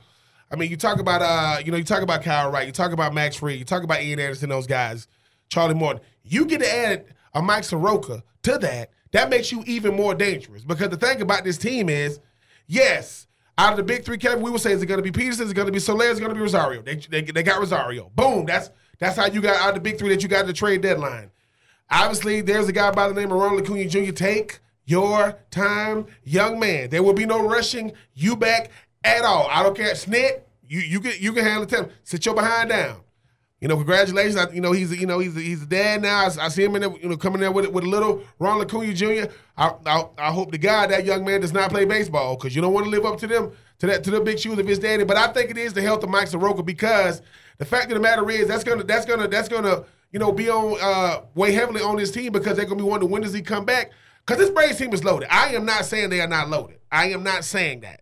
I 0.51 0.57
mean, 0.57 0.69
you 0.69 0.75
talk 0.75 0.99
about 0.99 1.21
uh, 1.21 1.61
you 1.63 1.71
know, 1.71 1.77
you 1.77 1.83
talk 1.85 2.01
about 2.01 2.23
Kyle 2.23 2.51
Wright, 2.51 2.67
you 2.67 2.73
talk 2.73 2.91
about 2.91 3.13
Max 3.13 3.37
Fried, 3.37 3.57
you 3.57 3.63
talk 3.63 3.83
about 3.83 4.01
Ian 4.01 4.19
Anderson, 4.19 4.49
those 4.49 4.67
guys, 4.67 5.07
Charlie 5.49 5.73
Morton. 5.73 6.01
You 6.23 6.45
get 6.45 6.59
to 6.59 6.69
add 6.69 7.05
a 7.33 7.41
Mike 7.41 7.63
Soroka 7.63 8.21
to 8.43 8.57
that, 8.57 8.91
that 9.11 9.29
makes 9.29 9.49
you 9.49 9.63
even 9.65 9.95
more 9.95 10.13
dangerous. 10.13 10.65
Because 10.65 10.89
the 10.89 10.97
thing 10.97 11.21
about 11.21 11.45
this 11.45 11.57
team 11.57 11.87
is, 11.87 12.19
yes, 12.67 13.27
out 13.57 13.71
of 13.71 13.77
the 13.77 13.83
big 13.83 14.03
three, 14.03 14.17
Kevin, 14.17 14.41
we 14.41 14.51
would 14.51 14.59
say 14.59 14.73
is 14.73 14.81
it 14.81 14.87
going 14.87 15.01
to 15.01 15.09
be 15.09 15.17
Pederson, 15.17 15.41
is 15.41 15.51
it 15.51 15.53
going 15.53 15.67
to 15.67 15.71
be 15.71 15.79
Soler, 15.79 16.07
is 16.07 16.17
it 16.17 16.21
going 16.21 16.33
to 16.33 16.35
be 16.35 16.41
Rosario? 16.41 16.81
They, 16.81 16.95
they, 16.95 17.21
they 17.21 17.43
got 17.43 17.59
Rosario. 17.59 18.11
Boom. 18.13 18.45
That's 18.45 18.71
that's 18.99 19.15
how 19.15 19.27
you 19.27 19.41
got 19.41 19.55
out 19.55 19.69
of 19.69 19.75
the 19.75 19.81
big 19.81 19.97
three 19.97 20.09
that 20.09 20.21
you 20.21 20.27
got 20.27 20.45
the 20.47 20.53
trade 20.53 20.81
deadline. 20.81 21.31
Obviously, 21.89 22.41
there's 22.41 22.67
a 22.67 22.73
guy 22.73 22.91
by 22.91 23.07
the 23.07 23.13
name 23.13 23.31
of 23.31 23.39
Ronald 23.39 23.61
Acuna 23.61 23.85
Jr. 23.85 24.11
Take 24.11 24.59
your 24.85 25.37
time, 25.51 26.07
young 26.23 26.59
man. 26.59 26.89
There 26.89 27.03
will 27.03 27.13
be 27.13 27.25
no 27.25 27.47
rushing 27.47 27.93
you 28.13 28.35
back 28.35 28.71
at 29.03 29.23
all. 29.23 29.47
I 29.49 29.63
don't 29.63 29.75
care. 29.75 29.93
Snit, 29.93 30.41
you 30.67 30.79
you 30.79 30.99
can 30.99 31.13
you 31.19 31.33
can 31.33 31.43
handle 31.43 31.65
the 31.65 31.89
Sit 32.03 32.25
your 32.25 32.35
behind 32.35 32.69
down. 32.69 33.01
You 33.61 33.67
know, 33.67 33.75
congratulations. 33.75 34.37
I, 34.37 34.49
you 34.51 34.59
know, 34.59 34.71
he's 34.71 34.91
you 34.99 35.05
know 35.05 35.19
he's 35.19 35.35
he's 35.35 35.61
a 35.61 35.67
dad 35.67 36.01
now. 36.01 36.25
I, 36.25 36.45
I, 36.45 36.47
see 36.47 36.63
him 36.63 36.75
in 36.75 36.81
there, 36.81 36.91
you 36.99 37.07
know, 37.07 37.15
coming 37.15 37.41
there 37.41 37.51
with 37.51 37.67
with 37.67 37.83
a 37.83 37.87
little 37.87 38.23
Ron 38.39 38.59
Acuna 38.59 38.91
Jr. 38.91 39.31
I, 39.55 39.71
I, 39.85 40.05
I 40.17 40.31
hope 40.31 40.51
to 40.51 40.57
God 40.57 40.89
that 40.89 41.05
young 41.05 41.23
man 41.23 41.41
does 41.41 41.53
not 41.53 41.69
play 41.69 41.85
baseball 41.85 42.35
because 42.35 42.55
you 42.55 42.61
don't 42.61 42.73
want 42.73 42.85
to 42.85 42.89
live 42.89 43.05
up 43.05 43.19
to 43.19 43.27
them 43.27 43.51
to 43.77 43.87
that 43.87 44.03
to 44.05 44.11
the 44.11 44.19
big 44.19 44.39
shoes 44.39 44.57
of 44.57 44.67
his 44.67 44.79
daddy. 44.79 45.03
But 45.03 45.17
I 45.17 45.27
think 45.27 45.51
it 45.51 45.59
is 45.59 45.73
the 45.73 45.81
health 45.81 46.03
of 46.03 46.09
Mike 46.09 46.27
Soroka 46.27 46.63
because 46.63 47.21
the 47.59 47.65
fact 47.65 47.91
of 47.91 47.93
the 47.93 47.99
matter 47.99 48.27
is 48.31 48.47
that's 48.47 48.63
gonna 48.63 48.83
that's 48.83 49.05
gonna 49.05 49.27
that's 49.27 49.47
gonna 49.47 49.83
you 50.11 50.17
know 50.17 50.31
be 50.31 50.49
on 50.49 50.77
uh, 50.81 51.21
weigh 51.35 51.51
heavily 51.51 51.83
on 51.83 51.99
his 51.99 52.09
team 52.09 52.31
because 52.31 52.57
they're 52.57 52.65
gonna 52.65 52.81
be 52.81 52.89
wondering 52.89 53.11
when 53.11 53.21
does 53.21 53.33
he 53.33 53.43
come 53.43 53.63
back 53.63 53.91
because 54.26 54.39
this 54.39 54.49
Braves 54.49 54.77
team 54.77 54.93
is 54.93 55.03
loaded. 55.03 55.27
I 55.31 55.56
am 55.56 55.65
not 55.65 55.85
saying 55.85 56.10
they 56.10 56.22
are 56.22 56.27
not 56.27 56.49
loaded. 56.49 56.80
I 56.91 57.10
am 57.10 57.23
not 57.23 57.43
saying 57.43 57.81
that. 57.81 58.02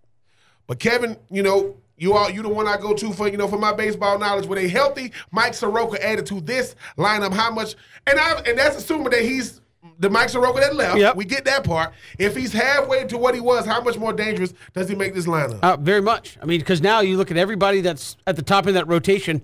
But 0.68 0.80
Kevin, 0.80 1.18
you 1.30 1.42
know, 1.42 1.78
you 1.98 2.14
are 2.14 2.32
you 2.32 2.42
the 2.42 2.50
one 2.50 2.68
I 2.68 2.78
go 2.78 2.94
to 2.94 3.12
for 3.14 3.28
you 3.28 3.38
know 3.38 3.48
for 3.48 3.58
my 3.58 3.74
baseball 3.74 4.18
knowledge 4.18 4.46
with 4.46 4.60
a 4.60 4.68
healthy 4.68 5.12
Mike 5.32 5.54
Soroka 5.54 6.04
added 6.06 6.26
to 6.28 6.42
this 6.42 6.76
lineup. 6.98 7.34
How 7.34 7.52
much? 7.52 7.76
And 8.08 8.20
I 8.20 8.42
and 8.46 8.58
that's 8.58 8.78
assuming 8.78 9.10
that 9.12 9.22
he's 9.22 9.62
the 10.00 10.10
Mike 10.10 10.30
Soroka 10.30 10.60
that 10.62 10.76
left. 10.76 10.98
Yep. 10.98 11.16
We 11.16 11.26
get 11.26 11.46
that 11.46 11.64
part. 11.64 11.94
If 12.18 12.36
he's 12.36 12.54
halfway 12.54 13.06
to 13.08 13.18
what 13.18 13.36
he 13.36 13.42
was, 13.42 13.66
how 13.66 13.82
much 13.82 13.98
more 13.98 14.14
dangerous 14.14 14.54
does 14.74 14.88
he 14.88 14.96
make 14.96 15.14
this 15.14 15.26
lineup? 15.26 15.60
Uh, 15.62 15.78
very 15.78 16.02
much. 16.02 16.38
I 16.42 16.46
mean, 16.46 16.60
because 16.60 16.82
now 16.82 17.02
you 17.02 17.18
look 17.18 17.32
at 17.32 17.38
everybody 17.38 17.82
that's 17.82 18.16
at 18.26 18.36
the 18.36 18.42
top 18.42 18.66
of 18.68 18.74
that 18.76 18.88
rotation. 18.88 19.42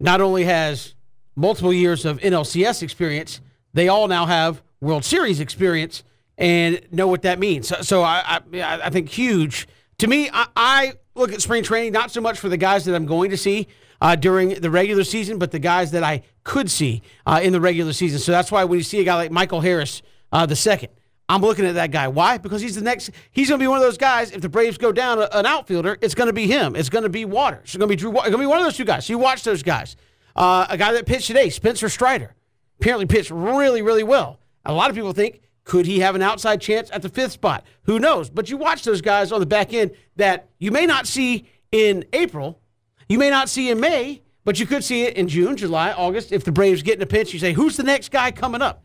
Not 0.00 0.20
only 0.20 0.44
has 0.44 0.94
multiple 1.36 1.72
years 1.72 2.04
of 2.04 2.18
NLCS 2.18 2.82
experience, 2.82 3.40
they 3.72 3.88
all 3.88 4.08
now 4.08 4.26
have 4.26 4.62
World 4.80 5.04
Series 5.04 5.40
experience 5.40 6.02
and 6.36 6.80
know 6.90 7.08
what 7.08 7.22
that 7.22 7.38
means. 7.38 7.68
So, 7.68 7.76
so 7.82 8.02
I, 8.02 8.40
I, 8.52 8.80
I 8.84 8.90
think 8.90 9.08
huge 9.08 9.66
to 9.98 10.06
me, 10.06 10.28
I, 10.32 10.46
I, 10.56 10.92
look 11.14 11.32
at 11.32 11.40
spring 11.40 11.62
training 11.62 11.92
not 11.92 12.10
so 12.10 12.20
much 12.20 12.40
for 12.40 12.48
the 12.48 12.56
guys 12.56 12.84
that 12.86 12.94
I'm 12.94 13.06
going 13.06 13.30
to 13.30 13.36
see 13.36 13.68
uh, 14.00 14.16
during 14.16 14.48
the 14.60 14.70
regular 14.70 15.04
season, 15.04 15.38
but 15.38 15.52
the 15.52 15.60
guys 15.60 15.92
that 15.92 16.02
I 16.02 16.22
could 16.42 16.68
see 16.68 17.02
uh, 17.24 17.40
in 17.42 17.52
the 17.52 17.60
regular 17.60 17.92
season. 17.92 18.18
So 18.18 18.32
that's 18.32 18.50
why 18.50 18.64
when 18.64 18.78
you 18.78 18.82
see 18.82 19.00
a 19.00 19.04
guy 19.04 19.14
like 19.14 19.30
Michael 19.30 19.60
Harris, 19.60 20.02
uh, 20.32 20.44
the 20.46 20.56
second, 20.56 20.88
I'm 21.28 21.40
looking 21.40 21.64
at 21.64 21.76
that 21.76 21.92
guy. 21.92 22.08
Why? 22.08 22.38
Because 22.38 22.60
he's 22.60 22.74
the 22.74 22.82
next. 22.82 23.10
He's 23.30 23.48
going 23.48 23.60
to 23.60 23.62
be 23.62 23.68
one 23.68 23.78
of 23.78 23.84
those 23.84 23.96
guys. 23.96 24.32
If 24.32 24.42
the 24.42 24.48
Braves 24.48 24.76
go 24.76 24.92
down 24.92 25.20
a, 25.20 25.28
an 25.32 25.46
outfielder, 25.46 25.96
it's 26.02 26.14
going 26.14 26.26
to 26.26 26.34
be 26.34 26.48
him. 26.48 26.74
It's 26.74 26.90
going 26.90 27.04
to 27.04 27.08
be 27.08 27.24
Waters. 27.24 27.62
It's 27.62 27.76
going 27.76 27.88
to 27.88 27.92
be 27.92 27.96
Drew. 27.96 28.10
It's 28.10 28.22
going 28.22 28.32
to 28.32 28.38
be 28.38 28.46
one 28.46 28.58
of 28.58 28.64
those 28.64 28.76
two 28.76 28.84
guys. 28.84 29.06
So 29.06 29.12
you 29.12 29.18
watch 29.18 29.44
those 29.44 29.62
guys. 29.62 29.96
Uh, 30.36 30.66
a 30.68 30.76
guy 30.76 30.92
that 30.92 31.06
pitched 31.06 31.28
today, 31.28 31.48
Spencer 31.48 31.88
Strider, 31.88 32.34
apparently 32.80 33.06
pitched 33.06 33.30
really, 33.30 33.82
really 33.82 34.02
well. 34.02 34.40
A 34.64 34.72
lot 34.72 34.90
of 34.90 34.96
people 34.96 35.12
think 35.12 35.40
could 35.64 35.86
he 35.86 36.00
have 36.00 36.14
an 36.14 36.22
outside 36.22 36.60
chance 36.60 36.90
at 36.92 37.02
the 37.02 37.08
fifth 37.08 37.32
spot? 37.32 37.64
Who 37.84 37.98
knows? 37.98 38.30
But 38.30 38.50
you 38.50 38.56
watch 38.56 38.84
those 38.84 39.00
guys 39.00 39.32
on 39.32 39.40
the 39.40 39.46
back 39.46 39.72
end 39.72 39.92
that 40.16 40.48
you 40.58 40.70
may 40.70 40.86
not 40.86 41.06
see 41.06 41.48
in 41.72 42.04
April, 42.12 42.60
you 43.08 43.18
may 43.18 43.30
not 43.30 43.48
see 43.48 43.70
in 43.70 43.80
May, 43.80 44.22
but 44.44 44.60
you 44.60 44.66
could 44.66 44.84
see 44.84 45.02
it 45.02 45.16
in 45.16 45.26
June, 45.26 45.56
July, 45.56 45.92
August. 45.92 46.32
If 46.32 46.44
the 46.44 46.52
Braves 46.52 46.82
get 46.82 46.96
in 46.96 47.02
a 47.02 47.06
pinch, 47.06 47.32
you 47.32 47.38
say, 47.38 47.52
who's 47.52 47.76
the 47.76 47.82
next 47.82 48.10
guy 48.10 48.30
coming 48.30 48.62
up? 48.62 48.84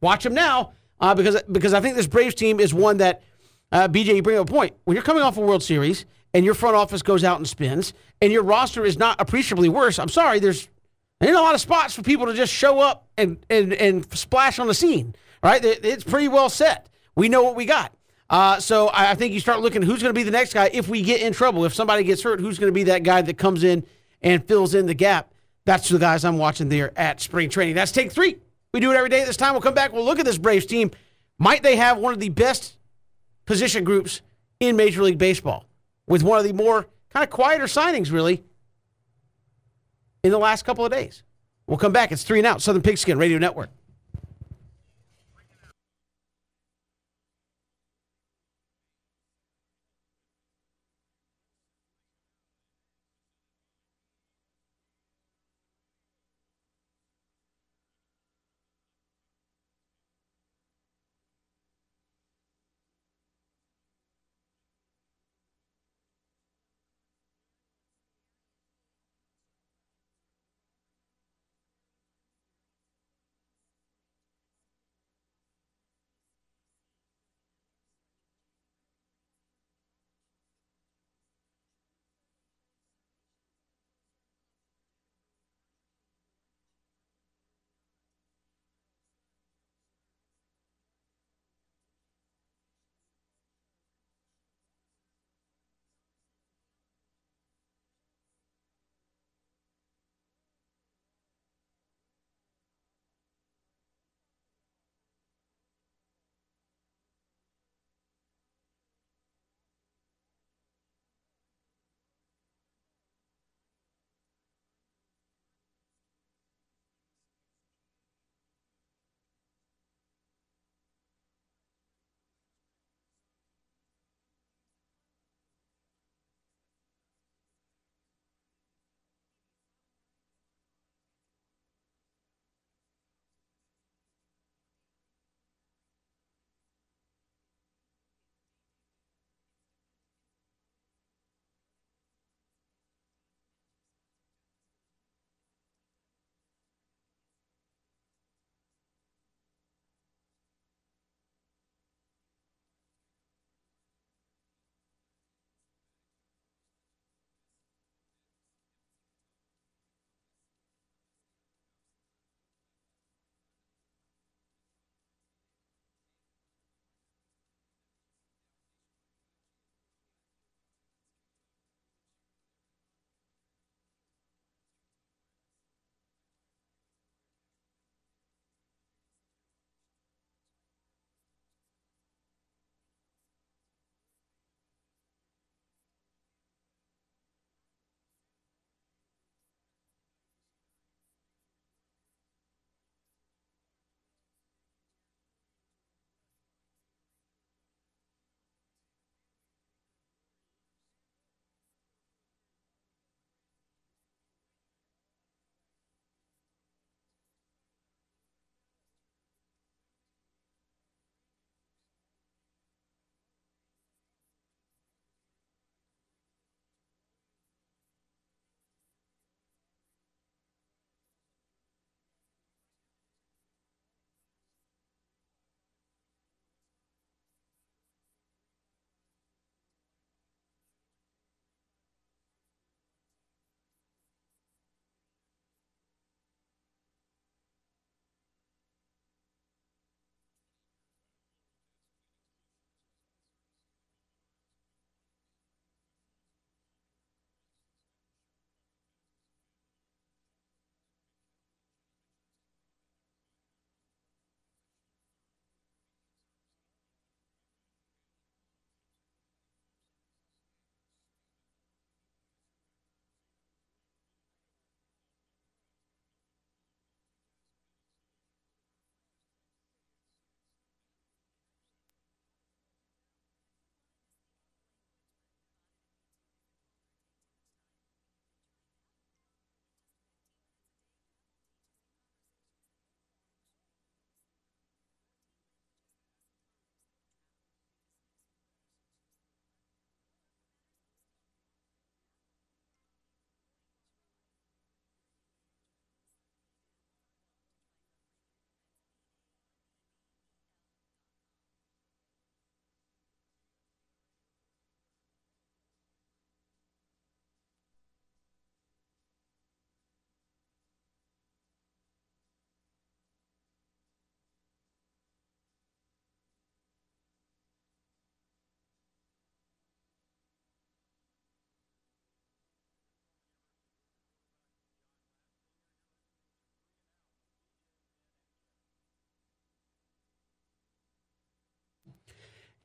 Watch 0.00 0.24
him 0.24 0.34
now 0.34 0.72
uh, 0.98 1.14
because, 1.14 1.40
because 1.50 1.74
I 1.74 1.80
think 1.80 1.96
this 1.96 2.06
Braves 2.06 2.34
team 2.34 2.58
is 2.58 2.72
one 2.72 2.96
that, 2.98 3.22
uh, 3.70 3.88
BJ, 3.88 4.16
you 4.16 4.22
bring 4.22 4.38
up 4.38 4.48
a 4.48 4.52
point. 4.52 4.74
When 4.84 4.94
you're 4.94 5.04
coming 5.04 5.22
off 5.22 5.36
a 5.36 5.40
World 5.40 5.62
Series 5.62 6.06
and 6.32 6.44
your 6.44 6.54
front 6.54 6.74
office 6.76 7.02
goes 7.02 7.22
out 7.22 7.36
and 7.36 7.46
spins 7.46 7.92
and 8.20 8.32
your 8.32 8.42
roster 8.42 8.84
is 8.84 8.98
not 8.98 9.20
appreciably 9.20 9.68
worse, 9.68 9.98
I'm 9.98 10.08
sorry, 10.08 10.38
there's, 10.38 10.68
there's 11.20 11.36
a 11.36 11.40
lot 11.40 11.54
of 11.54 11.60
spots 11.60 11.94
for 11.94 12.02
people 12.02 12.26
to 12.26 12.34
just 12.34 12.52
show 12.52 12.80
up 12.80 13.06
and, 13.18 13.44
and, 13.50 13.74
and 13.74 14.10
splash 14.16 14.58
on 14.58 14.66
the 14.66 14.74
scene 14.74 15.14
right? 15.44 15.64
It's 15.64 16.02
pretty 16.02 16.26
well 16.26 16.48
set. 16.48 16.88
We 17.14 17.28
know 17.28 17.44
what 17.44 17.54
we 17.54 17.66
got. 17.66 17.94
Uh, 18.30 18.58
so 18.58 18.90
I 18.92 19.14
think 19.14 19.34
you 19.34 19.38
start 19.38 19.60
looking 19.60 19.82
who's 19.82 20.00
going 20.02 20.12
to 20.12 20.18
be 20.18 20.24
the 20.24 20.30
next 20.30 20.54
guy 20.54 20.70
if 20.72 20.88
we 20.88 21.02
get 21.02 21.20
in 21.20 21.32
trouble. 21.32 21.64
If 21.66 21.74
somebody 21.74 22.02
gets 22.02 22.22
hurt, 22.22 22.40
who's 22.40 22.58
going 22.58 22.72
to 22.72 22.74
be 22.74 22.84
that 22.84 23.02
guy 23.02 23.22
that 23.22 23.38
comes 23.38 23.62
in 23.62 23.84
and 24.22 24.44
fills 24.44 24.74
in 24.74 24.86
the 24.86 24.94
gap? 24.94 25.30
That's 25.66 25.88
the 25.88 25.98
guys 25.98 26.24
I'm 26.24 26.38
watching 26.38 26.70
there 26.70 26.98
at 26.98 27.20
spring 27.20 27.50
training. 27.50 27.74
That's 27.74 27.92
take 27.92 28.10
three. 28.10 28.38
We 28.72 28.80
do 28.80 28.90
it 28.90 28.96
every 28.96 29.10
day 29.10 29.24
this 29.24 29.36
time. 29.36 29.52
We'll 29.52 29.60
come 29.62 29.74
back. 29.74 29.92
We'll 29.92 30.04
look 30.04 30.18
at 30.18 30.24
this 30.24 30.38
Braves 30.38 30.66
team. 30.66 30.90
Might 31.38 31.62
they 31.62 31.76
have 31.76 31.98
one 31.98 32.14
of 32.14 32.20
the 32.20 32.30
best 32.30 32.76
position 33.44 33.84
groups 33.84 34.22
in 34.60 34.76
Major 34.76 35.02
League 35.02 35.18
Baseball 35.18 35.66
with 36.06 36.22
one 36.22 36.38
of 36.38 36.44
the 36.44 36.52
more 36.52 36.86
kind 37.10 37.22
of 37.22 37.30
quieter 37.30 37.64
signings, 37.64 38.10
really, 38.10 38.42
in 40.22 40.30
the 40.30 40.38
last 40.38 40.64
couple 40.64 40.84
of 40.84 40.90
days. 40.90 41.22
We'll 41.66 41.78
come 41.78 41.92
back. 41.92 42.12
It's 42.12 42.24
three 42.24 42.38
and 42.38 42.46
out, 42.46 42.62
Southern 42.62 42.82
Pigskin 42.82 43.18
Radio 43.18 43.38
Network. 43.38 43.70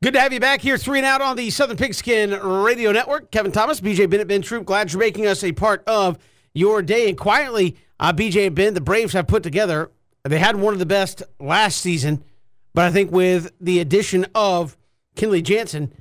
Good 0.02 0.14
to 0.14 0.22
have 0.22 0.32
you 0.32 0.40
back 0.40 0.62
here, 0.62 0.78
three 0.78 1.00
and 1.00 1.06
out 1.06 1.20
on 1.20 1.36
the 1.36 1.50
Southern 1.50 1.76
Pigskin 1.76 2.32
Radio 2.32 2.94
Network. 2.94 3.32
Kevin 3.32 3.52
Thomas, 3.52 3.82
BJ 3.82 4.10
Bennett, 4.10 4.30
Ben 4.30 4.42
Troop. 4.42 4.64
Glad 4.64 4.94
you're 4.94 5.00
making 5.02 5.28
us 5.28 5.44
a 5.44 5.52
part 5.52 5.84
of 5.88 6.18
your 6.54 6.82
day. 6.82 7.10
And 7.10 7.18
quietly, 7.18 7.76
uh, 8.00 8.14
BJ 8.14 8.48
and 8.48 8.56
Ben, 8.56 8.74
the 8.74 8.80
Braves 8.80 9.12
have 9.12 9.28
put 9.28 9.44
together. 9.44 9.92
They 10.24 10.40
had 10.40 10.56
one 10.56 10.72
of 10.72 10.80
the 10.80 10.86
best 10.86 11.22
last 11.38 11.82
season, 11.82 12.24
but 12.74 12.86
I 12.86 12.92
think 12.92 13.12
with 13.12 13.52
the 13.60 13.82
addition 13.82 14.26
of 14.34 14.78
Kenley 15.18 15.44
Jansen, 15.44 15.92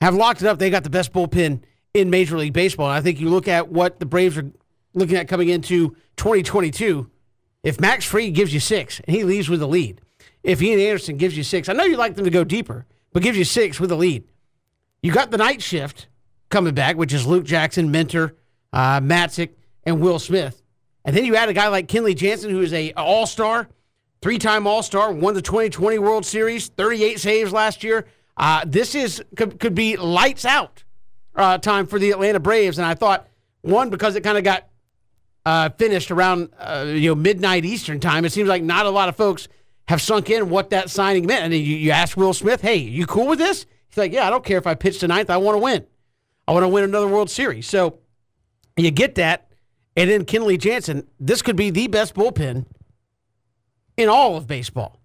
have 0.00 0.14
locked 0.14 0.42
it 0.42 0.46
up. 0.46 0.60
They 0.60 0.70
got 0.70 0.84
the 0.84 0.88
best 0.88 1.12
bullpen 1.12 1.62
in 1.94 2.10
Major 2.10 2.38
League 2.38 2.52
Baseball. 2.52 2.86
And 2.86 2.98
I 2.98 3.00
think 3.00 3.18
you 3.18 3.30
look 3.30 3.48
at 3.48 3.68
what 3.68 3.98
the 3.98 4.06
Braves 4.06 4.38
are 4.38 4.48
looking 4.94 5.16
at 5.16 5.26
coming 5.26 5.48
into 5.48 5.96
2022. 6.18 7.10
If 7.64 7.80
Max 7.80 8.04
Fried 8.04 8.34
gives 8.34 8.54
you 8.54 8.60
six 8.60 9.00
and 9.00 9.16
he 9.16 9.24
leaves 9.24 9.48
with 9.48 9.60
a 9.60 9.66
lead, 9.66 10.02
if 10.44 10.62
Ian 10.62 10.78
Anderson 10.78 11.16
gives 11.16 11.36
you 11.36 11.42
six, 11.42 11.68
I 11.68 11.72
know 11.72 11.82
you 11.82 11.96
like 11.96 12.14
them 12.14 12.24
to 12.24 12.30
go 12.30 12.44
deeper 12.44 12.86
but 13.18 13.24
gives 13.24 13.36
you 13.36 13.42
six 13.42 13.80
with 13.80 13.90
a 13.90 13.96
lead. 13.96 14.22
You 15.02 15.10
got 15.10 15.32
the 15.32 15.38
night 15.38 15.60
shift 15.60 16.06
coming 16.50 16.72
back, 16.72 16.94
which 16.96 17.12
is 17.12 17.26
Luke 17.26 17.42
Jackson, 17.42 17.90
Minter, 17.90 18.36
uh, 18.72 19.00
Matzek, 19.00 19.50
and 19.82 20.00
Will 20.00 20.20
Smith. 20.20 20.62
And 21.04 21.16
then 21.16 21.24
you 21.24 21.34
add 21.34 21.48
a 21.48 21.52
guy 21.52 21.66
like 21.66 21.88
Kenley 21.88 22.14
Jansen, 22.14 22.48
who 22.48 22.60
is 22.60 22.72
a 22.72 22.92
All 22.92 23.26
Star, 23.26 23.68
three 24.22 24.38
time 24.38 24.68
All 24.68 24.84
Star, 24.84 25.10
won 25.10 25.34
the 25.34 25.42
2020 25.42 25.98
World 25.98 26.26
Series, 26.26 26.68
38 26.68 27.18
saves 27.18 27.52
last 27.52 27.82
year. 27.82 28.06
Uh, 28.36 28.62
this 28.64 28.94
is 28.94 29.20
could, 29.34 29.58
could 29.58 29.74
be 29.74 29.96
lights 29.96 30.44
out 30.44 30.84
uh, 31.34 31.58
time 31.58 31.88
for 31.88 31.98
the 31.98 32.12
Atlanta 32.12 32.38
Braves. 32.38 32.78
And 32.78 32.86
I 32.86 32.94
thought 32.94 33.26
one 33.62 33.90
because 33.90 34.14
it 34.14 34.20
kind 34.20 34.38
of 34.38 34.44
got 34.44 34.68
uh, 35.44 35.70
finished 35.70 36.12
around 36.12 36.50
uh, 36.56 36.84
you 36.86 37.08
know 37.08 37.16
midnight 37.16 37.64
Eastern 37.64 37.98
time. 37.98 38.24
It 38.24 38.30
seems 38.30 38.48
like 38.48 38.62
not 38.62 38.86
a 38.86 38.90
lot 38.90 39.08
of 39.08 39.16
folks 39.16 39.48
have 39.88 40.02
sunk 40.02 40.28
in 40.28 40.50
what 40.50 40.70
that 40.70 40.90
signing 40.90 41.26
meant. 41.26 41.44
And 41.44 41.54
you, 41.54 41.60
you 41.60 41.90
ask 41.90 42.16
Will 42.16 42.34
Smith, 42.34 42.60
hey, 42.60 42.76
you 42.76 43.06
cool 43.06 43.26
with 43.26 43.38
this? 43.38 43.64
He's 43.88 43.96
like, 43.96 44.12
yeah, 44.12 44.26
I 44.26 44.30
don't 44.30 44.44
care 44.44 44.58
if 44.58 44.66
I 44.66 44.74
pitch 44.74 44.98
to 45.00 45.08
ninth. 45.08 45.30
I 45.30 45.38
want 45.38 45.54
to 45.54 45.60
win. 45.60 45.86
I 46.46 46.52
want 46.52 46.64
to 46.64 46.68
win 46.68 46.84
another 46.84 47.08
World 47.08 47.30
Series. 47.30 47.66
So 47.66 47.98
you 48.76 48.90
get 48.90 49.14
that. 49.14 49.50
And 49.96 50.10
then 50.10 50.26
Kenley 50.26 50.58
Jansen, 50.58 51.08
this 51.18 51.40
could 51.40 51.56
be 51.56 51.70
the 51.70 51.88
best 51.88 52.14
bullpen 52.14 52.66
in 53.96 54.08
all 54.10 54.36
of 54.36 54.46
baseball. 54.46 55.00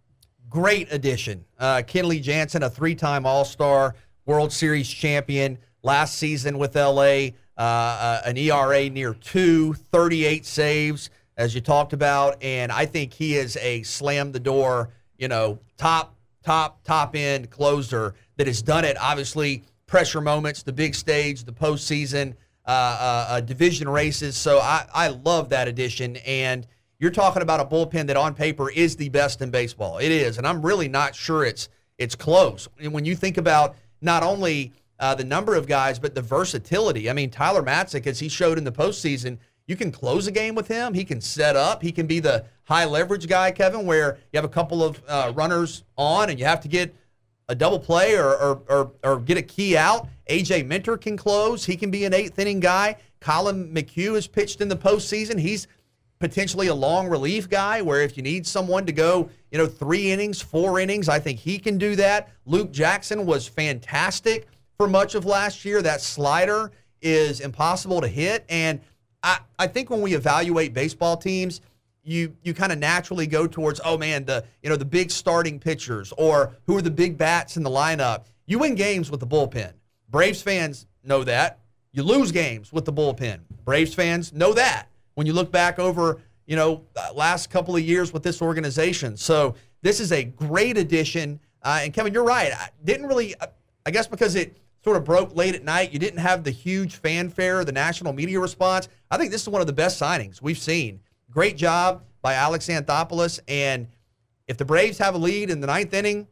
Great 0.49 0.91
addition. 0.91 1.45
Uh, 1.57 1.77
Kenley 1.77 2.21
Jansen, 2.21 2.61
a 2.61 2.69
three 2.69 2.93
time 2.93 3.25
All 3.25 3.45
Star, 3.45 3.95
World 4.25 4.51
Series 4.51 4.89
champion 4.89 5.57
last 5.81 6.15
season 6.15 6.59
with 6.59 6.75
LA, 6.75 7.29
uh, 7.57 7.61
uh, 7.61 8.21
an 8.25 8.37
ERA 8.37 8.89
near 8.89 9.13
two, 9.13 9.73
38 9.73 10.45
saves 10.45 11.09
as 11.37 11.55
you 11.55 11.61
talked 11.61 11.93
about, 11.93 12.41
and 12.41 12.71
I 12.71 12.85
think 12.85 13.13
he 13.13 13.35
is 13.35 13.57
a 13.57 13.83
slam 13.83 14.31
the 14.31 14.39
door, 14.39 14.89
you 15.17 15.27
know, 15.27 15.59
top, 15.77 16.15
top, 16.43 16.83
top 16.83 17.15
end 17.15 17.49
closer 17.49 18.13
that 18.37 18.47
has 18.47 18.61
done 18.61 18.85
it. 18.85 18.97
Obviously, 18.99 19.63
pressure 19.87 20.21
moments, 20.21 20.63
the 20.63 20.73
big 20.73 20.95
stage, 20.95 21.43
the 21.43 21.53
postseason, 21.53 22.33
uh, 22.65 22.69
uh, 22.69 23.25
uh, 23.29 23.41
division 23.41 23.89
races. 23.89 24.37
So 24.37 24.59
I, 24.59 24.85
I 24.93 25.07
love 25.07 25.49
that 25.49 25.67
addition. 25.67 26.17
And 26.17 26.67
you're 26.99 27.11
talking 27.11 27.41
about 27.41 27.59
a 27.59 27.65
bullpen 27.65 28.07
that 28.07 28.17
on 28.17 28.33
paper 28.33 28.69
is 28.69 28.95
the 28.95 29.09
best 29.09 29.41
in 29.41 29.51
baseball. 29.51 29.97
It 29.97 30.11
is, 30.11 30.37
and 30.37 30.47
I'm 30.47 30.61
really 30.61 30.87
not 30.87 31.15
sure 31.15 31.43
it's 31.43 31.69
it's 31.97 32.15
close. 32.15 32.67
And 32.79 32.93
when 32.93 33.05
you 33.05 33.15
think 33.15 33.37
about 33.37 33.75
not 34.01 34.23
only 34.23 34.73
uh, 34.99 35.13
the 35.13 35.23
number 35.23 35.55
of 35.55 35.67
guys, 35.67 35.99
but 35.99 36.15
the 36.15 36.21
versatility. 36.21 37.09
I 37.09 37.13
mean, 37.13 37.29
Tyler 37.29 37.61
Matzek, 37.61 38.07
as 38.07 38.19
he 38.19 38.29
showed 38.29 38.57
in 38.57 38.63
the 38.63 38.71
postseason 38.71 39.37
you 39.67 39.75
can 39.75 39.91
close 39.91 40.27
a 40.27 40.31
game 40.31 40.55
with 40.55 40.67
him. 40.67 40.93
He 40.93 41.05
can 41.05 41.21
set 41.21 41.55
up. 41.55 41.81
He 41.81 41.91
can 41.91 42.07
be 42.07 42.19
the 42.19 42.45
high 42.63 42.85
leverage 42.85 43.27
guy, 43.27 43.51
Kevin, 43.51 43.85
where 43.85 44.17
you 44.31 44.37
have 44.37 44.45
a 44.45 44.49
couple 44.49 44.83
of 44.83 45.01
uh, 45.07 45.31
runners 45.35 45.83
on 45.97 46.29
and 46.29 46.39
you 46.39 46.45
have 46.45 46.61
to 46.61 46.67
get 46.67 46.93
a 47.49 47.55
double 47.55 47.79
play 47.79 48.15
or, 48.15 48.35
or, 48.35 48.61
or, 48.69 48.91
or, 49.03 49.19
get 49.19 49.37
a 49.37 49.41
key 49.41 49.75
out. 49.75 50.07
AJ 50.29 50.65
Minter 50.65 50.95
can 50.95 51.17
close. 51.17 51.65
He 51.65 51.75
can 51.75 51.91
be 51.91 52.05
an 52.05 52.13
eighth 52.13 52.39
inning 52.39 52.61
guy. 52.61 52.95
Collin 53.19 53.73
McHugh 53.73 54.15
has 54.15 54.27
pitched 54.27 54.61
in 54.61 54.69
the 54.69 54.77
postseason. 54.77 55.37
He's 55.37 55.67
potentially 56.19 56.67
a 56.67 56.75
long 56.75 57.09
relief 57.09 57.49
guy 57.49 57.81
where 57.81 58.01
if 58.01 58.15
you 58.15 58.23
need 58.23 58.47
someone 58.47 58.85
to 58.85 58.93
go, 58.93 59.29
you 59.51 59.57
know, 59.57 59.67
three 59.67 60.11
innings, 60.11 60.41
four 60.41 60.79
innings, 60.79 61.09
I 61.09 61.19
think 61.19 61.37
he 61.37 61.59
can 61.59 61.77
do 61.77 61.97
that. 61.97 62.29
Luke 62.45 62.71
Jackson 62.71 63.25
was 63.25 63.45
fantastic 63.45 64.47
for 64.77 64.87
much 64.87 65.15
of 65.15 65.25
last 65.25 65.65
year. 65.65 65.81
That 65.81 65.99
slider 65.99 66.71
is 67.01 67.41
impossible 67.41 67.99
to 67.99 68.07
hit. 68.07 68.45
And 68.47 68.79
I, 69.23 69.39
I 69.57 69.67
think 69.67 69.89
when 69.89 70.01
we 70.01 70.13
evaluate 70.13 70.73
baseball 70.73 71.17
teams, 71.17 71.61
you 72.03 72.35
you 72.43 72.53
kind 72.53 72.71
of 72.73 72.79
naturally 72.79 73.25
go 73.25 73.47
towards 73.47 73.79
oh 73.85 73.97
man 73.97 74.25
the 74.25 74.43
you 74.61 74.69
know 74.69 74.75
the 74.75 74.85
big 74.85 75.09
starting 75.09 75.57
pitchers 75.57 76.13
or 76.17 76.51
who 76.65 76.75
are 76.77 76.81
the 76.81 76.91
big 76.91 77.17
bats 77.17 77.55
in 77.55 77.63
the 77.63 77.69
lineup. 77.69 78.25
You 78.45 78.59
win 78.59 78.75
games 78.75 79.09
with 79.09 79.21
the 79.21 79.27
bullpen. 79.27 79.71
Braves 80.09 80.41
fans 80.41 80.85
know 81.03 81.23
that. 81.23 81.59
You 81.93 82.03
lose 82.03 82.31
games 82.31 82.73
with 82.73 82.83
the 82.83 82.91
bullpen. 82.91 83.39
Braves 83.63 83.93
fans 83.93 84.33
know 84.33 84.53
that. 84.53 84.89
When 85.13 85.25
you 85.25 85.33
look 85.33 85.51
back 85.51 85.79
over 85.79 86.19
you 86.45 86.57
know 86.57 86.83
uh, 86.97 87.13
last 87.13 87.49
couple 87.49 87.75
of 87.75 87.81
years 87.81 88.11
with 88.11 88.23
this 88.23 88.41
organization, 88.41 89.15
so 89.15 89.55
this 89.81 90.01
is 90.01 90.11
a 90.11 90.25
great 90.25 90.77
addition. 90.77 91.39
Uh, 91.61 91.79
and 91.83 91.93
Kevin, 91.93 92.13
you're 92.13 92.25
right. 92.25 92.51
I 92.53 92.69
didn't 92.83 93.07
really. 93.07 93.33
I 93.85 93.91
guess 93.91 94.07
because 94.07 94.35
it 94.35 94.57
sort 94.83 94.97
of 94.97 95.03
broke 95.03 95.35
late 95.35 95.55
at 95.55 95.63
night. 95.63 95.93
You 95.93 95.99
didn't 95.99 96.19
have 96.19 96.43
the 96.43 96.51
huge 96.51 96.95
fanfare, 96.95 97.63
the 97.63 97.71
national 97.71 98.13
media 98.13 98.39
response. 98.39 98.89
I 99.09 99.17
think 99.17 99.31
this 99.31 99.41
is 99.41 99.49
one 99.49 99.61
of 99.61 99.67
the 99.67 99.73
best 99.73 100.01
signings 100.01 100.41
we've 100.41 100.57
seen. 100.57 100.99
Great 101.31 101.57
job 101.57 102.03
by 102.21 102.33
Alex 102.33 102.67
Anthopoulos. 102.67 103.39
And 103.47 103.87
if 104.47 104.57
the 104.57 104.65
Braves 104.65 104.97
have 104.97 105.15
a 105.15 105.17
lead 105.17 105.49
in 105.49 105.61
the 105.61 105.67
ninth 105.67 105.93
inning, 105.93 106.27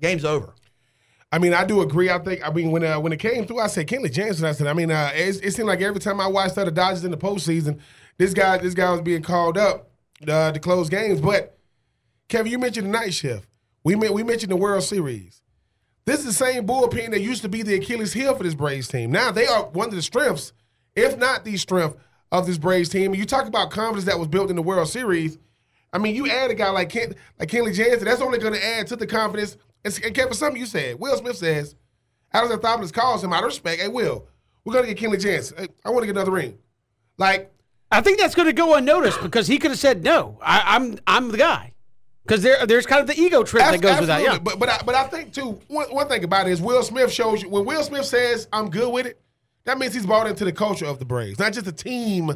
game's 0.00 0.24
over. 0.24 0.54
I 1.32 1.38
mean, 1.38 1.52
I 1.52 1.64
do 1.64 1.80
agree. 1.80 2.08
I 2.08 2.18
think. 2.18 2.46
I 2.46 2.52
mean, 2.52 2.70
when 2.70 2.84
uh, 2.84 3.00
when 3.00 3.12
it 3.12 3.18
came 3.18 3.46
through, 3.46 3.58
I 3.58 3.66
said 3.66 3.88
Kenley 3.88 4.10
Jansen. 4.10 4.44
I 4.44 4.52
said, 4.52 4.68
I 4.68 4.72
mean, 4.72 4.90
uh, 4.90 5.10
it, 5.12 5.44
it, 5.44 5.54
seemed 5.54 5.68
like 5.68 5.80
every 5.80 6.00
time 6.00 6.20
I 6.20 6.28
watched 6.28 6.54
the 6.54 6.70
Dodgers 6.70 7.04
in 7.04 7.10
the 7.10 7.16
postseason, 7.16 7.80
this 8.16 8.32
guy 8.32 8.58
this 8.58 8.74
guy 8.74 8.90
was 8.92 9.00
being 9.00 9.22
called 9.22 9.58
up 9.58 9.90
uh, 10.26 10.52
to 10.52 10.60
close 10.60 10.88
games. 10.88 11.20
But 11.20 11.58
Kevin, 12.28 12.52
you 12.52 12.58
mentioned 12.58 12.86
the 12.86 12.92
night 12.92 13.12
shift. 13.12 13.48
We 13.82 13.96
we 13.96 14.22
mentioned 14.22 14.52
the 14.52 14.56
World 14.56 14.84
Series. 14.84 15.42
This 16.06 16.20
is 16.20 16.26
the 16.26 16.32
same 16.32 16.66
bullpen 16.66 17.10
that 17.10 17.20
used 17.20 17.42
to 17.42 17.48
be 17.48 17.62
the 17.62 17.74
Achilles 17.74 18.12
heel 18.12 18.34
for 18.34 18.44
this 18.44 18.54
Braves 18.54 18.86
team. 18.86 19.10
Now 19.10 19.32
they 19.32 19.46
are 19.46 19.64
one 19.66 19.88
of 19.88 19.94
the 19.94 20.02
strengths, 20.02 20.52
if 20.94 21.18
not 21.18 21.44
the 21.44 21.56
strength, 21.56 21.96
of 22.32 22.46
this 22.46 22.58
Braves 22.58 22.88
team. 22.88 23.14
You 23.14 23.24
talk 23.24 23.46
about 23.46 23.70
confidence 23.70 24.04
that 24.04 24.18
was 24.18 24.28
built 24.28 24.50
in 24.50 24.56
the 24.56 24.62
World 24.62 24.88
Series. 24.88 25.38
I 25.92 25.98
mean, 25.98 26.14
you 26.14 26.28
add 26.28 26.50
a 26.50 26.54
guy 26.54 26.70
like 26.70 26.90
Ken, 26.90 27.14
like 27.38 27.48
Kenley 27.48 27.74
Jansen, 27.74 28.04
that's 28.04 28.20
only 28.20 28.38
going 28.38 28.52
to 28.52 28.64
add 28.64 28.86
to 28.88 28.96
the 28.96 29.06
confidence. 29.06 29.56
And, 29.84 29.98
and 30.04 30.14
Kevin, 30.14 30.34
something 30.34 30.60
you 30.60 30.66
said, 30.66 30.98
Will 30.98 31.16
Smith 31.16 31.36
says, 31.36 31.74
Alex 32.32 32.54
Anthopoulos 32.54 32.92
calls 32.92 33.22
him 33.22 33.32
out 33.32 33.40
of 33.42 33.46
respect. 33.46 33.80
Hey, 33.80 33.88
Will, 33.88 34.26
we're 34.64 34.74
going 34.74 34.86
to 34.86 34.92
get 34.92 35.02
Kenley 35.02 35.20
Jansen. 35.20 35.68
I 35.84 35.90
want 35.90 36.02
to 36.02 36.06
get 36.06 36.16
another 36.16 36.32
ring. 36.32 36.58
Like, 37.18 37.52
I 37.90 38.00
think 38.00 38.18
that's 38.18 38.34
going 38.34 38.46
to 38.46 38.52
go 38.52 38.74
unnoticed 38.74 39.22
because 39.22 39.46
he 39.46 39.58
could 39.58 39.70
have 39.70 39.80
said 39.80 40.02
no. 40.02 40.38
I, 40.42 40.62
I'm 40.66 40.98
I'm 41.06 41.30
the 41.30 41.38
guy. 41.38 41.72
Because 42.26 42.42
there, 42.42 42.66
there's 42.66 42.86
kind 42.86 43.00
of 43.00 43.06
the 43.06 43.20
ego 43.20 43.44
trip 43.44 43.62
that 43.62 43.80
goes 43.80 44.00
with 44.00 44.08
that. 44.08 44.20
Yeah. 44.20 44.38
But 44.38 44.58
but 44.58 44.68
I, 44.68 44.82
but 44.84 44.94
I 44.94 45.04
think 45.04 45.32
too 45.32 45.60
one, 45.68 45.86
one 45.94 46.08
thing 46.08 46.24
about 46.24 46.48
it 46.48 46.52
is 46.52 46.60
Will 46.60 46.82
Smith 46.82 47.12
shows 47.12 47.42
you 47.42 47.48
when 47.48 47.64
Will 47.64 47.82
Smith 47.84 48.04
says 48.04 48.48
I'm 48.52 48.68
good 48.68 48.92
with 48.92 49.06
it, 49.06 49.20
that 49.64 49.78
means 49.78 49.94
he's 49.94 50.06
bought 50.06 50.26
into 50.26 50.44
the 50.44 50.52
culture 50.52 50.86
of 50.86 50.98
the 50.98 51.04
Braves, 51.04 51.38
not 51.38 51.52
just 51.52 51.66
the 51.66 51.72
team 51.72 52.32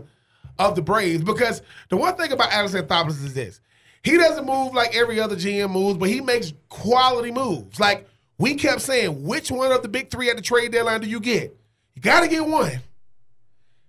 of 0.58 0.76
the 0.76 0.82
Braves. 0.82 1.24
Because 1.24 1.62
the 1.88 1.96
one 1.96 2.14
thing 2.14 2.30
about 2.30 2.52
Alex 2.52 2.74
Anthopoulos 2.74 3.24
is 3.24 3.34
this: 3.34 3.60
he 4.04 4.16
doesn't 4.16 4.46
move 4.46 4.74
like 4.74 4.94
every 4.94 5.18
other 5.18 5.34
GM 5.34 5.72
moves, 5.72 5.98
but 5.98 6.08
he 6.08 6.20
makes 6.20 6.52
quality 6.68 7.32
moves. 7.32 7.80
Like 7.80 8.08
we 8.38 8.54
kept 8.54 8.82
saying, 8.82 9.24
which 9.24 9.50
one 9.50 9.72
of 9.72 9.82
the 9.82 9.88
big 9.88 10.10
three 10.10 10.30
at 10.30 10.36
the 10.36 10.42
trade 10.42 10.72
deadline 10.72 11.00
do 11.00 11.08
you 11.08 11.20
get? 11.20 11.56
You 11.94 12.02
got 12.02 12.20
to 12.20 12.28
get 12.28 12.46
one. 12.46 12.80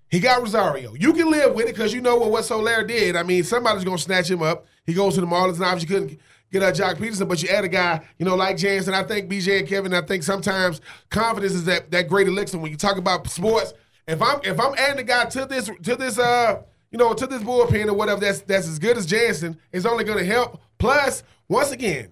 He 0.10 0.20
got 0.20 0.42
Rosario. 0.42 0.94
You 0.94 1.14
can 1.14 1.32
live 1.32 1.56
with 1.56 1.68
it 1.68 1.76
because 1.76 1.94
you 1.94 2.02
know 2.02 2.18
what 2.18 2.32
what 2.32 2.44
Soler 2.44 2.84
did. 2.84 3.16
I 3.16 3.24
mean, 3.24 3.44
somebody's 3.46 3.86
gonna 3.86 3.98
snatch 3.98 4.30
him 4.30 4.44
up. 4.44 4.66
He 4.86 4.94
goes 4.94 5.16
to 5.16 5.22
the 5.22 5.28
Marlins, 5.28 5.56
and 5.56 5.64
obviously 5.64 5.88
couldn't 5.88 6.20
get 6.52 6.64
a 6.64 6.66
Joc 6.68 6.98
Pederson, 6.98 7.28
but 7.28 7.42
you 7.42 7.50
add 7.50 7.64
a 7.64 7.70
guy, 7.70 8.02
you 8.18 8.26
know, 8.26 8.36
like 8.36 8.58
Jansen. 8.58 8.94
I 8.94 9.04
think 9.04 9.30
BJ 9.30 9.60
and 9.60 9.68
Kevin. 9.68 9.94
I 9.94 10.02
think 10.02 10.24
sometimes 10.24 10.82
confidence 11.10 11.54
is 11.54 11.66
that 11.66 11.92
that 11.92 12.08
great 12.08 12.28
elixir 12.28 12.58
when 12.58 12.72
you 12.72 12.78
talk 12.78 12.98
about 12.98 13.28
sports. 13.30 13.74
If 14.08 14.22
I'm 14.22 14.40
if 14.44 14.60
I'm 14.60 14.74
adding 14.78 15.00
a 15.00 15.04
guy 15.04 15.26
to 15.26 15.46
this 15.46 15.70
to 15.84 15.96
this 15.96 16.18
uh 16.20 16.62
you 16.92 16.98
know 16.98 17.14
to 17.14 17.28
this 17.28 17.42
bullpen 17.42 17.88
or 17.88 17.94
whatever 17.94 18.20
that's 18.20 18.42
that's 18.42 18.68
as 18.68 18.80
good 18.80 18.98
as 18.98 19.06
Jansen, 19.06 19.58
it's 19.72 19.86
only 19.86 20.04
going 20.04 20.18
to 20.18 20.26
help. 20.26 20.62
Plus, 20.78 21.24
once 21.48 21.72
again, 21.72 22.12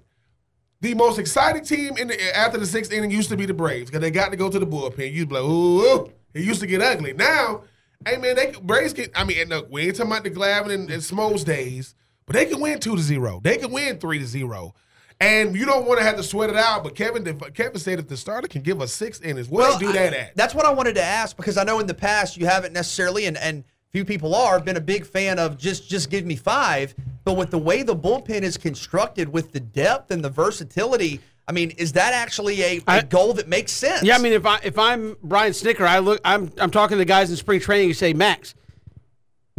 the 0.81 0.93
most 0.93 1.19
exciting 1.19 1.65
team 1.65 1.97
in 1.97 2.07
the 2.07 2.37
after 2.37 2.57
the 2.57 2.65
sixth 2.65 2.93
inning 2.93 3.11
used 3.11 3.29
to 3.29 3.37
be 3.37 3.45
the 3.45 3.53
Braves 3.53 3.89
because 3.89 4.01
they 4.01 4.11
got 4.11 4.31
to 4.31 4.37
go 4.37 4.49
to 4.49 4.59
the 4.59 4.67
bullpen. 4.67 5.11
You 5.11 5.25
be 5.25 5.35
like, 5.35 5.43
ooh, 5.43 6.11
it 6.33 6.43
used 6.43 6.61
to 6.61 6.67
get 6.67 6.81
ugly. 6.81 7.13
Now 7.13 7.63
Hey 8.05 8.15
man, 8.15 8.37
they 8.37 8.53
Braves 8.61 8.93
get. 8.93 9.11
I 9.13 9.25
mean, 9.25 9.49
look, 9.49 9.69
we 9.69 9.81
ain't 9.81 9.95
talking 9.97 10.11
about 10.11 10.23
the 10.23 10.31
Glavine 10.31 10.71
and, 10.71 10.89
and 10.89 11.01
Smoltz 11.01 11.43
days, 11.43 11.95
but 12.29 12.35
they 12.35 12.45
can 12.45 12.59
win 12.59 12.79
two 12.79 12.95
to 12.95 13.01
zero. 13.01 13.39
They 13.43 13.57
can 13.57 13.71
win 13.71 13.97
three 13.97 14.19
to 14.19 14.25
zero. 14.27 14.75
And 15.19 15.55
you 15.55 15.65
don't 15.65 15.87
want 15.87 15.99
to 15.99 16.05
have 16.05 16.15
to 16.17 16.21
sweat 16.21 16.51
it 16.51 16.55
out, 16.55 16.83
but 16.83 16.93
Kevin 16.93 17.25
Kevin 17.55 17.79
said 17.79 17.97
if 17.97 18.07
the 18.07 18.15
starter 18.15 18.47
can 18.47 18.61
give 18.61 18.83
us 18.83 18.93
six 18.93 19.19
innings, 19.21 19.49
where 19.49 19.67
well, 19.67 19.79
do 19.79 19.91
that 19.91 20.13
at? 20.13 20.35
That's 20.35 20.53
what 20.53 20.63
I 20.63 20.71
wanted 20.71 20.93
to 20.95 21.01
ask 21.01 21.35
because 21.35 21.57
I 21.57 21.63
know 21.63 21.79
in 21.79 21.87
the 21.87 21.95
past 21.95 22.37
you 22.37 22.45
haven't 22.45 22.71
necessarily, 22.71 23.25
and, 23.25 23.35
and 23.35 23.63
few 23.91 24.05
people 24.05 24.35
are, 24.35 24.59
been 24.59 24.77
a 24.77 24.81
big 24.81 25.07
fan 25.07 25.39
of 25.39 25.57
just 25.57 25.89
just 25.89 26.11
give 26.11 26.23
me 26.23 26.35
five. 26.35 26.93
But 27.23 27.33
with 27.33 27.49
the 27.49 27.57
way 27.57 27.81
the 27.81 27.95
bullpen 27.95 28.43
is 28.43 28.57
constructed, 28.57 29.27
with 29.27 29.51
the 29.51 29.59
depth 29.59 30.11
and 30.11 30.23
the 30.23 30.29
versatility, 30.29 31.21
I 31.47 31.51
mean, 31.51 31.71
is 31.71 31.93
that 31.93 32.13
actually 32.13 32.61
a, 32.61 32.77
a 32.77 32.83
I- 32.87 33.01
goal 33.01 33.33
that 33.33 33.47
makes 33.47 33.71
sense? 33.71 34.03
Yeah, 34.03 34.15
I 34.15 34.19
mean, 34.19 34.33
if 34.33 34.45
I 34.45 34.59
if 34.63 34.77
I'm 34.77 35.15
Brian 35.23 35.53
Snitker, 35.53 35.87
I 35.87 35.97
look, 35.97 36.21
I'm 36.23 36.51
I'm 36.59 36.69
talking 36.69 36.99
to 36.99 37.05
guys 37.05 37.31
in 37.31 37.37
spring 37.37 37.59
training. 37.59 37.87
You 37.87 37.95
say, 37.95 38.13
Max, 38.13 38.53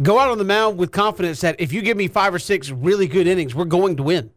go 0.01 0.19
out 0.19 0.29
on 0.29 0.37
the 0.37 0.43
mound 0.43 0.77
with 0.77 0.91
confidence 0.91 1.41
that 1.41 1.59
if 1.59 1.73
you 1.73 1.81
give 1.81 1.97
me 1.97 2.07
five 2.07 2.33
or 2.33 2.39
six 2.39 2.69
really 2.69 3.07
good 3.07 3.27
innings, 3.27 3.55
we're 3.55 3.65
going 3.65 3.97
to 3.97 4.03
win. 4.03 4.31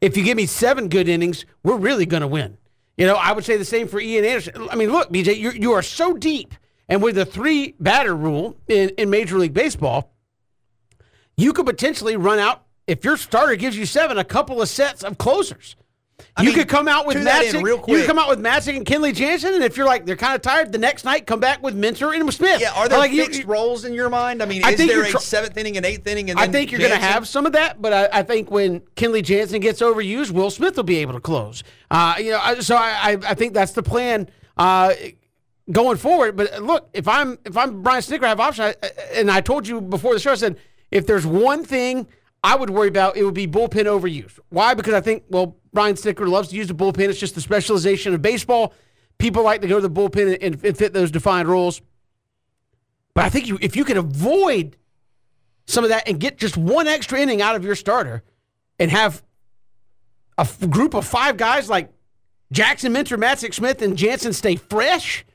If 0.00 0.16
you 0.16 0.22
give 0.22 0.36
me 0.36 0.46
seven 0.46 0.88
good 0.88 1.08
innings, 1.08 1.44
we're 1.62 1.76
really 1.76 2.06
going 2.06 2.20
to 2.20 2.28
win. 2.28 2.58
You 2.96 3.06
know, 3.06 3.14
I 3.14 3.32
would 3.32 3.44
say 3.44 3.56
the 3.56 3.64
same 3.64 3.88
for 3.88 4.00
Ian 4.00 4.24
Anderson. 4.24 4.68
I 4.70 4.76
mean, 4.76 4.90
look, 4.90 5.10
BJ, 5.10 5.38
you 5.38 5.52
you 5.52 5.72
are 5.72 5.82
so 5.82 6.14
deep, 6.14 6.54
and 6.88 7.02
with 7.02 7.14
the 7.14 7.24
three 7.24 7.74
batter 7.78 8.14
rule 8.14 8.56
in, 8.66 8.90
in 8.90 9.08
Major 9.08 9.38
League 9.38 9.54
Baseball, 9.54 10.12
you 11.36 11.52
could 11.52 11.66
potentially 11.66 12.16
run 12.16 12.40
out 12.40 12.64
if 12.88 13.04
your 13.04 13.16
starter 13.16 13.54
gives 13.54 13.76
you 13.76 13.86
seven, 13.86 14.18
a 14.18 14.24
couple 14.24 14.60
of 14.60 14.68
sets 14.68 15.04
of 15.04 15.16
closers. 15.16 15.76
I 16.36 16.42
you 16.42 16.48
mean, 16.50 16.58
could 16.58 16.68
come 16.68 16.88
out 16.88 17.06
with 17.06 17.16
Matzek. 17.16 17.62
real 17.62 17.78
You 17.88 17.98
could 17.98 18.06
come 18.06 18.18
out 18.18 18.28
with 18.28 18.40
Matzek 18.40 18.76
and 18.76 18.84
Kenley 18.86 19.14
Jansen, 19.14 19.54
and 19.54 19.62
if 19.64 19.76
you're 19.76 19.86
like 19.86 20.06
they're 20.06 20.16
kind 20.16 20.34
of 20.34 20.42
tired, 20.42 20.72
the 20.72 20.78
next 20.78 21.04
night 21.04 21.26
come 21.26 21.40
back 21.40 21.62
with 21.62 21.74
Minter 21.74 22.12
and 22.12 22.32
Smith. 22.32 22.60
Yeah, 22.60 22.72
are 22.74 22.88
there 22.88 22.98
like, 22.98 23.12
you- 23.12 23.24
fixed 23.24 23.44
roles 23.44 23.84
in 23.84 23.92
your 23.92 24.08
mind? 24.08 24.42
I 24.42 24.46
mean, 24.46 24.64
I 24.64 24.70
is 24.70 24.76
think 24.76 24.90
there 24.90 25.02
a 25.02 25.08
tr- 25.08 25.18
seventh 25.18 25.56
inning 25.56 25.76
and 25.76 25.84
eighth 25.86 26.06
inning? 26.06 26.30
And 26.30 26.38
I 26.38 26.46
think 26.48 26.70
you're 26.70 26.80
going 26.80 26.92
to 26.92 26.98
have 26.98 27.26
some 27.26 27.46
of 27.46 27.52
that, 27.52 27.80
but 27.82 27.92
I, 27.92 28.20
I 28.20 28.22
think 28.22 28.50
when 28.50 28.80
Kenley 28.96 29.22
Jansen 29.22 29.60
gets 29.60 29.80
overused, 29.80 30.30
Will 30.30 30.50
Smith 30.50 30.76
will 30.76 30.84
be 30.84 30.96
able 30.98 31.14
to 31.14 31.20
close. 31.20 31.62
Uh, 31.90 32.14
you 32.18 32.30
know, 32.30 32.40
I- 32.42 32.60
so 32.60 32.76
I, 32.76 33.12
I, 33.12 33.18
I 33.28 33.34
think 33.34 33.54
that's 33.54 33.72
the 33.72 33.82
plan 33.82 34.28
uh, 34.56 34.94
going 35.70 35.96
forward. 35.98 36.36
But 36.36 36.62
look, 36.62 36.88
if 36.94 37.06
I'm 37.08 37.38
if 37.44 37.56
I'm 37.56 37.82
Brian 37.82 38.02
Snitker, 38.02 38.24
I 38.24 38.28
have 38.28 38.40
option, 38.40 38.64
I, 38.64 38.74
and 39.14 39.30
I 39.30 39.40
told 39.40 39.66
you 39.66 39.80
before 39.80 40.14
the 40.14 40.20
show, 40.20 40.32
I 40.32 40.36
said 40.36 40.56
if 40.90 41.06
there's 41.06 41.26
one 41.26 41.64
thing 41.64 42.06
I 42.42 42.56
would 42.56 42.70
worry 42.70 42.88
about, 42.88 43.16
it 43.16 43.24
would 43.24 43.34
be 43.34 43.46
bullpen 43.46 43.84
overuse. 43.84 44.38
Why? 44.48 44.74
Because 44.74 44.94
I 44.94 45.00
think 45.00 45.24
well, 45.28 45.56
Brian 45.72 45.96
Snitker 45.96 46.28
loves 46.28 46.48
to 46.48 46.56
use 46.56 46.68
the 46.68 46.74
bullpen. 46.74 47.08
It's 47.08 47.18
just 47.18 47.34
the 47.34 47.40
specialization 47.40 48.14
of 48.14 48.22
baseball. 48.22 48.74
People 49.18 49.42
like 49.42 49.60
to 49.62 49.68
go 49.68 49.80
to 49.80 49.88
the 49.88 49.90
bullpen 49.90 50.38
and, 50.40 50.64
and 50.64 50.78
fit 50.78 50.92
those 50.92 51.10
defined 51.10 51.48
roles. 51.48 51.80
But 53.14 53.24
I 53.24 53.30
think 53.30 53.48
you, 53.48 53.58
if 53.60 53.74
you 53.74 53.84
could 53.84 53.96
avoid 53.96 54.76
some 55.66 55.84
of 55.84 55.90
that 55.90 56.08
and 56.08 56.20
get 56.20 56.38
just 56.38 56.56
one 56.56 56.86
extra 56.86 57.20
inning 57.20 57.42
out 57.42 57.56
of 57.56 57.64
your 57.64 57.74
starter 57.74 58.22
and 58.78 58.90
have 58.90 59.22
a 60.38 60.42
f- 60.42 60.70
group 60.70 60.94
of 60.94 61.04
five 61.04 61.36
guys 61.36 61.68
like 61.68 61.92
Jackson, 62.52 62.92
Minter, 62.92 63.18
Matzek, 63.18 63.52
Smith, 63.52 63.82
and 63.82 63.96
Jansen 63.96 64.32
stay 64.32 64.56
fresh. 64.56 65.26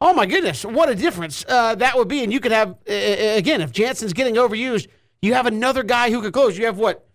Oh 0.00 0.14
my 0.14 0.26
goodness, 0.26 0.64
what 0.64 0.88
a 0.88 0.94
difference 0.94 1.44
uh, 1.48 1.74
that 1.76 1.96
would 1.96 2.08
be! 2.08 2.22
And 2.22 2.32
you 2.32 2.40
could 2.40 2.52
have 2.52 2.70
uh, 2.88 2.92
again 2.92 3.60
if 3.60 3.72
Jansen's 3.72 4.12
getting 4.12 4.36
overused, 4.36 4.88
you 5.22 5.34
have 5.34 5.46
another 5.46 5.82
guy 5.82 6.10
who 6.10 6.20
could 6.20 6.32
close. 6.32 6.56
You 6.56 6.66
have 6.66 6.78
what 6.78 7.06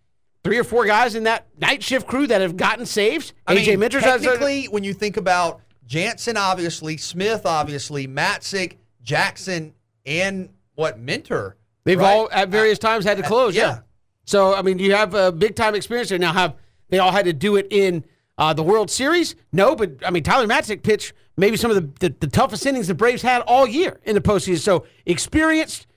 three 0.43 0.57
or 0.57 0.63
four 0.63 0.85
guys 0.85 1.15
in 1.15 1.23
that 1.23 1.47
night 1.59 1.81
shift 1.81 2.07
crew 2.07 2.27
that 2.27 2.41
have 2.41 2.57
gotten 2.57 2.85
saves. 2.85 3.33
I 3.47 3.55
AJ 3.55 3.67
mean, 3.67 3.79
Minter's 3.79 4.03
technically, 4.03 4.65
when 4.65 4.83
you 4.83 4.93
think 4.93 5.17
about 5.17 5.61
Jansen, 5.85 6.37
obviously 6.37 6.97
Smith, 6.97 7.45
obviously 7.45 8.07
Matzek, 8.07 8.77
Jackson, 9.01 9.73
and 10.05 10.49
what 10.75 10.99
Minter, 10.99 11.55
They've 11.85 11.99
right? 11.99 12.13
all 12.13 12.29
at 12.31 12.49
various 12.49 12.79
times 12.79 13.05
had 13.05 13.17
to 13.17 13.23
close. 13.23 13.55
Yeah. 13.55 13.63
yeah. 13.63 13.79
So 14.25 14.53
I 14.53 14.61
mean, 14.61 14.79
you 14.79 14.95
have 14.95 15.13
a 15.13 15.31
big 15.31 15.55
time 15.55 15.75
experience 15.75 16.09
there. 16.09 16.19
Now, 16.19 16.33
have 16.33 16.55
they 16.89 16.99
all 16.99 17.11
had 17.11 17.25
to 17.25 17.33
do 17.33 17.55
it 17.55 17.67
in 17.69 18.05
uh, 18.37 18.53
the 18.53 18.63
World 18.63 18.89
Series? 18.89 19.35
No, 19.51 19.75
but 19.75 19.91
I 20.05 20.11
mean, 20.11 20.23
Tyler 20.23 20.47
Matzek 20.47 20.83
pitched 20.83 21.13
maybe 21.37 21.57
some 21.57 21.71
of 21.71 21.77
the, 21.77 22.07
the, 22.07 22.15
the 22.19 22.27
toughest 22.27 22.65
innings 22.65 22.87
the 22.87 22.93
Braves 22.93 23.21
had 23.21 23.41
all 23.41 23.67
year 23.67 23.99
in 24.03 24.15
the 24.15 24.21
postseason. 24.21 24.59
So 24.59 24.85
experienced, 25.05 25.87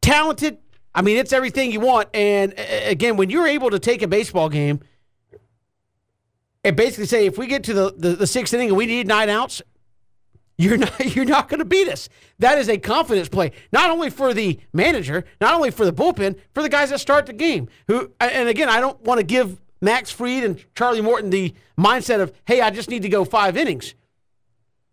talented. 0.00 0.58
I 0.94 1.02
mean, 1.02 1.16
it's 1.16 1.32
everything 1.32 1.72
you 1.72 1.80
want. 1.80 2.08
And 2.14 2.54
again, 2.56 3.16
when 3.16 3.30
you're 3.30 3.46
able 3.46 3.70
to 3.70 3.78
take 3.78 4.02
a 4.02 4.08
baseball 4.08 4.48
game 4.48 4.80
and 6.62 6.76
basically 6.76 7.06
say, 7.06 7.26
if 7.26 7.36
we 7.36 7.46
get 7.46 7.64
to 7.64 7.74
the, 7.74 7.94
the, 7.96 8.08
the 8.10 8.26
sixth 8.26 8.54
inning 8.54 8.68
and 8.68 8.76
we 8.76 8.86
need 8.86 9.06
nine 9.06 9.28
outs, 9.28 9.60
you're 10.56 10.76
not 10.78 11.16
you're 11.16 11.24
not 11.24 11.48
going 11.48 11.58
to 11.58 11.64
beat 11.64 11.88
us. 11.88 12.08
That 12.38 12.58
is 12.58 12.68
a 12.68 12.78
confidence 12.78 13.28
play, 13.28 13.52
not 13.72 13.90
only 13.90 14.10
for 14.10 14.32
the 14.32 14.60
manager, 14.72 15.24
not 15.40 15.54
only 15.54 15.70
for 15.70 15.84
the 15.84 15.92
bullpen, 15.92 16.38
for 16.52 16.62
the 16.62 16.68
guys 16.68 16.90
that 16.90 17.00
start 17.00 17.26
the 17.26 17.32
game. 17.32 17.68
Who 17.88 18.12
and 18.20 18.48
again, 18.48 18.68
I 18.68 18.80
don't 18.80 19.00
want 19.02 19.18
to 19.18 19.24
give 19.24 19.60
Max 19.80 20.10
Fried 20.10 20.44
and 20.44 20.64
Charlie 20.74 21.00
Morton 21.00 21.30
the 21.30 21.54
mindset 21.78 22.20
of, 22.20 22.32
hey, 22.46 22.60
I 22.60 22.70
just 22.70 22.88
need 22.88 23.02
to 23.02 23.08
go 23.08 23.24
five 23.24 23.56
innings. 23.56 23.94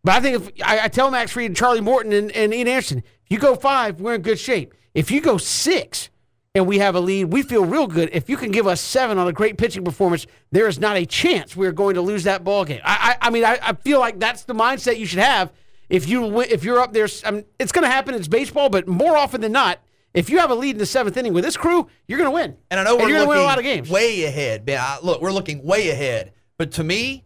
But 0.03 0.15
I 0.15 0.19
think 0.19 0.35
if 0.35 0.51
I, 0.65 0.85
I 0.85 0.87
tell 0.87 1.11
Max 1.11 1.31
Fried 1.31 1.45
and 1.45 1.55
Charlie 1.55 1.81
Morton 1.81 2.11
and, 2.11 2.31
and 2.31 2.53
Ian 2.53 2.67
Anderson, 2.67 3.03
you 3.29 3.37
go 3.37 3.55
five, 3.55 4.01
we're 4.01 4.15
in 4.15 4.21
good 4.21 4.39
shape. 4.39 4.73
If 4.93 5.11
you 5.11 5.21
go 5.21 5.37
six 5.37 6.09
and 6.53 6.67
we 6.67 6.79
have 6.79 6.95
a 6.95 6.99
lead, 6.99 7.25
we 7.25 7.43
feel 7.43 7.65
real 7.65 7.87
good. 7.87 8.09
If 8.11 8.29
you 8.29 8.37
can 8.37 8.51
give 8.51 8.67
us 8.67 8.81
seven 8.81 9.17
on 9.17 9.27
a 9.27 9.33
great 9.33 9.57
pitching 9.57 9.83
performance, 9.85 10.27
there 10.51 10.67
is 10.67 10.79
not 10.79 10.97
a 10.97 11.05
chance 11.05 11.55
we're 11.55 11.71
going 11.71 11.95
to 11.95 12.01
lose 12.01 12.23
that 12.25 12.43
ball 12.43 12.65
game. 12.65 12.81
I, 12.83 13.15
I, 13.21 13.27
I 13.27 13.29
mean, 13.29 13.45
I, 13.45 13.57
I 13.61 13.73
feel 13.73 13.99
like 13.99 14.19
that's 14.19 14.43
the 14.43 14.53
mindset 14.53 14.97
you 14.97 15.05
should 15.05 15.19
have 15.19 15.51
if 15.89 16.07
you 16.07 16.41
if 16.41 16.63
you're 16.63 16.79
up 16.79 16.93
there. 16.93 17.07
I 17.25 17.31
mean, 17.31 17.45
it's 17.59 17.71
going 17.71 17.83
to 17.83 17.89
happen. 17.89 18.15
It's 18.15 18.27
baseball, 18.27 18.69
but 18.69 18.87
more 18.87 19.15
often 19.15 19.41
than 19.41 19.53
not, 19.53 19.79
if 20.13 20.29
you 20.29 20.39
have 20.39 20.51
a 20.51 20.55
lead 20.55 20.71
in 20.71 20.77
the 20.77 20.85
seventh 20.85 21.15
inning 21.15 21.33
with 21.33 21.43
this 21.43 21.55
crew, 21.55 21.87
you're 22.07 22.17
going 22.17 22.29
to 22.29 22.33
win. 22.33 22.57
And 22.69 22.79
I 22.79 22.83
know 22.83 22.95
we're 22.95 23.03
looking 23.03 23.15
going 23.15 23.23
to 23.23 23.29
win 23.29 23.37
a 23.37 23.43
lot 23.43 23.57
of 23.57 23.63
games. 23.63 23.89
way 23.89 24.25
ahead. 24.25 24.65
Man, 24.65 24.77
I, 24.79 24.95
uh, 24.95 24.97
look, 25.03 25.21
we're 25.21 25.31
looking 25.31 25.63
way 25.63 25.89
ahead. 25.89 26.33
But 26.57 26.71
to 26.73 26.83
me, 26.83 27.23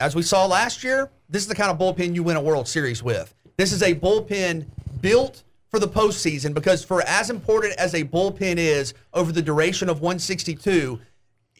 as 0.00 0.14
we 0.14 0.22
saw 0.22 0.46
last 0.46 0.84
year, 0.84 1.10
this 1.28 1.42
is 1.42 1.48
the 1.48 1.54
kind 1.54 1.70
of 1.70 1.78
bullpen 1.78 2.14
you 2.14 2.22
win 2.22 2.36
a 2.36 2.42
World 2.42 2.68
Series 2.68 3.02
with. 3.02 3.34
This 3.56 3.72
is 3.72 3.82
a 3.82 3.94
bullpen 3.94 4.66
built 5.00 5.44
for 5.70 5.78
the 5.78 5.88
postseason 5.88 6.52
because 6.52 6.84
for 6.84 7.00
as 7.02 7.30
important 7.30 7.74
as 7.78 7.94
a 7.94 8.04
bullpen 8.04 8.56
is 8.58 8.92
over 9.14 9.32
the 9.32 9.42
duration 9.42 9.88
of 9.88 10.00
162, 10.00 11.00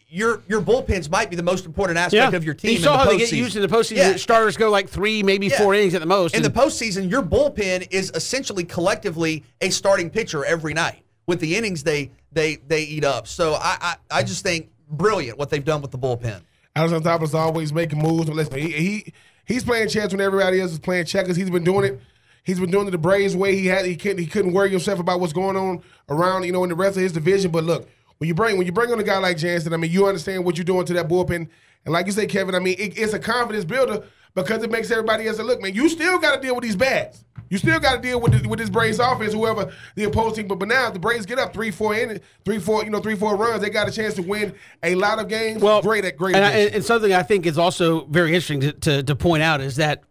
your 0.09 0.43
your 0.47 0.61
bullpens 0.61 1.09
might 1.09 1.29
be 1.29 1.37
the 1.37 1.43
most 1.43 1.65
important 1.65 1.97
aspect 1.97 2.33
of 2.33 2.43
your 2.43 2.53
team. 2.53 2.71
You 2.71 2.79
saw 2.79 2.93
in 2.93 2.99
how 2.99 3.05
the 3.05 3.11
they 3.11 3.17
get 3.19 3.31
used 3.31 3.55
in 3.55 3.61
the 3.61 3.69
postseason. 3.69 3.95
Yeah. 3.97 4.15
Starters 4.17 4.57
go 4.57 4.69
like 4.69 4.89
three, 4.89 5.23
maybe 5.23 5.47
Yeah. 5.47 5.57
four 5.59 5.73
innings 5.73 5.93
at 5.93 6.01
the 6.01 6.05
most. 6.07 6.35
In 6.35 6.43
the 6.43 6.49
postseason, 6.49 7.09
your 7.09 7.21
bullpen 7.21 7.87
is 7.91 8.11
essentially 8.13 8.65
collectively 8.65 9.45
a 9.61 9.69
starting 9.69 10.09
pitcher 10.09 10.43
every 10.43 10.73
night 10.73 11.03
with 11.27 11.39
the 11.39 11.55
innings 11.55 11.83
they 11.83 12.11
they 12.33 12.57
they 12.67 12.83
eat 12.83 13.05
up. 13.05 13.25
So 13.27 13.53
I 13.53 13.77
I, 13.81 13.95
I 14.19 14.23
just 14.23 14.43
think 14.43 14.69
brilliant 14.89 15.37
what 15.39 15.49
they've 15.49 15.63
done 15.63 15.81
with 15.81 15.91
the 15.91 15.97
bullpen. 15.97 16.41
Alex 16.75 16.93
Anthopoulos 16.93 17.33
always 17.33 17.71
making 17.71 17.99
moves. 17.99 18.27
Listen, 18.27 18.57
he, 18.59 18.69
he 18.71 19.13
he's 19.45 19.63
playing 19.63 19.87
chess 19.87 20.11
when 20.11 20.19
everybody 20.19 20.59
else 20.59 20.73
is 20.73 20.79
playing 20.79 21.05
checkers. 21.05 21.37
He's 21.37 21.49
been 21.49 21.63
doing 21.63 21.85
it. 21.85 22.01
He's 22.43 22.59
been 22.59 22.71
doing 22.71 22.87
it 22.87 22.91
the 22.91 22.97
Braves 22.97 23.35
way. 23.35 23.55
He 23.55 23.67
had 23.67 23.85
he 23.85 23.95
couldn't 23.95 24.17
he 24.17 24.25
couldn't 24.25 24.53
worry 24.53 24.69
himself 24.69 24.99
about 24.99 25.19
what's 25.19 25.33
going 25.33 25.55
on 25.57 25.81
around 26.09 26.43
you 26.43 26.51
know 26.51 26.63
in 26.63 26.69
the 26.69 26.75
rest 26.75 26.97
of 26.97 27.03
his 27.03 27.11
division. 27.13 27.51
But 27.51 27.63
look, 27.63 27.87
when 28.17 28.27
you 28.27 28.33
bring 28.33 28.57
when 28.57 28.65
you 28.65 28.71
bring 28.73 28.91
on 28.91 28.99
a 28.99 29.03
guy 29.03 29.17
like 29.19 29.37
Jansen, 29.37 29.73
I 29.73 29.77
mean 29.77 29.91
you 29.91 30.07
understand 30.07 30.43
what 30.45 30.57
you're 30.57 30.65
doing 30.65 30.85
to 30.85 30.93
that 30.93 31.07
bullpen. 31.07 31.47
And 31.85 31.93
like 31.93 32.05
you 32.05 32.11
say, 32.11 32.25
Kevin, 32.25 32.55
I 32.55 32.59
mean 32.59 32.75
it, 32.79 32.97
it's 32.97 33.13
a 33.13 33.19
confidence 33.19 33.65
builder 33.65 34.03
because 34.33 34.63
it 34.63 34.71
makes 34.71 34.89
everybody 34.91 35.27
else 35.27 35.39
look, 35.39 35.61
man, 35.61 35.73
you 35.75 35.89
still 35.89 36.17
got 36.17 36.35
to 36.35 36.41
deal 36.41 36.55
with 36.55 36.63
these 36.63 36.75
bats. 36.75 37.23
You 37.49 37.57
still 37.57 37.81
got 37.81 37.95
to 37.97 38.01
deal 38.01 38.21
with 38.21 38.31
this, 38.31 38.47
with 38.47 38.59
this 38.59 38.69
Braves 38.69 38.97
offense, 38.99 39.33
whoever 39.33 39.73
the 39.95 40.05
opposing. 40.05 40.47
But, 40.47 40.59
but 40.59 40.69
now 40.69 40.87
if 40.87 40.93
the 40.93 40.99
Braves 40.99 41.25
get 41.25 41.37
up 41.37 41.53
three, 41.53 41.69
four 41.69 41.93
in 41.93 42.21
three, 42.45 42.59
four, 42.59 42.85
you 42.85 42.89
know, 42.89 43.01
three, 43.01 43.15
four 43.17 43.35
runs. 43.35 43.61
They 43.61 43.69
got 43.69 43.89
a 43.89 43.91
chance 43.91 44.13
to 44.13 44.21
win 44.21 44.53
a 44.83 44.95
lot 44.95 45.19
of 45.19 45.27
games. 45.27 45.61
well, 45.61 45.81
great 45.81 46.05
at 46.05 46.15
great. 46.15 46.33
And, 46.37 46.45
I- 46.45 46.51
and 46.51 46.83
something 46.85 47.11
I 47.11 47.23
think 47.23 47.45
is 47.45 47.57
also 47.57 48.05
very 48.05 48.29
interesting 48.29 48.61
to, 48.61 48.71
to, 48.71 49.03
to 49.03 49.15
point 49.15 49.43
out 49.43 49.59
is 49.59 49.75
that 49.75 50.01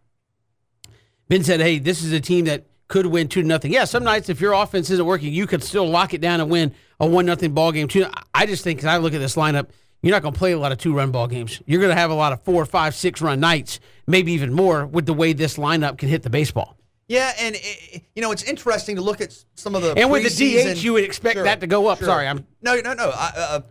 Ben 1.31 1.45
said, 1.45 1.61
"Hey, 1.61 1.79
this 1.79 2.03
is 2.03 2.11
a 2.11 2.19
team 2.19 2.43
that 2.43 2.65
could 2.89 3.05
win 3.05 3.29
two 3.29 3.41
to 3.41 3.47
nothing." 3.47 3.71
Yeah, 3.71 3.85
some 3.85 4.03
nights 4.03 4.27
if 4.27 4.41
your 4.41 4.51
offense 4.51 4.89
isn't 4.89 5.05
working, 5.05 5.31
you 5.31 5.47
could 5.47 5.63
still 5.63 5.87
lock 5.87 6.13
it 6.13 6.19
down 6.19 6.41
and 6.41 6.49
win 6.49 6.73
a 6.99 7.07
one 7.07 7.25
nothing 7.25 7.53
ball 7.53 7.71
game. 7.71 7.87
Too. 7.87 8.05
I 8.33 8.45
just 8.45 8.65
think 8.65 8.79
as 8.79 8.85
I 8.85 8.97
look 8.97 9.13
at 9.13 9.19
this 9.21 9.37
lineup, 9.37 9.69
you're 10.01 10.11
not 10.11 10.23
going 10.23 10.33
to 10.33 10.37
play 10.37 10.51
a 10.51 10.59
lot 10.59 10.73
of 10.73 10.77
two 10.77 10.93
run 10.93 11.09
ball 11.11 11.27
games. 11.27 11.61
You're 11.65 11.79
going 11.79 11.95
to 11.95 11.95
have 11.95 12.11
a 12.11 12.15
lot 12.15 12.33
of 12.33 12.41
four, 12.41 12.65
five, 12.65 12.95
six 12.95 13.21
run 13.21 13.39
nights, 13.39 13.79
maybe 14.07 14.33
even 14.33 14.51
more, 14.51 14.85
with 14.85 15.05
the 15.05 15.13
way 15.13 15.31
this 15.31 15.55
lineup 15.55 15.97
can 15.97 16.09
hit 16.09 16.23
the 16.23 16.29
baseball. 16.29 16.75
Yeah, 17.07 17.31
and 17.39 17.55
it, 17.57 18.03
you 18.13 18.21
know 18.21 18.33
it's 18.33 18.43
interesting 18.43 18.97
to 18.97 19.01
look 19.01 19.21
at 19.21 19.33
some 19.55 19.73
of 19.73 19.83
the 19.83 19.93
And 19.95 20.11
with 20.11 20.37
the 20.37 20.73
DH, 20.75 20.83
you 20.83 20.91
would 20.91 21.05
expect 21.05 21.41
that 21.41 21.61
to 21.61 21.67
go 21.67 21.87
up. 21.87 21.99
Sorry, 21.99 22.27
I'm- 22.27 22.45
no, 22.61 22.75
no, 22.81 22.93
no. 22.93 23.05
Uh, 23.05 23.31
uh, 23.37 23.61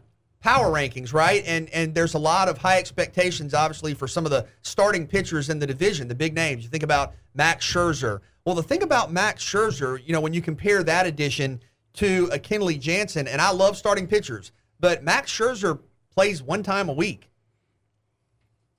power 0.41 0.73
rankings, 0.73 1.12
right? 1.12 1.43
And 1.47 1.69
and 1.71 1.95
there's 1.95 2.15
a 2.15 2.19
lot 2.19 2.49
of 2.49 2.59
high 2.59 2.79
expectations, 2.79 3.55
obviously, 3.55 3.95
for 3.95 4.09
some 4.09 4.25
of 4.25 4.31
the 4.31 4.47
starting 4.62 5.07
pitchers 5.07 5.51
in 5.51 5.59
the 5.59 5.67
division, 5.67 6.09
the 6.09 6.15
big 6.15 6.35
names. 6.35 6.62
You 6.62 6.71
think 6.71 6.83
about 6.83 7.15
Max 7.35 7.65
Scherzer. 7.65 8.21
Well, 8.45 8.55
the 8.55 8.62
thing 8.62 8.83
about 8.83 9.12
Max 9.12 9.45
Scherzer, 9.45 10.01
you 10.05 10.12
know, 10.12 10.21
when 10.21 10.33
you 10.33 10.43
compare 10.43 10.83
that 10.83 11.07
addition 11.07 11.61
to 11.95 12.31
a 12.33 12.39
Kenley 12.39 12.81
Jansen, 12.81 13.29
and 13.29 13.41
I 13.41 13.51
love 13.51 13.77
starting 13.77 14.07
pitchers, 14.07 14.53
but 14.79 15.05
Max 15.05 15.31
Scherzer 15.31 15.79
plays 16.15 16.43
one 16.43 16.62
time 16.62 16.89
a 16.89 16.93
week. 16.93 17.31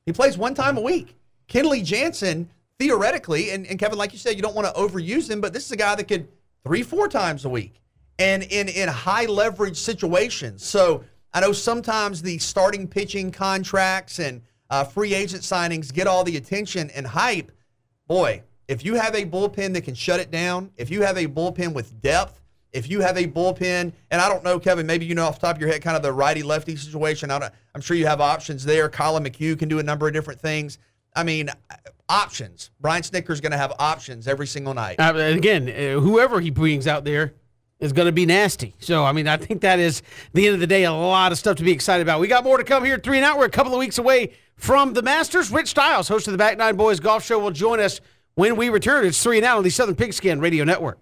He 0.05 0.13
plays 0.13 0.37
one 0.37 0.55
time 0.55 0.77
a 0.77 0.81
week. 0.81 1.15
Kenley 1.47 1.83
Jansen, 1.83 2.49
theoretically, 2.79 3.51
and, 3.51 3.67
and 3.67 3.77
Kevin, 3.77 3.97
like 3.97 4.13
you 4.13 4.19
said, 4.19 4.35
you 4.35 4.41
don't 4.41 4.55
want 4.55 4.67
to 4.67 4.81
overuse 4.81 5.29
him, 5.29 5.41
but 5.41 5.53
this 5.53 5.65
is 5.65 5.71
a 5.71 5.75
guy 5.75 5.93
that 5.95 6.07
could 6.07 6.27
three, 6.65 6.81
four 6.81 7.07
times 7.07 7.45
a 7.45 7.49
week 7.49 7.81
and 8.19 8.43
in, 8.43 8.67
in 8.69 8.87
high 8.87 9.25
leverage 9.25 9.77
situations. 9.77 10.63
So 10.63 11.03
I 11.33 11.39
know 11.39 11.53
sometimes 11.53 12.21
the 12.21 12.37
starting 12.37 12.87
pitching 12.87 13.31
contracts 13.31 14.19
and 14.19 14.41
uh, 14.69 14.83
free 14.83 15.13
agent 15.13 15.43
signings 15.43 15.93
get 15.93 16.07
all 16.07 16.23
the 16.23 16.37
attention 16.37 16.89
and 16.91 17.07
hype. 17.07 17.51
Boy, 18.07 18.43
if 18.67 18.83
you 18.83 18.95
have 18.95 19.15
a 19.15 19.25
bullpen 19.25 19.73
that 19.73 19.81
can 19.81 19.95
shut 19.95 20.19
it 20.19 20.31
down, 20.31 20.71
if 20.77 20.89
you 20.89 21.01
have 21.03 21.17
a 21.17 21.27
bullpen 21.27 21.73
with 21.73 22.01
depth 22.01 22.41
if 22.73 22.89
you 22.89 23.01
have 23.01 23.17
a 23.17 23.27
bullpen, 23.27 23.91
and 24.11 24.21
I 24.21 24.29
don't 24.29 24.43
know, 24.43 24.59
Kevin, 24.59 24.85
maybe 24.85 25.05
you 25.05 25.15
know 25.15 25.25
off 25.25 25.39
the 25.39 25.47
top 25.47 25.55
of 25.57 25.61
your 25.61 25.69
head 25.69 25.81
kind 25.81 25.97
of 25.97 26.03
the 26.03 26.13
righty 26.13 26.43
lefty 26.43 26.75
situation. 26.75 27.31
I 27.31 27.49
am 27.75 27.81
sure 27.81 27.97
you 27.97 28.07
have 28.07 28.21
options 28.21 28.63
there. 28.63 28.87
Collin 28.89 29.23
McHugh 29.23 29.57
can 29.59 29.67
do 29.67 29.79
a 29.79 29.83
number 29.83 30.07
of 30.07 30.13
different 30.13 30.39
things. 30.39 30.77
I 31.15 31.23
mean, 31.23 31.49
options. 32.07 32.71
Brian 32.79 33.03
Snitker's 33.03 33.41
going 33.41 33.51
to 33.51 33.57
have 33.57 33.73
options 33.79 34.27
every 34.27 34.47
single 34.47 34.73
night. 34.73 34.99
Uh, 34.99 35.13
again, 35.15 35.69
uh, 35.69 35.99
whoever 35.99 36.39
he 36.39 36.49
brings 36.49 36.87
out 36.87 37.03
there 37.03 37.33
is 37.81 37.91
going 37.91 38.05
to 38.05 38.11
be 38.11 38.25
nasty. 38.25 38.75
So, 38.79 39.03
I 39.03 39.11
mean, 39.11 39.27
I 39.27 39.35
think 39.37 39.61
that 39.61 39.79
is, 39.79 40.01
the 40.33 40.45
end 40.45 40.53
of 40.53 40.59
the 40.61 40.67
day, 40.67 40.85
a 40.85 40.93
lot 40.93 41.31
of 41.31 41.37
stuff 41.37 41.57
to 41.57 41.63
be 41.63 41.71
excited 41.71 42.03
about. 42.03 42.21
We 42.21 42.27
got 42.27 42.43
more 42.43 42.57
to 42.57 42.63
come 42.63 42.85
here 42.85 42.95
at 42.95 43.03
three 43.03 43.17
and 43.17 43.25
out. 43.25 43.37
We're 43.37 43.45
a 43.45 43.49
couple 43.49 43.73
of 43.73 43.79
weeks 43.79 43.97
away 43.97 44.33
from 44.55 44.93
the 44.93 45.01
Masters. 45.01 45.51
Rich 45.51 45.69
Stiles, 45.69 46.07
host 46.07 46.27
of 46.27 46.31
the 46.31 46.37
Back 46.37 46.57
Nine 46.57 46.75
Boys 46.75 46.99
Golf 46.99 47.25
Show, 47.25 47.39
will 47.39 47.51
join 47.51 47.79
us 47.79 47.99
when 48.35 48.55
we 48.55 48.69
return. 48.69 49.05
It's 49.05 49.21
three 49.21 49.37
and 49.37 49.45
out 49.45 49.57
on 49.57 49.63
the 49.63 49.69
Southern 49.69 49.95
Pigskin 49.95 50.39
Radio 50.39 50.63
Network. 50.63 50.99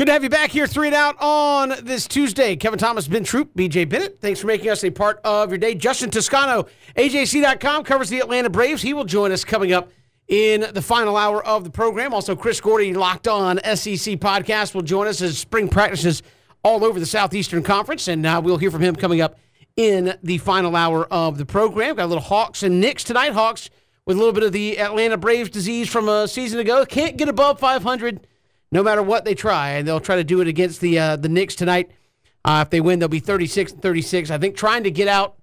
Good 0.00 0.06
to 0.06 0.12
have 0.12 0.24
you 0.24 0.30
back 0.30 0.50
here, 0.50 0.66
three 0.66 0.86
and 0.86 0.96
out 0.96 1.14
on 1.20 1.74
this 1.82 2.08
Tuesday. 2.08 2.56
Kevin 2.56 2.78
Thomas, 2.78 3.06
Ben 3.06 3.22
Troop, 3.22 3.54
BJ 3.54 3.86
Bennett. 3.86 4.18
Thanks 4.18 4.40
for 4.40 4.46
making 4.46 4.70
us 4.70 4.82
a 4.82 4.88
part 4.88 5.20
of 5.24 5.50
your 5.50 5.58
day. 5.58 5.74
Justin 5.74 6.08
Toscano, 6.08 6.68
AJC.com, 6.96 7.84
covers 7.84 8.08
the 8.08 8.18
Atlanta 8.18 8.48
Braves. 8.48 8.80
He 8.80 8.94
will 8.94 9.04
join 9.04 9.30
us 9.30 9.44
coming 9.44 9.74
up 9.74 9.90
in 10.26 10.64
the 10.72 10.80
final 10.80 11.18
hour 11.18 11.44
of 11.46 11.64
the 11.64 11.70
program. 11.70 12.14
Also, 12.14 12.34
Chris 12.34 12.62
Gordy, 12.62 12.94
Locked 12.94 13.28
On 13.28 13.58
SEC 13.58 14.16
podcast, 14.16 14.74
will 14.74 14.80
join 14.80 15.06
us 15.06 15.20
as 15.20 15.36
spring 15.36 15.68
practices 15.68 16.22
all 16.64 16.82
over 16.82 16.98
the 16.98 17.04
Southeastern 17.04 17.62
Conference, 17.62 18.08
and 18.08 18.24
uh, 18.24 18.40
we'll 18.42 18.56
hear 18.56 18.70
from 18.70 18.80
him 18.80 18.96
coming 18.96 19.20
up 19.20 19.36
in 19.76 20.14
the 20.22 20.38
final 20.38 20.76
hour 20.76 21.04
of 21.12 21.36
the 21.36 21.44
program. 21.44 21.96
Got 21.96 22.06
a 22.06 22.06
little 22.06 22.24
Hawks 22.24 22.62
and 22.62 22.80
Knicks 22.80 23.04
tonight. 23.04 23.34
Hawks 23.34 23.68
with 24.06 24.16
a 24.16 24.18
little 24.18 24.32
bit 24.32 24.44
of 24.44 24.52
the 24.52 24.78
Atlanta 24.78 25.18
Braves 25.18 25.50
disease 25.50 25.90
from 25.90 26.08
a 26.08 26.26
season 26.26 26.58
ago. 26.58 26.86
Can't 26.86 27.18
get 27.18 27.28
above 27.28 27.60
500 27.60 28.26
no 28.72 28.82
matter 28.82 29.02
what 29.02 29.24
they 29.24 29.34
try, 29.34 29.70
and 29.70 29.86
they'll 29.86 30.00
try 30.00 30.16
to 30.16 30.24
do 30.24 30.40
it 30.40 30.48
against 30.48 30.80
the 30.80 30.98
uh, 30.98 31.16
the 31.16 31.28
Knicks 31.28 31.54
tonight. 31.54 31.90
Uh, 32.44 32.62
if 32.64 32.70
they 32.70 32.80
win, 32.80 32.98
they'll 32.98 33.08
be 33.08 33.20
36 33.20 33.72
and 33.72 33.82
36. 33.82 34.30
I 34.30 34.38
think 34.38 34.56
trying 34.56 34.84
to 34.84 34.90
get 34.90 35.08
out 35.08 35.36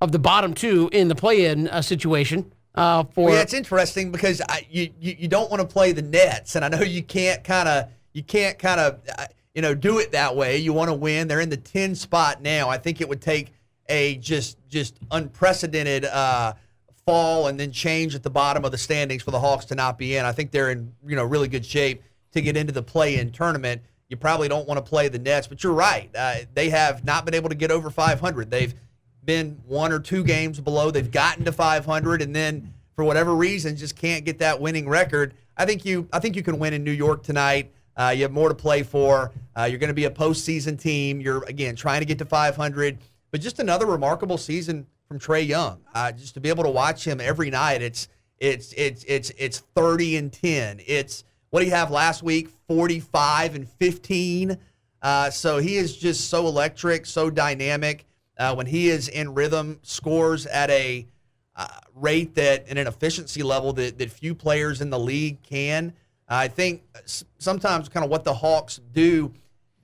of 0.00 0.12
the 0.12 0.18
bottom 0.18 0.52
two 0.52 0.90
in 0.92 1.08
the 1.08 1.14
play-in 1.14 1.68
uh, 1.68 1.80
situation. 1.80 2.52
Uh, 2.74 3.04
for 3.04 3.26
well, 3.26 3.34
yeah, 3.34 3.42
it's 3.42 3.54
interesting 3.54 4.10
because 4.10 4.40
I, 4.48 4.66
you, 4.70 4.90
you 4.98 5.16
you 5.20 5.28
don't 5.28 5.50
want 5.50 5.60
to 5.60 5.68
play 5.68 5.92
the 5.92 6.02
Nets, 6.02 6.56
and 6.56 6.64
I 6.64 6.68
know 6.68 6.80
you 6.80 7.02
can't 7.02 7.44
kind 7.44 7.68
of 7.68 7.88
you 8.12 8.22
can't 8.22 8.58
kind 8.58 8.80
of 8.80 9.00
uh, 9.18 9.26
you 9.54 9.62
know 9.62 9.74
do 9.74 9.98
it 9.98 10.12
that 10.12 10.34
way. 10.36 10.56
You 10.56 10.72
want 10.72 10.88
to 10.88 10.94
win. 10.94 11.28
They're 11.28 11.40
in 11.40 11.50
the 11.50 11.56
10 11.56 11.94
spot 11.94 12.42
now. 12.42 12.68
I 12.68 12.78
think 12.78 13.00
it 13.00 13.08
would 13.08 13.20
take 13.20 13.52
a 13.88 14.16
just 14.16 14.56
just 14.68 14.98
unprecedented 15.10 16.06
uh, 16.06 16.54
fall 17.04 17.48
and 17.48 17.60
then 17.60 17.72
change 17.72 18.14
at 18.14 18.22
the 18.22 18.30
bottom 18.30 18.64
of 18.64 18.72
the 18.72 18.78
standings 18.78 19.22
for 19.22 19.32
the 19.32 19.40
Hawks 19.40 19.66
to 19.66 19.74
not 19.74 19.98
be 19.98 20.16
in. 20.16 20.24
I 20.24 20.32
think 20.32 20.50
they're 20.50 20.70
in 20.70 20.94
you 21.06 21.14
know 21.14 21.24
really 21.24 21.48
good 21.48 21.66
shape 21.66 22.02
to 22.32 22.40
get 22.40 22.56
into 22.56 22.72
the 22.72 22.82
play-in 22.82 23.30
tournament. 23.30 23.82
You 24.08 24.16
probably 24.16 24.48
don't 24.48 24.68
want 24.68 24.84
to 24.84 24.88
play 24.88 25.08
the 25.08 25.18
Nets, 25.18 25.46
but 25.46 25.62
you're 25.62 25.72
right. 25.72 26.10
Uh, 26.14 26.36
they 26.54 26.70
have 26.70 27.04
not 27.04 27.24
been 27.24 27.34
able 27.34 27.48
to 27.48 27.54
get 27.54 27.70
over 27.70 27.90
500. 27.90 28.50
They've 28.50 28.74
been 29.24 29.58
one 29.66 29.92
or 29.92 29.98
two 29.98 30.24
games 30.24 30.60
below. 30.60 30.90
They've 30.90 31.10
gotten 31.10 31.44
to 31.44 31.52
500, 31.52 32.22
and 32.22 32.34
then 32.34 32.74
for 32.94 33.04
whatever 33.04 33.34
reason, 33.34 33.76
just 33.76 33.96
can't 33.96 34.24
get 34.24 34.38
that 34.40 34.60
winning 34.60 34.88
record. 34.88 35.34
I 35.56 35.64
think 35.64 35.84
you. 35.84 36.08
I 36.12 36.18
think 36.18 36.36
you 36.36 36.42
can 36.42 36.58
win 36.58 36.74
in 36.74 36.84
New 36.84 36.92
York 36.92 37.22
tonight. 37.22 37.70
Uh, 37.96 38.12
you 38.14 38.22
have 38.22 38.32
more 38.32 38.48
to 38.48 38.54
play 38.54 38.82
for. 38.82 39.32
Uh, 39.56 39.64
you're 39.64 39.78
going 39.78 39.88
to 39.88 39.94
be 39.94 40.06
a 40.06 40.10
postseason 40.10 40.80
team. 40.80 41.20
You're 41.20 41.44
again 41.44 41.76
trying 41.76 42.00
to 42.00 42.06
get 42.06 42.18
to 42.18 42.24
500, 42.24 42.98
but 43.30 43.40
just 43.40 43.58
another 43.60 43.86
remarkable 43.86 44.38
season 44.38 44.86
from 45.06 45.18
Trae 45.18 45.46
Young. 45.46 45.80
Uh, 45.94 46.12
just 46.12 46.34
to 46.34 46.40
be 46.40 46.48
able 46.48 46.64
to 46.64 46.70
watch 46.70 47.06
him 47.06 47.20
every 47.20 47.50
night, 47.50 47.82
it's 47.82 48.08
it's 48.38 48.72
it's 48.76 49.04
it's 49.04 49.30
it's 49.38 49.58
30 49.74 50.16
and 50.16 50.32
10. 50.32 50.80
It's 50.86 51.24
what 51.52 51.60
do 51.60 51.66
you 51.66 51.72
have 51.72 51.90
last 51.90 52.22
week? 52.22 52.48
45 52.66 53.56
and 53.56 53.68
15. 53.68 54.56
Uh, 55.02 55.28
so 55.28 55.58
he 55.58 55.76
is 55.76 55.94
just 55.94 56.30
so 56.30 56.46
electric, 56.46 57.04
so 57.04 57.28
dynamic. 57.28 58.06
Uh, 58.38 58.54
when 58.54 58.64
he 58.64 58.88
is 58.88 59.08
in 59.08 59.34
rhythm, 59.34 59.78
scores 59.82 60.46
at 60.46 60.70
a 60.70 61.06
uh, 61.54 61.68
rate 61.94 62.34
that 62.36 62.64
and 62.68 62.78
an 62.78 62.86
efficiency 62.86 63.42
level 63.42 63.74
that, 63.74 63.98
that 63.98 64.10
few 64.10 64.34
players 64.34 64.80
in 64.80 64.88
the 64.88 64.98
league 64.98 65.42
can. 65.42 65.92
I 66.26 66.48
think 66.48 66.84
sometimes 67.38 67.90
kind 67.90 68.02
of 68.02 68.10
what 68.10 68.24
the 68.24 68.32
Hawks 68.32 68.80
do 68.94 69.30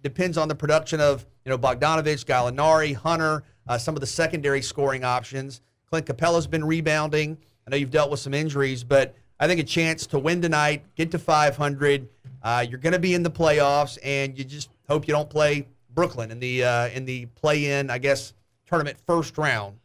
depends 0.02 0.38
on 0.38 0.48
the 0.48 0.54
production 0.54 1.02
of 1.02 1.26
you 1.44 1.50
know 1.50 1.58
Bogdanovic, 1.58 2.24
Gallinari, 2.24 2.94
Hunter, 2.94 3.44
uh, 3.66 3.76
some 3.76 3.94
of 3.94 4.00
the 4.00 4.06
secondary 4.06 4.62
scoring 4.62 5.04
options. 5.04 5.60
Clint 5.90 6.06
Capela's 6.06 6.46
been 6.46 6.64
rebounding. 6.64 7.36
I 7.66 7.70
know 7.70 7.76
you've 7.76 7.90
dealt 7.90 8.10
with 8.10 8.20
some 8.20 8.32
injuries, 8.32 8.82
but 8.84 9.14
I 9.40 9.46
think 9.46 9.60
a 9.60 9.64
chance 9.64 10.06
to 10.08 10.18
win 10.18 10.42
tonight, 10.42 10.84
get 10.96 11.10
to 11.12 11.18
500. 11.18 12.08
Uh, 12.42 12.64
you're 12.68 12.78
going 12.78 12.92
to 12.92 12.98
be 12.98 13.14
in 13.14 13.22
the 13.22 13.30
playoffs, 13.30 13.98
and 14.02 14.36
you 14.36 14.44
just 14.44 14.68
hope 14.88 15.06
you 15.06 15.14
don't 15.14 15.30
play 15.30 15.66
Brooklyn 15.94 16.30
in 16.30 16.40
the 16.40 16.64
uh, 16.64 16.88
in 16.88 17.04
the 17.04 17.26
play-in, 17.26 17.90
I 17.90 17.98
guess, 17.98 18.32
tournament 18.66 18.98
first 19.06 19.38
round. 19.38 19.78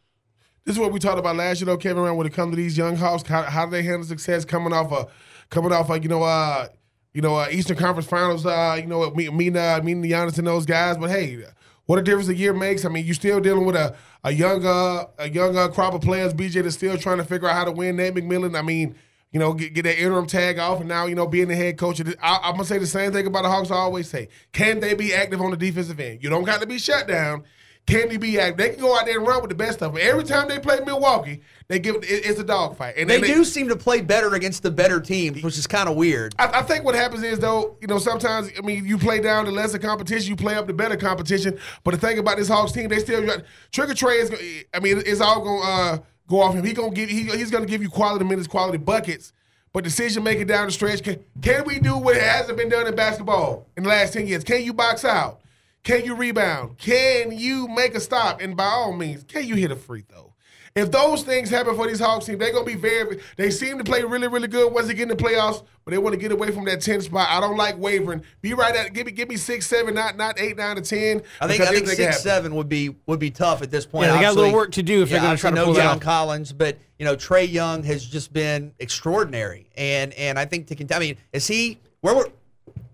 This 0.64 0.76
is 0.76 0.80
what 0.80 0.92
we 0.92 0.98
talked 0.98 1.18
about 1.18 1.36
last 1.36 1.60
year, 1.60 1.66
though, 1.66 1.76
Kevin. 1.76 2.02
Around 2.02 2.16
when 2.16 2.26
it 2.26 2.32
comes 2.32 2.52
to 2.52 2.56
these 2.56 2.76
young 2.76 2.96
Hawks, 2.96 3.22
how, 3.28 3.42
how 3.42 3.64
do 3.66 3.70
they 3.72 3.82
handle 3.82 4.04
success 4.04 4.44
coming 4.44 4.72
off 4.72 4.90
a 4.92 5.08
coming 5.50 5.72
off 5.72 5.88
like 5.88 6.02
you 6.02 6.08
know 6.08 6.22
uh 6.22 6.68
you 7.12 7.20
know 7.20 7.36
uh, 7.36 7.48
Eastern 7.50 7.76
Conference 7.76 8.08
Finals, 8.08 8.46
uh 8.46 8.76
you 8.80 8.86
know 8.86 9.08
me 9.10 9.28
me 9.28 9.48
uh, 9.50 9.82
meeting 9.82 10.00
the 10.00 10.12
Giannis 10.12 10.38
and 10.38 10.46
those 10.46 10.66
guys, 10.66 10.96
but 10.96 11.10
hey. 11.10 11.44
What 11.86 11.98
a 11.98 12.02
difference 12.02 12.28
a 12.28 12.34
year 12.34 12.54
makes. 12.54 12.86
I 12.86 12.88
mean, 12.88 13.04
you're 13.04 13.14
still 13.14 13.40
dealing 13.40 13.66
with 13.66 13.76
a 13.76 13.94
a 14.24 14.32
young 14.32 14.64
uh, 14.64 15.04
a 15.18 15.28
young 15.28 15.54
uh, 15.54 15.68
crop 15.68 15.92
of 15.92 16.00
players. 16.00 16.32
BJ 16.32 16.62
that's 16.62 16.76
still 16.76 16.96
trying 16.96 17.18
to 17.18 17.24
figure 17.24 17.46
out 17.46 17.56
how 17.56 17.64
to 17.64 17.72
win. 17.72 17.96
Nate 17.96 18.14
McMillan. 18.14 18.58
I 18.58 18.62
mean, 18.62 18.94
you 19.34 19.40
know, 19.40 19.52
get, 19.52 19.74
get 19.74 19.82
that 19.82 20.00
interim 20.00 20.26
tag 20.26 20.60
off, 20.60 20.78
and 20.78 20.88
now 20.88 21.06
you 21.06 21.16
know 21.16 21.26
being 21.26 21.48
the 21.48 21.56
head 21.56 21.76
coach. 21.76 22.00
I, 22.00 22.48
am 22.48 22.52
gonna 22.52 22.64
say 22.64 22.78
the 22.78 22.86
same 22.86 23.12
thing 23.12 23.26
about 23.26 23.42
the 23.42 23.48
Hawks. 23.48 23.70
I 23.72 23.74
always 23.74 24.08
say, 24.08 24.28
can 24.52 24.78
they 24.78 24.94
be 24.94 25.12
active 25.12 25.40
on 25.40 25.50
the 25.50 25.56
defensive 25.56 25.98
end? 25.98 26.22
You 26.22 26.30
don't 26.30 26.44
got 26.44 26.60
to 26.60 26.66
be 26.68 26.78
shut 26.78 27.08
down. 27.08 27.42
Can 27.86 28.08
they 28.08 28.16
be 28.16 28.38
active? 28.38 28.56
They 28.56 28.70
can 28.70 28.80
go 28.80 28.96
out 28.96 29.06
there 29.06 29.18
and 29.18 29.26
run 29.26 29.42
with 29.42 29.50
the 29.50 29.56
best 29.56 29.82
of 29.82 29.92
them. 29.92 30.02
Every 30.02 30.22
time 30.22 30.48
they 30.48 30.58
play 30.60 30.78
Milwaukee, 30.86 31.42
they 31.66 31.80
give 31.80 31.96
it, 31.96 32.04
it's 32.04 32.38
a 32.38 32.44
dogfight. 32.44 32.94
And 32.96 33.10
they, 33.10 33.20
they, 33.20 33.26
do 33.26 33.44
seem 33.44 33.68
to 33.68 33.76
play 33.76 34.00
better 34.00 34.34
against 34.34 34.62
the 34.62 34.70
better 34.70 35.00
team, 35.00 35.34
which 35.40 35.58
is 35.58 35.66
kind 35.66 35.88
of 35.88 35.96
weird. 35.96 36.34
I, 36.38 36.60
I, 36.60 36.62
think 36.62 36.84
what 36.84 36.94
happens 36.94 37.24
is 37.24 37.40
though, 37.40 37.76
you 37.80 37.88
know, 37.88 37.98
sometimes 37.98 38.50
I 38.56 38.62
mean, 38.62 38.86
you 38.86 38.96
play 38.96 39.20
down 39.20 39.46
the 39.46 39.50
lesser 39.50 39.78
competition, 39.78 40.30
you 40.30 40.36
play 40.36 40.54
up 40.54 40.66
the 40.66 40.72
better 40.72 40.96
competition. 40.96 41.58
But 41.82 41.90
the 41.90 42.00
thing 42.00 42.18
about 42.18 42.38
this 42.38 42.48
Hawks 42.48 42.72
team, 42.72 42.88
they 42.88 43.00
still 43.00 43.28
Trigger 43.72 43.94
trade 43.94 44.20
is. 44.20 44.64
I 44.72 44.78
mean, 44.78 45.02
it's 45.04 45.20
all 45.20 45.44
gonna 45.44 45.60
uh, 45.60 45.98
go 46.28 46.40
off 46.40 46.54
him. 46.54 46.64
He 46.64 46.72
gonna 46.72 46.90
give. 46.90 47.08
He, 47.08 47.24
he's 47.24 47.50
gonna 47.50 47.66
give 47.66 47.82
you 47.82 47.88
quality 47.88 48.24
minutes, 48.24 48.48
quality 48.48 48.78
buckets. 48.78 49.32
But 49.72 49.82
decision 49.82 50.22
making 50.22 50.46
down 50.46 50.66
the 50.66 50.72
stretch, 50.72 51.02
can, 51.02 51.18
can 51.42 51.64
we 51.64 51.80
do 51.80 51.96
what 51.96 52.16
hasn't 52.16 52.56
been 52.56 52.68
done 52.68 52.86
in 52.86 52.94
basketball 52.94 53.66
in 53.76 53.82
the 53.82 53.88
last 53.88 54.12
10 54.12 54.28
years? 54.28 54.44
Can 54.44 54.62
you 54.62 54.72
box 54.72 55.04
out? 55.04 55.40
Can 55.82 56.04
you 56.04 56.14
rebound? 56.14 56.78
Can 56.78 57.32
you 57.32 57.66
make 57.66 57.96
a 57.96 58.00
stop? 58.00 58.40
And 58.40 58.56
by 58.56 58.66
all 58.66 58.92
means, 58.92 59.24
can 59.24 59.44
you 59.44 59.56
hit 59.56 59.72
a 59.72 59.76
free 59.76 60.02
throw? 60.02 60.33
If 60.76 60.90
those 60.90 61.22
things 61.22 61.50
happen 61.50 61.76
for 61.76 61.86
these 61.86 62.00
Hawks 62.00 62.26
team, 62.26 62.36
they're 62.36 62.52
gonna 62.52 62.64
be 62.64 62.74
very. 62.74 63.20
They 63.36 63.52
seem 63.52 63.78
to 63.78 63.84
play 63.84 64.02
really, 64.02 64.26
really 64.26 64.48
good 64.48 64.72
once 64.72 64.88
they 64.88 64.94
get 64.94 65.08
in 65.08 65.16
the 65.16 65.22
playoffs, 65.22 65.62
but 65.84 65.92
they 65.92 65.98
want 65.98 66.14
to 66.14 66.20
get 66.20 66.32
away 66.32 66.50
from 66.50 66.64
that 66.64 66.80
10 66.80 67.00
spot. 67.02 67.28
I 67.30 67.40
don't 67.40 67.56
like 67.56 67.78
wavering. 67.78 68.24
Be 68.40 68.54
right 68.54 68.74
at 68.74 68.92
give 68.92 69.06
me 69.06 69.12
give 69.12 69.28
me 69.28 69.36
six, 69.36 69.68
seven, 69.68 69.94
not 69.94 70.16
not 70.16 70.40
eight, 70.40 70.56
nine, 70.56 70.74
to 70.74 70.82
ten. 70.82 71.22
I 71.40 71.46
think 71.46 71.60
I 71.60 71.66
think 71.66 71.86
six, 71.86 72.20
seven 72.20 72.56
would 72.56 72.68
be 72.68 72.96
would 73.06 73.20
be 73.20 73.30
tough 73.30 73.62
at 73.62 73.70
this 73.70 73.86
point. 73.86 74.08
Yeah, 74.08 74.16
they 74.16 74.22
got 74.22 74.32
a 74.32 74.34
little 74.34 74.52
work 74.52 74.72
to 74.72 74.82
do 74.82 75.02
if 75.02 75.10
yeah, 75.10 75.18
they're 75.18 75.28
gonna 75.28 75.38
try 75.38 75.50
to 75.50 75.64
pull 75.64 75.74
no 75.74 75.80
John 75.80 76.00
Collins, 76.00 76.52
but 76.52 76.76
you 76.98 77.04
know 77.04 77.14
Trae 77.14 77.48
Young 77.48 77.84
has 77.84 78.04
just 78.04 78.32
been 78.32 78.72
extraordinary, 78.80 79.68
and 79.76 80.12
and 80.14 80.40
I 80.40 80.44
think 80.44 80.66
to 80.66 80.74
continue. 80.74 80.96
I 80.96 81.06
mean, 81.06 81.16
is 81.32 81.46
he 81.46 81.78
where 82.00 82.16
would 82.16 82.32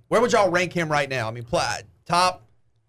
where 0.09 0.21
would 0.21 0.33
y'all 0.33 0.51
rank 0.51 0.75
him 0.75 0.91
right 0.91 1.09
now? 1.09 1.29
I 1.29 1.31
mean, 1.31 1.47
top 2.05 2.43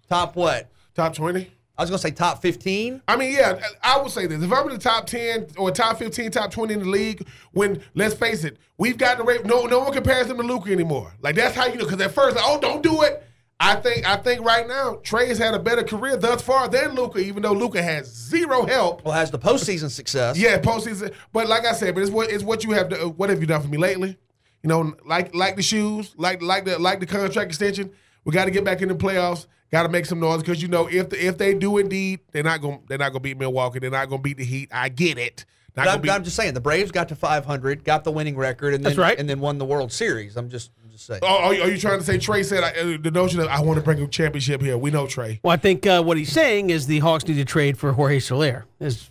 top 0.09 0.35
what? 0.35 0.69
Top 0.95 1.13
twenty. 1.13 1.49
I 1.81 1.83
was 1.83 1.89
gonna 1.89 1.97
say 1.97 2.11
top 2.11 2.43
fifteen. 2.43 3.01
I 3.07 3.15
mean, 3.15 3.33
yeah, 3.33 3.59
I 3.81 3.99
would 3.99 4.11
say 4.11 4.27
this. 4.27 4.43
If 4.43 4.53
I'm 4.53 4.67
in 4.67 4.73
the 4.73 4.77
top 4.77 5.07
ten 5.07 5.47
or 5.57 5.71
top 5.71 5.97
fifteen, 5.97 6.29
top 6.29 6.51
twenty 6.51 6.75
in 6.75 6.81
the 6.81 6.85
league, 6.85 7.27
when 7.53 7.81
let's 7.95 8.13
face 8.13 8.43
it, 8.43 8.57
we've 8.77 8.99
got 8.99 9.17
the 9.17 9.23
rate. 9.23 9.45
No, 9.45 9.65
no 9.65 9.79
one 9.79 9.91
compares 9.91 10.29
him 10.29 10.37
to 10.37 10.43
Luka 10.43 10.71
anymore. 10.71 11.11
Like 11.23 11.33
that's 11.33 11.55
how 11.55 11.65
you 11.65 11.77
know. 11.77 11.85
Because 11.85 11.99
at 11.99 12.11
first, 12.11 12.35
like, 12.35 12.45
oh, 12.47 12.59
don't 12.59 12.83
do 12.83 13.01
it. 13.01 13.23
I 13.59 13.77
think 13.77 14.07
I 14.07 14.15
think 14.17 14.45
right 14.45 14.67
now 14.67 14.99
Trae's 15.01 15.39
had 15.39 15.55
a 15.55 15.59
better 15.59 15.81
career 15.81 16.17
thus 16.17 16.43
far 16.43 16.67
than 16.67 16.93
Luka, 16.93 17.17
even 17.17 17.41
though 17.41 17.53
Luka 17.53 17.81
has 17.81 18.05
zero 18.05 18.63
help. 18.67 19.03
Well, 19.03 19.15
has 19.15 19.31
the 19.31 19.39
postseason 19.39 19.89
success? 19.89 20.37
Yeah, 20.37 20.59
postseason. 20.59 21.11
But 21.33 21.47
like 21.47 21.65
I 21.65 21.73
said, 21.73 21.95
but 21.95 22.03
it's 22.03 22.11
what 22.11 22.29
it's 22.29 22.43
what 22.43 22.63
you 22.63 22.73
have. 22.73 22.89
To, 22.89 23.09
what 23.09 23.31
have 23.31 23.41
you 23.41 23.47
done 23.47 23.63
for 23.63 23.67
me 23.67 23.79
lately? 23.79 24.19
You 24.61 24.67
know, 24.67 24.93
like 25.03 25.33
like 25.33 25.55
the 25.55 25.63
shoes, 25.63 26.13
like 26.15 26.43
like 26.43 26.65
the 26.65 26.77
like 26.77 26.99
the 26.99 27.07
contract 27.07 27.49
extension. 27.49 27.89
We 28.23 28.33
got 28.33 28.45
to 28.45 28.51
get 28.51 28.63
back 28.63 28.83
in 28.83 28.87
the 28.87 28.93
playoffs. 28.93 29.47
Got 29.71 29.83
to 29.83 29.89
make 29.89 30.05
some 30.05 30.19
noise 30.19 30.41
because 30.41 30.61
you 30.61 30.67
know 30.67 30.87
if 30.87 31.09
the, 31.09 31.25
if 31.25 31.37
they 31.37 31.53
do 31.53 31.77
indeed, 31.77 32.19
they're 32.31 32.43
not 32.43 32.59
going 32.61 32.81
they're 32.87 32.97
not 32.97 33.11
going 33.11 33.21
to 33.21 33.29
beat 33.29 33.37
Milwaukee. 33.37 33.79
They're 33.79 33.89
not 33.89 34.09
going 34.09 34.19
to 34.19 34.23
beat 34.23 34.37
the 34.37 34.43
Heat. 34.43 34.69
I 34.71 34.89
get 34.89 35.17
it. 35.17 35.45
Not 35.75 35.87
I'm, 35.87 36.01
beat, 36.01 36.11
I'm, 36.11 36.23
just 36.25 36.35
saying 36.35 36.53
the 36.53 36.59
Braves 36.59 36.91
got 36.91 37.07
to 37.09 37.15
500, 37.15 37.85
got 37.85 38.03
the 38.03 38.11
winning 38.11 38.35
record, 38.35 38.73
and 38.73 38.83
then 38.83 38.93
right. 38.97 39.17
and 39.17 39.29
then 39.29 39.39
won 39.39 39.57
the 39.57 39.63
World 39.63 39.93
Series. 39.93 40.35
I'm 40.35 40.49
just 40.49 40.71
I'm 40.83 40.91
just 40.91 41.05
saying. 41.05 41.21
Oh, 41.23 41.27
are, 41.27 41.53
you, 41.53 41.61
are 41.61 41.69
you 41.69 41.77
trying 41.77 41.99
to 41.99 42.05
say 42.05 42.17
Trae 42.17 42.43
said 42.43 42.63
I, 42.65 42.71
uh, 42.71 42.97
the 43.01 43.11
notion 43.11 43.39
of 43.39 43.47
I 43.47 43.61
want 43.61 43.77
to 43.77 43.83
bring 43.83 44.01
a 44.01 44.07
championship 44.07 44.61
here? 44.61 44.77
We 44.77 44.91
know 44.91 45.05
Trae. 45.05 45.39
Well, 45.41 45.53
I 45.53 45.57
think 45.57 45.87
uh, 45.87 46.03
what 46.03 46.17
he's 46.17 46.33
saying 46.33 46.69
is 46.71 46.87
the 46.87 46.99
Hawks 46.99 47.25
need 47.25 47.35
to 47.35 47.45
trade 47.45 47.77
for 47.77 47.93
Jorge 47.93 48.19
Soler. 48.19 48.65
Is 48.81 49.09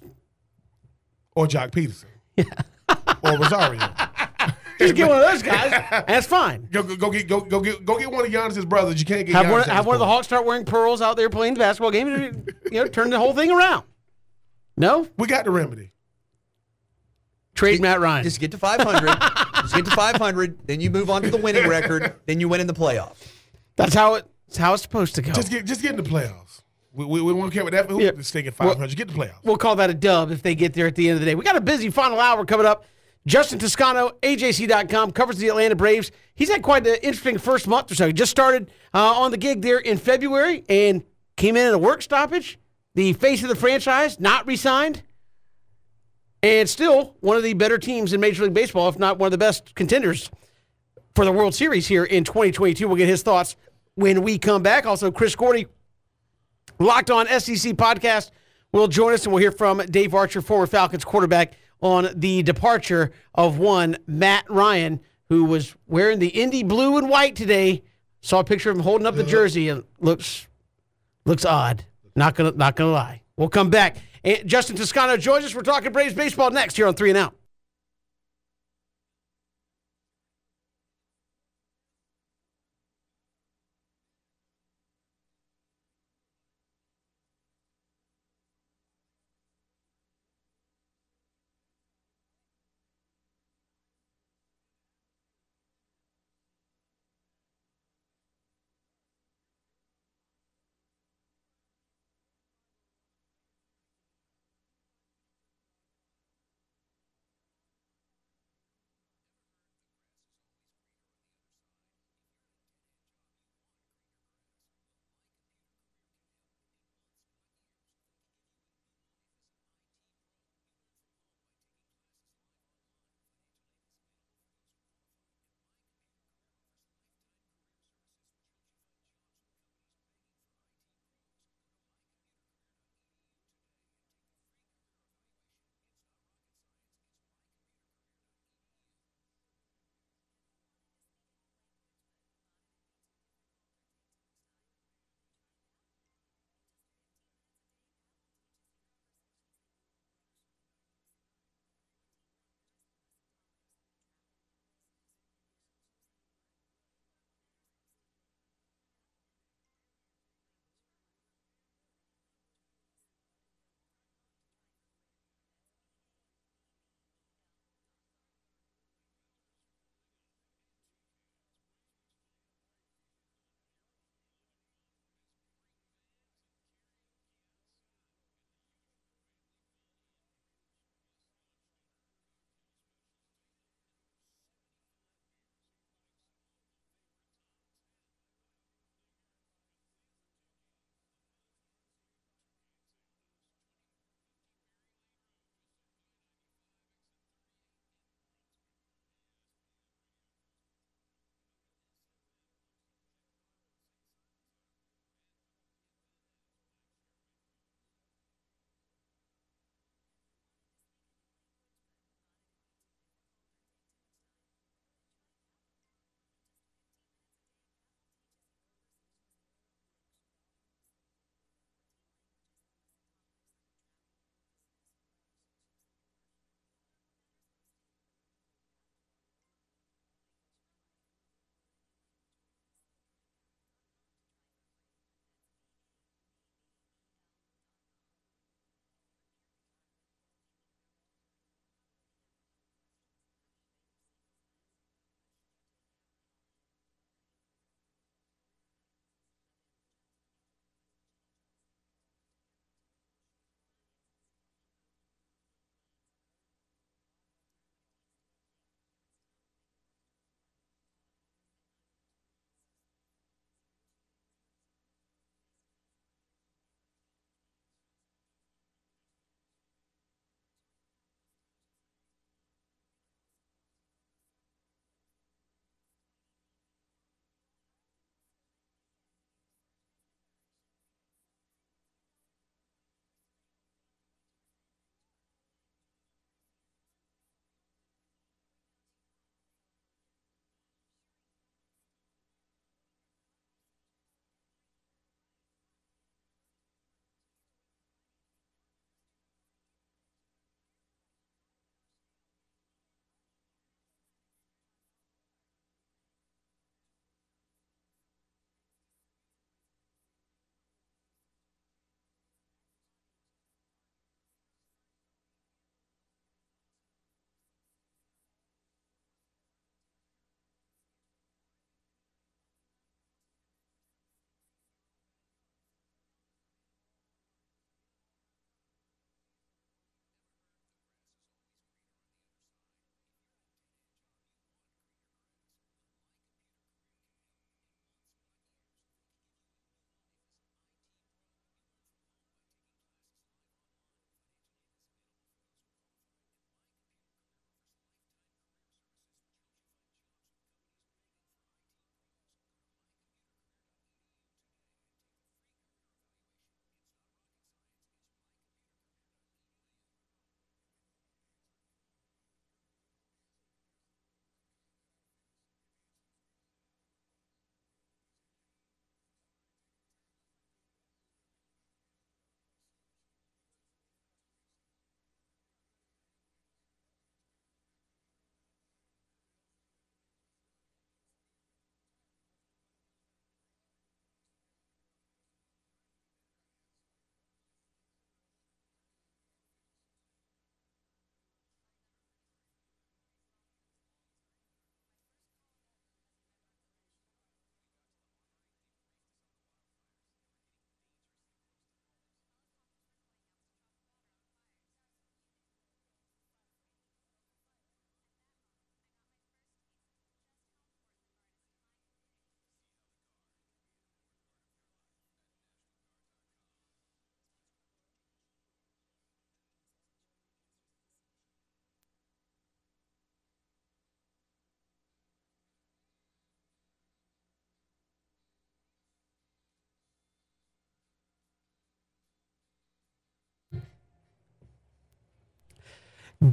or 1.35 1.47
Joc 1.47 1.71
Pederson, 1.71 2.05
Yeah. 2.37 2.45
or 3.23 3.39
Rosario. 3.39 3.81
Just 4.81 4.95
get 4.95 5.09
one 5.09 5.19
of 5.19 5.27
those 5.27 5.43
guys. 5.43 5.71
That's 6.09 6.27
fine. 6.27 6.67
Go, 6.71 6.83
go, 6.83 6.97
go 6.97 7.11
get 7.11 7.29
go, 7.29 7.41
go 7.41 7.61
get 7.61 7.85
go 7.85 7.99
get 7.99 8.11
one 8.11 8.25
of 8.25 8.33
Giannis's 8.33 8.65
brothers. 8.65 8.99
You 8.99 9.05
can't 9.05 9.27
get 9.27 9.35
have 9.35 9.47
Giannis 9.47 9.53
one. 9.53 9.63
Have 9.65 9.87
one 9.87 9.95
of 9.95 10.01
the 10.01 10.07
Hawks 10.07 10.27
start 10.27 10.47
wearing 10.47 10.65
pearls 10.65 11.03
out 11.03 11.17
there 11.17 11.29
playing 11.29 11.55
the 11.55 11.61
basketball 11.61 11.91
game. 11.91 12.09
And, 12.09 12.51
you 12.65 12.81
know, 12.81 12.87
turn 12.87 13.11
the 13.11 13.19
whole 13.19 13.35
thing 13.35 13.51
around. 13.51 13.85
No, 14.77 15.07
we 15.19 15.27
got 15.27 15.45
the 15.45 15.51
remedy. 15.51 15.93
Trade 17.55 17.73
just, 17.73 17.83
Matt 17.83 18.01
Ryan. 18.01 18.25
Just 18.25 18.41
get 18.41 18.53
to 18.53 18.59
500. 18.59 19.07
just 19.61 19.75
get 19.75 19.85
to 19.85 19.91
500. 19.91 20.67
Then 20.67 20.81
you 20.81 20.91
move 20.91 21.11
on 21.11 21.21
to 21.23 21.31
the 21.31 21.37
winning 21.37 21.69
record. 21.69 22.15
Then 22.25 22.41
you 22.41 22.49
win 22.49 22.63
in 22.63 22.67
the 22.67 22.73
playoffs. 22.73 23.29
That's 23.77 23.95
how 23.95 24.15
it. 24.15 24.27
That's 24.47 24.57
how 24.57 24.73
it's 24.73 24.83
supposed 24.83 25.15
to 25.17 25.23
go. 25.23 25.33
Just 25.33 25.51
get 25.51 25.67
just 25.67 25.83
get 25.83 25.91
in 25.91 26.03
the 26.03 26.09
playoffs. 26.09 26.63
We, 26.93 27.05
we, 27.05 27.21
we 27.21 27.33
won't 27.33 27.53
care 27.53 27.63
what 27.63 27.73
that. 27.73 27.89
Who 27.89 28.03
yeah. 28.03 28.11
staying 28.21 28.49
at 28.49 28.55
500? 28.55 28.79
We'll, 28.79 28.89
get 28.89 29.09
the 29.09 29.15
playoffs. 29.15 29.45
We'll 29.45 29.57
call 29.57 29.77
that 29.77 29.91
a 29.91 29.95
dub 29.95 30.33
if 30.33 30.43
they 30.43 30.55
get 30.55 30.73
there 30.73 30.87
at 30.89 30.97
the 30.97 31.09
end 31.09 31.17
of 31.17 31.21
the 31.21 31.27
day. 31.27 31.35
We 31.35 31.45
got 31.45 31.55
a 31.55 31.61
busy 31.61 31.91
final 31.91 32.19
hour 32.19 32.45
coming 32.45 32.67
up. 32.67 32.85
Justin 33.27 33.59
Toscano, 33.59 34.13
AJC.com, 34.23 35.13
covers 35.13 35.37
the 35.37 35.49
Atlanta 35.49 35.77
Braves. 35.77 36.11
He's 36.35 36.51
had 36.51 36.63
quite 36.63 36.87
an 36.87 36.97
interesting 37.03 37.39
first 37.39 37.69
month 37.69 37.91
or 37.93 37.95
so. 37.95 38.07
He 38.07 38.13
just 38.13 38.31
started 38.31 38.71
uh, 38.95 39.21
on 39.21 39.31
the 39.31 39.37
gig 39.37 39.63
there 39.63 39.79
in 39.79 39.99
February 39.99 40.65
and 40.69 41.05
came 41.37 41.57
in 41.57 41.67
at 41.67 41.75
a 41.75 41.79
work 41.79 42.03
stoppage. 42.03 42.59
The 42.95 43.13
face 43.13 43.43
of 43.43 43.49
the 43.49 43.55
franchise, 43.55 44.19
not 44.19 44.47
re 44.47 44.57
signed. 44.57 45.03
And 46.43 46.69
still 46.69 47.17
one 47.21 47.37
of 47.37 47.43
the 47.43 47.53
better 47.53 47.77
teams 47.79 48.13
in 48.13 48.21
Major 48.21 48.45
League 48.45 48.55
Baseball, 48.55 48.89
if 48.89 48.99
not 48.99 49.19
one 49.19 49.27
of 49.27 49.33
the 49.33 49.39
best 49.39 49.75
contenders 49.75 50.31
for 51.15 51.25
the 51.25 51.33
World 51.33 51.55
Series 51.55 51.87
here 51.87 52.05
in 52.05 52.25
2022. 52.25 52.89
We'll 52.89 52.97
get 52.97 53.09
his 53.09 53.23
thoughts 53.23 53.57
when 53.95 54.23
we 54.23 54.39
come 54.39 54.63
back. 54.63 54.87
Also, 54.87 55.11
Chris 55.11 55.37
Gordy, 55.37 55.67
Locked 56.79 57.11
On 57.11 57.27
SEC 57.27 57.75
podcast, 57.75 58.31
will 58.73 58.89
join 58.89 59.13
us, 59.13 59.25
and 59.25 59.33
we'll 59.33 59.43
hear 59.43 59.53
from 59.53 59.79
Dave 59.79 60.15
Archer, 60.15 60.41
former 60.41 60.67
Falcons 60.67 61.05
quarterback, 61.05 61.55
on 61.81 62.09
the 62.15 62.43
departure 62.43 63.13
of 63.35 63.59
one 63.59 63.97
Matt 64.07 64.49
Ryan, 64.51 65.01
who 65.29 65.45
was 65.45 65.75
wearing 65.87 66.19
the 66.19 66.29
Indy 66.29 66.63
blue 66.63 66.97
and 66.99 67.09
white 67.09 67.37
today. 67.37 67.83
Saw 68.21 68.41
a 68.41 68.45
picture 68.45 68.71
of 68.71 68.77
him 68.77 68.83
holding 68.83 69.07
up 69.07 69.17
the 69.17 69.25
jersey 69.25 69.69
and 69.69 69.85
looks 70.01 70.47
looks 71.25 71.45
odd. 71.45 71.85
Not 72.15 72.35
gonna 72.35 72.53
not 72.53 72.77
gonna 72.77 72.91
lie. 72.93 73.23
We'll 73.37 73.49
come 73.49 73.71
back. 73.71 73.97
Justin 74.45 74.77
Toscano 74.77 75.17
joins 75.17 75.45
us. 75.45 75.55
We're 75.55 75.63
talking 75.63 75.93
Braves 75.93 76.13
baseball 76.13 76.51
next 76.51 76.77
here 76.77 76.87
on 76.87 76.95
Three 76.95 77.09
and 77.09 77.19
Out. 77.19 77.35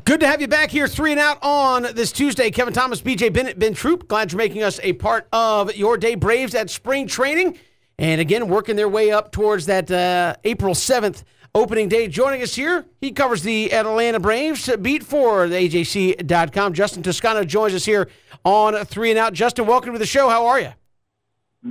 Good 0.03 0.19
to 0.19 0.27
have 0.27 0.41
you 0.41 0.49
back 0.49 0.69
here, 0.69 0.85
three 0.85 1.11
and 1.11 1.19
out 1.19 1.37
on 1.41 1.83
this 1.95 2.11
Tuesday. 2.11 2.51
Kevin 2.51 2.73
Thomas, 2.73 3.01
BJ 3.01 3.31
Bennett, 3.31 3.57
Ben 3.57 3.73
Troop. 3.73 4.09
Glad 4.09 4.33
you're 4.33 4.37
making 4.37 4.61
us 4.61 4.81
a 4.83 4.91
part 4.91 5.29
of 5.31 5.73
your 5.77 5.97
day. 5.97 6.15
Braves 6.15 6.53
at 6.55 6.69
spring 6.69 7.07
training. 7.07 7.57
And 7.97 8.19
again, 8.19 8.49
working 8.49 8.75
their 8.75 8.89
way 8.89 9.11
up 9.11 9.31
towards 9.31 9.65
that 9.67 9.89
uh, 9.89 10.35
April 10.43 10.73
7th 10.73 11.23
opening 11.55 11.87
day. 11.87 12.09
Joining 12.09 12.41
us 12.41 12.53
here, 12.53 12.85
he 12.99 13.13
covers 13.13 13.43
the 13.43 13.71
Atlanta 13.71 14.19
Braves 14.19 14.69
beat 14.81 15.03
for 15.05 15.47
the 15.47 15.55
AJC.com. 15.55 16.73
Justin 16.73 17.01
Toscano 17.01 17.45
joins 17.45 17.73
us 17.73 17.85
here 17.85 18.09
on 18.43 18.73
Three 18.83 19.11
and 19.11 19.17
Out. 19.17 19.31
Justin, 19.31 19.67
welcome 19.67 19.93
to 19.93 19.99
the 19.99 20.05
show. 20.05 20.27
How 20.27 20.47
are 20.47 20.59
you? 20.59 20.73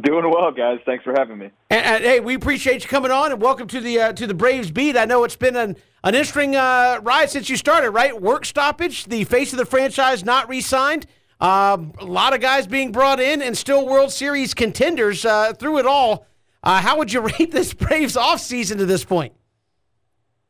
Doing 0.01 0.31
well, 0.31 0.53
guys. 0.53 0.79
Thanks 0.87 1.05
for 1.05 1.13
having 1.17 1.37
me. 1.37 1.51
And, 1.69 1.85
and 1.85 2.05
hey, 2.05 2.21
we 2.21 2.35
appreciate 2.35 2.83
you 2.83 2.89
coming 2.89 3.11
on, 3.11 3.31
and 3.31 3.43
welcome 3.43 3.69
to 3.69 3.81
the 3.81 4.01
uh, 4.01 4.13
to 4.15 4.27
the 4.27 4.35
Braves 4.35 4.71
beat. 4.71 4.97
I 4.97 5.05
know 5.05 5.23
it's 5.25 5.37
been 5.37 5.55
an 5.55 5.77
an 6.07 6.15
interesting 6.15 6.55
uh, 6.55 7.01
ride 7.03 7.31
since 7.31 7.51
you 7.51 7.57
started, 7.57 7.91
right? 7.91 8.19
Work 8.20 8.45
stoppage, 8.45 9.07
the 9.07 9.24
face 9.24 9.53
of 9.53 9.59
the 9.59 9.66
franchise 9.66 10.24
not 10.24 10.49
re-signed. 10.49 11.05
Uh, 11.41 11.78
a 11.99 12.05
lot 12.05 12.33
of 12.33 12.41
guys 12.41 12.69
being 12.69 12.93
brought 12.93 13.19
in, 13.19 13.43
and 13.43 13.59
still 13.59 13.85
World 13.85 14.12
Series 14.12 14.55
contenders 14.55 15.24
uh, 15.24 15.53
through 15.55 15.78
it 15.78 15.87
all. 15.87 16.24
Uh, 16.62 16.81
how 16.81 16.97
would 16.99 17.12
you 17.12 17.20
rate 17.39 17.51
this 17.51 17.74
Braves 17.74 18.15
offseason 18.15 18.78
to 18.78 18.87
this 18.87 19.05
point? 19.05 19.35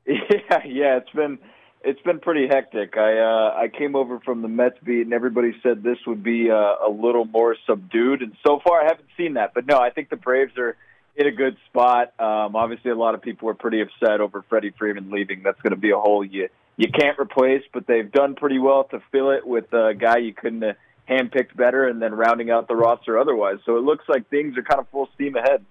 Yeah, 0.49 0.63
yeah, 0.65 0.97
it's 0.99 1.11
been 1.11 1.41
it's 1.83 2.01
been 2.03 2.21
pretty 2.21 2.47
hectic. 2.47 2.97
I 2.97 3.19
uh, 3.19 3.55
I 3.57 3.67
came 3.67 3.97
over 3.97 4.21
from 4.21 4.43
the 4.43 4.49
Mets 4.49 4.77
beat, 4.85 5.01
and 5.03 5.13
everybody 5.13 5.53
said 5.61 5.83
this 5.83 5.99
would 6.07 6.23
be 6.23 6.49
uh, 6.49 6.55
a 6.55 6.89
little 6.89 7.25
more 7.25 7.57
subdued, 7.67 8.23
and 8.23 8.37
so 8.47 8.61
far 8.63 8.83
I 8.83 8.85
haven't 8.85 9.09
seen 9.17 9.35
that. 9.35 9.55
But 9.55 9.67
no, 9.67 9.79
I 9.79 9.91
think 9.91 10.09
the 10.09 10.17
Braves 10.17 10.53
are 10.57 10.77
in 11.17 11.27
a 11.27 11.33
good 11.33 11.57
spot. 11.67 12.13
Um, 12.21 12.55
obviously, 12.55 12.91
a 12.91 12.97
lot 12.97 13.15
of 13.15 13.23
people 13.23 13.47
were 13.47 13.55
pretty 13.55 13.81
upset 13.81 14.21
over 14.21 14.45
Freddie 14.49 14.73
Freeman 14.79 15.11
leaving. 15.11 15.43
That's 15.43 15.61
going 15.63 15.73
to 15.73 15.81
be 15.81 15.91
a 15.91 15.99
hole 15.99 16.25
you 16.25 16.49
you 16.77 16.89
can't 16.91 17.19
replace, 17.19 17.63
but 17.73 17.87
they've 17.87 18.11
done 18.13 18.35
pretty 18.35 18.59
well 18.59 18.85
to 18.85 19.01
fill 19.11 19.31
it 19.31 19.47
with 19.47 19.73
a 19.73 19.95
guy 19.99 20.19
you 20.19 20.35
couldn't 20.35 20.61
have 20.61 20.77
handpicked 21.09 21.57
better, 21.57 21.89
and 21.89 22.03
then 22.03 22.13
rounding 22.13 22.51
out 22.51 22.69
the 22.69 22.77
roster 22.77 23.19
otherwise. 23.19 23.59
So 23.65 23.77
it 23.77 23.85
looks 23.85 24.05
like 24.09 24.29
things 24.29 24.59
are 24.59 24.63
kind 24.63 24.81
of 24.81 24.89
full 24.89 25.09
steam 25.15 25.37
ahead. 25.37 25.65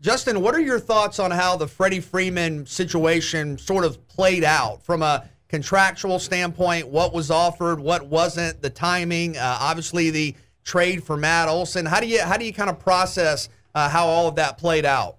Justin, 0.00 0.40
what 0.40 0.54
are 0.54 0.60
your 0.60 0.78
thoughts 0.78 1.18
on 1.18 1.30
how 1.30 1.56
the 1.56 1.66
Freddie 1.66 2.00
Freeman 2.00 2.64
situation 2.64 3.58
sort 3.58 3.84
of 3.84 4.06
played 4.08 4.44
out 4.44 4.82
from 4.82 5.02
a 5.02 5.28
contractual 5.48 6.18
standpoint? 6.18 6.88
What 6.88 7.12
was 7.12 7.30
offered, 7.30 7.80
what 7.80 8.06
wasn't, 8.06 8.62
the 8.62 8.70
timing, 8.70 9.36
uh, 9.36 9.58
obviously 9.60 10.10
the 10.10 10.34
trade 10.62 11.02
for 11.02 11.16
Matt 11.16 11.48
Olson. 11.48 11.86
How 11.86 12.00
do 12.00 12.06
you 12.06 12.22
how 12.22 12.36
do 12.36 12.44
you 12.44 12.52
kind 12.52 12.70
of 12.70 12.78
process 12.78 13.48
uh, 13.74 13.88
how 13.88 14.06
all 14.06 14.28
of 14.28 14.36
that 14.36 14.58
played 14.58 14.84
out? 14.84 15.16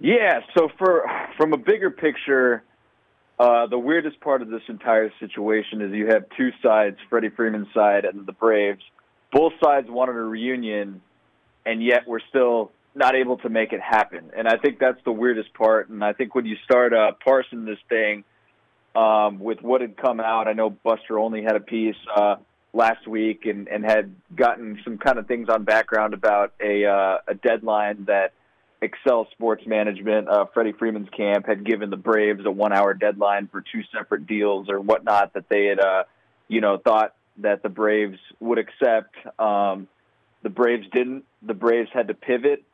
Yeah, 0.00 0.40
so 0.56 0.68
for 0.78 1.06
from 1.36 1.52
a 1.52 1.56
bigger 1.56 1.90
picture, 1.90 2.62
uh, 3.38 3.66
the 3.66 3.78
weirdest 3.78 4.20
part 4.20 4.42
of 4.42 4.48
this 4.48 4.62
entire 4.68 5.10
situation 5.18 5.80
is 5.80 5.92
you 5.92 6.08
have 6.08 6.24
two 6.36 6.50
sides: 6.62 6.96
Freddie 7.08 7.30
Freeman's 7.30 7.72
side 7.72 8.04
and 8.04 8.26
the 8.26 8.32
Braves. 8.32 8.82
Both 9.32 9.54
sides 9.62 9.86
wanted 9.88 10.16
a 10.16 10.22
reunion, 10.22 11.00
and 11.64 11.82
yet 11.82 12.06
we're 12.06 12.20
still 12.28 12.70
not 12.94 13.16
able 13.16 13.38
to 13.38 13.48
make 13.48 13.72
it 13.72 13.80
happen. 13.80 14.30
And 14.36 14.46
I 14.46 14.56
think 14.56 14.78
that's 14.78 15.02
the 15.04 15.12
weirdest 15.12 15.52
part. 15.54 15.88
And 15.88 16.04
I 16.04 16.12
think 16.12 16.34
when 16.34 16.46
you 16.46 16.56
start 16.64 16.92
uh, 16.92 17.12
parsing 17.24 17.64
this 17.64 17.78
thing 17.88 18.24
um, 18.94 19.40
with 19.40 19.60
what 19.62 19.80
had 19.80 19.96
come 19.96 20.20
out, 20.20 20.46
I 20.46 20.52
know 20.52 20.70
Buster 20.70 21.18
Olney 21.18 21.42
had 21.42 21.56
a 21.56 21.60
piece 21.60 21.96
uh, 22.14 22.36
last 22.74 23.06
week 23.06 23.46
and, 23.46 23.68
and 23.68 23.84
had 23.84 24.14
gotten 24.34 24.78
some 24.84 24.98
kind 24.98 25.18
of 25.18 25.26
things 25.26 25.48
on 25.48 25.64
background 25.64 26.12
about 26.12 26.52
a, 26.60 26.84
uh, 26.84 27.18
a 27.28 27.34
deadline 27.34 28.04
that 28.06 28.32
Excel 28.82 29.26
Sports 29.32 29.64
Management, 29.66 30.28
uh, 30.28 30.44
Freddie 30.52 30.72
Freeman's 30.72 31.08
camp, 31.16 31.46
had 31.46 31.64
given 31.64 31.88
the 31.88 31.96
Braves 31.96 32.44
a 32.44 32.50
one-hour 32.50 32.94
deadline 32.94 33.48
for 33.48 33.62
two 33.62 33.82
separate 33.96 34.26
deals 34.26 34.68
or 34.68 34.80
whatnot 34.80 35.32
that 35.34 35.48
they 35.48 35.66
had, 35.66 35.80
uh, 35.80 36.04
you 36.48 36.60
know, 36.60 36.76
thought 36.76 37.14
that 37.38 37.62
the 37.62 37.70
Braves 37.70 38.18
would 38.40 38.58
accept. 38.58 39.14
Um, 39.38 39.88
the 40.42 40.50
Braves 40.50 40.86
didn't. 40.92 41.24
The 41.42 41.54
Braves 41.54 41.88
had 41.94 42.08
to 42.08 42.14
pivot 42.14 42.64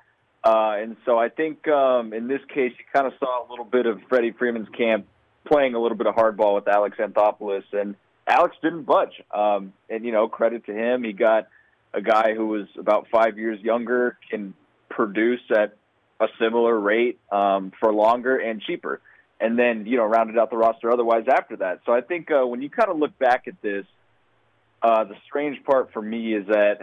uh, 0.43 0.77
and 0.79 0.97
so 1.05 1.19
I 1.19 1.29
think 1.29 1.69
um, 1.69 2.13
in 2.15 2.27
this 2.27 2.41
case, 2.49 2.73
you 2.79 2.85
kind 2.95 3.07
of 3.07 3.13
saw 3.19 3.47
a 3.47 3.51
little 3.51 3.65
bit 3.65 3.87
of 3.87 4.01
Freddie 4.09 4.33
Freeman's 4.33 4.69
camp 4.71 5.07
playing 5.45 5.75
a 5.75 5.79
little 5.79 5.99
bit 5.99 6.07
of 6.07 6.15
hardball 6.15 6.55
with 6.55 6.69
Alex 6.69 6.97
Anthopoulos, 6.99 7.65
and 7.73 7.95
Alex 8.31 8.57
didn't 8.63 8.85
budge. 8.85 9.21
Um, 9.31 9.73
and 9.89 10.05
you 10.05 10.13
know, 10.13 10.29
credit 10.29 10.67
to 10.67 10.73
him, 10.73 11.03
he 11.03 11.13
got 11.13 11.49
a 11.93 12.01
guy 12.01 12.35
who 12.35 12.47
was 12.47 12.67
about 12.79 13.09
five 13.11 13.39
years 13.39 13.61
younger, 13.61 14.17
can 14.31 14.55
produce 14.89 15.41
at 15.51 15.77
a 16.21 16.27
similar 16.39 16.79
rate 16.79 17.19
um, 17.33 17.73
for 17.81 17.93
longer 17.93 18.37
and 18.37 18.63
cheaper, 18.63 19.01
and 19.41 19.59
then 19.59 19.87
you 19.87 19.97
know 19.97 20.05
rounded 20.05 20.39
out 20.39 20.51
the 20.51 20.57
roster 20.57 20.93
otherwise 20.93 21.25
after 21.29 21.57
that. 21.57 21.81
So 21.85 21.93
I 21.93 22.03
think 22.03 22.31
uh, 22.31 22.47
when 22.47 22.63
you 22.63 22.71
kind 22.71 22.91
of 22.91 22.99
look 22.99 23.19
back 23.19 23.49
at 23.49 23.61
this, 23.63 23.87
uh, 24.83 25.05
the 25.05 25.17
strange 25.27 25.63
part 25.65 25.93
for 25.93 26.01
me 26.01 26.35
is 26.35 26.47
that 26.47 26.79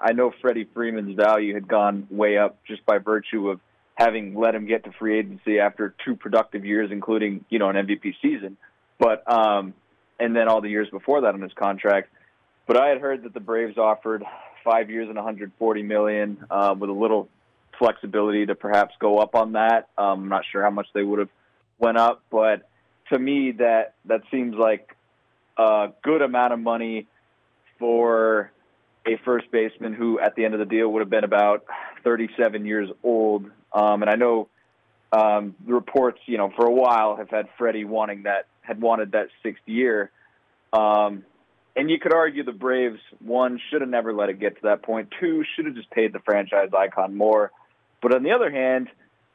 I 0.00 0.12
know 0.12 0.32
Freddie 0.40 0.68
Freeman's 0.74 1.16
value 1.16 1.54
had 1.54 1.68
gone 1.68 2.08
way 2.10 2.38
up 2.38 2.58
just 2.66 2.84
by 2.86 2.98
virtue 2.98 3.50
of 3.50 3.60
having 3.94 4.34
let 4.34 4.54
him 4.54 4.66
get 4.66 4.84
to 4.84 4.92
free 4.92 5.18
agency 5.18 5.58
after 5.58 5.94
two 6.04 6.16
productive 6.16 6.64
years, 6.64 6.90
including 6.90 7.44
you 7.50 7.60
know 7.60 7.68
an 7.68 7.76
MVP 7.76 8.14
season, 8.20 8.56
but 8.98 9.30
um, 9.30 9.74
and 10.18 10.34
then 10.34 10.48
all 10.48 10.60
the 10.60 10.68
years 10.68 10.88
before 10.90 11.22
that 11.22 11.34
on 11.34 11.40
his 11.40 11.52
contract. 11.52 12.10
But 12.66 12.76
I 12.76 12.88
had 12.88 13.00
heard 13.00 13.22
that 13.24 13.34
the 13.34 13.40
Braves 13.40 13.78
offered 13.78 14.24
five 14.64 14.90
years 14.90 15.08
and 15.08 15.16
140 15.16 15.82
million 15.82 16.44
uh, 16.50 16.74
with 16.78 16.90
a 16.90 16.92
little 16.92 17.28
flexibility 17.78 18.46
to 18.46 18.54
perhaps 18.54 18.94
go 19.00 19.18
up 19.18 19.34
on 19.34 19.52
that. 19.52 19.88
Um, 19.96 20.24
I'm 20.24 20.28
not 20.28 20.44
sure 20.50 20.62
how 20.62 20.70
much 20.70 20.88
they 20.94 21.02
would 21.02 21.20
have 21.20 21.30
went 21.78 21.96
up, 21.96 22.22
but 22.30 22.68
to 23.12 23.18
me 23.18 23.52
that 23.52 23.94
that 24.04 24.22
seems 24.30 24.56
like 24.56 24.94
a 25.56 25.92
good 26.02 26.22
amount 26.22 26.52
of 26.52 26.58
money 26.58 27.06
for 27.78 28.50
a 29.06 29.16
first 29.24 29.50
baseman 29.50 29.94
who, 29.94 30.20
at 30.20 30.34
the 30.34 30.44
end 30.44 30.54
of 30.54 30.60
the 30.60 30.66
deal, 30.66 30.88
would 30.88 31.00
have 31.00 31.10
been 31.10 31.24
about 31.24 31.64
37 32.04 32.66
years 32.66 32.90
old. 33.02 33.46
Um, 33.72 34.02
and 34.02 34.10
I 34.10 34.16
know 34.16 34.48
um, 35.12 35.54
the 35.66 35.72
reports, 35.72 36.20
you 36.26 36.38
know, 36.38 36.52
for 36.54 36.66
a 36.66 36.72
while 36.72 37.16
have 37.16 37.30
had 37.30 37.48
Freddie 37.56 37.84
wanting 37.84 38.24
that, 38.24 38.46
had 38.60 38.80
wanted 38.80 39.12
that 39.12 39.28
sixth 39.42 39.62
year. 39.66 40.10
Um, 40.72 41.24
and 41.76 41.90
you 41.90 41.98
could 41.98 42.12
argue 42.12 42.42
the 42.42 42.52
Braves, 42.52 42.98
one, 43.24 43.60
should 43.70 43.80
have 43.80 43.90
never 43.90 44.12
let 44.12 44.28
it 44.28 44.40
get 44.40 44.56
to 44.56 44.62
that 44.64 44.82
point. 44.82 45.12
Two, 45.20 45.44
should 45.54 45.66
have 45.66 45.74
just 45.74 45.90
paid 45.90 46.12
the 46.12 46.18
franchise 46.18 46.70
icon 46.76 47.16
more. 47.16 47.52
But 48.02 48.14
on 48.14 48.22
the 48.22 48.32
other 48.32 48.50
hand, 48.50 48.88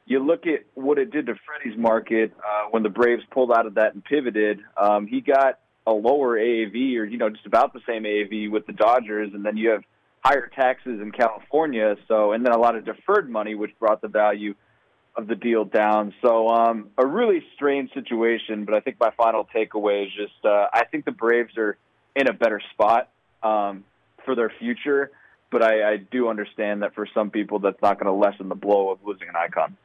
you 0.06 0.24
look 0.24 0.46
at 0.46 0.64
what 0.74 0.98
it 0.98 1.10
did 1.10 1.26
to 1.26 1.34
Freddie's 1.46 1.78
market 1.78 2.32
uh, 2.38 2.68
when 2.70 2.82
the 2.82 2.90
Braves 2.90 3.22
pulled 3.30 3.50
out 3.50 3.66
of 3.66 3.74
that 3.74 3.94
and 3.94 4.04
pivoted. 4.04 4.60
Um, 4.76 5.06
he 5.06 5.20
got 5.20 5.58
a 5.86 5.92
lower 5.92 6.38
AAV 6.38 6.96
or 6.96 7.04
you 7.04 7.18
know 7.18 7.28
just 7.28 7.46
about 7.46 7.72
the 7.72 7.80
same 7.86 8.04
AAV 8.04 8.50
with 8.50 8.66
the 8.66 8.72
Dodgers, 8.72 9.30
and 9.34 9.44
then 9.44 9.56
you 9.56 9.70
have 9.70 9.82
higher 10.24 10.50
taxes 10.54 11.00
in 11.00 11.12
California. 11.12 11.96
So 12.08 12.32
and 12.32 12.44
then 12.44 12.52
a 12.52 12.58
lot 12.58 12.76
of 12.76 12.84
deferred 12.84 13.28
money, 13.28 13.54
which 13.54 13.70
brought 13.78 14.02
the 14.02 14.08
value 14.08 14.54
of 15.16 15.26
the 15.26 15.34
deal 15.34 15.64
down. 15.64 16.12
So 16.22 16.48
um, 16.48 16.90
a 16.98 17.06
really 17.06 17.42
strange 17.54 17.92
situation. 17.92 18.64
But 18.64 18.74
I 18.74 18.80
think 18.80 18.96
my 18.98 19.10
final 19.16 19.48
takeaway 19.54 20.06
is 20.06 20.12
just 20.12 20.44
uh, 20.44 20.66
I 20.72 20.84
think 20.84 21.04
the 21.04 21.12
Braves 21.12 21.56
are 21.56 21.76
in 22.16 22.28
a 22.28 22.32
better 22.32 22.60
spot 22.72 23.10
um, 23.42 23.84
for 24.24 24.34
their 24.34 24.52
future. 24.58 25.10
But 25.50 25.62
I, 25.62 25.92
I 25.92 25.96
do 25.98 26.28
understand 26.28 26.82
that 26.82 26.94
for 26.94 27.06
some 27.14 27.30
people, 27.30 27.60
that's 27.60 27.80
not 27.80 28.00
going 28.00 28.06
to 28.06 28.12
lessen 28.12 28.48
the 28.48 28.56
blow 28.56 28.90
of 28.90 28.98
losing 29.04 29.28
an 29.28 29.36
icon. 29.36 29.76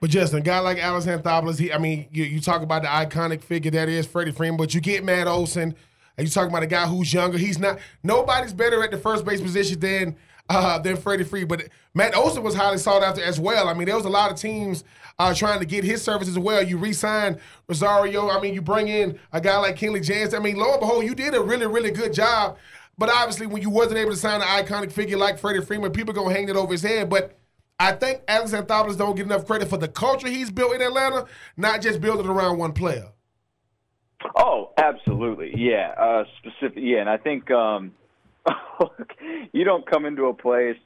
But 0.00 0.10
Justin, 0.10 0.38
a 0.38 0.42
guy 0.42 0.60
like 0.60 0.78
Alex 0.78 1.06
Anthopoulos, 1.06 1.58
he, 1.58 1.72
I 1.72 1.78
mean, 1.78 2.06
you, 2.12 2.24
you 2.24 2.40
talk 2.40 2.62
about 2.62 2.82
the 2.82 2.88
iconic 2.88 3.42
figure 3.42 3.70
that 3.72 3.88
is 3.88 4.06
Freddie 4.06 4.30
Freeman, 4.30 4.56
but 4.56 4.72
you 4.72 4.80
get 4.80 5.04
Matt 5.04 5.26
Olson, 5.26 5.74
and 6.16 6.26
you 6.26 6.32
talk 6.32 6.48
about 6.48 6.62
a 6.62 6.68
guy 6.68 6.86
who's 6.86 7.12
younger. 7.12 7.36
He's 7.36 7.58
not. 7.58 7.80
Nobody's 8.02 8.52
better 8.52 8.82
at 8.82 8.92
the 8.92 8.98
first 8.98 9.24
base 9.24 9.40
position 9.40 9.80
than 9.80 10.16
uh, 10.48 10.78
than 10.78 10.96
Freddie 10.96 11.24
Freeman. 11.24 11.48
But 11.48 11.68
Matt 11.94 12.16
Olson 12.16 12.42
was 12.42 12.54
highly 12.54 12.78
sought 12.78 13.02
after 13.02 13.22
as 13.22 13.38
well. 13.38 13.68
I 13.68 13.74
mean, 13.74 13.86
there 13.86 13.96
was 13.96 14.04
a 14.04 14.10
lot 14.10 14.30
of 14.30 14.38
teams 14.38 14.84
uh, 15.18 15.34
trying 15.34 15.60
to 15.60 15.66
get 15.66 15.84
his 15.84 16.02
services 16.02 16.36
as 16.36 16.42
well. 16.42 16.62
You 16.62 16.78
re-sign 16.78 17.38
Rosario. 17.68 18.30
I 18.30 18.40
mean, 18.40 18.54
you 18.54 18.62
bring 18.62 18.88
in 18.88 19.18
a 19.32 19.40
guy 19.40 19.58
like 19.58 19.76
Kenley 19.76 20.04
Jansen. 20.04 20.40
I 20.40 20.42
mean, 20.42 20.56
lo 20.56 20.72
and 20.72 20.80
behold, 20.80 21.04
you 21.04 21.14
did 21.14 21.34
a 21.34 21.40
really, 21.40 21.66
really 21.66 21.90
good 21.90 22.12
job. 22.12 22.56
But 22.96 23.10
obviously, 23.10 23.46
when 23.46 23.62
you 23.62 23.70
wasn't 23.70 23.98
able 23.98 24.10
to 24.10 24.16
sign 24.16 24.42
an 24.42 24.48
iconic 24.48 24.90
figure 24.90 25.16
like 25.16 25.38
Freddie 25.38 25.64
Freeman, 25.64 25.92
people 25.92 26.12
gonna 26.12 26.34
hang 26.34 26.48
it 26.48 26.56
over 26.56 26.72
his 26.72 26.82
head. 26.82 27.08
But 27.08 27.38
I 27.78 27.92
think 27.92 28.22
Alex 28.26 28.50
Anthopoulos 28.52 28.98
don't 28.98 29.14
get 29.14 29.26
enough 29.26 29.46
credit 29.46 29.68
for 29.68 29.76
the 29.76 29.86
culture 29.86 30.26
he's 30.26 30.50
built 30.50 30.74
in 30.74 30.82
Atlanta, 30.82 31.26
not 31.56 31.80
just 31.80 32.00
building 32.00 32.26
around 32.26 32.58
one 32.58 32.72
player. 32.72 33.08
Oh, 34.36 34.72
absolutely, 34.76 35.52
yeah. 35.56 35.94
Uh, 35.96 36.24
specific, 36.38 36.82
yeah, 36.82 36.98
and 36.98 37.08
I 37.08 37.18
think 37.18 37.52
um, 37.52 37.92
you 39.52 39.64
don't 39.64 39.88
come 39.88 40.04
into 40.04 40.26
a 40.26 40.34
place 40.34 40.76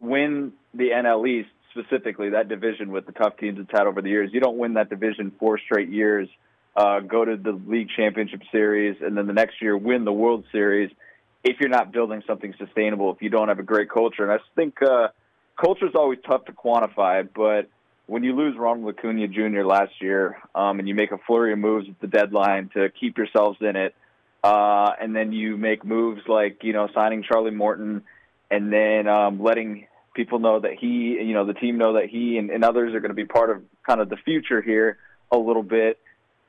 win 0.00 0.52
the 0.74 0.90
NL 0.90 1.28
East 1.28 1.48
specifically 1.70 2.30
that 2.30 2.48
division 2.48 2.92
with 2.92 3.06
the 3.06 3.12
tough 3.12 3.36
teams 3.38 3.58
it's 3.58 3.70
had 3.72 3.86
over 3.86 4.02
the 4.02 4.08
years. 4.08 4.30
You 4.32 4.40
don't 4.40 4.58
win 4.58 4.74
that 4.74 4.90
division 4.90 5.32
four 5.38 5.58
straight 5.58 5.88
years, 5.88 6.28
uh, 6.76 7.00
go 7.00 7.24
to 7.24 7.36
the 7.36 7.52
league 7.52 7.88
championship 7.96 8.42
series, 8.52 8.96
and 9.00 9.16
then 9.16 9.26
the 9.26 9.32
next 9.32 9.60
year 9.60 9.76
win 9.76 10.04
the 10.04 10.12
World 10.12 10.44
Series. 10.52 10.90
If 11.42 11.56
you're 11.60 11.70
not 11.70 11.92
building 11.92 12.22
something 12.26 12.54
sustainable, 12.58 13.12
if 13.12 13.22
you 13.22 13.28
don't 13.28 13.48
have 13.48 13.58
a 13.58 13.64
great 13.64 13.90
culture, 13.90 14.22
and 14.22 14.32
I 14.32 14.38
think. 14.54 14.80
Uh, 14.82 15.08
culture 15.60 15.86
is 15.86 15.94
always 15.94 16.18
tough 16.28 16.44
to 16.46 16.52
quantify, 16.52 17.28
but 17.34 17.68
when 18.06 18.22
you 18.22 18.34
lose 18.34 18.56
Ronald 18.58 18.96
Acuna 18.96 19.28
Jr. 19.28 19.64
last 19.64 19.92
year, 20.00 20.38
um, 20.54 20.78
and 20.78 20.88
you 20.88 20.94
make 20.94 21.12
a 21.12 21.18
flurry 21.26 21.52
of 21.52 21.58
moves 21.58 21.88
at 21.88 22.00
the 22.00 22.06
deadline 22.06 22.70
to 22.74 22.88
keep 23.00 23.16
yourselves 23.16 23.58
in 23.60 23.76
it, 23.76 23.94
uh, 24.44 24.92
and 25.00 25.16
then 25.16 25.32
you 25.32 25.56
make 25.56 25.84
moves 25.84 26.20
like 26.28 26.58
you 26.62 26.74
know 26.74 26.88
signing 26.94 27.22
Charlie 27.22 27.50
Morton, 27.50 28.02
and 28.50 28.70
then 28.70 29.08
um, 29.08 29.42
letting 29.42 29.86
people 30.14 30.38
know 30.38 30.60
that 30.60 30.74
he, 30.78 31.18
you 31.20 31.32
know, 31.32 31.46
the 31.46 31.54
team 31.54 31.78
know 31.78 31.94
that 31.94 32.06
he 32.10 32.36
and, 32.36 32.50
and 32.50 32.62
others 32.62 32.94
are 32.94 33.00
going 33.00 33.10
to 33.10 33.14
be 33.14 33.24
part 33.24 33.50
of 33.50 33.62
kind 33.86 34.00
of 34.00 34.10
the 34.10 34.16
future 34.18 34.60
here 34.60 34.98
a 35.32 35.38
little 35.38 35.62
bit. 35.62 35.98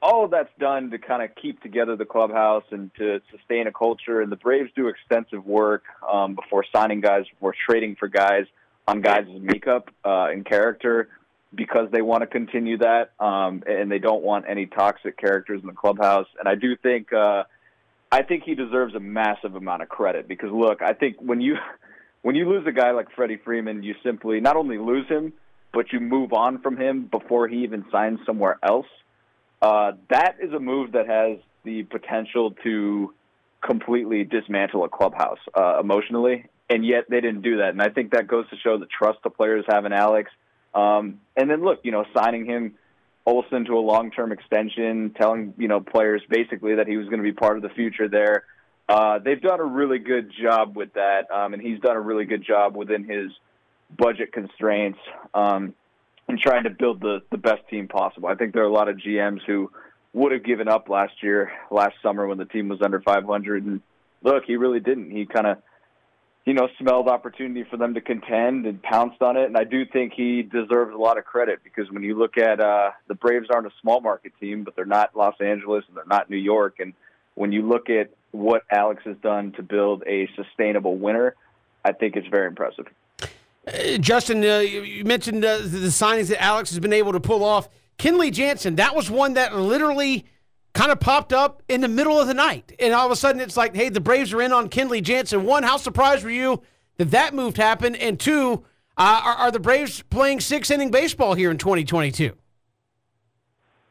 All 0.02 0.26
of 0.26 0.32
that's 0.32 0.52
done 0.60 0.92
to 0.92 1.00
kind 1.00 1.24
of 1.24 1.34
keep 1.42 1.62
together 1.64 1.96
the 1.96 2.06
clubhouse 2.06 2.66
and 2.70 2.94
to 2.96 3.22
sustain 3.32 3.66
a 3.66 3.72
culture. 3.72 4.22
And 4.22 4.30
the 4.32 4.36
Braves 4.36 4.70
do 4.76 4.88
extensive 4.88 5.46
work 5.46 5.84
um, 6.08 6.36
before 6.36 6.66
signing 6.76 7.00
guys, 7.00 7.24
before 7.30 7.56
trading 7.68 7.96
for 7.96 8.08
guys 8.08 8.46
on 8.88 9.02
guys' 9.02 9.26
makeup 9.40 9.90
uh, 10.04 10.28
and 10.32 10.46
character 10.46 11.08
because 11.56 11.90
they 11.92 12.02
want 12.02 12.22
to 12.22 12.28
continue 12.28 12.78
that 12.78 13.12
um, 13.20 13.64
and 13.66 13.90
they 13.90 14.00
don't 14.00 14.22
want 14.22 14.46
any 14.48 14.66
toxic 14.66 15.18
characters 15.18 15.62
in 15.62 15.68
the 15.68 15.74
clubhouse. 15.74 16.28
And 16.38 16.48
I 16.48 16.56
do 16.56 16.76
think 16.76 17.12
uh, 17.14 17.46
I 18.12 18.24
think 18.24 18.44
he 18.44 18.56
deserves 18.56 18.96
a 18.96 19.00
massive 19.00 19.56
amount 19.56 19.82
of 19.82 19.90
credit 19.90 20.28
because 20.28 20.50
look, 20.52 20.82
I 20.82 20.94
think 20.94 21.18
when 21.20 21.42
you 21.42 21.56
when 22.22 22.36
you 22.36 22.50
lose 22.50 22.66
a 22.68 22.72
guy 22.72 22.92
like 22.92 23.08
Freddie 23.16 23.40
Freeman, 23.44 23.84
you 23.84 23.96
simply 24.04 24.40
not 24.40 24.56
only 24.56 24.78
lose 24.78 25.08
him, 25.08 25.34
but 25.74 25.92
you 25.92 26.00
move 26.00 26.34
on 26.34 26.62
from 26.62 26.78
him 26.78 27.08
before 27.12 27.48
he 27.48 27.64
even 27.64 27.86
signs 27.92 28.20
somewhere 28.26 28.58
else. 28.64 28.88
Uh, 29.62 29.94
that 30.10 30.38
is 30.42 30.54
a 30.54 30.60
move 30.60 30.94
that 30.94 31.08
has 31.08 31.38
the 31.64 31.84
potential 31.84 32.52
to 32.64 33.14
completely 33.62 34.24
dismantle 34.24 34.84
a 34.84 34.90
clubhouse 34.90 35.40
uh, 35.56 35.80
emotionally, 35.80 36.46
and 36.70 36.86
yet 36.86 37.06
they 37.10 37.20
didn't 37.20 37.42
do 37.42 37.58
that. 37.58 37.70
And 37.70 37.82
I 37.82 37.90
think 37.90 38.12
that 38.12 38.28
goes 38.28 38.50
to 38.50 38.56
show 38.58 38.78
the 38.78 38.86
trust 38.86 39.20
the 39.24 39.30
players 39.30 39.66
have 39.68 39.86
in 39.86 39.94
Alex. 39.94 40.32
Um, 40.74 41.22
and 41.36 41.50
then 41.50 41.64
look, 41.64 41.80
you 41.84 41.92
know, 41.92 42.06
signing 42.16 42.46
him 42.46 42.76
Olson 43.26 43.66
to 43.66 43.74
a 43.78 43.80
long-term 43.80 44.32
extension, 44.32 45.12
telling 45.20 45.54
you 45.58 45.68
know 45.68 45.80
players 45.80 46.22
basically 46.30 46.76
that 46.76 46.88
he 46.88 46.98
was 46.98 47.08
going 47.08 47.18
to 47.18 47.24
be 47.24 47.32
part 47.34 47.58
of 47.58 47.64
the 47.64 47.70
future 47.70 48.08
there. 48.08 48.46
Uh, 48.88 49.18
they've 49.18 49.42
done 49.42 49.60
a 49.60 49.66
really 49.66 49.98
good 49.98 50.32
job 50.40 50.76
with 50.76 50.94
that, 50.94 51.32
um, 51.32 51.54
and 51.54 51.62
he's 51.62 51.80
done 51.80 51.96
a 51.96 52.02
really 52.02 52.26
good 52.26 52.46
job 52.46 52.76
within 52.76 53.04
his 53.04 53.32
budget 53.98 54.32
constraints 54.32 55.00
um, 55.34 55.74
and 56.28 56.40
trying 56.40 56.64
to 56.64 56.70
build 56.70 57.02
the 57.02 57.22
the 57.32 57.38
best 57.38 57.68
team 57.70 57.88
possible. 57.88 58.30
I 58.30 58.36
think 58.36 58.54
there 58.54 58.64
are 58.64 58.68
a 58.68 58.74
lot 58.74 58.90
of 58.90 58.98
GMs 58.98 59.42
who 59.48 59.72
would 60.14 60.32
have 60.32 60.44
given 60.44 60.68
up 60.68 60.88
last 60.88 61.14
year, 61.24 61.52
last 61.72 61.96
summer 62.04 62.28
when 62.28 62.38
the 62.38 62.46
team 62.46 62.70
was 62.70 62.82
under 62.82 63.02
500, 63.02 63.66
and 63.66 63.82
look, 64.22 64.44
he 64.46 64.56
really 64.56 64.80
didn't. 64.80 65.12
He 65.12 65.26
kind 65.26 65.48
of 65.48 65.58
you 66.46 66.54
know, 66.54 66.70
smelled 66.80 67.08
opportunity 67.08 67.64
for 67.70 67.76
them 67.78 67.96
to 67.96 68.02
contend 68.02 68.68
and 68.68 68.82
pounced 68.84 69.22
on 69.22 69.36
it. 69.36 69.46
And 69.46 69.58
I 69.58 69.64
do 69.64 69.84
think 69.84 70.14
he 70.14 70.44
deserves 70.44 70.94
a 70.94 70.98
lot 70.98 71.18
of 71.18 71.26
credit 71.26 71.62
because 71.64 71.92
when 71.92 72.04
you 72.04 72.18
look 72.18 72.38
at 72.38 72.60
uh, 72.60 72.92
the 73.08 73.16
Braves 73.16 73.48
aren't 73.50 73.66
a 73.66 73.74
small 73.82 74.00
market 74.00 74.32
team, 74.40 74.64
but 74.64 74.76
they're 74.76 74.86
not 74.86 75.16
Los 75.16 75.36
Angeles 75.42 75.84
and 75.88 75.98
they're 75.98 76.06
not 76.06 76.30
New 76.30 76.38
York. 76.38 76.76
And 76.80 76.94
when 77.34 77.52
you 77.52 77.68
look 77.68 77.90
at 77.90 78.12
what 78.32 78.64
Alex 78.70 79.02
has 79.06 79.18
done 79.24 79.54
to 79.54 79.64
build 79.64 80.04
a 80.06 80.30
sustainable 80.36 80.98
winner, 80.98 81.36
I 81.84 81.94
think 81.94 82.16
it's 82.16 82.28
very 82.28 82.48
impressive. 82.48 82.86
Uh, 83.68 83.98
Justin, 83.98 84.44
uh, 84.46 84.60
you 84.60 85.04
mentioned 85.04 85.44
uh, 85.44 85.58
the 85.58 85.88
signings 85.88 86.28
that 86.28 86.44
Alex 86.44 86.70
has 86.70 86.80
been 86.80 86.94
able 86.94 87.14
to 87.14 87.20
pull 87.20 87.44
off. 87.44 87.70
Kenley 87.98 88.32
Jansen, 88.32 88.76
that 88.76 88.96
was 88.96 89.10
one 89.10 89.34
that 89.34 89.56
literally 89.56 90.26
kind 90.76 90.92
of 90.92 91.00
popped 91.00 91.34
up 91.34 91.64
in 91.68 91.82
the 91.82 91.88
middle 91.88 92.20
of 92.20 92.28
the 92.28 92.34
night. 92.34 92.74
And 92.80 92.94
all 92.94 93.06
of 93.06 93.12
a 93.12 93.16
sudden, 93.16 93.42
it's 93.42 93.58
like, 93.58 93.76
hey, 93.76 93.90
the 93.90 94.02
Braves 94.02 94.34
are 94.34 94.42
in 94.42 94.52
on 94.52 94.70
Kenley 94.70 95.02
Jansen. 95.02 95.46
One, 95.46 95.64
how 95.64 95.78
surprised 95.78 96.24
were 96.24 96.30
you 96.30 96.62
that 96.98 97.12
that 97.12 97.34
move 97.34 97.56
happened? 97.56 97.96
And 97.96 98.20
two, 98.20 98.64
uh, 98.98 99.22
are, 99.24 99.34
are, 99.36 99.52
the 99.52 99.60
Braves 99.60 100.04
playing 100.04 100.42
six 100.42 100.70
inning 100.70 100.92
baseball 100.92 101.34
here 101.34 101.50
in 101.50 101.58
2022? 101.58 102.34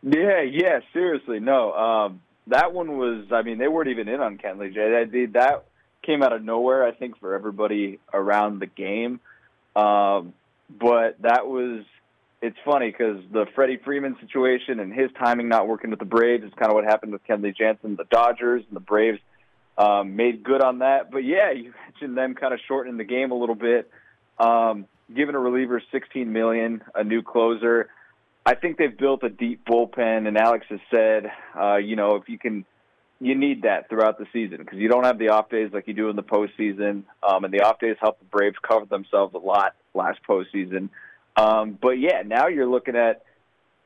Yeah, 0.03 0.43
yeah, 0.43 0.81
seriously. 0.93 1.41
No, 1.41 1.73
um, 1.73 2.23
that 2.49 2.75
one 2.75 2.99
was, 2.99 3.27
I 3.33 3.41
mean, 3.41 3.57
they 3.59 3.69
weren't 3.69 3.89
even 3.89 4.07
in 4.07 4.21
on 4.21 4.37
Kenley 4.37 4.73
J. 4.73 4.91
That, 4.91 5.33
that 5.33 5.65
came 6.03 6.23
out 6.23 6.35
of 6.35 6.45
nowhere, 6.45 6.87
I 6.87 6.93
think, 6.93 7.19
for 7.19 7.35
everybody 7.35 7.99
around 8.13 8.61
the 8.61 8.67
game. 8.67 9.21
Um, 9.75 10.35
but 10.69 11.17
that 11.23 11.47
was 11.47 11.85
it's 12.45 12.59
funny 12.63 12.91
because 12.91 13.23
the 13.33 13.47
Freddie 13.55 13.79
Freeman 13.83 14.17
situation 14.21 14.79
and 14.79 14.93
his 14.93 15.11
timing 15.19 15.49
not 15.49 15.67
working 15.67 15.89
with 15.89 15.99
the 15.99 16.05
Braves 16.05 16.45
is 16.45 16.53
kind 16.59 16.71
of 16.71 16.75
what 16.75 16.85
happened 16.85 17.13
with 17.13 17.27
Kenley 17.27 17.57
Jansen, 17.57 17.97
the 17.97 18.05
Dodgers, 18.05 18.63
and 18.69 18.77
the 18.77 18.81
Braves 18.81 19.19
um, 19.79 20.15
made 20.15 20.45
good 20.45 20.63
on 20.63 20.81
that. 20.81 21.11
But 21.11 21.25
yeah, 21.25 21.53
you 21.53 21.73
mentioned 21.87 22.19
them 22.19 22.35
kind 22.35 22.53
of 22.53 22.61
shortening 22.69 22.99
the 22.99 23.05
game 23.05 23.31
a 23.31 23.35
little 23.35 23.55
bit, 23.55 23.91
um, 24.39 24.85
giving 25.15 25.35
a 25.35 25.39
reliever 25.39 25.83
16 25.91 26.31
million, 26.31 26.83
a 26.95 27.03
new 27.03 27.23
closer. 27.23 27.89
I 28.45 28.55
think 28.55 28.77
they've 28.77 28.97
built 28.97 29.23
a 29.23 29.31
deep 29.31 29.65
bullpen, 29.65 30.29
and 30.29 30.37
Alex 30.37 30.67
has 30.69 30.81
said, 30.91 31.31
uh, 31.59 31.77
you 31.77 31.97
know, 31.97 32.17
if 32.17 32.29
you 32.29 32.39
can, 32.39 32.67
you 33.21 33.35
need 33.35 33.63
that 33.63 33.89
throughout 33.89 34.19
the 34.19 34.27
season 34.35 34.59
because 34.59 34.79
you 34.79 34.91
don't 34.91 35.05
have 35.05 35.19
the 35.19 35.31
off 35.31 35.49
days 35.49 35.71
like 35.73 35.89
you 35.89 35.95
do 35.95 36.11
in 36.11 36.17
the 36.17 36.23
postseason, 36.23 37.05
um, 37.27 37.45
and 37.45 37.55
the 37.55 37.63
off 37.63 37.81
days 37.81 37.97
help 38.03 38.19
the 38.19 38.27
Braves 38.27 38.57
cover 38.61 38.85
themselves 38.85 39.33
a 39.33 39.39
lot 39.39 39.75
last 39.95 40.19
postseason. 40.29 40.91
Um, 41.37 41.79
but 41.81 41.99
yeah, 41.99 42.23
now 42.25 42.49
you're 42.49 42.69
looking 42.69 42.97
at, 42.97 43.23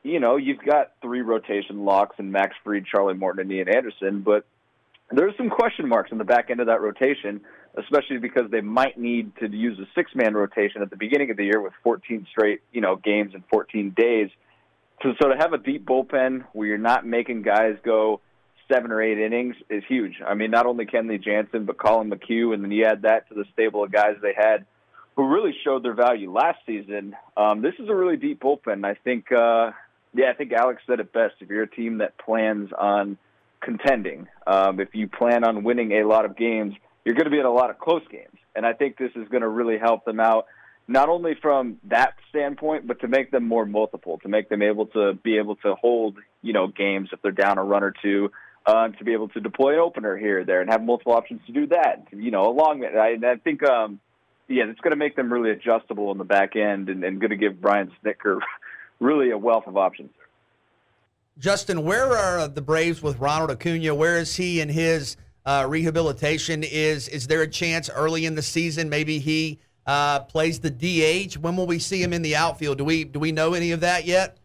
you 0.03 0.21
know, 0.21 0.37
you've 0.37 0.65
got 0.65 0.93
three 1.03 1.23
rotation 1.23 1.85
locks 1.85 2.17
and 2.19 2.33
Max 2.33 2.55
Fried, 2.63 2.85
Charlie 2.87 3.15
Morton, 3.15 3.43
and 3.43 3.53
Ian 3.53 3.69
Anderson, 3.69 4.21
but 4.21 4.47
there's 5.11 5.37
some 5.37 5.49
question 5.49 5.89
marks 5.89 6.13
in 6.13 6.19
the 6.19 6.25
back 6.25 6.51
end 6.51 6.61
of 6.61 6.67
that 6.67 6.83
rotation, 6.83 7.41
especially 7.77 8.19
because 8.19 8.51
they 8.51 8.61
might 8.61 8.99
need 8.99 9.35
to 9.37 9.49
use 9.49 9.79
a 9.79 9.87
six 9.95 10.15
man 10.15 10.35
rotation 10.35 10.83
at 10.83 10.91
the 10.91 10.97
beginning 10.97 11.31
of 11.31 11.37
the 11.37 11.45
year 11.45 11.61
with 11.61 11.73
14 11.83 12.27
straight, 12.31 12.61
you 12.73 12.81
know, 12.81 12.97
games 12.97 13.35
in 13.35 13.43
14 13.51 13.95
days. 13.97 14.29
So, 15.03 15.15
so 15.21 15.29
to 15.29 15.37
have 15.39 15.53
a 15.53 15.59
deep 15.59 15.87
bullpen 15.87 16.45
where 16.53 16.69
you're 16.69 16.79
not 16.79 17.07
making 17.07 17.43
guys 17.43 17.77
go 17.83 18.21
seven 18.71 18.93
or 18.93 19.01
eight 19.01 19.19
innings 19.19 19.57
is 19.71 19.83
huge. 19.89 20.21
I 20.27 20.35
mean, 20.35 20.51
not 20.51 20.67
only 20.67 20.85
Kenley 20.85 21.23
Jansen, 21.23 21.65
but 21.65 21.79
Collin 21.79 22.11
McHugh, 22.11 22.53
and 22.53 22.63
then 22.63 22.71
you 22.71 22.85
add 22.85 23.03
that 23.03 23.29
to 23.29 23.35
the 23.35 23.45
stable 23.53 23.85
of 23.85 23.91
guys 23.91 24.17
they 24.21 24.35
had 24.37 24.67
who 25.19 25.27
really 25.27 25.53
showed 25.65 25.83
their 25.83 25.95
value 25.95 26.33
last 26.33 26.61
season. 26.65 27.17
Um, 27.37 27.61
this 27.61 27.75
is 27.81 27.89
a 27.89 27.95
really 27.95 28.17
deep 28.17 28.41
bullpen. 28.41 28.87
I 28.87 28.95
think, 28.95 29.33
uh, 29.33 29.73
yeah, 30.15 30.31
I 30.31 30.35
think 30.35 30.53
Alex 30.53 30.81
said 30.87 31.01
it 31.01 31.13
best. 31.13 31.35
If 31.41 31.49
you're 31.49 31.65
a 31.65 31.69
team 31.69 31.99
that 31.99 32.17
plans 32.19 32.71
on 32.79 33.19
contending, 33.61 34.29
um, 34.47 34.79
if 34.79 34.95
you 34.95 35.09
plan 35.09 35.43
on 35.43 35.65
winning 35.65 35.91
a 35.91 36.05
lot 36.07 36.25
of 36.25 36.37
games, 36.37 36.73
you're 37.05 37.17
going 37.17 37.25
to 37.25 37.33
be 37.33 37.41
in 37.41 37.47
a 37.47 37.53
lot 37.53 37.69
of 37.69 37.81
close 37.81 38.05
games. 38.09 38.39
And 38.55 38.65
I 38.65 38.75
think 38.75 38.97
this 38.97 39.11
is 39.17 39.27
going 39.27 39.41
to 39.41 39.49
really 39.49 39.77
help 39.77 40.05
them 40.05 40.21
out, 40.21 40.47
not 40.87 41.09
only 41.09 41.35
from 41.43 41.79
that 41.89 42.15
standpoint, 42.31 42.87
but 42.87 43.01
to 43.01 43.09
make 43.09 43.33
them 43.33 43.43
more 43.43 43.67
multiple, 43.67 44.21
to 44.23 44.29
make 44.29 44.49
them 44.49 44.63
able 44.63 44.87
to 44.87 45.15
be 45.15 45.39
able 45.39 45.57
to 45.57 45.75
hold, 45.75 46.17
you 46.43 46.53
know, 46.53 46.69
games 46.69 47.09
if 47.13 47.21
they're 47.23 47.33
down 47.33 47.59
a 47.59 47.65
run 47.65 47.83
or 47.83 47.93
two. 48.03 48.31
Uh, 48.67 48.89
to 48.89 49.05
be 49.05 49.15
able 49.15 49.29
to 49.29 49.41
deploy 49.41 49.73
an 49.73 49.79
opener 49.79 50.15
here 50.15 50.41
or 50.41 50.45
there 50.45 50.61
and 50.61 50.71
have 50.71 50.83
multiple 50.83 51.15
options 51.15 51.41
to 51.47 51.53
do 51.53 51.69
that, 51.69 52.07
you 52.13 52.31
know, 52.31 52.51
along. 52.51 52.85
I, 52.85 53.17
I 53.27 53.37
think 53.37 53.63
um, 53.63 53.99
yeah, 54.49 54.65
it's 54.65 54.81
going 54.81 54.91
to 54.93 54.97
make 54.97 55.15
them 55.15 55.33
really 55.33 55.51
adjustable 55.51 56.11
in 56.11 56.19
the 56.19 56.25
back 56.25 56.57
end 56.57 56.89
and, 56.89 57.05
and 57.05 57.21
going 57.21 57.31
to 57.31 57.37
give 57.37 57.61
Brian 57.61 57.93
Snitker 58.03 58.39
really 59.01 59.31
a 59.31 59.39
wealth 59.39 59.67
of 59.67 59.77
options. 59.77 60.11
Justin, 61.39 61.85
where 61.85 62.17
are 62.17 62.49
the 62.49 62.63
Braves 62.63 63.03
with 63.03 63.21
Ronald 63.21 63.51
Acuna? 63.51 63.95
Where 63.95 64.19
is 64.19 64.35
he 64.35 64.61
in 64.61 64.69
his 64.69 65.17
uh, 65.47 65.67
rehabilitation? 65.69 66.65
Is 66.65 67.09
is 67.09 67.29
there 67.29 67.43
a 67.43 67.49
chance 67.49 67.89
early 67.89 68.27
in 68.27 68.35
the 68.35 68.43
season 68.43 68.89
maybe 68.89 69.21
he 69.21 69.61
uh, 69.87 70.21
plays 70.21 70.59
the 70.59 70.71
DH? 70.71 71.37
When 71.37 71.57
will 71.57 71.67
we 71.67 71.79
see 71.79 72.03
him 72.03 72.13
in 72.13 72.23
the 72.23 72.35
outfield? 72.35 72.79
Do 72.79 72.85
we 72.85 73.05
do 73.05 73.21
we 73.21 73.31
know 73.31 73.55
any 73.55 73.71
of 73.71 73.81
that 73.81 74.05
yet? 74.05 74.39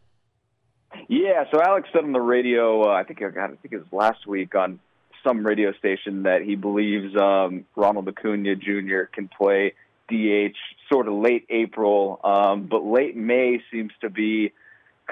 Yeah, 1.07 1.45
so 1.51 1.59
Alex 1.61 1.89
said 1.91 2.03
on 2.03 2.11
the 2.11 2.21
radio, 2.21 2.83
uh, 2.83 2.93
I 2.93 3.03
think 3.03 3.23
I 3.23 3.29
got, 3.29 3.45
I 3.45 3.55
think 3.55 3.73
it 3.73 3.77
was 3.77 3.91
last 3.91 4.27
week 4.27 4.53
on 4.53 4.79
some 5.25 5.45
radio 5.45 5.73
station 5.73 6.23
that 6.23 6.43
he 6.43 6.55
believes 6.55 7.15
um, 7.19 7.65
Ronald 7.75 8.07
Acuna 8.07 8.55
Jr. 8.55 9.05
can 9.11 9.27
play 9.27 9.73
DH 10.09 10.55
sort 10.91 11.07
of 11.07 11.13
late 11.13 11.45
April, 11.49 12.19
um, 12.23 12.67
but 12.69 12.83
late 12.83 13.15
May 13.15 13.61
seems 13.71 13.91
to 14.01 14.09
be 14.09 14.51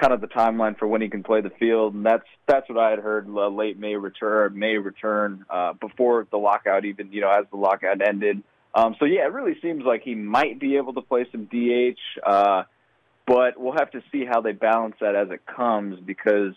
kind 0.00 0.12
of 0.12 0.20
the 0.20 0.26
timeline 0.26 0.78
for 0.78 0.86
when 0.86 1.00
he 1.00 1.08
can 1.08 1.22
play 1.22 1.40
the 1.40 1.50
field, 1.50 1.94
and 1.94 2.04
that's 2.04 2.26
that's 2.46 2.68
what 2.68 2.78
I 2.78 2.90
had 2.90 2.98
heard. 2.98 3.28
Uh, 3.28 3.48
late 3.48 3.78
May 3.78 3.96
return, 3.96 4.58
May 4.58 4.76
return 4.76 5.44
uh, 5.50 5.74
before 5.74 6.26
the 6.30 6.38
lockout, 6.38 6.84
even 6.84 7.12
you 7.12 7.20
know 7.20 7.30
as 7.30 7.46
the 7.50 7.56
lockout 7.56 8.06
ended. 8.06 8.42
Um, 8.74 8.96
so 8.98 9.04
yeah, 9.04 9.26
it 9.26 9.32
really 9.32 9.58
seems 9.60 9.84
like 9.84 10.02
he 10.02 10.14
might 10.14 10.58
be 10.58 10.76
able 10.76 10.94
to 10.94 11.02
play 11.02 11.26
some 11.30 11.44
DH, 11.44 11.98
uh, 12.24 12.62
but 13.26 13.58
we'll 13.58 13.74
have 13.74 13.90
to 13.90 14.02
see 14.10 14.24
how 14.24 14.40
they 14.40 14.52
balance 14.52 14.96
that 15.00 15.14
as 15.14 15.30
it 15.30 15.44
comes 15.46 16.00
because 16.00 16.54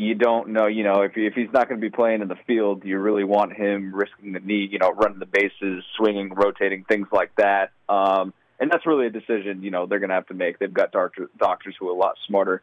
you 0.00 0.14
don't 0.14 0.48
know, 0.48 0.66
you 0.66 0.82
know, 0.82 1.02
if 1.02 1.12
if 1.16 1.34
he's 1.34 1.52
not 1.52 1.68
going 1.68 1.80
to 1.80 1.86
be 1.86 1.94
playing 1.94 2.22
in 2.22 2.28
the 2.28 2.38
field, 2.46 2.82
do 2.82 2.88
you 2.88 2.98
really 2.98 3.24
want 3.24 3.52
him 3.52 3.94
risking 3.94 4.32
the 4.32 4.40
knee, 4.40 4.66
you 4.70 4.78
know, 4.78 4.90
running 4.90 5.18
the 5.18 5.26
bases, 5.26 5.84
swinging, 5.96 6.32
rotating, 6.34 6.84
things 6.84 7.08
like 7.12 7.32
that? 7.36 7.72
Um, 7.88 8.32
and 8.58 8.70
that's 8.70 8.86
really 8.86 9.06
a 9.06 9.10
decision, 9.10 9.62
you 9.62 9.70
know, 9.70 9.86
they're 9.86 9.98
going 9.98 10.10
to 10.10 10.14
have 10.14 10.26
to 10.28 10.34
make. 10.34 10.58
They've 10.58 10.72
got 10.72 10.92
doctor, 10.92 11.30
doctors 11.38 11.74
who 11.78 11.88
are 11.88 11.92
a 11.92 11.96
lot 11.96 12.16
smarter 12.26 12.62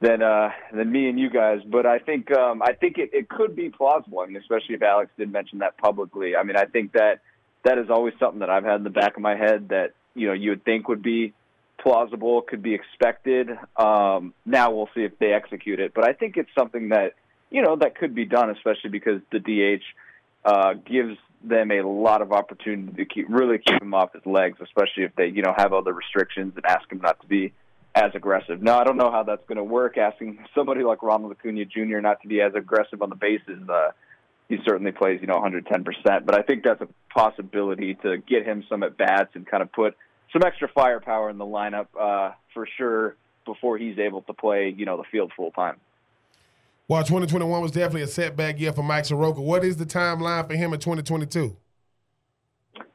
than 0.00 0.22
uh, 0.22 0.50
than 0.72 0.90
me 0.90 1.08
and 1.08 1.18
you 1.18 1.28
guys, 1.28 1.60
but 1.66 1.84
I 1.84 1.98
think 1.98 2.30
um, 2.32 2.62
I 2.62 2.72
think 2.72 2.96
it, 2.96 3.10
it 3.12 3.28
could 3.28 3.54
be 3.54 3.68
plausible. 3.68 4.20
I 4.20 4.26
mean, 4.26 4.36
especially 4.36 4.74
if 4.74 4.82
Alex 4.82 5.10
did 5.18 5.30
mention 5.30 5.58
that 5.58 5.76
publicly. 5.76 6.34
I 6.34 6.44
mean, 6.44 6.56
I 6.56 6.64
think 6.64 6.92
that 6.92 7.20
that 7.64 7.76
is 7.76 7.90
always 7.90 8.14
something 8.18 8.40
that 8.40 8.48
I've 8.48 8.64
had 8.64 8.76
in 8.76 8.84
the 8.84 8.90
back 8.90 9.16
of 9.16 9.22
my 9.22 9.36
head 9.36 9.68
that 9.68 9.92
you 10.14 10.28
know 10.28 10.32
you 10.32 10.50
would 10.50 10.64
think 10.64 10.88
would 10.88 11.02
be 11.02 11.34
plausible, 11.82 12.42
could 12.42 12.62
be 12.62 12.74
expected. 12.74 13.50
Um, 13.76 14.34
now 14.44 14.70
we'll 14.72 14.88
see 14.94 15.02
if 15.02 15.18
they 15.18 15.32
execute 15.32 15.80
it, 15.80 15.92
but 15.94 16.04
I 16.04 16.12
think 16.12 16.36
it's 16.36 16.50
something 16.56 16.90
that 16.90 17.14
you 17.50 17.62
know 17.62 17.76
that 17.76 17.96
could 17.96 18.14
be 18.14 18.24
done, 18.24 18.50
especially 18.50 18.90
because 18.90 19.20
the 19.32 19.40
DH 19.40 19.82
uh, 20.44 20.74
gives 20.74 21.16
them 21.42 21.70
a 21.70 21.82
lot 21.82 22.22
of 22.22 22.32
opportunity 22.32 22.92
to 22.92 23.04
keep 23.04 23.26
really 23.28 23.58
keep 23.58 23.80
him 23.82 23.94
off 23.94 24.12
his 24.12 24.24
legs, 24.26 24.58
especially 24.62 25.04
if 25.04 25.14
they 25.16 25.26
you 25.26 25.42
know 25.42 25.54
have 25.56 25.72
other 25.72 25.92
restrictions 25.92 26.52
and 26.56 26.64
ask 26.66 26.90
him 26.90 27.00
not 27.00 27.20
to 27.20 27.26
be 27.26 27.52
as 27.94 28.12
aggressive. 28.14 28.62
Now 28.62 28.80
I 28.80 28.84
don't 28.84 28.96
know 28.96 29.10
how 29.10 29.24
that's 29.24 29.46
going 29.48 29.58
to 29.58 29.64
work. 29.64 29.98
Asking 29.98 30.38
somebody 30.54 30.82
like 30.82 31.02
Ronald 31.02 31.32
Acuna 31.32 31.64
Jr. 31.64 32.00
not 32.00 32.22
to 32.22 32.28
be 32.28 32.40
as 32.40 32.54
aggressive 32.54 33.02
on 33.02 33.10
the 33.10 33.16
bases. 33.16 33.68
Uh, 33.68 33.90
he 34.48 34.56
certainly 34.64 34.90
plays, 34.90 35.20
you 35.20 35.28
know, 35.28 35.36
110%. 35.36 35.84
But 36.26 36.36
I 36.36 36.42
think 36.42 36.64
that's 36.64 36.80
a 36.80 36.88
possibility 37.08 37.94
to 38.02 38.18
get 38.18 38.44
him 38.44 38.64
some 38.68 38.82
at 38.82 38.96
bats 38.96 39.30
and 39.34 39.46
kind 39.46 39.62
of 39.62 39.70
put 39.70 39.96
some 40.32 40.42
extra 40.44 40.68
firepower 40.68 41.30
in 41.30 41.38
the 41.38 41.44
lineup 41.44 41.86
uh, 41.98 42.32
for 42.54 42.66
sure 42.76 43.16
before 43.44 43.78
he's 43.78 43.98
able 43.98 44.22
to 44.22 44.32
play, 44.32 44.74
you 44.76 44.84
know, 44.84 44.96
the 44.96 45.04
field 45.10 45.32
full 45.36 45.50
time. 45.50 45.76
Well, 46.88 47.02
2021 47.02 47.62
was 47.62 47.70
definitely 47.70 48.02
a 48.02 48.08
setback 48.08 48.58
year 48.58 48.72
for 48.72 48.82
Mike 48.82 49.04
Soroka. 49.04 49.40
What 49.40 49.64
is 49.64 49.76
the 49.76 49.86
timeline 49.86 50.48
for 50.48 50.54
him 50.54 50.72
in 50.72 50.80
2022? 50.80 51.56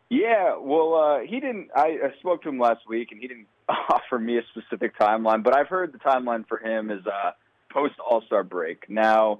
Yeah, 0.09 0.57
well, 0.59 0.93
uh, 0.93 1.19
he 1.25 1.39
didn't. 1.39 1.69
I, 1.75 1.97
I 2.03 2.19
spoke 2.19 2.43
to 2.43 2.49
him 2.49 2.59
last 2.59 2.87
week, 2.87 3.11
and 3.11 3.21
he 3.21 3.27
didn't 3.27 3.47
offer 3.69 4.19
me 4.19 4.37
a 4.37 4.41
specific 4.51 4.97
timeline. 4.97 5.43
But 5.43 5.55
I've 5.55 5.67
heard 5.67 5.93
the 5.93 5.97
timeline 5.97 6.47
for 6.47 6.57
him 6.57 6.91
is 6.91 7.05
uh, 7.07 7.31
post 7.71 7.95
All 7.99 8.21
Star 8.25 8.43
break. 8.43 8.89
Now, 8.89 9.39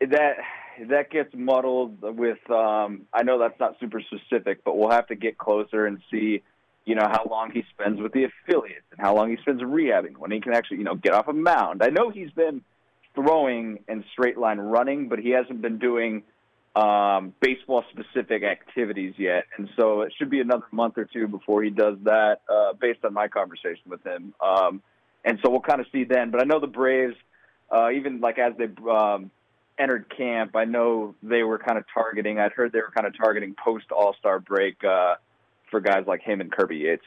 that 0.00 0.36
that 0.88 1.10
gets 1.10 1.34
muddled 1.34 2.02
with. 2.02 2.38
Um, 2.50 3.02
I 3.12 3.22
know 3.22 3.38
that's 3.38 3.58
not 3.58 3.76
super 3.80 4.00
specific, 4.00 4.64
but 4.64 4.76
we'll 4.76 4.90
have 4.90 5.06
to 5.08 5.16
get 5.16 5.38
closer 5.38 5.86
and 5.86 6.00
see. 6.10 6.42
You 6.86 6.94
know 6.94 7.06
how 7.08 7.26
long 7.30 7.50
he 7.52 7.62
spends 7.70 8.00
with 8.00 8.12
the 8.12 8.24
affiliates 8.24 8.86
and 8.90 9.00
how 9.00 9.14
long 9.14 9.30
he 9.30 9.36
spends 9.42 9.62
rehabbing 9.62 10.16
when 10.16 10.30
he 10.30 10.40
can 10.40 10.54
actually, 10.54 10.78
you 10.78 10.84
know, 10.84 10.94
get 10.94 11.12
off 11.12 11.28
a 11.28 11.32
mound. 11.32 11.82
I 11.82 11.88
know 11.88 12.10
he's 12.10 12.30
been 12.30 12.62
throwing 13.14 13.80
and 13.88 14.04
straight 14.12 14.38
line 14.38 14.58
running, 14.58 15.08
but 15.08 15.18
he 15.18 15.30
hasn't 15.30 15.60
been 15.60 15.78
doing 15.78 16.22
um, 16.76 17.34
baseball 17.40 17.84
specific 17.90 18.42
activities 18.42 19.14
yet. 19.18 19.44
And 19.56 19.68
so 19.78 20.02
it 20.02 20.12
should 20.16 20.30
be 20.30 20.40
another 20.40 20.66
month 20.70 20.98
or 20.98 21.04
two 21.04 21.26
before 21.26 21.62
he 21.62 21.70
does 21.70 21.96
that, 22.04 22.40
uh, 22.48 22.72
based 22.74 23.04
on 23.04 23.12
my 23.12 23.28
conversation 23.28 23.82
with 23.88 24.04
him. 24.04 24.34
Um, 24.40 24.82
and 25.24 25.38
so 25.42 25.50
we'll 25.50 25.60
kind 25.60 25.80
of 25.80 25.86
see 25.92 26.04
then. 26.04 26.30
But 26.30 26.40
I 26.40 26.44
know 26.44 26.60
the 26.60 26.66
Braves, 26.66 27.16
uh, 27.70 27.90
even 27.90 28.20
like 28.20 28.38
as 28.38 28.54
they 28.56 28.68
um, 28.90 29.30
entered 29.78 30.06
camp, 30.16 30.54
I 30.54 30.64
know 30.64 31.14
they 31.22 31.42
were 31.42 31.58
kind 31.58 31.78
of 31.78 31.84
targeting, 31.92 32.38
I'd 32.38 32.52
heard 32.52 32.72
they 32.72 32.80
were 32.80 32.92
kind 32.94 33.06
of 33.06 33.16
targeting 33.16 33.54
post 33.62 33.90
All 33.90 34.14
Star 34.18 34.38
break 34.38 34.82
uh, 34.84 35.16
for 35.70 35.80
guys 35.80 36.04
like 36.06 36.22
him 36.22 36.40
and 36.40 36.50
Kirby 36.50 36.76
Yates. 36.76 37.04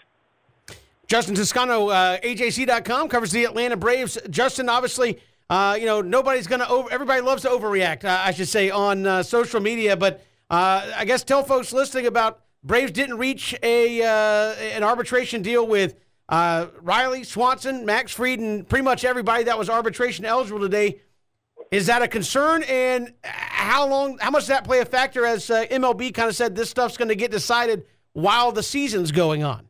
Justin 1.07 1.35
Toscano, 1.35 1.90
uh, 1.90 2.18
AJC.com 2.22 3.07
covers 3.10 3.31
the 3.31 3.44
Atlanta 3.44 3.77
Braves. 3.77 4.18
Justin, 4.30 4.69
obviously, 4.69 5.19
uh, 5.49 5.77
you 5.80 5.85
know, 5.85 6.02
nobody's 6.02 6.48
going 6.48 6.61
to 6.61 6.68
over, 6.68 6.91
everybody 6.91 7.22
loves 7.22 7.44
to 7.44 7.49
overreact, 7.49 8.06
uh, 8.06 8.22
I 8.23 8.31
should 8.31 8.48
say, 8.48 8.69
on 8.72 9.06
uh, 9.06 9.22
social 9.22 9.60
media. 9.60 9.95
But 9.95 10.26
uh, 10.49 10.91
I 10.95 11.06
guess 11.06 11.23
tell 11.23 11.44
folks 11.44 11.73
listening 11.73 12.07
about 12.07 12.41
Braves 12.64 12.91
didn't 12.91 13.18
reach 13.18 13.53
a 13.61 14.02
uh, 14.02 14.56
an 14.56 14.84
arbitration 14.84 15.41
deal 15.41 15.68
with 15.68 15.95
uh, 16.30 16.68
Riley, 16.81 17.23
Swanson, 17.23 17.85
Max 17.85 18.14
Fried, 18.14 18.40
and 18.40 18.68
pretty 18.68 18.84
much 18.84 19.03
everybody 19.03 19.44
that 19.44 19.60
was 19.60 19.69
arbitration 19.69 20.26
eligible 20.26 20.61
today. 20.61 21.02
Is 21.72 21.88
that 21.88 22.02
a 22.02 22.07
concern? 22.07 22.64
And 22.64 23.14
how 23.23 23.88
long, 23.88 24.18
how 24.19 24.31
much 24.31 24.44
does 24.44 24.48
that 24.49 24.64
play 24.64 24.80
a 24.80 24.85
factor 24.85 25.26
as 25.26 25.48
MLB 25.48 26.14
kind 26.14 26.30
of 26.30 26.35
said 26.35 26.56
this 26.56 26.69
stuff's 26.69 26.98
going 26.98 27.10
to 27.10 27.15
get 27.15 27.31
decided 27.31 27.85
while 28.14 28.52
the 28.52 28.64
season's 28.64 29.11
going 29.11 29.44
on? 29.44 29.68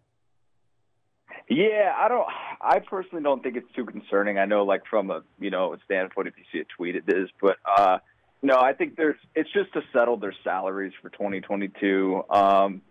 Yeah, 1.49 1.94
I 1.98 2.07
don't. 2.07 2.28
I 2.61 2.80
personally 2.80 3.24
don't 3.24 3.44
think 3.44 3.57
it's 3.57 3.72
too 3.76 3.86
concerning. 3.86 4.38
I 4.38 4.45
know, 4.45 4.64
like 4.64 4.84
from 4.90 5.11
a 5.11 5.22
you 5.40 5.49
know 5.49 5.76
standpoint, 5.86 6.28
if 6.28 6.36
you 6.38 6.44
see 6.52 6.60
a 6.60 6.65
tweet, 6.78 6.95
it 6.95 7.03
is. 7.07 7.30
But 7.41 7.57
uh, 7.78 7.98
no, 8.41 8.57
I 8.57 8.74
think 8.74 8.95
there's. 8.95 9.18
It's 9.36 9.52
just 9.52 9.74
to 9.74 9.82
settle 9.91 10.18
their 10.18 10.34
salaries 10.44 10.94
for 11.02 11.10
2022. 11.10 12.24
Um, 12.30 12.82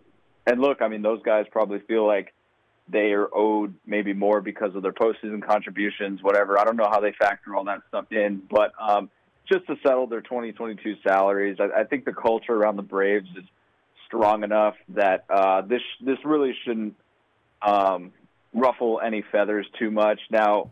and 0.45 0.61
look, 0.61 0.81
I 0.81 0.87
mean, 0.87 1.01
those 1.01 1.21
guys 1.23 1.45
probably 1.51 1.79
feel 1.79 2.05
like 2.05 2.33
they 2.89 3.13
are 3.13 3.27
owed 3.33 3.73
maybe 3.85 4.13
more 4.13 4.41
because 4.41 4.75
of 4.75 4.83
their 4.83 4.93
postseason 4.93 5.45
contributions, 5.45 6.21
whatever. 6.21 6.59
I 6.59 6.63
don't 6.63 6.75
know 6.75 6.89
how 6.89 6.99
they 6.99 7.13
factor 7.17 7.55
all 7.55 7.63
that 7.65 7.81
stuff 7.87 8.05
in, 8.11 8.41
but 8.51 8.73
um, 8.79 9.09
just 9.51 9.65
to 9.67 9.75
settle 9.85 10.07
their 10.07 10.21
2022 10.21 10.95
salaries, 11.07 11.57
I, 11.59 11.81
I 11.81 11.83
think 11.85 12.05
the 12.05 12.13
culture 12.13 12.53
around 12.53 12.75
the 12.75 12.83
Braves 12.83 13.29
is 13.37 13.45
strong 14.13 14.43
enough 14.43 14.75
that 14.89 15.25
uh, 15.29 15.61
this 15.61 15.81
this 16.01 16.17
really 16.23 16.53
shouldn't. 16.63 16.95
Um, 17.61 18.11
ruffle 18.53 19.01
any 19.03 19.23
feathers 19.31 19.67
too 19.79 19.91
much. 19.91 20.19
Now, 20.29 20.69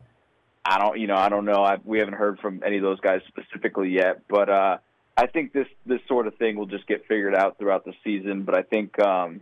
I 0.64 0.78
don't, 0.80 1.00
you 1.00 1.08
know, 1.08 1.16
I 1.16 1.30
don't 1.30 1.46
know. 1.46 1.64
I, 1.64 1.78
we 1.84 2.00
haven't 2.00 2.14
heard 2.14 2.40
from 2.40 2.62
any 2.66 2.78
of 2.78 2.84
those 2.84 3.00
guys 3.00 3.22
specifically 3.28 3.90
yet, 3.90 4.22
but 4.30 4.50
uh, 4.50 4.78
I 5.18 5.28
think 5.28 5.54
this 5.54 5.68
this 5.86 6.00
sort 6.08 6.28
of 6.28 6.36
thing 6.36 6.56
will 6.56 6.68
just 6.68 6.88
get 6.88 7.08
figured 7.08 7.36
out 7.36 7.58
throughout 7.58 7.86
the 7.86 7.94
season. 8.04 8.44
But 8.44 8.56
I 8.56 8.62
think 8.62 9.00
um, 9.00 9.42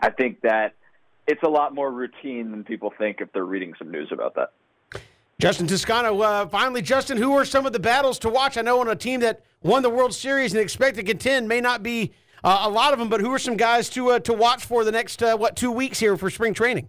I 0.00 0.10
think 0.10 0.42
that 0.42 0.74
it's 1.26 1.42
a 1.42 1.48
lot 1.48 1.74
more 1.74 1.90
routine 1.90 2.50
than 2.50 2.64
people 2.64 2.92
think 2.96 3.20
if 3.20 3.32
they're 3.32 3.44
reading 3.44 3.72
some 3.78 3.90
news 3.90 4.10
about 4.12 4.34
that. 4.34 4.50
Justin 5.40 5.66
Toscano, 5.66 6.20
uh, 6.20 6.46
finally, 6.46 6.80
Justin, 6.80 7.16
who 7.16 7.32
are 7.32 7.44
some 7.44 7.66
of 7.66 7.72
the 7.72 7.80
battles 7.80 8.18
to 8.20 8.28
watch? 8.28 8.56
I 8.56 8.62
know 8.62 8.80
on 8.80 8.88
a 8.88 8.94
team 8.94 9.20
that 9.20 9.42
won 9.62 9.82
the 9.82 9.90
World 9.90 10.14
Series 10.14 10.52
and 10.52 10.60
expect 10.60 10.96
to 10.96 11.02
contend 11.02 11.48
may 11.48 11.60
not 11.60 11.82
be 11.82 12.12
uh, 12.44 12.60
a 12.62 12.70
lot 12.70 12.92
of 12.92 12.98
them, 12.98 13.08
but 13.08 13.20
who 13.20 13.32
are 13.32 13.38
some 13.38 13.56
guys 13.56 13.88
to 13.90 14.10
uh, 14.10 14.18
to 14.20 14.34
watch 14.34 14.64
for 14.64 14.84
the 14.84 14.92
next 14.92 15.22
uh, 15.22 15.36
what 15.36 15.56
two 15.56 15.72
weeks 15.72 15.98
here 15.98 16.16
for 16.16 16.28
spring 16.30 16.52
training? 16.52 16.88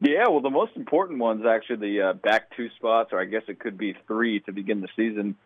Yeah, 0.00 0.26
well, 0.28 0.40
the 0.40 0.50
most 0.50 0.72
important 0.74 1.20
one's 1.20 1.46
actually 1.46 1.76
the 1.76 2.02
uh, 2.02 2.12
back 2.14 2.56
two 2.56 2.68
spots, 2.76 3.10
or 3.12 3.20
I 3.20 3.24
guess 3.24 3.42
it 3.46 3.60
could 3.60 3.78
be 3.78 3.94
three 4.08 4.40
to 4.40 4.52
begin 4.52 4.80
the 4.80 4.88
season 4.96 5.36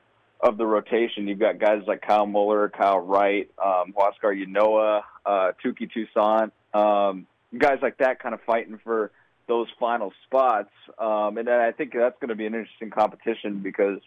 of 0.40 0.56
the 0.56 0.64
rotation. 0.64 1.28
You've 1.28 1.38
got 1.38 1.58
guys 1.58 1.82
like 1.86 2.00
Kyle 2.00 2.26
Muller, 2.26 2.70
Kyle 2.70 3.00
Wright, 3.00 3.50
um, 3.62 3.92
Huascar 3.92 4.32
Ynoa, 4.34 5.02
uh, 5.26 5.52
Touki 5.62 5.90
Toussaint, 5.92 6.52
um, 6.72 7.26
guys 7.58 7.80
like 7.82 7.98
that 7.98 8.20
kind 8.20 8.34
of 8.34 8.40
fighting 8.46 8.78
for 8.82 9.10
those 9.48 9.66
final 9.78 10.12
spots. 10.26 10.70
Um, 10.98 11.38
and 11.38 11.48
I 11.48 11.72
think 11.72 11.92
that's 11.92 12.18
going 12.20 12.28
to 12.28 12.34
be 12.34 12.46
an 12.46 12.54
interesting 12.54 12.90
competition 12.90 13.60
because 13.62 14.00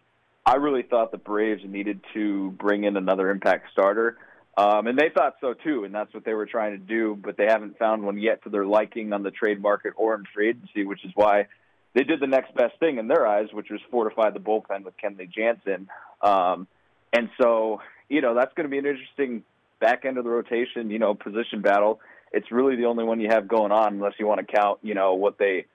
I 0.46 0.56
really 0.56 0.84
thought 0.84 1.12
the 1.12 1.18
Braves 1.18 1.62
needed 1.66 2.02
to 2.14 2.52
bring 2.52 2.86
in 2.86 2.98
another 2.98 3.30
impact 3.30 3.72
starter. 3.72 4.18
Um, 4.60 4.88
and 4.88 4.98
they 4.98 5.10
thought 5.10 5.36
so 5.40 5.54
too, 5.54 5.86
and 5.86 5.96
that's 5.96 6.14
what 6.14 6.26
they 6.26 6.34
were 6.34 6.46
trying 6.46 6.74
to 6.74 6.78
do, 6.78 7.18
but 7.24 7.38
they 7.38 7.46
haven't 7.46 7.80
found 7.80 8.04
one 8.04 8.18
yet 8.18 8.44
to 8.44 8.50
their 8.50 8.66
liking 8.66 9.14
on 9.14 9.24
the 9.24 9.32
trade 9.32 9.62
market 9.62 9.94
or 9.96 10.16
in 10.16 10.26
free 10.34 10.50
agency, 10.50 10.84
which 10.84 11.06
is 11.06 11.12
why 11.16 11.48
they 11.94 12.04
did 12.04 12.20
the 12.20 12.28
next 12.28 12.54
best 12.56 12.78
thing 12.78 12.98
in 12.98 13.08
their 13.08 13.26
eyes, 13.26 13.48
which 13.54 13.70
was 13.70 13.80
fortify 13.90 14.32
the 14.32 14.40
bullpen 14.40 14.84
with 14.84 14.96
Kenley 15.02 15.32
Jansen. 15.32 15.88
Um, 16.22 16.68
and 17.14 17.30
so, 17.42 17.80
you 18.10 18.20
know, 18.20 18.36
that's 18.36 18.54
going 18.54 18.66
to 18.66 18.70
be 18.70 18.80
an 18.80 18.86
interesting 18.86 19.46
back 19.80 20.04
end 20.04 20.18
of 20.18 20.26
the 20.26 20.30
rotation, 20.30 20.90
you 20.90 21.00
know, 21.00 21.14
position 21.16 21.62
battle. 21.62 22.02
It's 22.34 22.52
really 22.52 22.76
the 22.76 22.86
only 22.86 23.06
one 23.06 23.22
you 23.22 23.30
have 23.30 23.48
going 23.48 23.72
on, 23.72 23.94
unless 23.94 24.16
you 24.20 24.28
want 24.28 24.46
to 24.46 24.54
count, 24.54 24.80
you 24.82 24.94
know, 24.94 25.14
what 25.14 25.38
they 25.38 25.68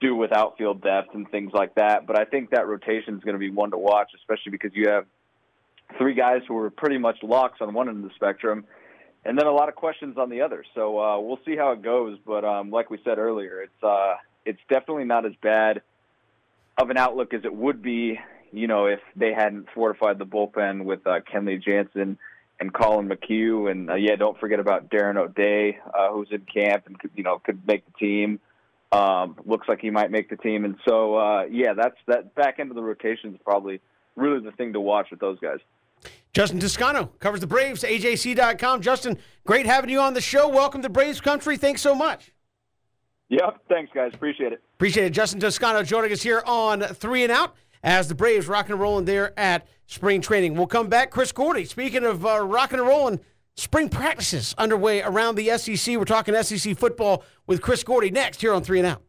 do 0.00 0.16
with 0.16 0.32
outfield 0.32 0.82
depth 0.82 1.14
and 1.14 1.30
things 1.30 1.52
like 1.54 1.76
that. 1.76 2.04
But 2.04 2.18
I 2.18 2.24
think 2.24 2.50
that 2.50 2.66
rotation 2.66 3.14
is 3.14 3.22
going 3.22 3.34
to 3.34 3.38
be 3.38 3.50
one 3.50 3.70
to 3.70 3.78
watch, 3.78 4.10
especially 4.16 4.50
because 4.50 4.72
you 4.74 4.88
have 4.88 5.06
three 5.98 6.14
guys 6.14 6.42
who 6.46 6.54
were 6.54 6.70
pretty 6.70 6.98
much 6.98 7.18
locks 7.22 7.58
on 7.60 7.72
one 7.74 7.88
end 7.88 8.04
of 8.04 8.10
the 8.10 8.14
spectrum, 8.14 8.64
and 9.24 9.38
then 9.38 9.46
a 9.46 9.52
lot 9.52 9.68
of 9.68 9.74
questions 9.74 10.16
on 10.18 10.30
the 10.30 10.42
other. 10.42 10.64
So 10.74 10.98
uh, 10.98 11.18
we'll 11.20 11.40
see 11.44 11.56
how 11.56 11.72
it 11.72 11.82
goes. 11.82 12.18
But 12.26 12.44
um, 12.44 12.70
like 12.70 12.90
we 12.90 12.98
said 13.04 13.18
earlier, 13.18 13.62
it's 13.62 13.82
uh, 13.82 14.14
it's 14.44 14.60
definitely 14.68 15.04
not 15.04 15.26
as 15.26 15.32
bad 15.42 15.82
of 16.78 16.90
an 16.90 16.96
outlook 16.96 17.32
as 17.34 17.44
it 17.44 17.54
would 17.54 17.82
be, 17.82 18.18
you 18.52 18.66
know, 18.66 18.86
if 18.86 19.00
they 19.16 19.32
hadn't 19.32 19.68
fortified 19.74 20.18
the 20.18 20.26
bullpen 20.26 20.84
with 20.84 21.06
uh, 21.06 21.20
Kenley 21.20 21.62
Jansen 21.62 22.18
and 22.60 22.72
Collin 22.72 23.08
McHugh, 23.08 23.70
and 23.70 23.90
uh, 23.90 23.94
yeah, 23.94 24.16
don't 24.16 24.38
forget 24.38 24.60
about 24.60 24.90
Darren 24.90 25.16
O'Day, 25.16 25.78
uh, 25.92 26.12
who's 26.12 26.28
in 26.30 26.42
camp 26.42 26.84
and 26.86 26.98
could, 26.98 27.10
you 27.16 27.22
know 27.22 27.38
could 27.38 27.66
make 27.66 27.84
the 27.86 27.92
team. 27.98 28.40
Um, 28.92 29.36
looks 29.44 29.68
like 29.68 29.80
he 29.80 29.90
might 29.90 30.12
make 30.12 30.30
the 30.30 30.36
team, 30.36 30.64
and 30.64 30.76
so 30.86 31.16
uh, 31.16 31.44
yeah, 31.50 31.74
that's 31.74 31.96
that 32.06 32.34
back 32.34 32.60
end 32.60 32.70
of 32.70 32.76
the 32.76 32.82
rotation 32.82 33.34
is 33.34 33.40
probably 33.44 33.80
really 34.16 34.40
the 34.40 34.52
thing 34.52 34.72
to 34.72 34.80
watch 34.80 35.08
with 35.10 35.20
those 35.20 35.38
guys. 35.40 35.58
Justin 36.32 36.58
Toscano 36.58 37.06
covers 37.20 37.40
the 37.40 37.46
Braves, 37.46 37.82
AJC.com. 37.84 38.80
Justin, 38.80 39.18
great 39.44 39.66
having 39.66 39.88
you 39.90 40.00
on 40.00 40.14
the 40.14 40.20
show. 40.20 40.48
Welcome 40.48 40.82
to 40.82 40.88
Braves 40.88 41.20
Country. 41.20 41.56
Thanks 41.56 41.80
so 41.80 41.94
much. 41.94 42.32
Yep. 43.28 43.60
Thanks, 43.68 43.90
guys. 43.94 44.12
Appreciate 44.14 44.52
it. 44.52 44.62
Appreciate 44.74 45.06
it. 45.06 45.10
Justin 45.10 45.40
Toscano 45.40 45.82
joining 45.82 46.12
us 46.12 46.22
here 46.22 46.42
on 46.46 46.82
Three 46.82 47.22
and 47.22 47.32
Out 47.32 47.54
as 47.82 48.08
the 48.08 48.14
Braves 48.14 48.48
rock 48.48 48.68
and 48.68 48.80
rolling 48.80 49.04
there 49.04 49.38
at 49.38 49.66
spring 49.86 50.20
training. 50.20 50.54
We'll 50.54 50.66
come 50.66 50.88
back. 50.88 51.10
Chris 51.10 51.32
Gordy, 51.32 51.64
speaking 51.64 52.04
of 52.04 52.26
uh, 52.26 52.40
rocking 52.44 52.78
and 52.78 52.88
rolling, 52.88 53.20
spring 53.56 53.88
practices 53.88 54.54
underway 54.58 55.02
around 55.02 55.36
the 55.36 55.56
SEC. 55.56 55.96
We're 55.96 56.04
talking 56.04 56.34
SEC 56.42 56.76
football 56.76 57.24
with 57.46 57.62
Chris 57.62 57.84
Gordy 57.84 58.10
next 58.10 58.40
here 58.40 58.52
on 58.52 58.62
Three 58.62 58.78
and 58.78 58.88
Out. 58.88 59.02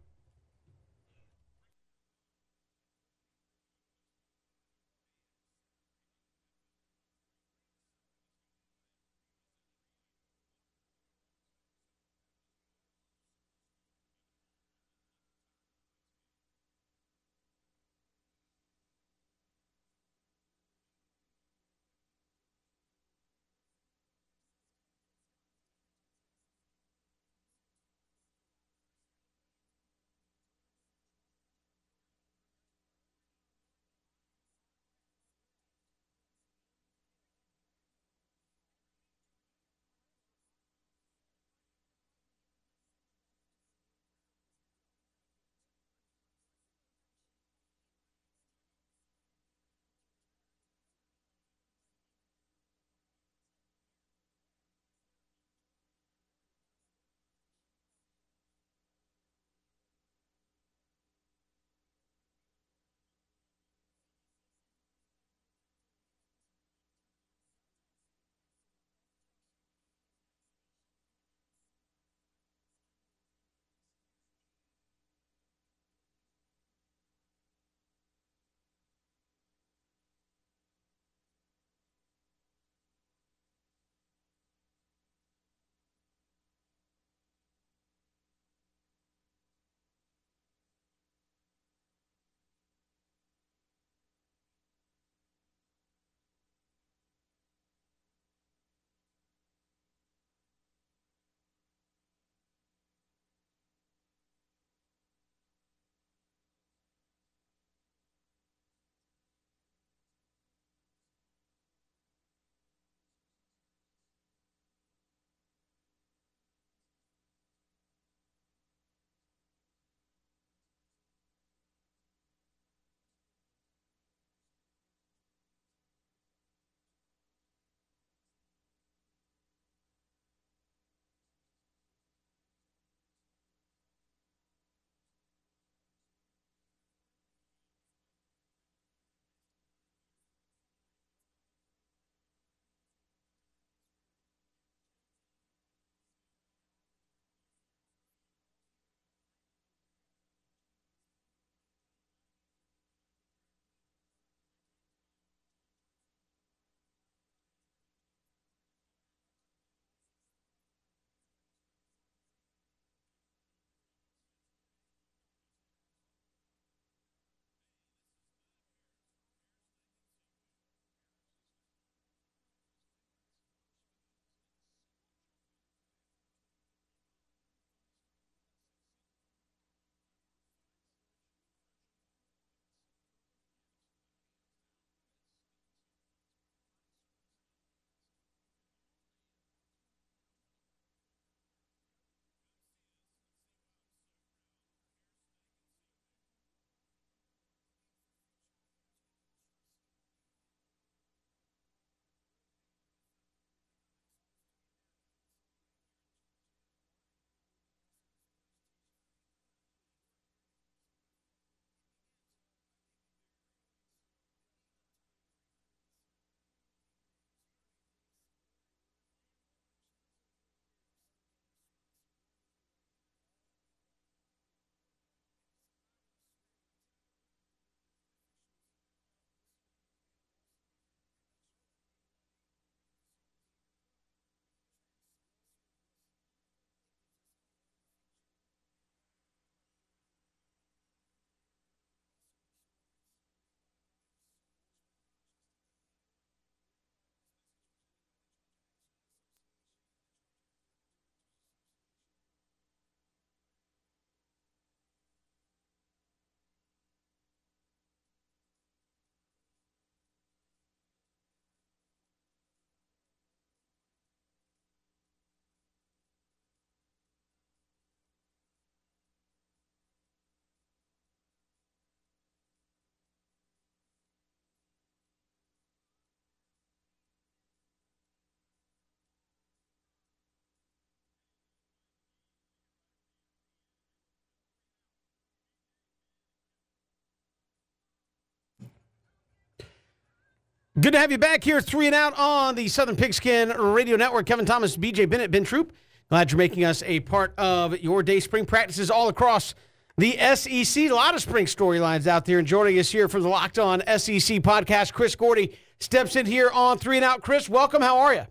Good 290.78 290.92
to 290.92 291.00
have 291.00 291.10
you 291.10 291.18
back 291.18 291.42
here, 291.42 291.62
three 291.62 291.86
and 291.86 291.96
out 291.96 292.20
on 292.20 292.56
the 292.56 292.68
Southern 292.68 292.98
Pigskin 292.98 293.48
Radio 293.48 293.96
Network. 293.96 294.26
Kevin 294.26 294.46
Thomas, 294.46 294.76
BJ 294.76 295.10
Bennett, 295.10 295.32
Ben 295.32 295.46
Troop. 295.46 295.72
Glad 296.10 296.32
you're 296.32 296.38
making 296.38 296.66
us 296.66 296.84
a 296.86 297.00
part 297.00 297.34
of 297.38 297.80
your 297.80 298.04
day. 298.04 298.20
Spring 298.20 298.46
practices 298.46 298.92
all 298.92 299.08
across 299.08 299.56
the 299.98 300.18
SEC. 300.36 300.84
A 300.84 300.94
lot 300.94 301.16
of 301.16 301.22
spring 301.22 301.46
storylines 301.46 302.08
out 302.08 302.26
there. 302.26 302.40
And 302.40 302.46
joining 302.48 302.78
us 302.78 302.92
here 302.92 303.08
from 303.08 303.22
the 303.22 303.30
Locked 303.30 303.58
On 303.58 303.80
SEC 303.80 304.42
podcast, 304.42 304.92
Chris 304.92 305.16
Gordy 305.16 305.58
steps 305.80 306.18
in 306.18 306.26
here 306.26 306.52
on 306.52 306.78
three 306.78 306.98
and 306.98 307.06
out. 307.06 307.22
Chris, 307.22 307.48
welcome. 307.48 307.82
How 307.82 308.00
are 308.00 308.14
you? 308.14 308.26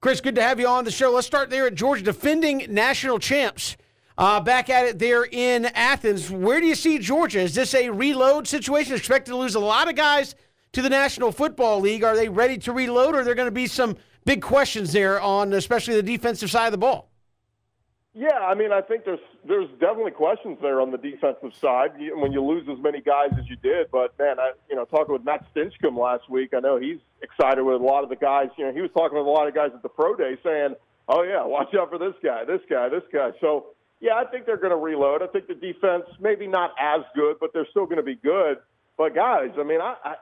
Chris, 0.00 0.20
good 0.20 0.34
to 0.34 0.42
have 0.42 0.58
you 0.58 0.66
on 0.66 0.84
the 0.84 0.90
show. 0.90 1.12
Let's 1.12 1.28
start 1.28 1.50
there 1.50 1.68
at 1.68 1.76
Georgia, 1.76 2.02
defending 2.02 2.66
national 2.68 3.20
champs. 3.20 3.76
Uh, 4.18 4.40
back 4.40 4.68
at 4.68 4.84
it 4.84 4.98
there 4.98 5.24
in 5.30 5.66
Athens. 5.66 6.28
Where 6.28 6.60
do 6.60 6.66
you 6.66 6.74
see 6.74 6.98
Georgia? 6.98 7.38
Is 7.38 7.54
this 7.54 7.72
a 7.72 7.88
reload 7.88 8.48
situation? 8.48 8.96
Expected 8.96 9.30
to 9.30 9.36
lose 9.36 9.54
a 9.54 9.60
lot 9.60 9.88
of 9.88 9.94
guys 9.94 10.34
to 10.72 10.82
the 10.82 10.90
National 10.90 11.30
Football 11.30 11.78
League. 11.78 12.02
Are 12.02 12.16
they 12.16 12.28
ready 12.28 12.58
to 12.58 12.72
reload, 12.72 13.14
or 13.14 13.20
are 13.20 13.24
there 13.24 13.36
going 13.36 13.46
to 13.46 13.52
be 13.52 13.68
some 13.68 13.96
big 14.24 14.42
questions 14.42 14.92
there 14.92 15.20
on 15.20 15.52
especially 15.52 15.94
the 15.94 16.02
defensive 16.02 16.50
side 16.50 16.66
of 16.66 16.72
the 16.72 16.78
ball? 16.78 17.10
Yeah, 18.12 18.38
I 18.40 18.56
mean, 18.56 18.72
I 18.72 18.80
think 18.80 19.04
there's 19.04 19.20
there's 19.46 19.70
definitely 19.78 20.10
questions 20.10 20.58
there 20.60 20.80
on 20.80 20.90
the 20.90 20.98
defensive 20.98 21.52
side 21.54 21.90
when 22.16 22.32
you 22.32 22.44
lose 22.44 22.68
as 22.68 22.82
many 22.82 23.00
guys 23.00 23.28
as 23.38 23.48
you 23.48 23.54
did. 23.54 23.88
But 23.92 24.18
man, 24.18 24.40
I 24.40 24.50
you 24.68 24.74
know 24.74 24.84
talking 24.84 25.12
with 25.12 25.22
Matt 25.22 25.46
Stinchcomb 25.54 25.96
last 25.96 26.28
week, 26.28 26.54
I 26.56 26.58
know 26.58 26.76
he's 26.76 26.98
excited 27.22 27.62
with 27.62 27.80
a 27.80 27.84
lot 27.84 28.02
of 28.02 28.10
the 28.10 28.16
guys. 28.16 28.48
You 28.56 28.66
know, 28.66 28.72
he 28.72 28.80
was 28.80 28.90
talking 28.90 29.16
with 29.16 29.28
a 29.28 29.30
lot 29.30 29.46
of 29.46 29.54
guys 29.54 29.70
at 29.72 29.84
the 29.84 29.88
pro 29.88 30.16
day, 30.16 30.36
saying, 30.42 30.74
"Oh 31.08 31.22
yeah, 31.22 31.46
watch 31.46 31.72
out 31.78 31.90
for 31.90 31.98
this 31.98 32.14
guy, 32.20 32.44
this 32.44 32.62
guy, 32.68 32.88
this 32.88 33.04
guy." 33.12 33.30
So 33.40 33.66
yeah, 34.00 34.14
I 34.14 34.24
think 34.30 34.46
they're 34.46 34.58
going 34.58 34.70
to 34.70 34.76
reload. 34.76 35.22
I 35.22 35.26
think 35.26 35.48
the 35.48 35.54
defense 35.54 36.04
maybe 36.20 36.46
not 36.46 36.70
as 36.78 37.00
good, 37.14 37.36
but 37.40 37.52
they're 37.52 37.66
still 37.70 37.84
going 37.84 37.96
to 37.98 38.02
be 38.02 38.14
good. 38.14 38.58
But 38.96 39.14
guys, 39.14 39.50
I 39.58 39.62
mean, 39.62 39.80
I, 39.80 39.94
I 40.04 40.14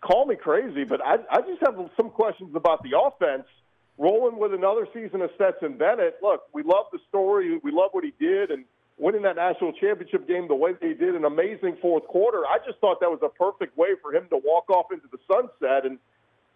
call 0.00 0.26
me 0.26 0.36
crazy, 0.36 0.84
but 0.84 1.00
I, 1.04 1.16
I 1.30 1.40
just 1.40 1.60
have 1.64 1.76
some 1.96 2.10
questions 2.10 2.54
about 2.54 2.82
the 2.82 2.98
offense. 2.98 3.44
Rolling 3.96 4.40
with 4.40 4.52
another 4.52 4.88
season 4.92 5.22
of 5.22 5.30
Stetson 5.36 5.78
Bennett. 5.78 6.16
Look, 6.20 6.42
we 6.52 6.64
love 6.64 6.86
the 6.90 6.98
story. 7.08 7.60
We 7.62 7.70
love 7.70 7.90
what 7.92 8.02
he 8.02 8.12
did, 8.18 8.50
and 8.50 8.64
winning 8.98 9.22
that 9.22 9.36
national 9.36 9.72
championship 9.74 10.26
game 10.26 10.48
the 10.48 10.54
way 10.54 10.72
they 10.80 10.94
did, 10.94 11.14
an 11.14 11.24
amazing 11.24 11.76
fourth 11.80 12.04
quarter. 12.08 12.42
I 12.44 12.58
just 12.66 12.78
thought 12.80 12.98
that 13.00 13.10
was 13.10 13.20
a 13.22 13.28
perfect 13.28 13.78
way 13.78 13.90
for 14.02 14.12
him 14.12 14.26
to 14.30 14.40
walk 14.44 14.68
off 14.68 14.86
into 14.90 15.06
the 15.12 15.18
sunset 15.30 15.86
and 15.86 15.98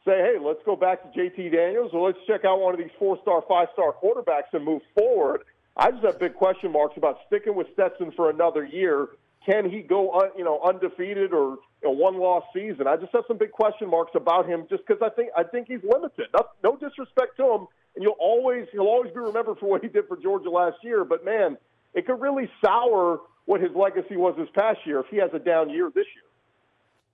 say, 0.04 0.18
"Hey, 0.18 0.38
let's 0.40 0.62
go 0.64 0.74
back 0.74 1.02
to 1.02 1.08
JT 1.16 1.50
Daniels, 1.50 1.92
or 1.94 2.08
let's 2.08 2.18
check 2.26 2.44
out 2.44 2.60
one 2.60 2.74
of 2.74 2.80
these 2.80 2.90
four-star, 2.98 3.42
five-star 3.48 3.94
quarterbacks 4.02 4.52
and 4.52 4.64
move 4.64 4.82
forward." 4.98 5.44
I 5.78 5.92
just 5.92 6.04
have 6.04 6.18
big 6.18 6.34
question 6.34 6.72
marks 6.72 6.96
about 6.96 7.18
sticking 7.28 7.54
with 7.54 7.68
Stetson 7.72 8.12
for 8.16 8.30
another 8.30 8.64
year. 8.64 9.08
Can 9.46 9.70
he 9.70 9.80
go, 9.80 10.12
un, 10.12 10.30
you 10.36 10.44
know, 10.44 10.60
undefeated 10.66 11.32
or 11.32 11.58
a 11.84 11.90
one-loss 11.90 12.42
season? 12.52 12.88
I 12.88 12.96
just 12.96 13.12
have 13.12 13.24
some 13.28 13.38
big 13.38 13.52
question 13.52 13.88
marks 13.88 14.12
about 14.14 14.48
him, 14.48 14.66
just 14.68 14.82
because 14.86 15.00
I 15.00 15.08
think 15.10 15.30
I 15.36 15.44
think 15.44 15.68
he's 15.68 15.82
limited. 15.88 16.26
No, 16.34 16.46
no 16.64 16.76
disrespect 16.76 17.36
to 17.36 17.44
him, 17.44 17.66
and 17.94 18.02
you'll 18.02 18.18
always 18.18 18.66
he'll 18.72 18.82
always 18.82 19.12
be 19.12 19.20
remembered 19.20 19.58
for 19.58 19.70
what 19.70 19.82
he 19.82 19.88
did 19.88 20.08
for 20.08 20.16
Georgia 20.16 20.50
last 20.50 20.78
year. 20.82 21.04
But 21.04 21.24
man, 21.24 21.56
it 21.94 22.06
could 22.06 22.20
really 22.20 22.50
sour 22.62 23.20
what 23.46 23.60
his 23.60 23.70
legacy 23.74 24.16
was 24.16 24.34
this 24.36 24.48
past 24.54 24.80
year 24.84 25.00
if 25.00 25.06
he 25.10 25.16
has 25.18 25.30
a 25.32 25.38
down 25.38 25.70
year 25.70 25.90
this 25.94 26.06
year. 26.14 26.27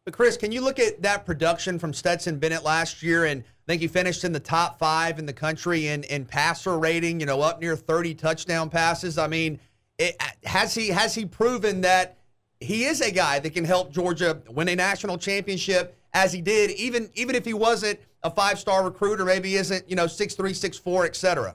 But 0.05 0.13
Chris, 0.13 0.37
can 0.37 0.53
you 0.53 0.61
look 0.61 0.79
at 0.79 1.01
that 1.01 1.25
production 1.25 1.79
from 1.79 1.95
Stetson 1.95 2.39
Bennett 2.39 2.63
last 2.63 3.03
year? 3.03 3.25
And 3.25 3.43
I 3.43 3.67
think 3.67 3.81
he 3.81 3.89
finished 3.89 4.23
in 4.23 4.33
the 4.33 4.41
top 4.41 4.79
five 4.79 5.19
in 5.19 5.25
the 5.25 5.33
country 5.33 5.89
in, 5.89 6.05
in 6.05 6.27
passer 6.27 6.79
rating, 6.79 7.21
you 7.21 7.27
know, 7.27 7.41
up 7.41 7.59
near 7.59 7.75
30 7.75 8.15
touchdown 8.15 8.69
passes. 8.69 9.17
I 9.17 9.29
mean, 9.29 9.59
it, 9.99 10.21
has 10.45 10.75
he 10.75 10.89
has 10.89 11.15
he 11.15 11.25
proven 11.25 11.81
that 11.83 12.19
he 12.61 12.85
is 12.85 13.01
a 13.01 13.11
guy 13.11 13.39
that 13.39 13.55
can 13.55 13.65
help 13.65 13.93
Georgia 13.93 14.43
win 14.51 14.69
a 14.69 14.77
national 14.77 15.17
championship 15.17 15.97
as 16.13 16.35
he 16.35 16.43
did, 16.43 16.73
even 16.73 17.09
even 17.15 17.35
if 17.35 17.47
he 17.47 17.55
wasn't 17.55 17.99
a 18.23 18.31
five 18.31 18.59
star 18.59 18.85
recruit 18.85 19.21
or 19.21 19.25
maybe 19.25 19.55
isn't, 19.55 19.89
you 19.89 19.97
know, 19.97 20.07
six 20.07 20.35
three, 20.35 20.53
six 20.53 20.77
four, 20.77 21.07
et 21.07 21.17
cetera? 21.17 21.55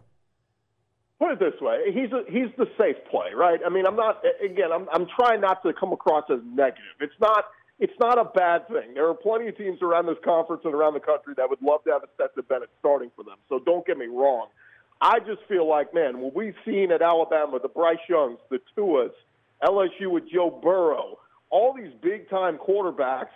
Put 1.20 1.34
it 1.34 1.40
this 1.40 1.60
way: 1.62 1.92
he's 1.94 2.12
a, 2.14 2.24
he's 2.28 2.50
the 2.58 2.66
safe 2.80 2.96
play, 3.12 3.34
right? 3.36 3.60
I 3.64 3.70
mean, 3.70 3.86
I'm 3.86 3.98
not 3.98 4.24
again. 4.44 4.72
I'm 4.74 4.88
I'm 4.92 5.06
trying 5.20 5.42
not 5.42 5.62
to 5.64 5.74
come 5.74 5.92
across 5.92 6.24
as 6.32 6.40
negative. 6.56 6.96
It's 7.02 7.14
not 7.20 7.46
it's 7.80 7.94
not 8.00 8.18
a 8.18 8.26
bad 8.26 8.68
thing. 8.68 8.94
There 8.94 9.08
are 9.08 9.14
plenty 9.14 9.48
of 9.48 9.58
teams 9.58 9.82
around 9.82 10.06
this 10.06 10.18
conference 10.24 10.64
and 10.66 10.74
around 10.74 10.94
the 10.94 11.00
country 11.00 11.34
that 11.38 11.50
would 11.50 11.62
love 11.62 11.84
to 11.86 11.92
have 11.92 12.04
a 12.04 12.08
Stetson 12.16 12.44
Bennett 12.48 12.70
starting 12.80 13.10
for 13.16 13.24
them. 13.24 13.38
So 13.48 13.60
don't 13.60 13.86
get 13.88 13.98
me 13.98 14.08
wrong. 14.08 14.48
I 15.02 15.20
just 15.20 15.40
feel 15.48 15.68
like, 15.68 15.94
man, 15.94 16.20
what 16.20 16.36
we've 16.36 16.56
seen 16.66 16.92
at 16.92 17.02
Alabama, 17.02 17.60
the 17.62 17.70
Bryce 17.70 17.98
Youngs, 18.10 18.38
the 18.50 18.60
Tuas, 18.78 19.12
LSU 19.64 20.12
with 20.12 20.24
Joe 20.30 20.60
Burrow, 20.62 21.20
all 21.50 21.74
these 21.74 21.94
big 22.02 22.30
time 22.30 22.58
quarterbacks 22.58 23.32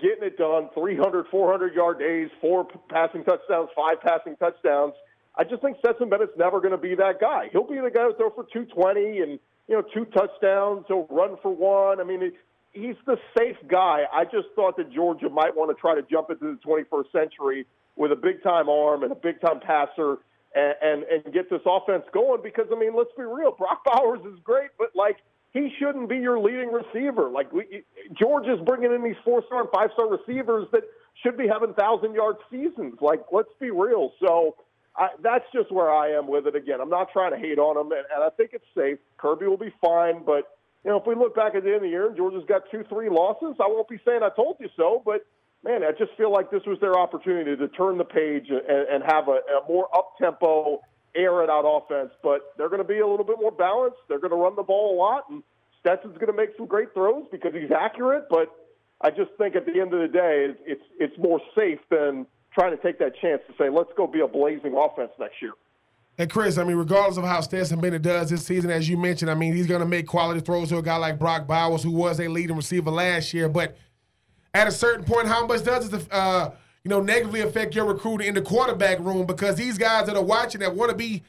getting 0.00 0.24
it 0.24 0.36
done 0.36 0.70
300, 0.74 1.26
400 1.30 1.74
yard 1.74 1.98
days, 2.00 2.28
four 2.40 2.66
passing 2.88 3.24
touchdowns, 3.24 3.68
five 3.76 4.00
passing 4.00 4.36
touchdowns. 4.36 4.94
I 5.36 5.44
just 5.44 5.62
think 5.62 5.78
Stetson 5.78 6.08
Bennett's 6.08 6.32
never 6.36 6.60
going 6.60 6.72
to 6.72 6.78
be 6.78 6.94
that 6.96 7.20
guy. 7.20 7.48
He'll 7.52 7.66
be 7.66 7.80
the 7.80 7.90
guy 7.90 8.04
who 8.04 8.14
throw 8.14 8.30
for 8.30 8.44
220 8.52 9.20
and 9.20 9.38
you 9.68 9.74
know 9.76 9.82
two 9.82 10.04
touchdowns. 10.06 10.84
He'll 10.88 11.06
run 11.10 11.36
for 11.42 11.54
one. 11.54 12.00
I 12.00 12.04
mean, 12.04 12.32
he's 12.74 12.96
the 13.06 13.16
safe 13.36 13.56
guy. 13.68 14.02
I 14.12 14.24
just 14.24 14.48
thought 14.54 14.76
that 14.76 14.92
Georgia 14.92 15.28
might 15.30 15.56
want 15.56 15.74
to 15.74 15.80
try 15.80 15.94
to 15.94 16.02
jump 16.02 16.30
into 16.30 16.56
the 16.56 16.58
21st 16.66 17.12
century 17.12 17.66
with 17.96 18.12
a 18.12 18.16
big 18.16 18.42
time 18.42 18.68
arm 18.68 19.02
and 19.02 19.12
a 19.12 19.16
big 19.16 19.40
time 19.40 19.60
passer 19.60 20.18
and, 20.54 20.74
and 20.82 21.02
and 21.04 21.34
get 21.34 21.48
this 21.48 21.62
offense 21.64 22.04
going. 22.12 22.42
Because 22.42 22.66
I 22.72 22.78
mean, 22.78 22.94
let's 22.96 23.10
be 23.16 23.24
real, 23.24 23.52
Brock 23.52 23.84
Bowers 23.92 24.20
is 24.26 24.38
great, 24.42 24.70
but 24.78 24.88
like 24.94 25.16
he 25.52 25.70
shouldn't 25.78 26.08
be 26.08 26.16
your 26.16 26.38
leading 26.38 26.72
receiver. 26.72 27.30
Like 27.30 27.52
we, 27.52 27.84
Georgia's 28.18 28.60
bringing 28.66 28.92
in 28.92 29.02
these 29.02 29.16
four 29.24 29.42
star 29.46 29.62
and 29.62 29.70
five 29.72 29.90
star 29.94 30.08
receivers 30.08 30.66
that 30.72 30.82
should 31.22 31.36
be 31.36 31.46
having 31.46 31.74
thousand 31.74 32.14
yard 32.14 32.36
seasons. 32.50 32.94
Like 33.00 33.20
let's 33.32 33.52
be 33.60 33.70
real. 33.70 34.12
So. 34.20 34.56
I, 34.96 35.08
that's 35.24 35.44
just 35.52 35.72
where 35.72 35.90
I 35.90 36.10
am 36.10 36.28
with 36.28 36.46
it. 36.46 36.54
Again, 36.54 36.80
I'm 36.80 36.88
not 36.88 37.08
trying 37.12 37.32
to 37.32 37.36
hate 37.36 37.58
on 37.58 37.76
him, 37.76 37.90
and, 37.90 38.06
and 38.14 38.22
I 38.22 38.28
think 38.36 38.50
it's 38.52 38.64
safe. 38.76 38.96
Kirby 39.18 39.44
will 39.48 39.56
be 39.56 39.74
fine, 39.80 40.22
but 40.24 40.56
you 40.84 40.90
know, 40.90 40.98
if 40.98 41.06
we 41.06 41.14
look 41.14 41.34
back 41.34 41.54
at 41.54 41.64
the 41.64 41.68
end 41.68 41.76
of 41.76 41.82
the 41.82 41.88
year 41.88 42.12
Georgia's 42.16 42.44
got 42.46 42.62
two, 42.70 42.84
three 42.88 43.08
losses, 43.08 43.56
I 43.58 43.66
won't 43.68 43.88
be 43.88 43.98
saying 44.04 44.20
I 44.22 44.30
told 44.34 44.56
you 44.60 44.68
so, 44.76 45.02
but 45.04 45.26
man, 45.64 45.82
I 45.82 45.92
just 45.92 46.12
feel 46.16 46.30
like 46.30 46.50
this 46.50 46.62
was 46.66 46.78
their 46.80 46.98
opportunity 46.98 47.56
to 47.56 47.68
turn 47.68 47.98
the 47.98 48.04
page 48.04 48.46
and, 48.50 48.60
and 48.68 49.02
have 49.04 49.28
a, 49.28 49.40
a 49.48 49.66
more 49.66 49.88
up 49.96 50.12
tempo, 50.20 50.80
air 51.16 51.42
it 51.42 51.50
out 51.50 51.64
offense. 51.64 52.10
But 52.22 52.52
they're 52.56 52.68
going 52.68 52.82
to 52.82 52.88
be 52.88 53.00
a 53.00 53.06
little 53.06 53.24
bit 53.24 53.36
more 53.40 53.50
balanced. 53.50 53.98
They're 54.08 54.20
going 54.20 54.30
to 54.30 54.36
run 54.36 54.56
the 54.56 54.62
ball 54.62 54.94
a 54.94 54.96
lot, 54.96 55.24
and 55.30 55.42
Stetson's 55.80 56.18
going 56.18 56.30
to 56.30 56.36
make 56.36 56.50
some 56.56 56.66
great 56.66 56.92
throws 56.92 57.24
because 57.32 57.52
he's 57.54 57.72
accurate. 57.72 58.24
But 58.28 58.54
I 59.00 59.10
just 59.10 59.30
think 59.38 59.56
at 59.56 59.64
the 59.64 59.80
end 59.80 59.94
of 59.94 60.00
the 60.00 60.08
day, 60.08 60.54
it's, 60.66 60.84
it's 61.00 61.16
more 61.18 61.40
safe 61.56 61.80
than 61.90 62.26
trying 62.52 62.76
to 62.76 62.82
take 62.82 62.98
that 62.98 63.16
chance 63.20 63.40
to 63.48 63.54
say, 63.58 63.70
let's 63.70 63.90
go 63.96 64.06
be 64.06 64.20
a 64.20 64.28
blazing 64.28 64.76
offense 64.76 65.10
next 65.18 65.40
year. 65.40 65.52
And 66.16 66.30
Chris, 66.30 66.58
I 66.58 66.64
mean, 66.64 66.76
regardless 66.76 67.16
of 67.16 67.24
how 67.24 67.40
Stetson 67.40 67.80
Bennett 67.80 68.02
does 68.02 68.30
this 68.30 68.46
season, 68.46 68.70
as 68.70 68.88
you 68.88 68.96
mentioned, 68.96 69.30
I 69.30 69.34
mean, 69.34 69.52
he's 69.52 69.66
going 69.66 69.80
to 69.80 69.86
make 69.86 70.06
quality 70.06 70.40
throws 70.40 70.68
to 70.68 70.78
a 70.78 70.82
guy 70.82 70.96
like 70.96 71.18
Brock 71.18 71.48
Bowers, 71.48 71.82
who 71.82 71.90
was 71.90 72.20
a 72.20 72.28
leading 72.28 72.54
receiver 72.54 72.90
last 72.90 73.34
year. 73.34 73.48
But 73.48 73.76
at 74.52 74.68
a 74.68 74.70
certain 74.70 75.04
point, 75.04 75.26
how 75.26 75.44
much 75.46 75.64
does 75.64 75.92
it, 75.92 76.12
uh, 76.12 76.52
you 76.84 76.88
know, 76.88 77.00
negatively 77.00 77.40
affect 77.40 77.74
your 77.74 77.86
recruiting 77.86 78.28
in 78.28 78.34
the 78.34 78.42
quarterback 78.42 79.00
room? 79.00 79.26
Because 79.26 79.56
these 79.56 79.76
guys 79.76 80.06
that 80.06 80.16
are 80.16 80.22
watching 80.22 80.60
that 80.60 80.74
want 80.74 80.90
to 80.90 80.96
be 80.96 81.24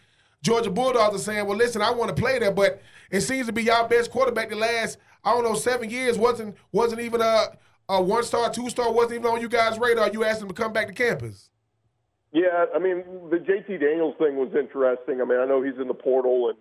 Georgia 0.45 0.69
Bulldogs 0.69 1.15
are 1.15 1.19
saying, 1.19 1.47
"Well, 1.47 1.57
listen, 1.57 1.81
I 1.81 1.89
want 1.89 2.15
to 2.15 2.22
play 2.22 2.38
there, 2.38 2.51
but 2.51 2.80
it 3.09 3.22
seems 3.22 3.47
to 3.47 3.53
be 3.53 3.64
y'all 3.64 3.88
best 3.88 4.11
quarterback 4.11 4.49
the 4.49 4.55
last, 4.55 4.99
I 5.23 5.33
don't 5.33 5.43
know, 5.43 5.55
seven 5.55 5.89
years 5.89 6.19
wasn't 6.19 6.55
wasn't 6.72 7.01
even 7.01 7.19
a, 7.19 7.57
a 7.89 7.99
one 7.99 8.23
star, 8.23 8.51
two 8.51 8.69
star, 8.69 8.91
wasn't 8.91 9.22
even 9.22 9.25
on 9.25 9.41
you 9.41 9.49
guys' 9.49 9.80
radar. 9.80 10.11
You 10.11 10.23
asked 10.23 10.43
him 10.43 10.47
to 10.47 10.53
come 10.53 10.72
back 10.72 10.85
to 10.85 10.93
campus." 10.93 11.49
Yeah, 12.35 12.65
I 12.75 12.80
mean 12.80 13.01
the 13.31 13.38
JT 13.38 13.80
Daniels 13.80 14.15
thing 14.19 14.35
was 14.35 14.51
interesting. 14.59 15.22
I 15.22 15.23
mean, 15.23 15.39
I 15.39 15.45
know 15.45 15.61
he's 15.61 15.80
in 15.80 15.88
the 15.88 15.93
portal, 15.93 16.51
and 16.51 16.59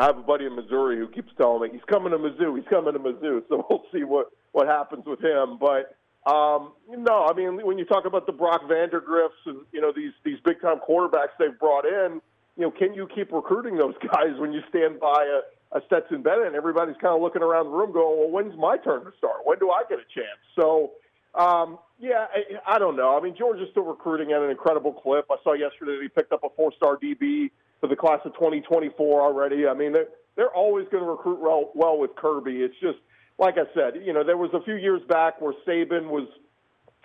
I 0.00 0.06
have 0.06 0.16
a 0.16 0.22
buddy 0.22 0.46
in 0.46 0.56
Missouri 0.56 0.96
who 0.96 1.06
keeps 1.06 1.28
telling 1.36 1.60
me 1.60 1.68
he's 1.70 1.84
coming 1.84 2.12
to 2.12 2.18
Mizzou. 2.18 2.56
He's 2.56 2.66
coming 2.68 2.94
to 2.94 2.98
Mizzou. 2.98 3.42
So 3.50 3.66
we'll 3.68 3.84
see 3.92 4.04
what 4.04 4.32
what 4.52 4.66
happens 4.68 5.04
with 5.04 5.20
him. 5.20 5.58
But 5.60 5.92
um, 6.24 6.72
no, 6.88 7.26
I 7.28 7.34
mean 7.34 7.60
when 7.60 7.76
you 7.76 7.84
talk 7.84 8.06
about 8.06 8.24
the 8.24 8.32
Brock 8.32 8.62
Vandagriffs 8.64 9.44
and 9.44 9.60
you 9.70 9.82
know 9.82 9.92
these 9.94 10.12
these 10.24 10.38
big 10.46 10.62
time 10.62 10.78
quarterbacks 10.80 11.36
they've 11.38 11.58
brought 11.60 11.84
in, 11.84 12.22
you 12.56 12.62
know, 12.62 12.70
can 12.70 12.94
you 12.94 13.06
keep 13.14 13.32
recruiting 13.32 13.76
those 13.76 13.94
guys 14.14 14.38
when 14.38 14.54
you 14.54 14.62
stand 14.70 14.98
by 14.98 15.28
a, 15.28 15.76
a 15.76 15.82
Stetson 15.88 16.22
Bennett 16.22 16.46
and 16.46 16.56
everybody's 16.56 16.96
kind 17.02 17.14
of 17.14 17.20
looking 17.20 17.42
around 17.42 17.66
the 17.66 17.76
room 17.76 17.92
going, 17.92 18.18
well, 18.18 18.30
when's 18.30 18.56
my 18.56 18.78
turn 18.78 19.04
to 19.04 19.12
start? 19.18 19.44
When 19.44 19.58
do 19.58 19.70
I 19.70 19.82
get 19.90 19.98
a 19.98 20.08
chance? 20.08 20.40
So 20.56 20.92
um, 21.34 21.78
yeah, 21.98 22.26
I, 22.34 22.76
I 22.76 22.78
don't 22.78 22.96
know. 22.96 23.16
I 23.16 23.22
mean, 23.22 23.34
Georgia's 23.36 23.68
still 23.70 23.84
recruiting 23.84 24.32
at 24.32 24.42
an 24.42 24.50
incredible 24.50 24.92
clip. 24.92 25.26
I 25.30 25.36
saw 25.42 25.54
yesterday 25.54 25.96
that 25.96 26.02
he 26.02 26.08
picked 26.08 26.32
up 26.32 26.44
a 26.44 26.48
four-star 26.56 26.98
DB 26.98 27.50
for 27.80 27.88
the 27.88 27.96
class 27.96 28.20
of 28.24 28.34
2024 28.34 29.22
already. 29.22 29.66
I 29.66 29.74
mean, 29.74 29.92
they're, 29.92 30.08
they're 30.36 30.54
always 30.54 30.86
going 30.90 31.04
to 31.04 31.10
recruit 31.10 31.40
well, 31.40 31.70
well 31.74 31.98
with 31.98 32.14
Kirby. 32.16 32.62
It's 32.62 32.74
just, 32.80 32.98
like 33.38 33.54
I 33.56 33.64
said, 33.74 34.02
you 34.04 34.12
know, 34.12 34.24
there 34.24 34.36
was 34.36 34.50
a 34.52 34.62
few 34.62 34.76
years 34.76 35.00
back 35.08 35.40
where 35.40 35.54
Saban 35.66 36.08
was, 36.08 36.28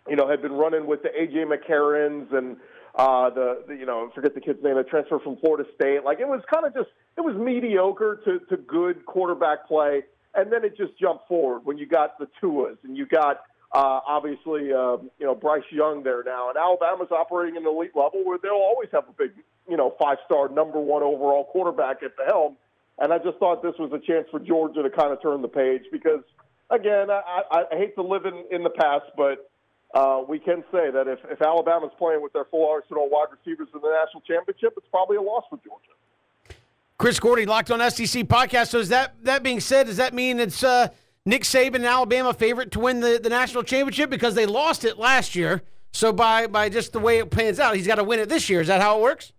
you 0.08 0.16
know, 0.16 0.30
had 0.30 0.42
been 0.42 0.54
running 0.54 0.88
with 0.88 1.04
the 1.04 1.10
A.J. 1.10 1.46
McCarrons 1.46 2.34
and 2.34 2.58
uh, 2.96 3.30
the, 3.30 3.64
the, 3.68 3.76
you 3.76 3.86
know, 3.86 4.12
forget 4.14 4.34
the 4.34 4.42
kid's 4.42 4.64
name, 4.64 4.76
the 4.76 4.84
transfer 4.84 5.20
from 5.20 5.38
Florida 5.38 5.70
State. 5.76 6.04
Like, 6.04 6.20
it 6.20 6.28
was 6.28 6.42
kind 6.52 6.66
of 6.66 6.74
just, 6.74 6.90
it 7.18 7.22
was 7.22 7.36
mediocre 7.36 8.22
to, 8.26 8.40
to 8.50 8.58
good 8.58 9.06
quarterback 9.06 9.68
play 9.68 10.04
and 10.38 10.54
then 10.54 10.64
it 10.64 10.78
just 10.78 10.98
jumped 10.98 11.28
forward 11.28 11.62
when 11.66 11.78
you 11.78 11.86
got 11.86 12.18
the 12.20 12.28
Tuas 12.42 12.78
and 12.84 12.96
you 12.96 13.06
got 13.06 13.42
uh, 13.72 14.00
obviously 14.08 14.74
uh, 14.74 14.98
you 15.20 15.26
know 15.26 15.36
Bryce 15.36 15.64
Young 15.72 16.04
there 16.04 16.24
now, 16.24 16.50
and 16.50 16.58
Alabama's 16.58 17.12
operating 17.12 17.56
in 17.56 17.64
the 17.64 17.70
elite 17.70 17.96
level 17.96 18.24
where 18.24 18.38
they'll 18.42 18.54
always 18.54 18.90
have 18.92 19.06
a 19.10 19.14
big 19.18 19.32
you 19.70 19.78
know 19.78 19.96
five 20.00 20.18
star 20.26 20.50
number 20.50 20.80
one 20.80 21.04
overall 21.04 21.46
quarterback 21.46 22.04
at 22.04 22.16
the 22.18 22.26
helm. 22.26 22.58
And 23.00 23.14
I 23.14 23.20
just 23.20 23.38
thought 23.38 23.62
this 23.62 23.76
was 23.78 23.92
a 23.94 24.00
chance 24.00 24.28
for 24.32 24.40
Georgia 24.40 24.82
to 24.82 24.90
kind 24.90 25.14
of 25.14 25.22
turn 25.22 25.42
the 25.42 25.48
page 25.48 25.84
because, 25.92 26.24
again, 26.72 27.12
I, 27.12 27.42
I, 27.52 27.64
I 27.72 27.78
hate 27.78 27.94
to 27.96 28.02
live 28.02 28.26
in, 28.26 28.44
in 28.50 28.64
the 28.64 28.72
past, 28.72 29.06
but 29.16 29.52
uh, 29.94 30.24
we 30.28 30.40
can 30.40 30.64
say 30.72 30.90
that 30.90 31.08
if, 31.08 31.20
if 31.30 31.42
Alabama's 31.42 31.92
playing 31.98 32.24
with 32.24 32.34
their 32.34 32.46
full 32.46 32.68
arsenal 32.68 33.08
wide 33.10 33.28
receivers 33.32 33.68
in 33.74 33.82
the 33.82 33.90
national 33.90 34.22
championship, 34.22 34.74
it's 34.78 34.88
probably 34.90 35.18
a 35.18 35.22
loss 35.22 35.44
for 35.50 35.60
Georgia. 35.64 36.58
Chris 36.98 37.20
Gordy, 37.20 37.46
Locked 37.46 37.70
on 37.70 37.80
SEC 37.92 38.24
podcast. 38.24 38.70
So, 38.70 38.80
is 38.80 38.90
that 38.90 39.14
that 39.24 39.44
being 39.44 39.60
said, 39.60 39.86
does 39.86 39.98
that 39.98 40.16
mean 40.16 40.40
it's 40.40 40.64
uh, 40.64 40.88
Nick 41.28 41.44
Saban 41.44 41.76
and 41.76 41.86
Alabama 41.86 42.34
favorite 42.34 42.72
to 42.72 42.80
win 42.80 43.02
the, 43.02 43.20
the 43.22 43.28
national 43.28 43.62
championship 43.64 44.10
because 44.10 44.34
they 44.34 44.46
lost 44.46 44.86
it 44.86 44.98
last 44.98 45.36
year? 45.36 45.62
So, 45.92 46.14
by 46.14 46.48
by 46.48 46.70
just 46.70 46.94
the 46.94 47.00
way 47.00 47.18
it 47.20 47.30
pans 47.30 47.60
out, 47.60 47.76
he's 47.76 47.86
got 47.86 47.96
to 47.96 48.04
win 48.04 48.22
it 48.22 48.30
this 48.30 48.50
year. 48.50 48.62
Is 48.62 48.68
that 48.68 48.82
how 48.82 49.00
it 49.00 49.02
works? 49.02 49.34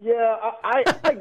Yeah, 0.00 0.36
I 0.64 0.82
I, 1.04 1.18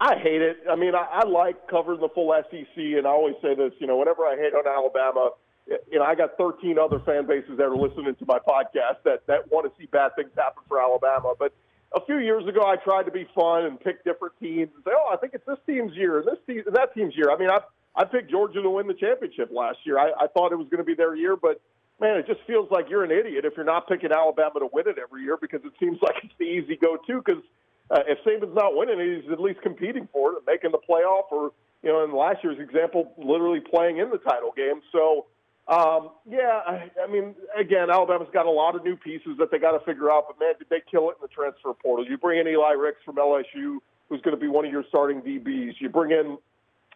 I, 0.00 0.16
hate 0.16 0.40
it. 0.40 0.58
I 0.70 0.74
mean, 0.74 0.94
I, 0.94 1.06
I 1.12 1.28
like 1.28 1.68
covering 1.68 2.00
the 2.00 2.08
full 2.08 2.34
SEC, 2.50 2.76
and 2.76 3.06
I 3.06 3.10
always 3.10 3.34
say 3.42 3.54
this. 3.54 3.72
You 3.78 3.86
know, 3.86 3.98
whenever 3.98 4.24
I 4.24 4.36
hate 4.36 4.54
on 4.54 4.66
Alabama, 4.66 5.30
you 5.68 5.98
know, 5.98 6.04
I 6.04 6.14
got 6.14 6.38
13 6.38 6.78
other 6.78 7.00
fan 7.00 7.26
bases 7.26 7.58
that 7.58 7.64
are 7.64 7.76
listening 7.76 8.14
to 8.14 8.24
my 8.26 8.38
podcast 8.38 9.04
that 9.04 9.26
that 9.26 9.52
want 9.52 9.70
to 9.70 9.72
see 9.78 9.86
bad 9.86 10.16
things 10.16 10.30
happen 10.34 10.62
for 10.66 10.80
Alabama, 10.80 11.34
but 11.38 11.52
a 11.92 12.00
few 12.06 12.18
years 12.18 12.46
ago, 12.46 12.62
I 12.64 12.76
tried 12.76 13.02
to 13.04 13.10
be 13.10 13.26
fun 13.34 13.64
and 13.64 13.78
pick 13.80 14.02
different 14.04 14.34
teams 14.40 14.70
and 14.74 14.84
say, 14.84 14.92
"Oh, 14.94 15.10
I 15.12 15.16
think 15.16 15.34
it's 15.34 15.44
this 15.46 15.58
team's 15.66 15.92
year 15.94 16.20
and 16.20 16.26
this 16.26 16.38
team 16.46 16.62
and 16.64 16.74
that 16.74 16.94
team's 16.94 17.16
year." 17.16 17.30
I 17.30 17.36
mean, 17.36 17.50
I 17.50 17.58
I 17.94 18.04
picked 18.04 18.30
Georgia 18.30 18.62
to 18.62 18.70
win 18.70 18.86
the 18.86 18.94
championship 18.94 19.50
last 19.52 19.78
year. 19.84 19.98
I, 19.98 20.12
I 20.18 20.26
thought 20.28 20.52
it 20.52 20.56
was 20.56 20.68
going 20.70 20.78
to 20.78 20.84
be 20.84 20.94
their 20.94 21.14
year, 21.14 21.36
but 21.36 21.60
man, 22.00 22.16
it 22.16 22.26
just 22.26 22.40
feels 22.46 22.70
like 22.70 22.88
you're 22.88 23.04
an 23.04 23.10
idiot 23.10 23.44
if 23.44 23.54
you're 23.56 23.66
not 23.66 23.88
picking 23.88 24.12
Alabama 24.12 24.60
to 24.60 24.68
win 24.72 24.88
it 24.88 24.96
every 24.98 25.22
year 25.22 25.36
because 25.40 25.60
it 25.64 25.72
seems 25.78 25.98
like 26.02 26.16
it's 26.22 26.34
the 26.38 26.44
easy 26.44 26.76
go-to. 26.76 27.22
Because 27.24 27.42
uh, 27.90 28.02
if 28.06 28.18
Saban's 28.24 28.54
not 28.54 28.76
winning, 28.76 28.98
he's 29.00 29.30
at 29.32 29.40
least 29.40 29.60
competing 29.62 30.08
for 30.12 30.32
it 30.32 30.36
and 30.38 30.46
making 30.46 30.70
the 30.72 30.78
playoff, 30.78 31.30
or 31.30 31.52
you 31.82 31.90
know, 31.90 32.04
in 32.04 32.14
last 32.14 32.44
year's 32.44 32.58
example, 32.58 33.12
literally 33.16 33.60
playing 33.60 33.98
in 33.98 34.10
the 34.10 34.18
title 34.18 34.52
game. 34.56 34.80
So 34.92 35.26
um, 35.70 36.10
yeah, 36.28 36.60
I, 36.66 36.90
I 37.02 37.06
mean, 37.06 37.34
again, 37.56 37.90
Alabama's 37.90 38.28
got 38.32 38.46
a 38.46 38.50
lot 38.50 38.74
of 38.74 38.82
new 38.84 38.96
pieces 38.96 39.38
that 39.38 39.52
they 39.52 39.58
got 39.58 39.72
to 39.72 39.84
figure 39.84 40.10
out. 40.10 40.24
But 40.26 40.40
man, 40.40 40.54
did 40.58 40.68
they 40.68 40.82
kill 40.90 41.10
it 41.10 41.16
in 41.20 41.22
the 41.22 41.28
transfer 41.28 41.72
portal? 41.74 42.04
You 42.04 42.18
bring 42.18 42.40
in 42.40 42.48
Eli 42.48 42.72
Ricks 42.72 42.98
from 43.04 43.16
LSU, 43.16 43.78
who's 44.08 44.20
going 44.22 44.34
to 44.34 44.40
be 44.40 44.48
one 44.48 44.64
of 44.64 44.72
your 44.72 44.84
starting 44.88 45.22
DBs. 45.22 45.74
You 45.78 45.88
bring 45.88 46.10
in 46.10 46.38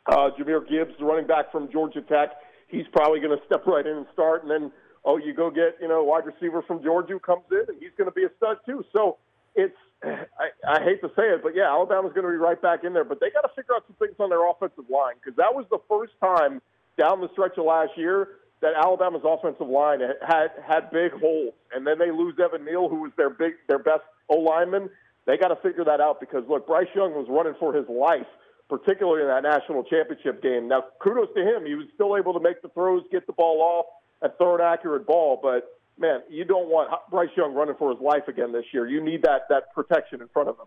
uh, 0.06 0.30
Jahmyr 0.38 0.68
Gibbs, 0.68 0.92
the 0.98 1.04
running 1.04 1.26
back 1.26 1.50
from 1.52 1.70
Georgia 1.70 2.02
Tech. 2.02 2.30
He's 2.68 2.86
probably 2.92 3.20
going 3.20 3.36
to 3.36 3.44
step 3.46 3.66
right 3.66 3.86
in 3.86 3.96
and 3.96 4.06
start. 4.12 4.42
And 4.42 4.50
then, 4.50 4.72
oh, 5.04 5.16
you 5.16 5.34
go 5.34 5.50
get 5.50 5.76
you 5.80 5.88
know 5.88 6.02
wide 6.04 6.24
receiver 6.26 6.62
from 6.62 6.82
Georgia 6.82 7.14
who 7.14 7.20
comes 7.20 7.44
in, 7.50 7.64
and 7.68 7.76
he's 7.80 7.92
going 7.96 8.08
to 8.08 8.14
be 8.14 8.24
a 8.24 8.30
stud 8.36 8.58
too. 8.66 8.84
So 8.92 9.18
it's 9.54 9.76
I, 10.04 10.50
I 10.68 10.82
hate 10.82 11.00
to 11.02 11.08
say 11.16 11.24
it, 11.30 11.42
but 11.42 11.54
yeah, 11.54 11.68
Alabama's 11.68 12.12
going 12.12 12.26
to 12.26 12.32
be 12.32 12.38
right 12.38 12.60
back 12.60 12.84
in 12.84 12.92
there. 12.92 13.04
But 13.04 13.20
they 13.20 13.30
got 13.30 13.42
to 13.42 13.54
figure 13.54 13.74
out 13.74 13.84
some 13.86 13.96
things 13.96 14.16
on 14.18 14.30
their 14.30 14.48
offensive 14.48 14.88
line 14.90 15.14
because 15.22 15.36
that 15.36 15.54
was 15.54 15.66
the 15.70 15.78
first 15.88 16.12
time 16.20 16.60
down 16.98 17.20
the 17.20 17.28
stretch 17.32 17.58
of 17.58 17.64
last 17.64 17.92
year 17.96 18.28
that 18.60 18.72
Alabama's 18.74 19.22
offensive 19.24 19.68
line 19.68 20.00
had 20.26 20.48
had 20.66 20.90
big 20.90 21.12
holes, 21.12 21.54
and 21.74 21.86
then 21.86 21.98
they 21.98 22.10
lose 22.10 22.34
Evan 22.42 22.64
Neal, 22.64 22.88
who 22.88 23.00
was 23.00 23.12
their 23.16 23.30
big 23.30 23.54
their 23.68 23.78
best 23.78 24.02
O 24.28 24.36
lineman. 24.36 24.88
They 25.26 25.36
got 25.36 25.48
to 25.48 25.56
figure 25.56 25.84
that 25.84 26.00
out 26.00 26.20
because 26.20 26.44
look, 26.48 26.66
Bryce 26.66 26.88
Young 26.94 27.12
was 27.12 27.26
running 27.28 27.54
for 27.58 27.74
his 27.74 27.88
life, 27.88 28.26
particularly 28.68 29.22
in 29.22 29.28
that 29.28 29.42
national 29.42 29.84
championship 29.84 30.42
game. 30.42 30.68
Now, 30.68 30.84
kudos 31.00 31.28
to 31.34 31.42
him; 31.42 31.66
he 31.66 31.74
was 31.74 31.86
still 31.94 32.16
able 32.16 32.32
to 32.32 32.40
make 32.40 32.62
the 32.62 32.68
throws, 32.68 33.02
get 33.10 33.26
the 33.26 33.32
ball 33.32 33.60
off, 33.60 33.86
and 34.22 34.32
throw 34.38 34.56
an 34.56 34.60
accurate 34.60 35.06
ball. 35.06 35.38
But 35.42 35.80
man, 35.98 36.20
you 36.28 36.44
don't 36.44 36.68
want 36.68 36.90
Bryce 37.10 37.30
Young 37.36 37.54
running 37.54 37.76
for 37.78 37.90
his 37.90 38.00
life 38.00 38.28
again 38.28 38.52
this 38.52 38.64
year. 38.72 38.86
You 38.88 39.02
need 39.02 39.22
that 39.22 39.42
that 39.50 39.74
protection 39.74 40.20
in 40.20 40.28
front 40.28 40.48
of 40.48 40.58
him. 40.58 40.66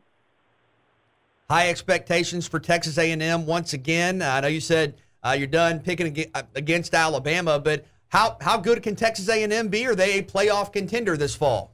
High 1.50 1.70
expectations 1.70 2.46
for 2.46 2.60
Texas 2.60 2.98
A&M 2.98 3.46
once 3.46 3.74
again. 3.74 4.22
I 4.22 4.42
know 4.42 4.50
you 4.50 4.60
said 4.60 4.96
uh, 5.24 5.36
you're 5.38 5.48
done 5.48 5.80
picking 5.80 6.26
uh, 6.36 6.44
against 6.56 6.94
Alabama, 6.94 7.58
but 7.60 7.86
how 8.10 8.38
how 8.42 8.58
good 8.58 8.84
can 8.84 8.96
Texas 8.96 9.30
A&M 9.30 9.68
be? 9.70 9.86
Are 9.86 9.96
they 9.96 10.20
a 10.20 10.24
playoff 10.24 10.72
contender 10.72 11.18
this 11.18 11.36
fall? 11.36 11.72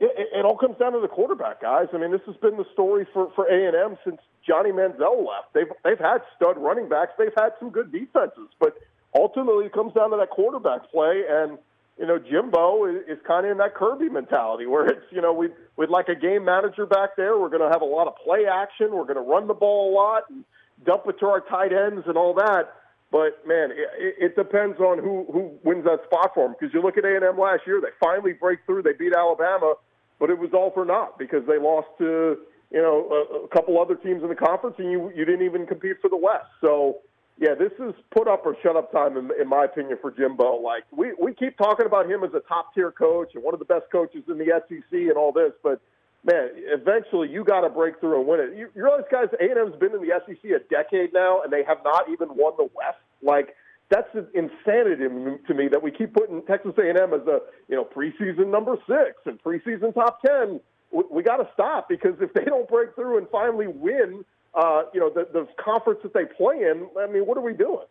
It, 0.00 0.28
it, 0.34 0.44
all 0.44 0.56
comes 0.56 0.76
down 0.78 0.92
to 0.92 1.00
the 1.00 1.08
quarterback, 1.08 1.62
guys. 1.62 1.86
I 1.94 1.98
mean, 1.98 2.10
this 2.10 2.20
has 2.26 2.36
been 2.36 2.56
the 2.56 2.66
story 2.72 3.06
for 3.12 3.30
for 3.34 3.46
A&M 3.46 3.96
since 4.04 4.20
Johnny 4.46 4.70
Manziel 4.70 5.26
left. 5.26 5.52
They've 5.54 5.70
they've 5.84 5.98
had 5.98 6.18
stud 6.36 6.58
running 6.58 6.88
backs. 6.88 7.12
They've 7.18 7.34
had 7.36 7.50
some 7.58 7.70
good 7.70 7.92
defenses, 7.92 8.48
but 8.60 8.76
ultimately 9.14 9.66
it 9.66 9.72
comes 9.72 9.94
down 9.94 10.10
to 10.10 10.16
that 10.16 10.30
quarterback 10.30 10.90
play. 10.90 11.22
And 11.28 11.58
you 11.98 12.06
know, 12.06 12.18
Jimbo 12.18 12.86
is, 12.86 13.02
is 13.06 13.18
kind 13.26 13.46
of 13.46 13.52
in 13.52 13.58
that 13.58 13.74
Kirby 13.74 14.08
mentality 14.08 14.66
where 14.66 14.86
it's 14.86 15.06
you 15.10 15.20
know 15.20 15.32
we 15.32 15.48
we'd 15.76 15.90
like 15.90 16.08
a 16.08 16.14
game 16.14 16.44
manager 16.44 16.86
back 16.86 17.16
there. 17.16 17.38
We're 17.38 17.50
going 17.50 17.62
to 17.62 17.70
have 17.70 17.82
a 17.82 17.86
lot 17.86 18.06
of 18.06 18.16
play 18.16 18.46
action. 18.46 18.92
We're 18.92 19.04
going 19.04 19.16
to 19.16 19.28
run 19.28 19.46
the 19.46 19.54
ball 19.54 19.90
a 19.90 19.94
lot. 19.94 20.24
And, 20.28 20.44
dump 20.84 21.04
it 21.06 21.18
to 21.20 21.26
our 21.26 21.40
tight 21.40 21.72
ends 21.72 22.04
and 22.06 22.16
all 22.16 22.34
that. 22.34 22.74
But 23.10 23.46
man, 23.46 23.70
it, 23.70 24.14
it 24.18 24.36
depends 24.36 24.80
on 24.80 24.98
who 24.98 25.26
who 25.32 25.52
wins 25.62 25.84
that 25.84 26.00
spot 26.04 26.32
for 26.34 26.48
them. 26.48 26.56
Because 26.58 26.74
you 26.74 26.82
look 26.82 26.98
at 26.98 27.04
A 27.04 27.14
and 27.14 27.24
M 27.24 27.38
last 27.38 27.62
year, 27.66 27.80
they 27.80 27.94
finally 28.00 28.32
break 28.32 28.60
through. 28.66 28.82
They 28.82 28.92
beat 28.92 29.12
Alabama, 29.14 29.74
but 30.18 30.30
it 30.30 30.38
was 30.38 30.50
all 30.52 30.72
for 30.72 30.84
naught 30.84 31.18
because 31.18 31.46
they 31.46 31.58
lost 31.58 31.88
to 31.98 32.38
you 32.74 32.82
know 32.82 33.08
a, 33.08 33.44
a 33.44 33.48
couple 33.48 33.80
other 33.80 33.94
teams 33.94 34.22
in 34.22 34.28
the 34.28 34.34
conference, 34.34 34.76
and 34.78 34.90
you 34.90 35.12
you 35.14 35.24
didn't 35.24 35.46
even 35.46 35.64
compete 35.64 35.96
for 36.02 36.10
the 36.10 36.16
West. 36.16 36.50
So 36.60 36.98
yeah, 37.38 37.54
this 37.54 37.72
is 37.78 37.94
put 38.12 38.28
up 38.28 38.44
or 38.44 38.56
shut 38.62 38.76
up 38.76 38.92
time 38.92 39.16
in, 39.16 39.30
in 39.40 39.48
my 39.48 39.64
opinion 39.64 39.96
for 40.02 40.10
Jimbo. 40.10 40.60
Like 40.60 40.82
we 40.90 41.14
we 41.18 41.32
keep 41.32 41.56
talking 41.56 41.86
about 41.86 42.10
him 42.10 42.24
as 42.24 42.34
a 42.34 42.40
top 42.40 42.74
tier 42.74 42.90
coach 42.90 43.30
and 43.34 43.42
one 43.44 43.54
of 43.54 43.60
the 43.60 43.66
best 43.66 43.86
coaches 43.92 44.24
in 44.28 44.38
the 44.38 44.60
SEC 44.68 44.92
and 44.92 45.12
all 45.12 45.32
this, 45.32 45.52
but 45.62 45.80
man, 46.24 46.50
eventually 46.54 47.28
you 47.28 47.44
got 47.44 47.60
to 47.60 47.68
break 47.68 48.00
through 48.00 48.18
and 48.18 48.28
win 48.28 48.40
it. 48.40 48.56
You, 48.56 48.68
you 48.74 48.82
realize, 48.82 49.04
guys, 49.12 49.28
A&M's 49.40 49.76
been 49.78 49.92
in 49.92 50.00
the 50.00 50.20
SEC 50.26 50.50
a 50.50 50.58
decade 50.72 51.12
now, 51.12 51.42
and 51.42 51.52
they 51.52 51.62
have 51.64 51.78
not 51.84 52.08
even 52.10 52.28
won 52.34 52.54
the 52.56 52.68
West. 52.74 52.98
Like 53.22 53.54
that's 53.90 54.08
insanity 54.34 55.04
to 55.46 55.54
me 55.54 55.68
that 55.68 55.82
we 55.82 55.90
keep 55.90 56.14
putting 56.14 56.42
Texas 56.42 56.72
A&M 56.78 57.14
as 57.14 57.26
a 57.28 57.40
you 57.68 57.76
know 57.76 57.84
preseason 57.84 58.50
number 58.50 58.76
six 58.86 59.20
and 59.26 59.42
preseason 59.42 59.94
top 59.94 60.20
ten. 60.22 60.60
We, 60.94 61.04
we 61.10 61.22
got 61.22 61.36
to 61.38 61.48
stop 61.52 61.88
because 61.88 62.14
if 62.20 62.32
they 62.32 62.44
don't 62.44 62.68
break 62.68 62.94
through 62.94 63.18
and 63.18 63.28
finally 63.30 63.66
win, 63.66 64.24
uh, 64.54 64.84
you 64.92 65.00
know, 65.00 65.10
the, 65.10 65.26
the 65.32 65.48
conference 65.62 66.00
that 66.02 66.14
they 66.14 66.24
play 66.24 66.56
in, 66.56 66.88
I 66.98 67.06
mean, 67.06 67.26
what 67.26 67.36
are 67.36 67.42
we 67.42 67.52
doing? 67.52 67.86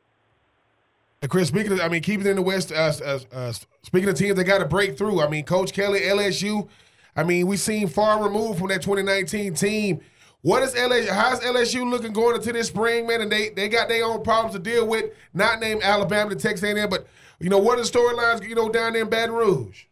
Chris, 1.29 1.47
speaking 1.47 1.71
of, 1.71 1.79
I 1.79 1.87
mean, 1.87 2.01
keeping 2.01 2.27
in 2.27 2.35
the 2.35 2.41
West, 2.41 2.71
uh, 2.71 2.91
uh, 3.03 3.19
uh, 3.31 3.53
speaking 3.83 4.09
of 4.09 4.15
teams 4.15 4.35
that 4.35 4.43
got 4.43 4.57
to 4.57 4.65
break 4.65 4.97
through, 4.97 5.21
I 5.21 5.29
mean, 5.29 5.45
Coach 5.45 5.71
Kelly, 5.71 6.01
LSU, 6.01 6.67
I 7.15 7.23
mean, 7.23 7.47
we 7.47 7.57
seem 7.57 7.87
far 7.87 8.23
removed 8.23 8.59
from 8.59 8.69
that 8.69 8.81
2019 8.81 9.53
team. 9.53 10.01
What 10.41 10.63
is 10.63 10.73
LSU? 10.73 11.07
How's 11.07 11.39
LSU 11.39 11.89
looking 11.89 12.11
going 12.11 12.35
into 12.35 12.51
this 12.51 12.67
spring, 12.67 13.07
man? 13.07 13.21
And 13.21 13.31
they 13.31 13.49
they 13.49 13.69
got 13.69 13.87
their 13.87 14.03
own 14.03 14.23
problems 14.23 14.53
to 14.55 14.59
deal 14.59 14.85
with. 14.85 15.13
Not 15.33 15.61
named 15.61 15.83
Alabama 15.83 16.31
to 16.31 16.35
Texas 16.35 16.63
A&M, 16.63 16.89
but 16.89 17.07
you 17.39 17.49
know 17.49 17.59
what 17.59 17.79
are 17.79 17.83
the 17.83 17.87
storylines? 17.87 18.47
You 18.47 18.55
know 18.55 18.67
down 18.67 18.91
there 18.93 19.03
in 19.03 19.09
Baton 19.09 19.33
Rouge. 19.33 19.85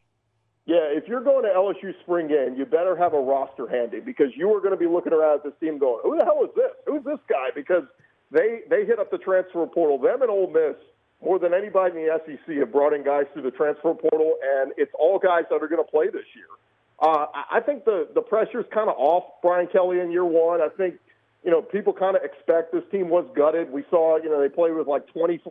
Yeah, 0.66 0.86
if 0.94 1.08
you're 1.08 1.24
going 1.24 1.44
to 1.44 1.50
LSU 1.50 1.94
spring 2.02 2.28
game, 2.28 2.56
you 2.56 2.66
better 2.66 2.96
have 2.96 3.14
a 3.14 3.20
roster 3.20 3.68
handy 3.68 4.00
because 4.00 4.28
you 4.36 4.54
are 4.56 4.60
going 4.60 4.72
to 4.72 4.78
be 4.78 4.86
looking 4.86 5.12
around 5.12 5.40
at 5.40 5.44
this 5.44 5.54
team 5.60 5.80
going, 5.80 6.02
"Who 6.04 6.18
the 6.18 6.24
hell 6.24 6.44
is 6.44 6.52
this? 6.56 6.72
Who's 6.86 7.04
this 7.04 7.20
guy?" 7.28 7.50
Because 7.56 7.84
they 8.30 8.62
they 8.70 8.86
hit 8.86 9.00
up 9.00 9.10
the 9.10 9.18
transfer 9.18 9.66
portal. 9.66 9.98
Them 9.98 10.22
and 10.22 10.30
Ole 10.30 10.52
Miss 10.52 10.76
more 11.24 11.40
than 11.40 11.54
anybody 11.54 12.00
in 12.00 12.08
the 12.08 12.22
SEC 12.26 12.56
have 12.58 12.72
brought 12.72 12.94
in 12.94 13.04
guys 13.04 13.26
through 13.34 13.44
the 13.44 13.52
transfer 13.52 13.94
portal, 13.94 14.36
and 14.44 14.74
it's 14.78 14.92
all 14.98 15.20
guys 15.20 15.44
that 15.50 15.62
are 15.62 15.68
going 15.68 15.84
to 15.84 15.92
play 15.92 16.08
this 16.08 16.26
year. 16.36 16.50
Uh, 17.00 17.26
I 17.50 17.60
think 17.60 17.86
the 17.86 18.08
the 18.14 18.22
pressure's 18.22 18.66
kind 18.72 18.90
of 18.90 18.96
off 18.98 19.24
Brian 19.42 19.68
Kelly 19.68 20.00
in 20.00 20.12
year 20.12 20.26
one. 20.26 20.62
I 20.62 20.70
think 20.70 20.96
you 21.44 21.50
know 21.50 21.64
people 21.64 21.92
kind 21.92 22.16
of 22.16 22.24
expect 22.24 22.72
this 22.72 22.84
team 22.92 23.10
was 23.10 23.26
gutted. 23.36 23.72
We 23.72 23.84
saw 23.90 24.18
you 24.18 24.30
know 24.30 24.40
they 24.40 24.50
played 24.50 24.76
with 24.76 24.86
like 24.86 25.08
20 25.08 25.42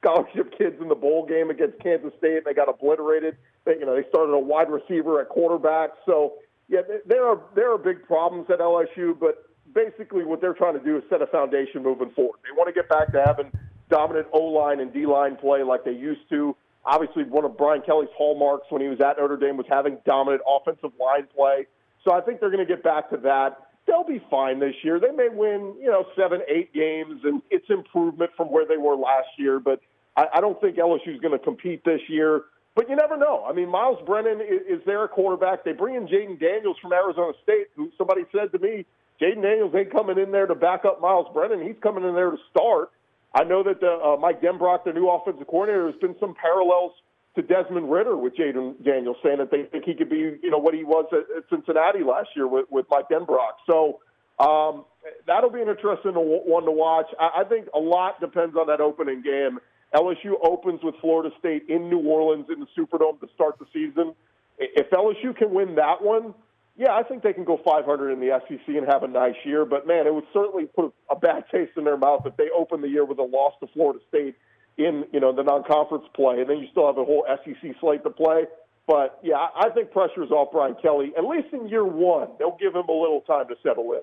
scholarship 0.00 0.56
kids 0.56 0.76
in 0.80 0.88
the 0.88 0.94
bowl 0.94 1.26
game 1.26 1.50
against 1.50 1.78
Kansas 1.80 2.12
State. 2.18 2.44
They 2.44 2.54
got 2.54 2.68
obliterated. 2.68 3.36
They, 3.64 3.72
you 3.78 3.86
know 3.86 3.94
they 3.94 4.08
started 4.08 4.32
a 4.32 4.38
wide 4.38 4.70
receiver 4.70 5.20
at 5.20 5.28
quarterback. 5.28 5.90
So 6.06 6.34
yeah, 6.68 6.80
there 7.06 7.26
are 7.26 7.40
there 7.54 7.72
are 7.72 7.78
big 7.78 8.04
problems 8.04 8.46
at 8.50 8.60
LSU, 8.60 9.18
but 9.18 9.44
basically 9.74 10.24
what 10.24 10.40
they're 10.40 10.54
trying 10.54 10.78
to 10.78 10.84
do 10.84 10.96
is 10.96 11.02
set 11.10 11.22
a 11.22 11.26
foundation 11.26 11.82
moving 11.82 12.10
forward. 12.10 12.38
They 12.42 12.56
want 12.56 12.68
to 12.68 12.72
get 12.72 12.88
back 12.88 13.12
to 13.12 13.22
having 13.24 13.52
dominant 13.88 14.28
O 14.32 14.44
line 14.44 14.80
and 14.80 14.92
D 14.92 15.06
line 15.06 15.36
play 15.36 15.62
like 15.62 15.84
they 15.84 15.92
used 15.92 16.28
to. 16.30 16.56
Obviously, 16.84 17.24
one 17.24 17.44
of 17.44 17.58
Brian 17.58 17.82
Kelly's 17.82 18.08
hallmarks 18.16 18.66
when 18.70 18.80
he 18.80 18.88
was 18.88 19.00
at 19.00 19.18
Notre 19.18 19.36
Dame 19.36 19.56
was 19.56 19.66
having 19.68 19.98
dominant 20.06 20.42
offensive 20.48 20.92
line 20.98 21.26
play. 21.36 21.66
So 22.04 22.14
I 22.14 22.22
think 22.22 22.40
they're 22.40 22.50
going 22.50 22.66
to 22.66 22.72
get 22.74 22.82
back 22.82 23.10
to 23.10 23.18
that. 23.18 23.66
They'll 23.86 24.04
be 24.04 24.22
fine 24.30 24.60
this 24.60 24.74
year. 24.82 24.98
They 24.98 25.10
may 25.10 25.28
win, 25.28 25.74
you 25.78 25.88
know, 25.88 26.06
seven, 26.16 26.40
eight 26.48 26.72
games, 26.72 27.20
and 27.24 27.42
it's 27.50 27.68
improvement 27.68 28.30
from 28.36 28.50
where 28.50 28.64
they 28.64 28.78
were 28.78 28.94
last 28.94 29.28
year. 29.36 29.60
But 29.60 29.80
I, 30.20 30.38
I 30.38 30.40
don't 30.40 30.60
think 30.60 30.76
LSU 30.76 31.14
is 31.14 31.20
going 31.20 31.36
to 31.36 31.42
compete 31.42 31.84
this 31.84 32.00
year. 32.08 32.42
But 32.76 32.88
you 32.88 32.96
never 32.96 33.16
know. 33.16 33.44
I 33.48 33.52
mean, 33.52 33.68
Myles 33.68 33.98
Brennan 34.06 34.40
is, 34.40 34.78
is 34.80 34.86
their 34.86 35.08
quarterback. 35.08 35.64
They 35.64 35.72
bring 35.72 35.96
in 35.96 36.06
Jayden 36.06 36.38
Daniels 36.38 36.76
from 36.80 36.92
Arizona 36.92 37.32
State, 37.42 37.66
who 37.74 37.90
somebody 37.98 38.22
said 38.30 38.52
to 38.52 38.58
me, 38.58 38.86
Jayden 39.20 39.42
Daniels 39.42 39.74
ain't 39.74 39.90
coming 39.90 40.18
in 40.18 40.30
there 40.30 40.46
to 40.46 40.54
back 40.54 40.84
up 40.84 41.00
Myles 41.00 41.26
Brennan. 41.32 41.66
He's 41.66 41.76
coming 41.82 42.04
in 42.04 42.14
there 42.14 42.30
to 42.30 42.38
start. 42.50 42.90
I 43.34 43.44
know 43.44 43.62
that 43.62 43.80
the, 43.80 43.90
uh, 43.90 44.16
Mike 44.20 44.40
Denbrock, 44.40 44.84
the 44.84 44.92
new 44.92 45.08
offensive 45.08 45.46
coordinator, 45.46 45.90
has 45.90 46.00
been 46.00 46.16
some 46.20 46.34
parallels 46.40 46.92
to 47.36 47.42
Desmond 47.42 47.90
Ridder 47.90 48.16
with 48.16 48.34
Jayden 48.36 48.84
Daniels, 48.84 49.16
saying 49.22 49.38
that 49.38 49.50
they 49.50 49.64
think 49.64 49.84
he 49.84 49.94
could 49.94 50.10
be, 50.10 50.38
you 50.42 50.50
know, 50.50 50.58
what 50.58 50.74
he 50.74 50.84
was 50.84 51.06
at, 51.12 51.26
at 51.36 51.44
Cincinnati 51.48 52.02
last 52.02 52.28
year 52.34 52.46
with, 52.46 52.66
with 52.70 52.86
Mike 52.90 53.08
Denbrock. 53.08 53.60
So 53.66 54.00
um, 54.38 54.84
that'll 55.26 55.50
be 55.50 55.60
an 55.60 55.68
interesting 55.68 56.12
one 56.14 56.64
to 56.64 56.72
watch. 56.72 57.06
I, 57.18 57.42
I 57.42 57.44
think 57.44 57.68
a 57.74 57.78
lot 57.78 58.20
depends 58.20 58.56
on 58.56 58.66
that 58.68 58.80
opening 58.80 59.22
game. 59.22 59.58
LSU 59.94 60.34
opens 60.42 60.80
with 60.82 60.94
Florida 61.00 61.34
State 61.38 61.64
in 61.68 61.90
New 61.90 62.00
Orleans 62.00 62.46
in 62.52 62.60
the 62.60 62.66
Superdome 62.78 63.20
to 63.20 63.28
start 63.34 63.58
the 63.58 63.66
season. 63.72 64.14
If 64.58 64.90
LSU 64.90 65.36
can 65.36 65.52
win 65.52 65.74
that 65.76 66.02
one, 66.02 66.34
yeah, 66.76 66.92
I 66.92 67.02
think 67.02 67.22
they 67.22 67.32
can 67.32 67.44
go 67.44 67.60
500 67.64 68.10
in 68.10 68.20
the 68.20 68.40
SEC 68.48 68.68
and 68.68 68.86
have 68.86 69.02
a 69.02 69.08
nice 69.08 69.34
year. 69.44 69.64
But 69.64 69.86
man, 69.86 70.06
it 70.06 70.14
would 70.14 70.26
certainly 70.32 70.66
put 70.66 70.94
a 71.10 71.16
bad 71.16 71.44
taste 71.50 71.72
in 71.76 71.84
their 71.84 71.96
mouth 71.96 72.22
if 72.24 72.36
they 72.36 72.48
open 72.56 72.80
the 72.80 72.88
year 72.88 73.04
with 73.04 73.18
a 73.18 73.22
loss 73.22 73.54
to 73.60 73.66
Florida 73.74 74.00
State 74.08 74.36
in 74.78 75.04
you 75.12 75.20
know 75.20 75.34
the 75.34 75.42
non-conference 75.42 76.04
play, 76.14 76.40
and 76.40 76.48
then 76.48 76.58
you 76.58 76.68
still 76.70 76.86
have 76.86 76.96
a 76.96 77.04
whole 77.04 77.26
SEC 77.44 77.74
slate 77.80 78.02
to 78.04 78.10
play. 78.10 78.44
But 78.86 79.18
yeah, 79.22 79.36
I 79.36 79.68
think 79.70 79.90
pressure 79.92 80.22
is 80.22 80.30
off 80.30 80.52
Brian 80.52 80.74
Kelly. 80.80 81.12
At 81.16 81.24
least 81.24 81.48
in 81.52 81.68
year 81.68 81.84
one, 81.84 82.28
they'll 82.38 82.56
give 82.58 82.74
him 82.74 82.88
a 82.88 82.92
little 82.92 83.20
time 83.26 83.46
to 83.48 83.54
settle 83.62 83.92
in. 83.92 84.00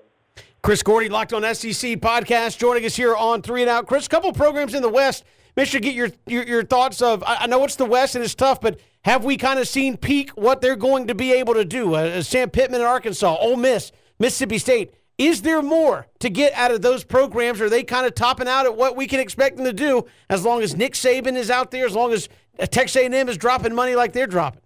Chris 0.62 0.82
Gordy, 0.82 1.08
Locked 1.08 1.32
on 1.32 1.42
SEC 1.54 1.98
podcast, 1.98 2.58
joining 2.58 2.84
us 2.84 2.94
here 2.94 3.14
on 3.14 3.42
Three 3.42 3.62
and 3.62 3.70
Out. 3.70 3.86
Chris, 3.86 4.06
couple 4.06 4.32
programs 4.32 4.74
in 4.74 4.82
the 4.82 4.88
West. 4.88 5.24
To 5.58 5.80
get 5.80 5.94
your, 5.94 6.10
your, 6.28 6.44
your 6.44 6.62
thoughts 6.64 7.02
of. 7.02 7.22
I, 7.24 7.38
I, 7.40 7.46
know 7.48 7.64
it's 7.64 7.74
the 7.74 7.84
West 7.84 8.14
and 8.14 8.24
it's 8.24 8.36
tough, 8.36 8.60
but 8.60 8.78
have 9.02 9.24
we 9.24 9.36
kind 9.36 9.58
of 9.58 9.66
seen 9.66 9.96
peak 9.96 10.30
what 10.30 10.60
they're 10.60 10.76
going 10.76 11.08
to 11.08 11.16
be 11.16 11.32
able 11.32 11.54
to 11.54 11.64
do? 11.64 11.96
Uh, 11.96 11.98
uh, 11.98 12.22
Sam 12.22 12.48
Pittman 12.48 12.80
in 12.80 12.86
Arkansas, 12.86 13.36
Ole 13.40 13.56
Miss, 13.56 13.90
Mississippi 14.20 14.58
State. 14.58 14.94
Is 15.18 15.42
there 15.42 15.60
more 15.60 16.06
to 16.20 16.30
get 16.30 16.52
out 16.54 16.70
of 16.70 16.80
those 16.80 17.02
programs? 17.02 17.60
Are 17.60 17.68
they 17.68 17.82
kind 17.82 18.06
of 18.06 18.14
topping 18.14 18.46
out 18.46 18.66
at 18.66 18.76
what 18.76 18.94
we 18.94 19.08
can 19.08 19.18
expect 19.18 19.56
them 19.56 19.66
to 19.66 19.72
do 19.72 20.06
as 20.30 20.44
long 20.44 20.62
as 20.62 20.76
Nick 20.76 20.94
Saban 20.94 21.34
is 21.34 21.50
out 21.50 21.72
there, 21.72 21.84
as 21.84 21.94
long 21.94 22.12
as 22.12 22.28
Texas 22.70 23.02
A&M 23.02 23.28
is 23.28 23.36
dropping 23.36 23.74
money 23.74 23.96
like 23.96 24.12
they're 24.12 24.28
dropping? 24.28 24.62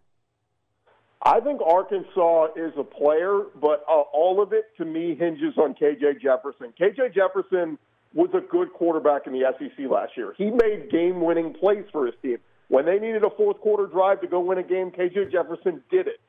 I 1.23 1.41
think 1.41 1.63
Arkansas 1.63 2.49
is 2.55 2.73
a 2.77 2.85
player, 2.85 3.45
but 3.61 3.83
uh, 3.89 4.03
all 4.13 4.43
of 4.43 4.53
it 4.53 4.67
to 4.77 4.85
me 4.85 5.15
hinges 5.15 5.57
on 5.57 5.75
KJ 5.75 6.21
Jefferson. 6.21 6.75
KJ 6.79 7.15
Jefferson 7.15 7.79
was 8.15 8.31
a 8.35 8.41
good 8.41 8.73
quarterback 8.73 9.27
in 9.27 9.33
the 9.33 9.45
SEC 9.59 9.91
last 9.91 10.13
year. 10.17 10.35
He 10.37 10.51
made 10.51 10.91
game-winning 10.91 11.55
plays 11.55 11.85
for 11.93 12.07
his 12.07 12.15
team. 12.23 12.39
When 12.69 12.87
they 12.87 12.99
needed 12.99 13.25
a 13.25 13.31
fourth 13.31 13.61
quarter 13.61 13.87
drive 13.87 14.21
to 14.23 14.27
go 14.27 14.41
win 14.41 14.59
a 14.59 14.63
game, 14.63 14.91
KJ 14.91 15.31
Jefferson 15.31 15.83
did 15.91 16.07
it. 16.07 16.21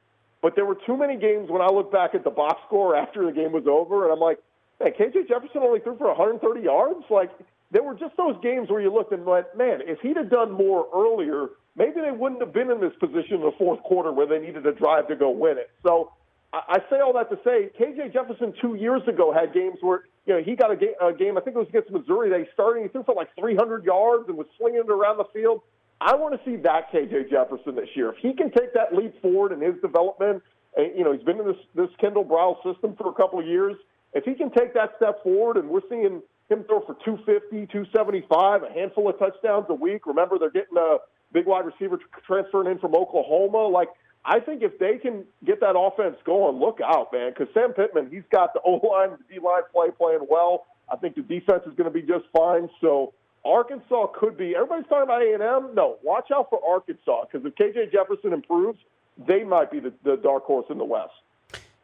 But 0.41 0.55
there 0.55 0.65
were 0.65 0.77
too 0.85 0.97
many 0.97 1.15
games 1.15 1.49
when 1.49 1.61
I 1.61 1.67
look 1.67 1.91
back 1.91 2.15
at 2.15 2.23
the 2.25 2.29
box 2.29 2.61
score 2.67 2.95
after 2.95 3.25
the 3.25 3.31
game 3.31 3.53
was 3.53 3.65
over, 3.65 4.03
and 4.03 4.11
I'm 4.11 4.19
like, 4.19 4.39
man, 4.81 4.91
KJ 4.91 5.29
Jefferson 5.29 5.61
only 5.61 5.79
threw 5.79 5.97
for 5.97 6.07
130 6.07 6.61
yards. 6.61 7.05
Like 7.09 7.31
there 7.71 7.81
were 7.81 7.95
just 7.95 8.17
those 8.17 8.35
games 8.43 8.69
where 8.69 8.81
you 8.81 8.93
looked 8.93 9.13
and 9.13 9.25
went, 9.25 9.47
man, 9.57 9.79
if 9.85 9.99
he'd 10.01 10.17
have 10.17 10.29
done 10.29 10.51
more 10.51 10.87
earlier, 10.93 11.47
maybe 11.75 12.01
they 12.01 12.11
wouldn't 12.11 12.41
have 12.41 12.53
been 12.53 12.69
in 12.69 12.81
this 12.81 12.93
position 12.99 13.35
in 13.35 13.41
the 13.41 13.53
fourth 13.57 13.81
quarter 13.83 14.11
where 14.11 14.27
they 14.27 14.39
needed 14.39 14.65
a 14.65 14.73
drive 14.73 15.07
to 15.07 15.15
go 15.15 15.29
win 15.29 15.57
it. 15.57 15.71
So 15.81 16.11
I, 16.53 16.77
say 16.89 16.99
all 16.99 17.13
that 17.13 17.29
to 17.31 17.39
say, 17.43 17.71
KJ 17.79 18.13
Jefferson 18.13 18.53
two 18.61 18.75
years 18.75 19.01
ago 19.07 19.33
had 19.33 19.53
games 19.53 19.77
where 19.81 20.03
you 20.25 20.35
know 20.35 20.43
he 20.43 20.55
got 20.55 20.71
a, 20.71 20.75
ga- 20.75 20.95
a 21.01 21.11
game. 21.11 21.37
I 21.37 21.41
think 21.41 21.55
it 21.55 21.59
was 21.59 21.67
against 21.69 21.89
Missouri. 21.89 22.29
They 22.29 22.47
started. 22.53 22.83
He 22.83 22.89
threw 22.89 23.03
for 23.03 23.15
like 23.15 23.29
300 23.39 23.83
yards 23.83 24.29
and 24.29 24.37
was 24.37 24.47
slinging 24.59 24.83
it 24.85 24.91
around 24.91 25.17
the 25.17 25.25
field. 25.33 25.61
I 25.99 26.15
want 26.15 26.37
to 26.37 26.49
see 26.49 26.57
that 26.57 26.91
KJ 26.91 27.31
Jefferson 27.31 27.75
this 27.75 27.89
year. 27.95 28.09
If 28.09 28.17
he 28.17 28.33
can 28.33 28.51
take 28.51 28.73
that 28.73 28.93
leap 28.93 29.19
forward 29.21 29.51
in 29.51 29.61
his 29.61 29.81
development, 29.81 30.43
and, 30.77 30.95
you 30.95 31.03
know 31.03 31.11
he's 31.11 31.23
been 31.23 31.39
in 31.39 31.47
this 31.47 31.61
this 31.73 31.89
Kendall 31.99 32.23
Briles 32.23 32.61
system 32.63 32.95
for 32.95 33.09
a 33.09 33.13
couple 33.13 33.39
of 33.39 33.47
years. 33.47 33.75
If 34.13 34.25
he 34.25 34.35
can 34.35 34.51
take 34.51 34.75
that 34.75 34.93
step 34.97 35.23
forward, 35.23 35.57
and 35.57 35.69
we're 35.69 35.81
seeing 35.89 36.21
him 36.49 36.63
throw 36.65 36.81
for 36.85 36.95
250, 37.05 37.67
275, 37.71 38.63
a 38.63 38.71
handful 38.71 39.09
of 39.09 39.17
touchdowns 39.17 39.65
a 39.69 39.73
week. 39.73 40.05
Remember, 40.05 40.37
they're 40.37 40.51
getting 40.51 40.77
a 40.77 40.97
big 41.31 41.45
wide 41.45 41.65
receiver 41.65 41.99
transferring 42.27 42.71
in 42.71 42.79
from 42.79 42.95
Oklahoma. 42.95 43.67
Like, 43.67 43.89
I 44.25 44.39
think 44.39 44.61
if 44.61 44.79
they 44.79 44.97
can 44.97 45.25
get 45.45 45.59
that 45.59 45.77
offense 45.77 46.15
going, 46.25 46.59
look 46.59 46.79
out, 46.83 47.11
man, 47.11 47.31
because 47.31 47.53
Sam 47.53 47.73
Pittman, 47.73 48.09
he's 48.09 48.23
got 48.31 48.53
the 48.53 48.61
O 48.65 48.75
line, 48.75 49.11
the 49.11 49.35
D 49.35 49.39
line 49.39 49.63
play 49.71 49.87
playing 49.97 50.25
well. 50.29 50.65
I 50.91 50.95
think 50.97 51.15
the 51.15 51.21
defense 51.21 51.63
is 51.65 51.73
going 51.75 51.91
to 51.91 51.91
be 51.91 52.01
just 52.01 52.25
fine. 52.35 52.69
So 52.81 53.13
Arkansas 53.45 54.07
could 54.17 54.37
be. 54.37 54.55
Everybody's 54.55 54.87
talking 54.87 55.03
about 55.03 55.21
A 55.21 55.33
and 55.33 55.43
M. 55.43 55.75
No, 55.75 55.97
watch 56.03 56.29
out 56.33 56.49
for 56.49 56.61
Arkansas 56.65 57.25
because 57.31 57.45
if 57.45 57.55
KJ 57.55 57.91
Jefferson 57.91 58.33
improves, 58.33 58.79
they 59.27 59.43
might 59.43 59.71
be 59.71 59.79
the, 59.79 59.93
the 60.03 60.15
dark 60.17 60.43
horse 60.43 60.65
in 60.69 60.77
the 60.77 60.85
West. 60.85 61.13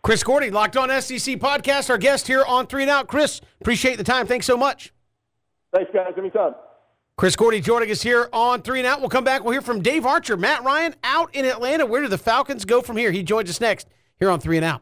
Chris 0.02 0.24
Gordy, 0.24 0.50
Locked 0.50 0.78
On 0.78 0.90
SEC 1.02 1.38
podcast, 1.40 1.90
our 1.90 1.98
guest 1.98 2.28
here 2.28 2.44
on 2.46 2.68
Three 2.68 2.84
and 2.84 2.92
Out. 2.92 3.08
Chris, 3.08 3.42
appreciate 3.60 3.98
the 3.98 4.04
time. 4.04 4.28
Thanks 4.28 4.46
so 4.46 4.56
much. 4.56 4.94
Thanks, 5.74 5.92
guys. 5.94 6.14
Anytime. 6.18 6.54
Chris 7.20 7.36
Gordy 7.36 7.60
joining 7.60 7.92
us 7.92 8.02
here 8.02 8.30
on 8.32 8.62
Three 8.62 8.80
and 8.80 8.88
Out. 8.88 9.02
We'll 9.02 9.10
come 9.10 9.26
back. 9.26 9.44
We'll 9.44 9.52
hear 9.52 9.62
from 9.62 9.82
Dave 9.82 10.06
Archer, 10.06 10.38
Matt 10.38 10.64
Ryan 10.64 10.96
out 11.04 11.36
in 11.36 11.44
Atlanta. 11.44 11.86
Where 11.86 12.02
do 12.02 12.08
the 12.08 12.18
Falcons 12.18 12.64
go 12.64 12.82
from 12.82 12.96
here? 12.96 13.12
He 13.12 13.24
joins 13.24 13.50
us 13.50 13.60
next 13.60 13.90
here 14.20 14.30
on 14.30 14.40
Three 14.40 14.56
and 14.56 14.64
Out. 14.64 14.82